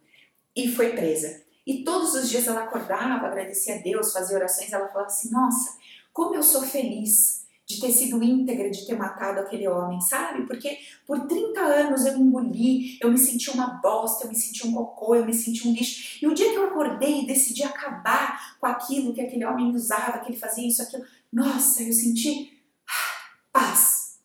e 0.55 0.67
foi 0.67 0.93
presa. 0.93 1.43
E 1.65 1.84
todos 1.84 2.14
os 2.14 2.30
dias 2.30 2.48
ela 2.48 2.64
acordava, 2.64 3.27
agradecia 3.27 3.76
a 3.76 3.77
Deus, 3.80 4.11
fazia 4.11 4.38
orações. 4.38 4.72
Ela 4.72 4.88
falava 4.88 5.07
assim: 5.07 5.31
Nossa, 5.31 5.77
como 6.11 6.35
eu 6.35 6.44
sou 6.44 6.61
feliz 6.61 7.44
de 7.65 7.80
ter 7.80 7.91
sido 7.91 8.22
íntegra, 8.22 8.69
de 8.69 8.85
ter 8.85 8.98
matado 8.98 9.40
aquele 9.40 9.68
homem, 9.68 9.99
sabe? 10.02 10.45
Porque 10.45 10.77
por 11.07 11.22
30 11.27 11.60
anos 11.61 12.06
eu 12.06 12.18
engoli, 12.18 12.98
eu 13.02 13.10
me 13.10 13.18
senti 13.18 13.49
uma 13.49 13.80
bosta, 13.81 14.26
eu 14.26 14.30
me 14.30 14.35
senti 14.35 14.68
um 14.68 14.73
cocô, 14.73 15.15
eu 15.15 15.26
me 15.26 15.34
senti 15.34 15.68
um 15.68 15.73
lixo. 15.73 16.19
E 16.22 16.27
o 16.27 16.34
dia 16.34 16.49
que 16.52 16.57
eu 16.57 16.65
acordei 16.65 17.22
e 17.22 17.27
decidi 17.27 17.64
acabar 17.64 18.57
com 18.60 18.68
aquilo 18.68 19.14
que 19.14 19.22
aquele 19.22 19.45
homem 19.45 19.73
usava, 19.73 20.19
que 20.19 20.31
ele 20.31 20.38
fazia 20.38 20.68
isso, 20.68 20.81
aquilo, 20.81 21.06
nossa, 21.31 21.81
eu 21.84 21.94
senti 21.94 22.61
ah, 22.88 23.38
paz. 23.52 24.19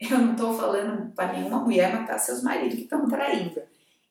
Eu 0.00 0.18
não 0.18 0.32
estou 0.32 0.56
falando 0.56 1.12
para 1.12 1.32
nenhuma 1.32 1.60
mulher 1.60 1.92
matar 1.92 2.18
seus 2.18 2.42
maridos 2.42 2.76
que 2.76 2.84
estão 2.84 3.08
traindo. 3.08 3.60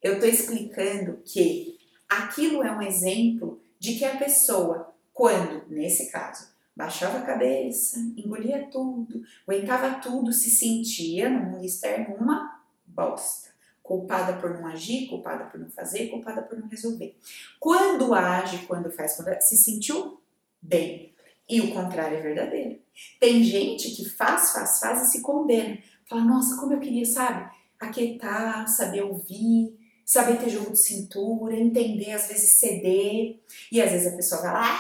Eu 0.02 0.16
estou 0.16 0.28
explicando 0.28 1.22
que 1.24 1.78
aquilo 2.20 2.64
é 2.64 2.72
um 2.72 2.82
exemplo 2.82 3.62
de 3.80 3.96
que 3.96 4.06
a 4.06 4.18
pessoa, 4.18 4.94
quando, 5.14 5.66
nesse 5.70 6.12
caso, 6.12 6.54
baixava 6.76 7.20
a 7.20 7.24
cabeça, 7.24 8.00
engolia 8.18 8.68
tudo, 8.72 9.22
aguentava 9.48 10.00
tudo, 10.02 10.32
se 10.34 10.50
sentia 10.50 11.30
no 11.30 11.52
mundo 11.52 11.66
externo 11.66 12.16
uma 12.16 12.62
bosta. 12.86 13.52
Culpada 13.82 14.34
por 14.40 14.58
não 14.58 14.66
agir, 14.68 15.08
culpada 15.08 15.44
por 15.46 15.60
não 15.60 15.70
fazer, 15.70 16.08
culpada 16.08 16.42
por 16.42 16.58
não 16.58 16.70
resolver. 16.70 17.18
Quando 17.60 18.14
age, 18.14 18.66
quando 18.66 18.90
faz, 18.90 19.18
quando 19.18 19.38
se 19.42 19.58
sentiu 19.58 20.22
bem. 20.62 21.14
E 21.50 21.60
o 21.60 21.74
contrário 21.74 22.18
é 22.18 22.22
verdadeiro. 22.22 22.80
Tem 23.20 23.44
gente 23.44 23.92
que 23.92 24.06
faz, 24.06 24.54
faz, 24.54 24.80
faz 24.80 25.08
e 25.08 25.12
se 25.12 25.22
condena. 25.22 25.78
Fala, 26.06 26.24
nossa, 26.24 26.56
como 26.58 26.74
eu 26.74 26.80
queria, 26.80 27.06
sabe? 27.06 27.52
Aquietar, 27.78 28.68
saber 28.70 29.02
ouvir, 29.02 29.78
saber 30.06 30.38
ter 30.38 30.50
jogo 30.50 30.72
de 30.72 30.80
cintura, 30.80 31.56
entender, 31.56 32.12
às 32.12 32.28
vezes 32.28 32.52
ceder, 32.52 33.40
e 33.72 33.82
às 33.82 33.92
vezes 33.92 34.14
a 34.14 34.16
pessoa 34.16 34.42
vai 34.42 34.54
lá, 34.54 34.80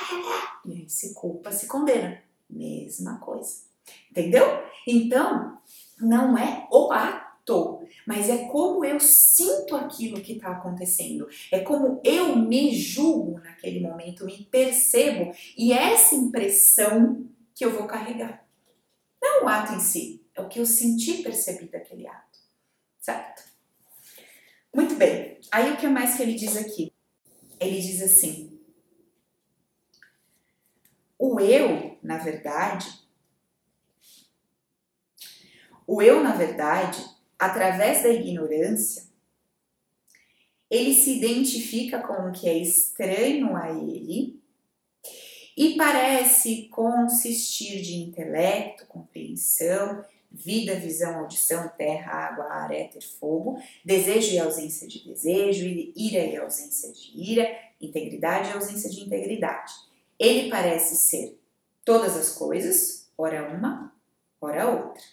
e 0.65 0.71
aí 0.73 0.89
se 0.89 1.13
culpa, 1.13 1.51
se 1.51 1.67
condena. 1.67 2.21
Mesma 2.49 3.17
coisa. 3.17 3.63
Entendeu? 4.11 4.45
Então, 4.87 5.57
não 5.99 6.37
é 6.37 6.67
o 6.71 6.91
ato, 6.91 7.81
mas 8.05 8.29
é 8.29 8.45
como 8.45 8.85
eu 8.85 8.99
sinto 8.99 9.75
aquilo 9.75 10.21
que 10.21 10.33
está 10.33 10.51
acontecendo. 10.51 11.27
É 11.51 11.59
como 11.59 11.99
eu 12.03 12.35
me 12.35 12.75
julgo 12.75 13.39
naquele 13.39 13.79
momento, 13.79 14.25
me 14.25 14.45
percebo, 14.51 15.33
e 15.57 15.73
é 15.73 15.93
essa 15.93 16.15
impressão 16.15 17.25
que 17.55 17.65
eu 17.65 17.71
vou 17.71 17.87
carregar. 17.87 18.45
Não 19.21 19.45
o 19.45 19.47
ato 19.47 19.73
em 19.73 19.79
si, 19.79 20.21
é 20.35 20.41
o 20.41 20.49
que 20.49 20.59
eu 20.59 20.65
senti 20.65 21.23
percebi 21.23 21.65
daquele 21.65 22.07
ato. 22.07 22.39
Certo? 22.99 23.52
Muito 24.73 24.95
bem. 24.95 25.39
Aí 25.51 25.71
o 25.71 25.77
que 25.77 25.87
mais 25.87 26.15
que 26.15 26.23
ele 26.23 26.33
diz 26.33 26.57
aqui? 26.57 26.91
Ele 27.59 27.79
diz 27.79 28.01
assim: 28.01 28.59
o 31.17 31.39
eu, 31.39 31.97
na 32.01 32.17
verdade, 32.17 32.87
o 35.85 36.01
eu, 36.01 36.23
na 36.23 36.33
verdade, 36.33 37.05
através 37.37 38.03
da 38.03 38.09
ignorância, 38.09 39.03
ele 40.69 40.93
se 40.93 41.17
identifica 41.17 42.01
com 42.01 42.29
o 42.29 42.31
que 42.31 42.49
é 42.49 42.57
estranho 42.57 43.55
a 43.55 43.69
ele 43.69 44.41
e 45.55 45.77
parece 45.77 46.67
consistir 46.69 47.81
de 47.81 47.93
intelecto, 47.95 48.87
compreensão 48.87 50.03
vida, 50.33 50.75
visão, 50.75 51.19
audição, 51.19 51.71
terra, 51.77 52.11
água, 52.11 52.45
ar, 52.45 52.71
éter, 52.71 53.03
fogo, 53.19 53.61
desejo 53.85 54.33
e 54.33 54.39
ausência 54.39 54.87
de 54.87 55.05
desejo, 55.05 55.65
ira 55.95 56.25
e 56.25 56.37
ausência 56.37 56.91
de 56.91 57.11
ira, 57.15 57.47
integridade 57.79 58.49
e 58.49 58.53
ausência 58.53 58.89
de 58.89 59.01
integridade. 59.01 59.71
Ele 60.17 60.49
parece 60.49 60.95
ser 60.95 61.39
todas 61.85 62.17
as 62.17 62.29
coisas, 62.29 63.07
ora 63.17 63.55
uma, 63.55 63.93
ora 64.41 64.67
outra. 64.67 65.03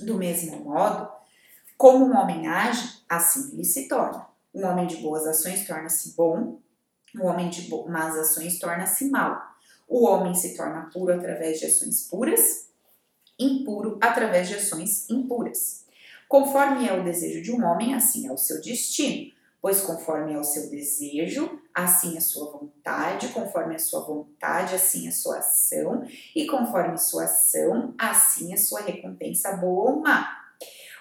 Do 0.00 0.16
mesmo 0.16 0.64
modo, 0.64 1.10
como 1.76 2.06
um 2.06 2.16
homem 2.16 2.46
age, 2.46 3.02
assim 3.08 3.52
ele 3.52 3.64
se 3.64 3.88
torna. 3.88 4.26
Um 4.54 4.66
homem 4.66 4.86
de 4.86 4.96
boas 4.96 5.26
ações 5.26 5.66
torna-se 5.66 6.14
bom, 6.14 6.60
um 7.14 7.26
homem 7.26 7.50
de 7.50 7.68
más 7.88 8.16
ações 8.16 8.58
torna-se 8.58 9.10
mal. 9.10 9.40
O 9.86 10.06
homem 10.06 10.34
se 10.34 10.56
torna 10.56 10.88
puro 10.90 11.12
através 11.12 11.60
de 11.60 11.66
ações 11.66 12.08
puras, 12.08 12.71
impuro 13.38 13.98
através 14.00 14.48
de 14.48 14.54
ações 14.54 15.08
impuras. 15.10 15.82
Conforme 16.28 16.88
é 16.88 16.98
o 16.98 17.04
desejo 17.04 17.42
de 17.42 17.52
um 17.52 17.62
homem, 17.64 17.94
assim 17.94 18.26
é 18.26 18.32
o 18.32 18.38
seu 18.38 18.60
destino, 18.60 19.30
pois 19.60 19.82
conforme 19.82 20.32
é 20.32 20.38
o 20.38 20.44
seu 20.44 20.70
desejo, 20.70 21.60
assim 21.74 22.16
é 22.16 22.20
sua 22.20 22.50
vontade, 22.50 23.28
conforme 23.28 23.74
é 23.74 23.76
a 23.76 23.80
sua 23.80 24.00
vontade, 24.00 24.74
assim 24.74 25.06
é 25.06 25.10
sua 25.10 25.38
ação, 25.38 26.04
e 26.34 26.46
conforme 26.46 26.96
sua 26.96 27.24
ação, 27.24 27.94
assim 27.98 28.52
é 28.52 28.56
sua 28.56 28.80
recompensa 28.80 29.56
boa 29.56 29.90
ou 29.90 30.00
má. 30.00 30.38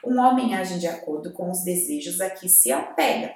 Um 0.03 0.19
homem 0.19 0.53
age 0.53 0.79
de 0.79 0.87
acordo 0.87 1.31
com 1.31 1.49
os 1.49 1.63
desejos 1.63 2.19
a 2.19 2.29
que 2.29 2.49
se 2.49 2.71
apega. 2.71 3.35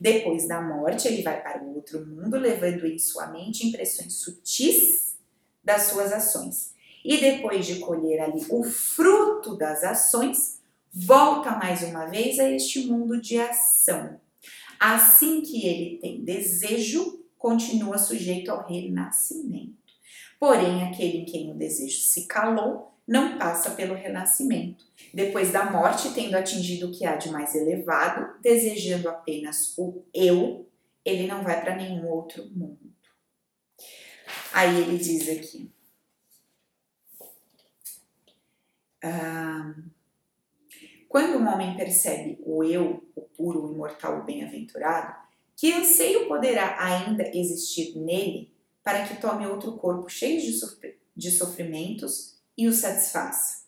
Depois 0.00 0.48
da 0.48 0.60
morte, 0.60 1.08
ele 1.08 1.22
vai 1.22 1.42
para 1.42 1.62
o 1.62 1.74
outro 1.74 2.04
mundo, 2.04 2.36
levando 2.36 2.86
em 2.86 2.98
sua 2.98 3.28
mente 3.28 3.66
impressões 3.66 4.14
sutis 4.14 5.16
das 5.62 5.82
suas 5.84 6.12
ações 6.12 6.75
e 7.06 7.20
depois 7.20 7.64
de 7.64 7.76
colher 7.76 8.20
ali 8.20 8.44
o 8.50 8.64
fruto 8.64 9.56
das 9.56 9.84
ações, 9.84 10.60
volta 10.92 11.52
mais 11.52 11.82
uma 11.84 12.06
vez 12.06 12.40
a 12.40 12.50
este 12.50 12.86
mundo 12.86 13.20
de 13.20 13.38
ação. 13.38 14.20
Assim 14.80 15.40
que 15.40 15.64
ele 15.64 15.98
tem 15.98 16.24
desejo, 16.24 17.24
continua 17.38 17.96
sujeito 17.96 18.50
ao 18.50 18.66
renascimento. 18.66 19.76
Porém, 20.40 20.82
aquele 20.82 21.18
em 21.18 21.24
quem 21.24 21.52
o 21.52 21.54
desejo 21.54 22.00
se 22.00 22.26
calou 22.26 22.92
não 23.06 23.38
passa 23.38 23.70
pelo 23.70 23.94
renascimento. 23.94 24.84
Depois 25.14 25.52
da 25.52 25.70
morte, 25.70 26.12
tendo 26.12 26.34
atingido 26.34 26.88
o 26.88 26.92
que 26.92 27.06
há 27.06 27.14
de 27.14 27.30
mais 27.30 27.54
elevado, 27.54 28.40
desejando 28.42 29.08
apenas 29.08 29.78
o 29.78 30.02
eu, 30.12 30.68
ele 31.04 31.28
não 31.28 31.44
vai 31.44 31.60
para 31.60 31.76
nenhum 31.76 32.08
outro 32.08 32.44
mundo. 32.50 32.92
Aí 34.52 34.76
ele 34.82 34.98
diz 34.98 35.28
aqui. 35.28 35.70
Ah, 37.20 38.92
quando 41.08 41.38
um 41.38 41.48
homem 41.48 41.76
percebe 41.76 42.38
o 42.44 42.62
eu, 42.62 43.02
o 43.14 43.22
puro, 43.22 43.66
o 43.66 43.72
imortal, 43.72 44.20
o 44.20 44.24
bem-aventurado, 44.24 45.16
que 45.56 45.72
anseio 45.72 46.28
poderá 46.28 46.82
ainda 46.82 47.30
existir 47.34 47.96
nele 47.96 48.52
para 48.82 49.06
que 49.06 49.20
tome 49.20 49.46
outro 49.46 49.76
corpo 49.76 50.08
cheio 50.08 50.40
de 51.16 51.30
sofrimentos 51.30 52.38
e 52.56 52.68
o 52.68 52.72
satisfaça? 52.72 53.64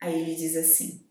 Aí 0.00 0.20
ele 0.20 0.34
diz 0.34 0.56
assim: 0.56 1.04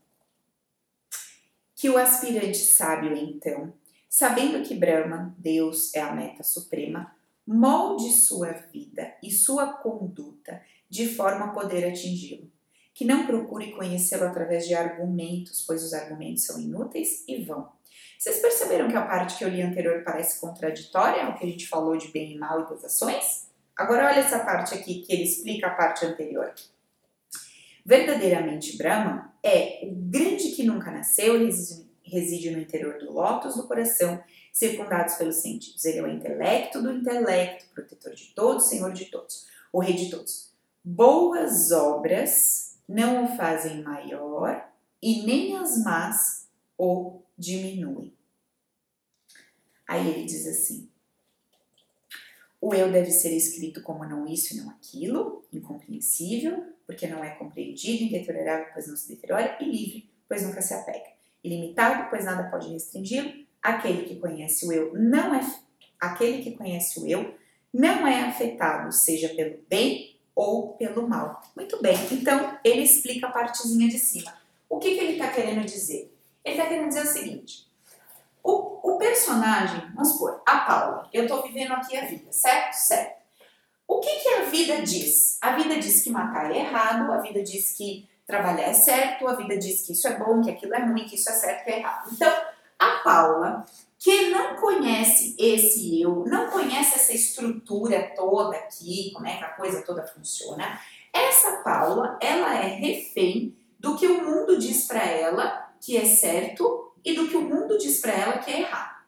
que 1.75 1.89
o 1.89 1.97
aspirante 1.97 2.57
sábio, 2.57 3.15
então, 3.17 3.73
sabendo 4.09 4.63
que 4.63 4.75
Brahma, 4.75 5.35
Deus, 5.37 5.93
é 5.95 6.01
a 6.01 6.13
meta 6.13 6.43
suprema, 6.43 7.15
molde 7.45 8.11
sua 8.11 8.51
vida 8.51 9.15
e 9.23 9.31
sua 9.31 9.73
conduta 9.73 10.61
de 10.91 11.07
forma 11.07 11.45
a 11.45 11.47
poder 11.53 11.87
atingi-lo. 11.87 12.51
Que 12.93 13.05
não 13.05 13.25
procure 13.25 13.71
conhecê-lo 13.71 14.25
através 14.25 14.67
de 14.67 14.75
argumentos, 14.75 15.63
pois 15.65 15.81
os 15.81 15.93
argumentos 15.93 16.43
são 16.43 16.59
inúteis 16.59 17.23
e 17.25 17.41
vão. 17.45 17.69
Vocês 18.19 18.39
perceberam 18.39 18.89
que 18.89 18.97
a 18.97 19.05
parte 19.05 19.37
que 19.37 19.45
eu 19.45 19.49
li 19.49 19.61
anterior 19.61 20.03
parece 20.03 20.41
contraditória 20.41 21.23
ao 21.23 21.35
que 21.37 21.45
a 21.45 21.47
gente 21.47 21.67
falou 21.67 21.95
de 21.95 22.09
bem 22.09 22.33
e 22.33 22.37
mal 22.37 22.61
e 22.61 22.69
das 22.69 22.83
ações? 22.83 23.47
Agora 23.75 24.07
olha 24.07 24.19
essa 24.19 24.39
parte 24.39 24.75
aqui 24.75 25.01
que 25.01 25.13
ele 25.13 25.23
explica 25.23 25.67
a 25.67 25.75
parte 25.75 26.05
anterior. 26.05 26.53
Verdadeiramente 27.85 28.77
Brahma 28.77 29.33
é 29.41 29.79
o 29.83 29.95
grande 29.95 30.51
que 30.51 30.63
nunca 30.63 30.91
nasceu 30.91 31.41
e 31.41 31.49
reside 32.03 32.51
no 32.51 32.59
interior 32.59 32.99
do 32.99 33.13
lótus 33.13 33.55
do 33.55 33.65
coração, 33.65 34.21
circundados 34.51 35.15
pelos 35.15 35.37
sentidos. 35.37 35.83
Ele 35.85 35.99
é 35.99 36.03
o 36.03 36.11
intelecto 36.11 36.81
do 36.81 36.91
intelecto, 36.91 37.65
protetor 37.73 38.13
de 38.13 38.25
todos, 38.35 38.67
senhor 38.67 38.91
de 38.91 39.05
todos, 39.05 39.47
o 39.71 39.79
rei 39.79 39.95
de 39.95 40.11
todos. 40.11 40.50
Boas 40.83 41.71
obras 41.71 42.77
não 42.87 43.25
o 43.25 43.37
fazem 43.37 43.83
maior 43.83 44.67
e 45.01 45.23
nem 45.23 45.55
as 45.57 45.83
más 45.83 46.47
o 46.77 47.21
diminuem. 47.37 48.13
Aí 49.87 50.09
ele 50.09 50.25
diz 50.25 50.47
assim: 50.47 50.89
o 52.59 52.73
eu 52.73 52.91
deve 52.91 53.11
ser 53.11 53.35
escrito 53.35 53.81
como 53.81 54.05
não 54.05 54.27
isso 54.27 54.53
e 54.53 54.57
não 54.57 54.69
aquilo, 54.69 55.43
incompreensível, 55.51 56.63
porque 56.85 57.07
não 57.07 57.23
é 57.23 57.31
compreendido, 57.31 58.03
indeteriorável, 58.03 58.67
pois 58.73 58.87
não 58.87 58.95
se 58.95 59.09
deteriora, 59.09 59.57
e 59.59 59.65
livre, 59.65 60.09
pois 60.27 60.43
nunca 60.43 60.61
se 60.61 60.73
apega. 60.73 61.11
Ilimitado, 61.43 62.09
pois 62.09 62.25
nada 62.25 62.49
pode 62.49 62.71
restringi-lo. 62.71 63.45
Aquele 63.61 64.03
que 64.03 64.19
conhece 64.19 64.65
o 64.67 64.71
eu 64.71 64.93
não 64.93 65.33
é 65.33 65.41
aquele 65.99 66.43
que 66.43 66.51
conhece 66.57 66.99
o 66.99 67.07
eu 67.07 67.35
não 67.73 68.07
é 68.07 68.21
afetado, 68.21 68.91
seja 68.91 69.29
pelo 69.29 69.59
bem 69.69 70.10
ou 70.35 70.73
pelo 70.73 71.07
mal. 71.07 71.41
Muito 71.55 71.81
bem, 71.81 71.95
então 72.11 72.57
ele 72.63 72.81
explica 72.81 73.27
a 73.27 73.31
partezinha 73.31 73.87
de 73.89 73.99
cima. 73.99 74.33
O 74.69 74.79
que, 74.79 74.95
que 74.95 74.99
ele 74.99 75.13
está 75.13 75.29
querendo 75.29 75.65
dizer? 75.65 76.15
Ele 76.43 76.55
está 76.55 76.67
querendo 76.67 76.87
dizer 76.87 77.03
o 77.03 77.07
seguinte: 77.07 77.67
o, 78.43 78.93
o 78.93 78.97
personagem, 78.97 79.91
vamos 79.93 80.13
supor, 80.13 80.41
a 80.45 80.59
Paula, 80.59 81.09
eu 81.13 81.23
estou 81.23 81.43
vivendo 81.43 81.73
aqui 81.73 81.97
a 81.97 82.05
vida, 82.05 82.31
certo? 82.31 82.73
Certo. 82.73 83.21
O 83.87 83.99
que, 83.99 84.09
que 84.21 84.29
a 84.29 84.41
vida 84.45 84.81
diz? 84.81 85.37
A 85.41 85.55
vida 85.55 85.77
diz 85.77 86.01
que 86.01 86.09
matar 86.09 86.51
é 86.51 86.59
errado, 86.59 87.11
a 87.11 87.17
vida 87.17 87.43
diz 87.43 87.75
que 87.75 88.09
trabalhar 88.25 88.63
é 88.63 88.73
certo, 88.73 89.27
a 89.27 89.35
vida 89.35 89.57
diz 89.57 89.81
que 89.81 89.91
isso 89.91 90.07
é 90.07 90.17
bom, 90.17 90.41
que 90.41 90.49
aquilo 90.49 90.73
é 90.73 90.79
ruim, 90.79 91.05
que 91.05 91.15
isso 91.15 91.29
é 91.29 91.33
certo, 91.33 91.65
que 91.65 91.71
é 91.71 91.79
errado. 91.79 92.09
Então, 92.13 92.33
a 92.79 93.01
Paula, 93.03 93.65
que 94.01 94.31
não 94.31 94.55
conhece 94.55 95.35
esse 95.37 96.01
eu, 96.01 96.25
não 96.25 96.49
conhece 96.49 96.95
essa 96.95 97.13
estrutura 97.13 98.11
toda 98.15 98.57
aqui, 98.57 99.11
como 99.13 99.27
é 99.27 99.37
que 99.37 99.43
a 99.43 99.49
coisa 99.49 99.83
toda 99.83 100.07
funciona, 100.07 100.81
essa 101.13 101.57
Paula, 101.57 102.17
ela 102.19 102.55
é 102.55 102.67
refém 102.67 103.55
do 103.79 103.95
que 103.95 104.07
o 104.07 104.25
mundo 104.25 104.57
diz 104.57 104.87
para 104.87 105.03
ela 105.03 105.71
que 105.79 105.95
é 105.95 106.05
certo 106.05 106.93
e 107.05 107.13
do 107.13 107.27
que 107.27 107.37
o 107.37 107.47
mundo 107.47 107.77
diz 107.77 108.01
para 108.01 108.13
ela 108.13 108.39
que 108.39 108.49
é 108.49 108.61
errado. 108.61 109.01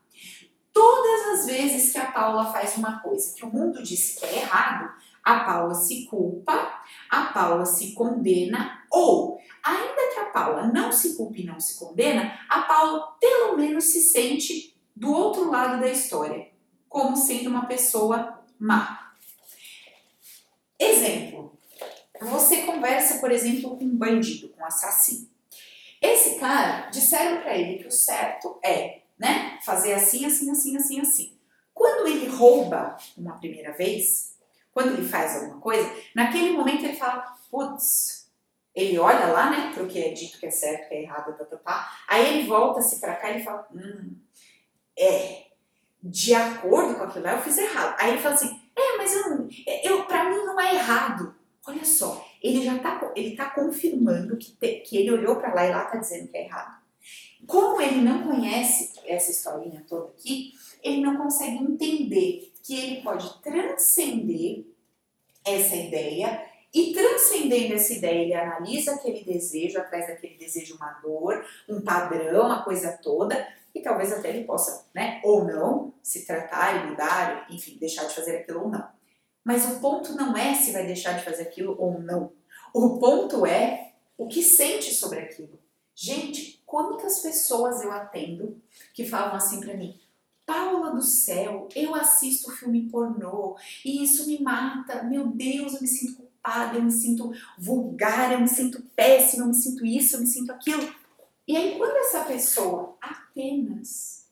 Todas 0.71 1.39
as 1.39 1.45
vezes 1.47 1.91
que 1.91 1.97
a 1.97 2.11
Paula 2.11 2.53
faz 2.53 2.77
uma 2.77 2.99
coisa 2.99 3.35
que 3.35 3.43
o 3.43 3.49
mundo 3.49 3.81
diz 3.81 4.19
que 4.19 4.25
é 4.27 4.41
errado, 4.41 4.93
a 5.23 5.39
Paula 5.39 5.73
se 5.73 6.05
culpa, 6.05 6.83
a 7.09 7.25
Paula 7.33 7.65
se 7.65 7.93
condena, 7.93 8.85
ou, 8.91 9.39
ainda 9.63 10.13
que 10.13 10.19
a 10.19 10.25
Paula 10.25 10.67
não 10.67 10.91
se 10.91 11.15
culpe 11.15 11.41
e 11.41 11.45
não 11.45 11.59
se 11.59 11.79
condena, 11.79 12.39
a 12.47 12.61
Paula 12.61 13.15
pelo 13.19 13.57
menos 13.57 13.85
se 13.85 13.99
sente 13.99 14.72
do 14.95 15.11
outro 15.11 15.49
lado 15.49 15.81
da 15.81 15.89
história, 15.89 16.49
como 16.87 17.15
sendo 17.17 17.49
uma 17.49 17.65
pessoa 17.65 18.43
má. 18.59 19.13
Exemplo: 20.79 21.57
você 22.21 22.63
conversa, 22.63 23.19
por 23.19 23.31
exemplo, 23.31 23.77
com 23.77 23.83
um 23.83 23.97
bandido, 23.97 24.49
com 24.49 24.61
um 24.61 24.65
assassino. 24.65 25.29
Esse 26.01 26.39
cara, 26.39 26.89
disseram 26.89 27.41
para 27.41 27.57
ele 27.57 27.79
que 27.79 27.87
o 27.87 27.91
certo 27.91 28.59
é, 28.63 29.01
né, 29.17 29.57
fazer 29.63 29.93
assim, 29.93 30.25
assim, 30.25 30.51
assim, 30.51 30.75
assim, 30.75 30.99
assim. 30.99 31.37
Quando 31.73 32.07
ele 32.07 32.27
rouba 32.27 32.97
uma 33.17 33.37
primeira 33.39 33.71
vez, 33.71 34.37
quando 34.73 34.93
ele 34.93 35.07
faz 35.07 35.35
alguma 35.37 35.61
coisa, 35.61 35.89
naquele 36.13 36.51
momento 36.51 36.83
ele 36.83 36.97
fala, 36.97 37.35
putz, 37.49 38.29
ele 38.75 38.97
olha 38.97 39.27
lá, 39.27 39.49
né, 39.49 39.71
pro 39.73 39.87
que 39.87 40.03
é 40.03 40.11
dito 40.11 40.39
que 40.39 40.45
é 40.45 40.51
certo, 40.51 40.89
que 40.89 40.95
é 40.95 41.03
errado, 41.03 41.37
tá, 41.37 41.45
tá, 41.45 41.57
tá. 41.57 41.97
Aí 42.07 42.37
ele 42.37 42.47
volta-se 42.47 42.99
para 42.99 43.15
cá 43.15 43.31
e 43.31 43.43
fala, 43.43 43.67
hum, 43.73 44.15
é, 44.97 45.43
de 46.01 46.33
acordo 46.33 46.95
com 46.95 47.03
aquilo 47.03 47.25
lá, 47.25 47.33
eu 47.33 47.41
fiz 47.41 47.57
errado. 47.57 47.95
Aí 47.99 48.11
ele 48.11 48.21
fala 48.21 48.35
assim, 48.35 48.59
é, 48.75 48.97
mas 48.97 49.13
eu, 49.13 49.49
eu 49.83 50.05
para 50.05 50.29
mim 50.29 50.37
não 50.37 50.59
é 50.59 50.75
errado. 50.75 51.35
Olha 51.65 51.85
só, 51.85 52.25
ele 52.41 52.63
já 52.63 52.77
tá, 52.79 53.11
ele 53.15 53.35
tá 53.35 53.49
confirmando 53.49 54.35
que, 54.37 54.51
te, 54.51 54.81
que 54.81 54.97
ele 54.97 55.11
olhou 55.11 55.37
para 55.37 55.53
lá 55.53 55.65
e 55.65 55.71
lá 55.71 55.85
tá 55.85 55.97
dizendo 55.97 56.27
que 56.27 56.37
é 56.37 56.45
errado. 56.45 56.81
Como 57.47 57.81
ele 57.81 58.01
não 58.01 58.23
conhece 58.23 58.99
essa 59.05 59.31
historinha 59.31 59.83
toda 59.87 60.09
aqui, 60.09 60.53
ele 60.81 61.01
não 61.01 61.17
consegue 61.17 61.57
entender 61.63 62.51
que 62.61 62.75
ele 62.75 63.01
pode 63.01 63.41
transcender 63.41 64.65
essa 65.45 65.75
ideia 65.75 66.45
e 66.73 66.91
transcendendo 66.91 67.75
essa 67.75 67.93
ideia, 67.93 68.23
ele 68.23 68.33
analisa 68.33 68.95
aquele 68.95 69.23
desejo, 69.23 69.77
atrás 69.77 70.07
daquele 70.07 70.35
desejo 70.35 70.75
uma 70.75 70.91
dor, 71.03 71.45
um 71.69 71.81
padrão, 71.81 72.51
a 72.51 72.63
coisa 72.63 72.97
toda, 73.01 73.47
e 73.73 73.81
talvez 73.81 74.11
até 74.11 74.29
ele 74.29 74.45
possa, 74.45 74.85
né, 74.93 75.19
ou 75.23 75.43
não, 75.45 75.93
se 76.01 76.25
tratar 76.25 76.75
e 76.75 76.89
mudar, 76.89 77.47
enfim, 77.49 77.77
deixar 77.79 78.05
de 78.05 78.13
fazer 78.13 78.37
aquilo 78.37 78.63
ou 78.63 78.69
não. 78.69 78.87
Mas 79.43 79.65
o 79.65 79.79
ponto 79.79 80.13
não 80.13 80.37
é 80.37 80.53
se 80.53 80.71
vai 80.71 80.85
deixar 80.85 81.13
de 81.13 81.25
fazer 81.25 81.43
aquilo 81.43 81.75
ou 81.79 81.99
não. 81.99 82.31
O 82.73 82.97
ponto 82.97 83.45
é 83.45 83.93
o 84.17 84.27
que 84.27 84.41
sente 84.41 84.93
sobre 84.93 85.19
aquilo. 85.19 85.59
Gente, 85.95 86.61
quantas 86.65 87.19
pessoas 87.19 87.81
eu 87.83 87.91
atendo 87.91 88.61
que 88.93 89.05
falam 89.05 89.35
assim 89.35 89.59
para 89.59 89.75
mim: 89.75 89.99
Paula 90.45 90.91
do 90.91 91.01
céu, 91.01 91.67
eu 91.75 91.93
assisto 91.93 92.51
filme 92.51 92.89
pornô 92.89 93.55
e 93.85 94.03
isso 94.03 94.27
me 94.27 94.41
mata. 94.41 95.03
Meu 95.03 95.27
Deus, 95.27 95.75
eu 95.75 95.81
me 95.81 95.87
sinto 95.87 96.15
culpada, 96.15 96.77
eu 96.77 96.83
me 96.83 96.91
sinto 96.91 97.31
vulgar, 97.57 98.31
eu 98.31 98.41
me 98.41 98.47
sinto 98.47 98.81
péssima, 98.95 99.43
eu 99.43 99.47
me 99.47 99.53
sinto 99.53 99.85
isso, 99.85 100.15
eu 100.15 100.19
me 100.21 100.27
sinto 100.27 100.51
aquilo. 100.51 100.83
E 101.47 101.57
aí, 101.57 101.77
quando 101.77 101.97
essa 101.97 102.23
pessoa 102.23 102.97
apenas 103.01 104.29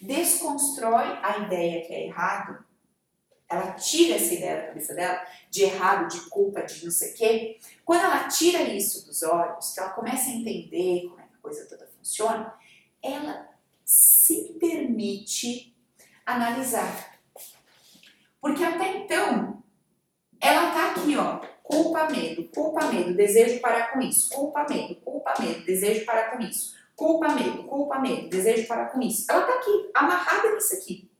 desconstrói 0.00 1.18
a 1.22 1.38
ideia 1.38 1.84
que 1.84 1.92
é 1.92 2.06
errado, 2.06 2.64
ela 3.48 3.72
tira 3.72 4.16
essa 4.16 4.34
ideia 4.34 4.56
da 4.56 4.66
cabeça 4.68 4.94
dela, 4.94 5.26
de 5.50 5.62
errado, 5.62 6.08
de 6.08 6.20
culpa, 6.28 6.62
de 6.62 6.84
não 6.84 6.90
sei 6.90 7.12
o 7.12 7.14
quê, 7.14 7.58
quando 7.84 8.04
ela 8.04 8.28
tira 8.28 8.62
isso 8.62 9.06
dos 9.06 9.22
olhos, 9.22 9.72
que 9.72 9.80
ela 9.80 9.90
começa 9.90 10.30
a 10.30 10.32
entender 10.32 11.08
como 11.08 11.20
é 11.20 11.24
que 11.24 11.34
a 11.34 11.42
coisa 11.42 11.66
toda 11.66 11.86
funciona, 11.86 12.54
ela 13.02 13.48
se 13.84 14.56
permite 14.58 15.76
analisar. 16.24 17.18
Porque 18.40 18.64
até 18.64 18.98
então, 18.98 19.62
ela 20.40 20.70
tá 20.72 20.90
aqui, 20.90 21.16
ó, 21.16 21.40
culpa, 21.64 22.08
medo, 22.10 22.44
culpa, 22.54 22.86
medo, 22.86 23.14
desejo 23.14 23.58
parar 23.60 23.90
com 23.90 24.00
isso, 24.00 24.28
culpa, 24.28 24.66
medo, 24.68 24.94
culpa, 24.96 25.32
medo, 25.40 25.64
desejo 25.64 26.04
parar 26.04 26.30
com 26.30 26.42
isso, 26.42 26.76
culpa, 26.94 27.28
medo, 27.28 27.64
culpa, 27.64 27.98
medo, 27.98 28.28
desejo 28.28 28.68
parar 28.68 28.90
com 28.90 29.00
isso. 29.00 29.26
Ela 29.28 29.42
tá 29.42 29.54
aqui, 29.54 29.90
amarrada 29.94 30.54
nisso 30.54 30.74
aqui. 30.74 31.10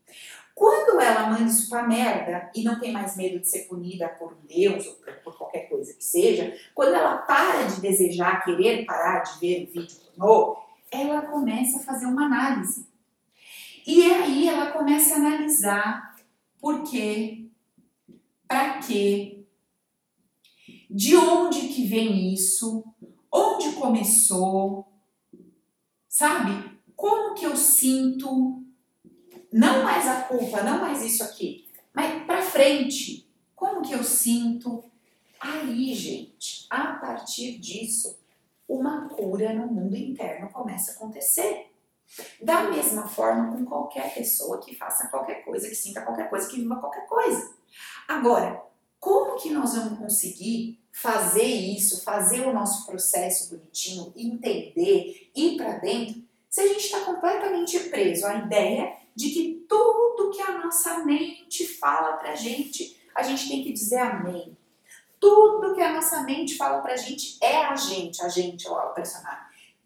Quando 0.54 1.00
ela 1.00 1.30
manda 1.30 1.50
isso 1.50 1.68
pra 1.68 1.82
merda 1.82 2.50
e 2.54 2.62
não 2.62 2.78
tem 2.78 2.92
mais 2.92 3.16
medo 3.16 3.40
de 3.40 3.48
ser 3.48 3.60
punida 3.64 4.06
por 4.06 4.36
Deus 4.46 4.86
ou 4.86 4.94
por 5.24 5.36
qualquer 5.36 5.68
coisa 5.68 5.92
que 5.94 6.04
seja, 6.04 6.56
quando 6.74 6.94
ela 6.94 7.16
para 7.16 7.64
de 7.64 7.80
desejar, 7.80 8.44
querer 8.44 8.84
parar 8.84 9.20
de 9.20 9.40
ver 9.40 9.64
o 9.64 9.72
vídeo 9.72 9.96
pornô, 10.16 10.56
ela 10.92 11.22
começa 11.22 11.78
a 11.78 11.82
fazer 11.82 12.06
uma 12.06 12.26
análise. 12.26 12.86
E 13.84 14.04
aí 14.12 14.48
ela 14.48 14.70
começa 14.70 15.14
a 15.14 15.16
analisar 15.16 16.14
por 16.60 16.84
quê, 16.84 17.46
Para 18.46 18.78
quê? 18.78 19.43
De 20.96 21.16
onde 21.16 21.66
que 21.70 21.84
vem 21.84 22.32
isso? 22.32 22.84
Onde 23.28 23.72
começou? 23.72 24.86
Sabe? 26.08 26.78
Como 26.94 27.34
que 27.34 27.44
eu 27.44 27.56
sinto? 27.56 28.62
Não 29.52 29.82
mais 29.82 30.06
a 30.06 30.22
culpa, 30.22 30.62
não 30.62 30.78
mais 30.78 31.02
isso 31.02 31.24
aqui, 31.24 31.68
mas 31.92 32.24
para 32.24 32.42
frente. 32.42 33.28
Como 33.56 33.82
que 33.82 33.92
eu 33.92 34.04
sinto? 34.04 34.84
Aí, 35.40 35.92
gente, 35.94 36.64
a 36.70 36.92
partir 36.92 37.58
disso, 37.58 38.16
uma 38.68 39.08
cura 39.08 39.52
no 39.52 39.66
mundo 39.66 39.96
interno 39.96 40.48
começa 40.50 40.92
a 40.92 40.94
acontecer. 40.94 41.72
Da 42.40 42.70
mesma 42.70 43.08
forma 43.08 43.50
com 43.56 43.64
qualquer 43.64 44.14
pessoa 44.14 44.60
que 44.60 44.76
faça 44.76 45.08
qualquer 45.08 45.44
coisa, 45.44 45.68
que 45.68 45.74
sinta 45.74 46.02
qualquer 46.02 46.30
coisa, 46.30 46.48
que 46.48 46.60
viva 46.60 46.76
qualquer 46.76 47.08
coisa. 47.08 47.52
Agora, 48.06 48.62
como 49.04 49.36
que 49.36 49.50
nós 49.50 49.74
vamos 49.74 49.98
conseguir 49.98 50.82
fazer 50.90 51.44
isso, 51.44 52.02
fazer 52.02 52.40
o 52.46 52.54
nosso 52.54 52.86
processo 52.86 53.54
bonitinho, 53.54 54.10
entender, 54.16 55.30
ir 55.36 55.58
para 55.58 55.76
dentro, 55.76 56.22
se 56.48 56.62
a 56.62 56.66
gente 56.66 56.86
está 56.86 57.00
completamente 57.00 57.78
preso 57.90 58.26
à 58.26 58.36
ideia 58.36 58.96
de 59.14 59.28
que 59.28 59.66
tudo 59.68 60.30
que 60.30 60.40
a 60.40 60.58
nossa 60.58 61.04
mente 61.04 61.66
fala 61.66 62.16
para 62.16 62.32
a 62.32 62.34
gente, 62.34 62.98
a 63.14 63.22
gente 63.22 63.46
tem 63.46 63.62
que 63.62 63.74
dizer 63.74 63.98
amém. 63.98 64.56
Tudo 65.20 65.74
que 65.74 65.82
a 65.82 65.92
nossa 65.92 66.22
mente 66.22 66.56
fala 66.56 66.80
pra 66.80 66.96
gente 66.96 67.36
é 67.42 67.58
a 67.58 67.76
gente, 67.76 68.22
a 68.22 68.28
gente, 68.30 68.66
ó, 68.66 68.90
o 68.90 68.94
personagem. 68.94 69.44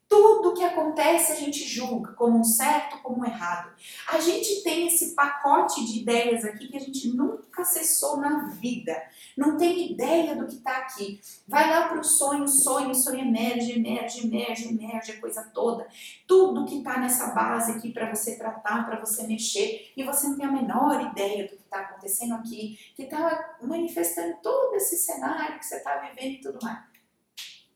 Tudo 0.09 0.55
que 0.55 0.64
acontece 0.64 1.32
a 1.32 1.35
gente 1.35 1.68
julga 1.68 2.12
como 2.14 2.39
um 2.39 2.44
certo, 2.44 3.02
como 3.02 3.20
um 3.20 3.24
errado. 3.26 3.70
A 4.09 4.18
gente 4.18 4.62
tem 4.62 4.86
esse 4.86 5.14
pacote 5.14 5.85
de 5.85 6.01
ideias 6.01 6.47
aqui 6.47 6.68
que 6.68 6.78
a 6.78 6.80
gente 6.80 7.09
nunca 7.09 7.60
acessou 7.60 8.16
na 8.16 8.48
vida. 8.48 8.97
Não 9.36 9.59
tem 9.59 9.93
ideia 9.93 10.35
do 10.35 10.47
que 10.47 10.55
está 10.55 10.78
aqui. 10.78 11.20
Vai 11.47 11.68
lá 11.68 11.89
para 11.89 12.01
o 12.01 12.05
sonho, 12.05 12.48
sonho, 12.48 12.94
sonho 12.94 13.20
emerge, 13.20 13.72
emerge, 13.72 14.26
emerge, 14.26 14.68
emerge, 14.68 15.12
a 15.12 15.20
coisa 15.20 15.43
toda. 15.52 15.86
Tudo 16.26 16.64
que 16.64 16.78
está 16.78 16.98
nessa 16.98 17.35
base 17.35 17.72
aqui 17.72 17.93
para 17.93 18.09
você 18.09 18.36
tratar, 18.39 18.86
para 18.86 18.98
você 18.98 19.26
mexer, 19.26 19.93
e 19.94 20.02
você 20.05 20.26
não 20.26 20.39
tem 20.39 20.47
a 20.47 20.52
menor 20.52 21.02
ideia 21.10 21.44
do 21.44 21.56
que 21.56 21.62
está 21.64 21.80
acontecendo 21.80 22.32
aqui, 22.35 22.78
que 22.97 23.02
está 23.02 23.56
manifestando 23.60 24.39
todo 24.43 24.74
esse 24.76 24.97
cenário 24.97 25.59
que 25.59 25.66
você 25.66 25.76
está 25.76 25.98
vivendo 25.98 26.32
e 26.32 26.40
tudo 26.40 26.59
mais. 26.62 26.82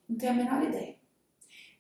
Não 0.08 0.16
tem 0.16 0.30
a 0.30 0.32
menor 0.32 0.62
ideia 0.62 1.01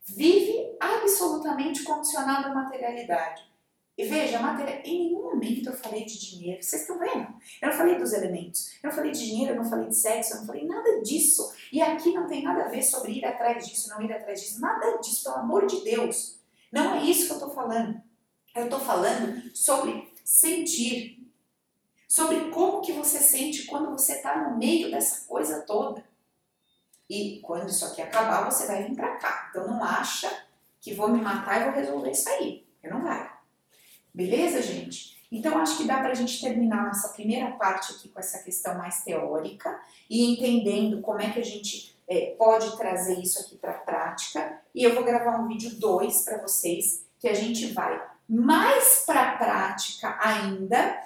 vive 0.04 0.76
absolutamente 0.80 1.84
condicionado 1.84 2.48
à 2.48 2.54
materialidade. 2.54 3.52
E 3.96 4.04
veja, 4.04 4.38
matéria, 4.38 4.82
em 4.84 5.08
nenhum 5.08 5.22
momento 5.22 5.68
eu 5.68 5.74
falei 5.74 6.04
de 6.04 6.18
dinheiro. 6.18 6.62
Vocês 6.62 6.82
estão 6.82 6.98
vendo? 6.98 7.28
Eu 7.60 7.68
não 7.68 7.76
falei 7.76 7.98
dos 7.98 8.12
elementos. 8.12 8.72
Eu 8.82 8.88
não 8.88 8.96
falei 8.96 9.12
de 9.12 9.18
dinheiro, 9.18 9.52
eu 9.52 9.56
não 9.56 9.68
falei 9.68 9.88
de 9.88 9.96
sexo, 9.96 10.32
eu 10.32 10.40
não 10.40 10.46
falei 10.46 10.66
nada 10.66 11.02
disso. 11.02 11.52
E 11.70 11.80
aqui 11.82 12.12
não 12.12 12.26
tem 12.26 12.42
nada 12.42 12.64
a 12.64 12.68
ver 12.68 12.82
sobre 12.82 13.12
ir 13.12 13.24
atrás 13.24 13.66
disso, 13.66 13.90
não 13.90 14.00
ir 14.00 14.12
atrás 14.12 14.40
disso. 14.40 14.60
Nada 14.60 14.98
disso, 14.98 15.24
pelo 15.24 15.36
amor 15.36 15.66
de 15.66 15.84
Deus. 15.84 16.38
Não 16.72 16.94
é 16.94 17.02
isso 17.02 17.26
que 17.26 17.32
eu 17.32 17.36
estou 17.36 17.50
falando. 17.50 18.00
Eu 18.54 18.64
estou 18.64 18.80
falando 18.80 19.42
sobre 19.54 20.10
sentir. 20.24 21.18
Sobre 22.08 22.50
como 22.50 22.80
que 22.80 22.92
você 22.92 23.18
sente 23.18 23.66
quando 23.66 23.90
você 23.90 24.14
está 24.14 24.48
no 24.48 24.58
meio 24.58 24.90
dessa 24.90 25.26
coisa 25.26 25.62
toda. 25.62 26.04
E 27.12 27.40
quando 27.40 27.68
isso 27.68 27.84
aqui 27.84 28.00
acabar, 28.00 28.50
você 28.50 28.66
vai 28.66 28.84
vir 28.84 28.96
para 28.96 29.16
cá. 29.16 29.48
Então 29.50 29.66
não 29.66 29.84
acha 29.84 30.30
que 30.80 30.94
vou 30.94 31.08
me 31.08 31.20
matar 31.20 31.60
e 31.60 31.64
vou 31.64 31.74
resolver 31.74 32.10
isso 32.10 32.26
aí. 32.26 32.66
Porque 32.72 32.88
não 32.88 33.02
vai. 33.02 33.30
Beleza, 34.14 34.62
gente? 34.62 35.20
Então 35.30 35.58
acho 35.58 35.76
que 35.76 35.84
dá 35.84 35.98
para 35.98 36.12
a 36.12 36.14
gente 36.14 36.40
terminar 36.40 36.86
nossa 36.86 37.10
primeira 37.10 37.50
parte 37.50 37.92
aqui 37.92 38.08
com 38.08 38.18
essa 38.18 38.38
questão 38.38 38.78
mais 38.78 39.04
teórica 39.04 39.78
e 40.08 40.32
entendendo 40.32 41.02
como 41.02 41.20
é 41.20 41.30
que 41.30 41.38
a 41.38 41.44
gente 41.44 41.94
é, 42.08 42.34
pode 42.38 42.78
trazer 42.78 43.20
isso 43.20 43.38
aqui 43.40 43.58
para 43.58 43.72
a 43.72 43.78
prática. 43.78 44.62
E 44.74 44.82
eu 44.82 44.94
vou 44.94 45.04
gravar 45.04 45.38
um 45.38 45.48
vídeo 45.48 45.78
2 45.78 46.24
para 46.24 46.38
vocês 46.38 47.04
que 47.20 47.28
a 47.28 47.34
gente 47.34 47.66
vai 47.74 48.02
mais 48.26 49.04
para 49.04 49.32
a 49.32 49.36
prática 49.36 50.18
ainda, 50.18 50.98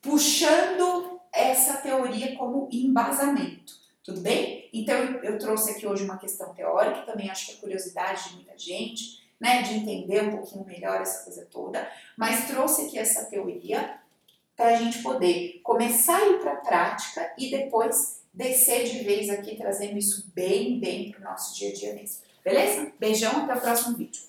puxando 0.00 1.20
essa 1.32 1.78
teoria 1.78 2.36
como 2.36 2.68
embasamento. 2.70 3.72
Tudo 4.04 4.20
bem? 4.20 4.57
Então 4.72 4.96
eu 5.22 5.38
trouxe 5.38 5.70
aqui 5.70 5.86
hoje 5.86 6.04
uma 6.04 6.18
questão 6.18 6.52
teórica, 6.54 7.02
também 7.02 7.30
acho 7.30 7.46
que 7.46 7.52
é 7.52 7.56
curiosidade 7.56 8.28
de 8.28 8.34
muita 8.36 8.56
gente, 8.56 9.18
né, 9.40 9.62
de 9.62 9.74
entender 9.74 10.22
um 10.24 10.30
pouquinho 10.32 10.64
melhor 10.64 11.00
essa 11.00 11.24
coisa 11.24 11.46
toda, 11.50 11.88
mas 12.16 12.48
trouxe 12.48 12.86
aqui 12.86 12.98
essa 12.98 13.24
teoria 13.26 13.98
para 14.56 14.70
a 14.70 14.76
gente 14.76 15.00
poder 15.02 15.60
começar 15.62 16.16
a 16.16 16.26
ir 16.26 16.40
para 16.40 16.52
a 16.54 16.56
prática 16.56 17.32
e 17.38 17.50
depois 17.50 18.22
descer 18.34 18.84
de 18.84 19.04
vez 19.04 19.30
aqui 19.30 19.56
trazendo 19.56 19.96
isso 19.96 20.30
bem, 20.34 20.80
bem 20.80 21.12
para 21.12 21.20
o 21.20 21.24
nosso 21.24 21.56
dia 21.56 21.70
a 21.70 21.74
dia 21.74 21.94
mesmo. 21.94 22.22
Beleza? 22.44 22.92
Beijão, 22.98 23.44
até 23.44 23.54
o 23.54 23.60
próximo 23.60 23.96
vídeo. 23.96 24.22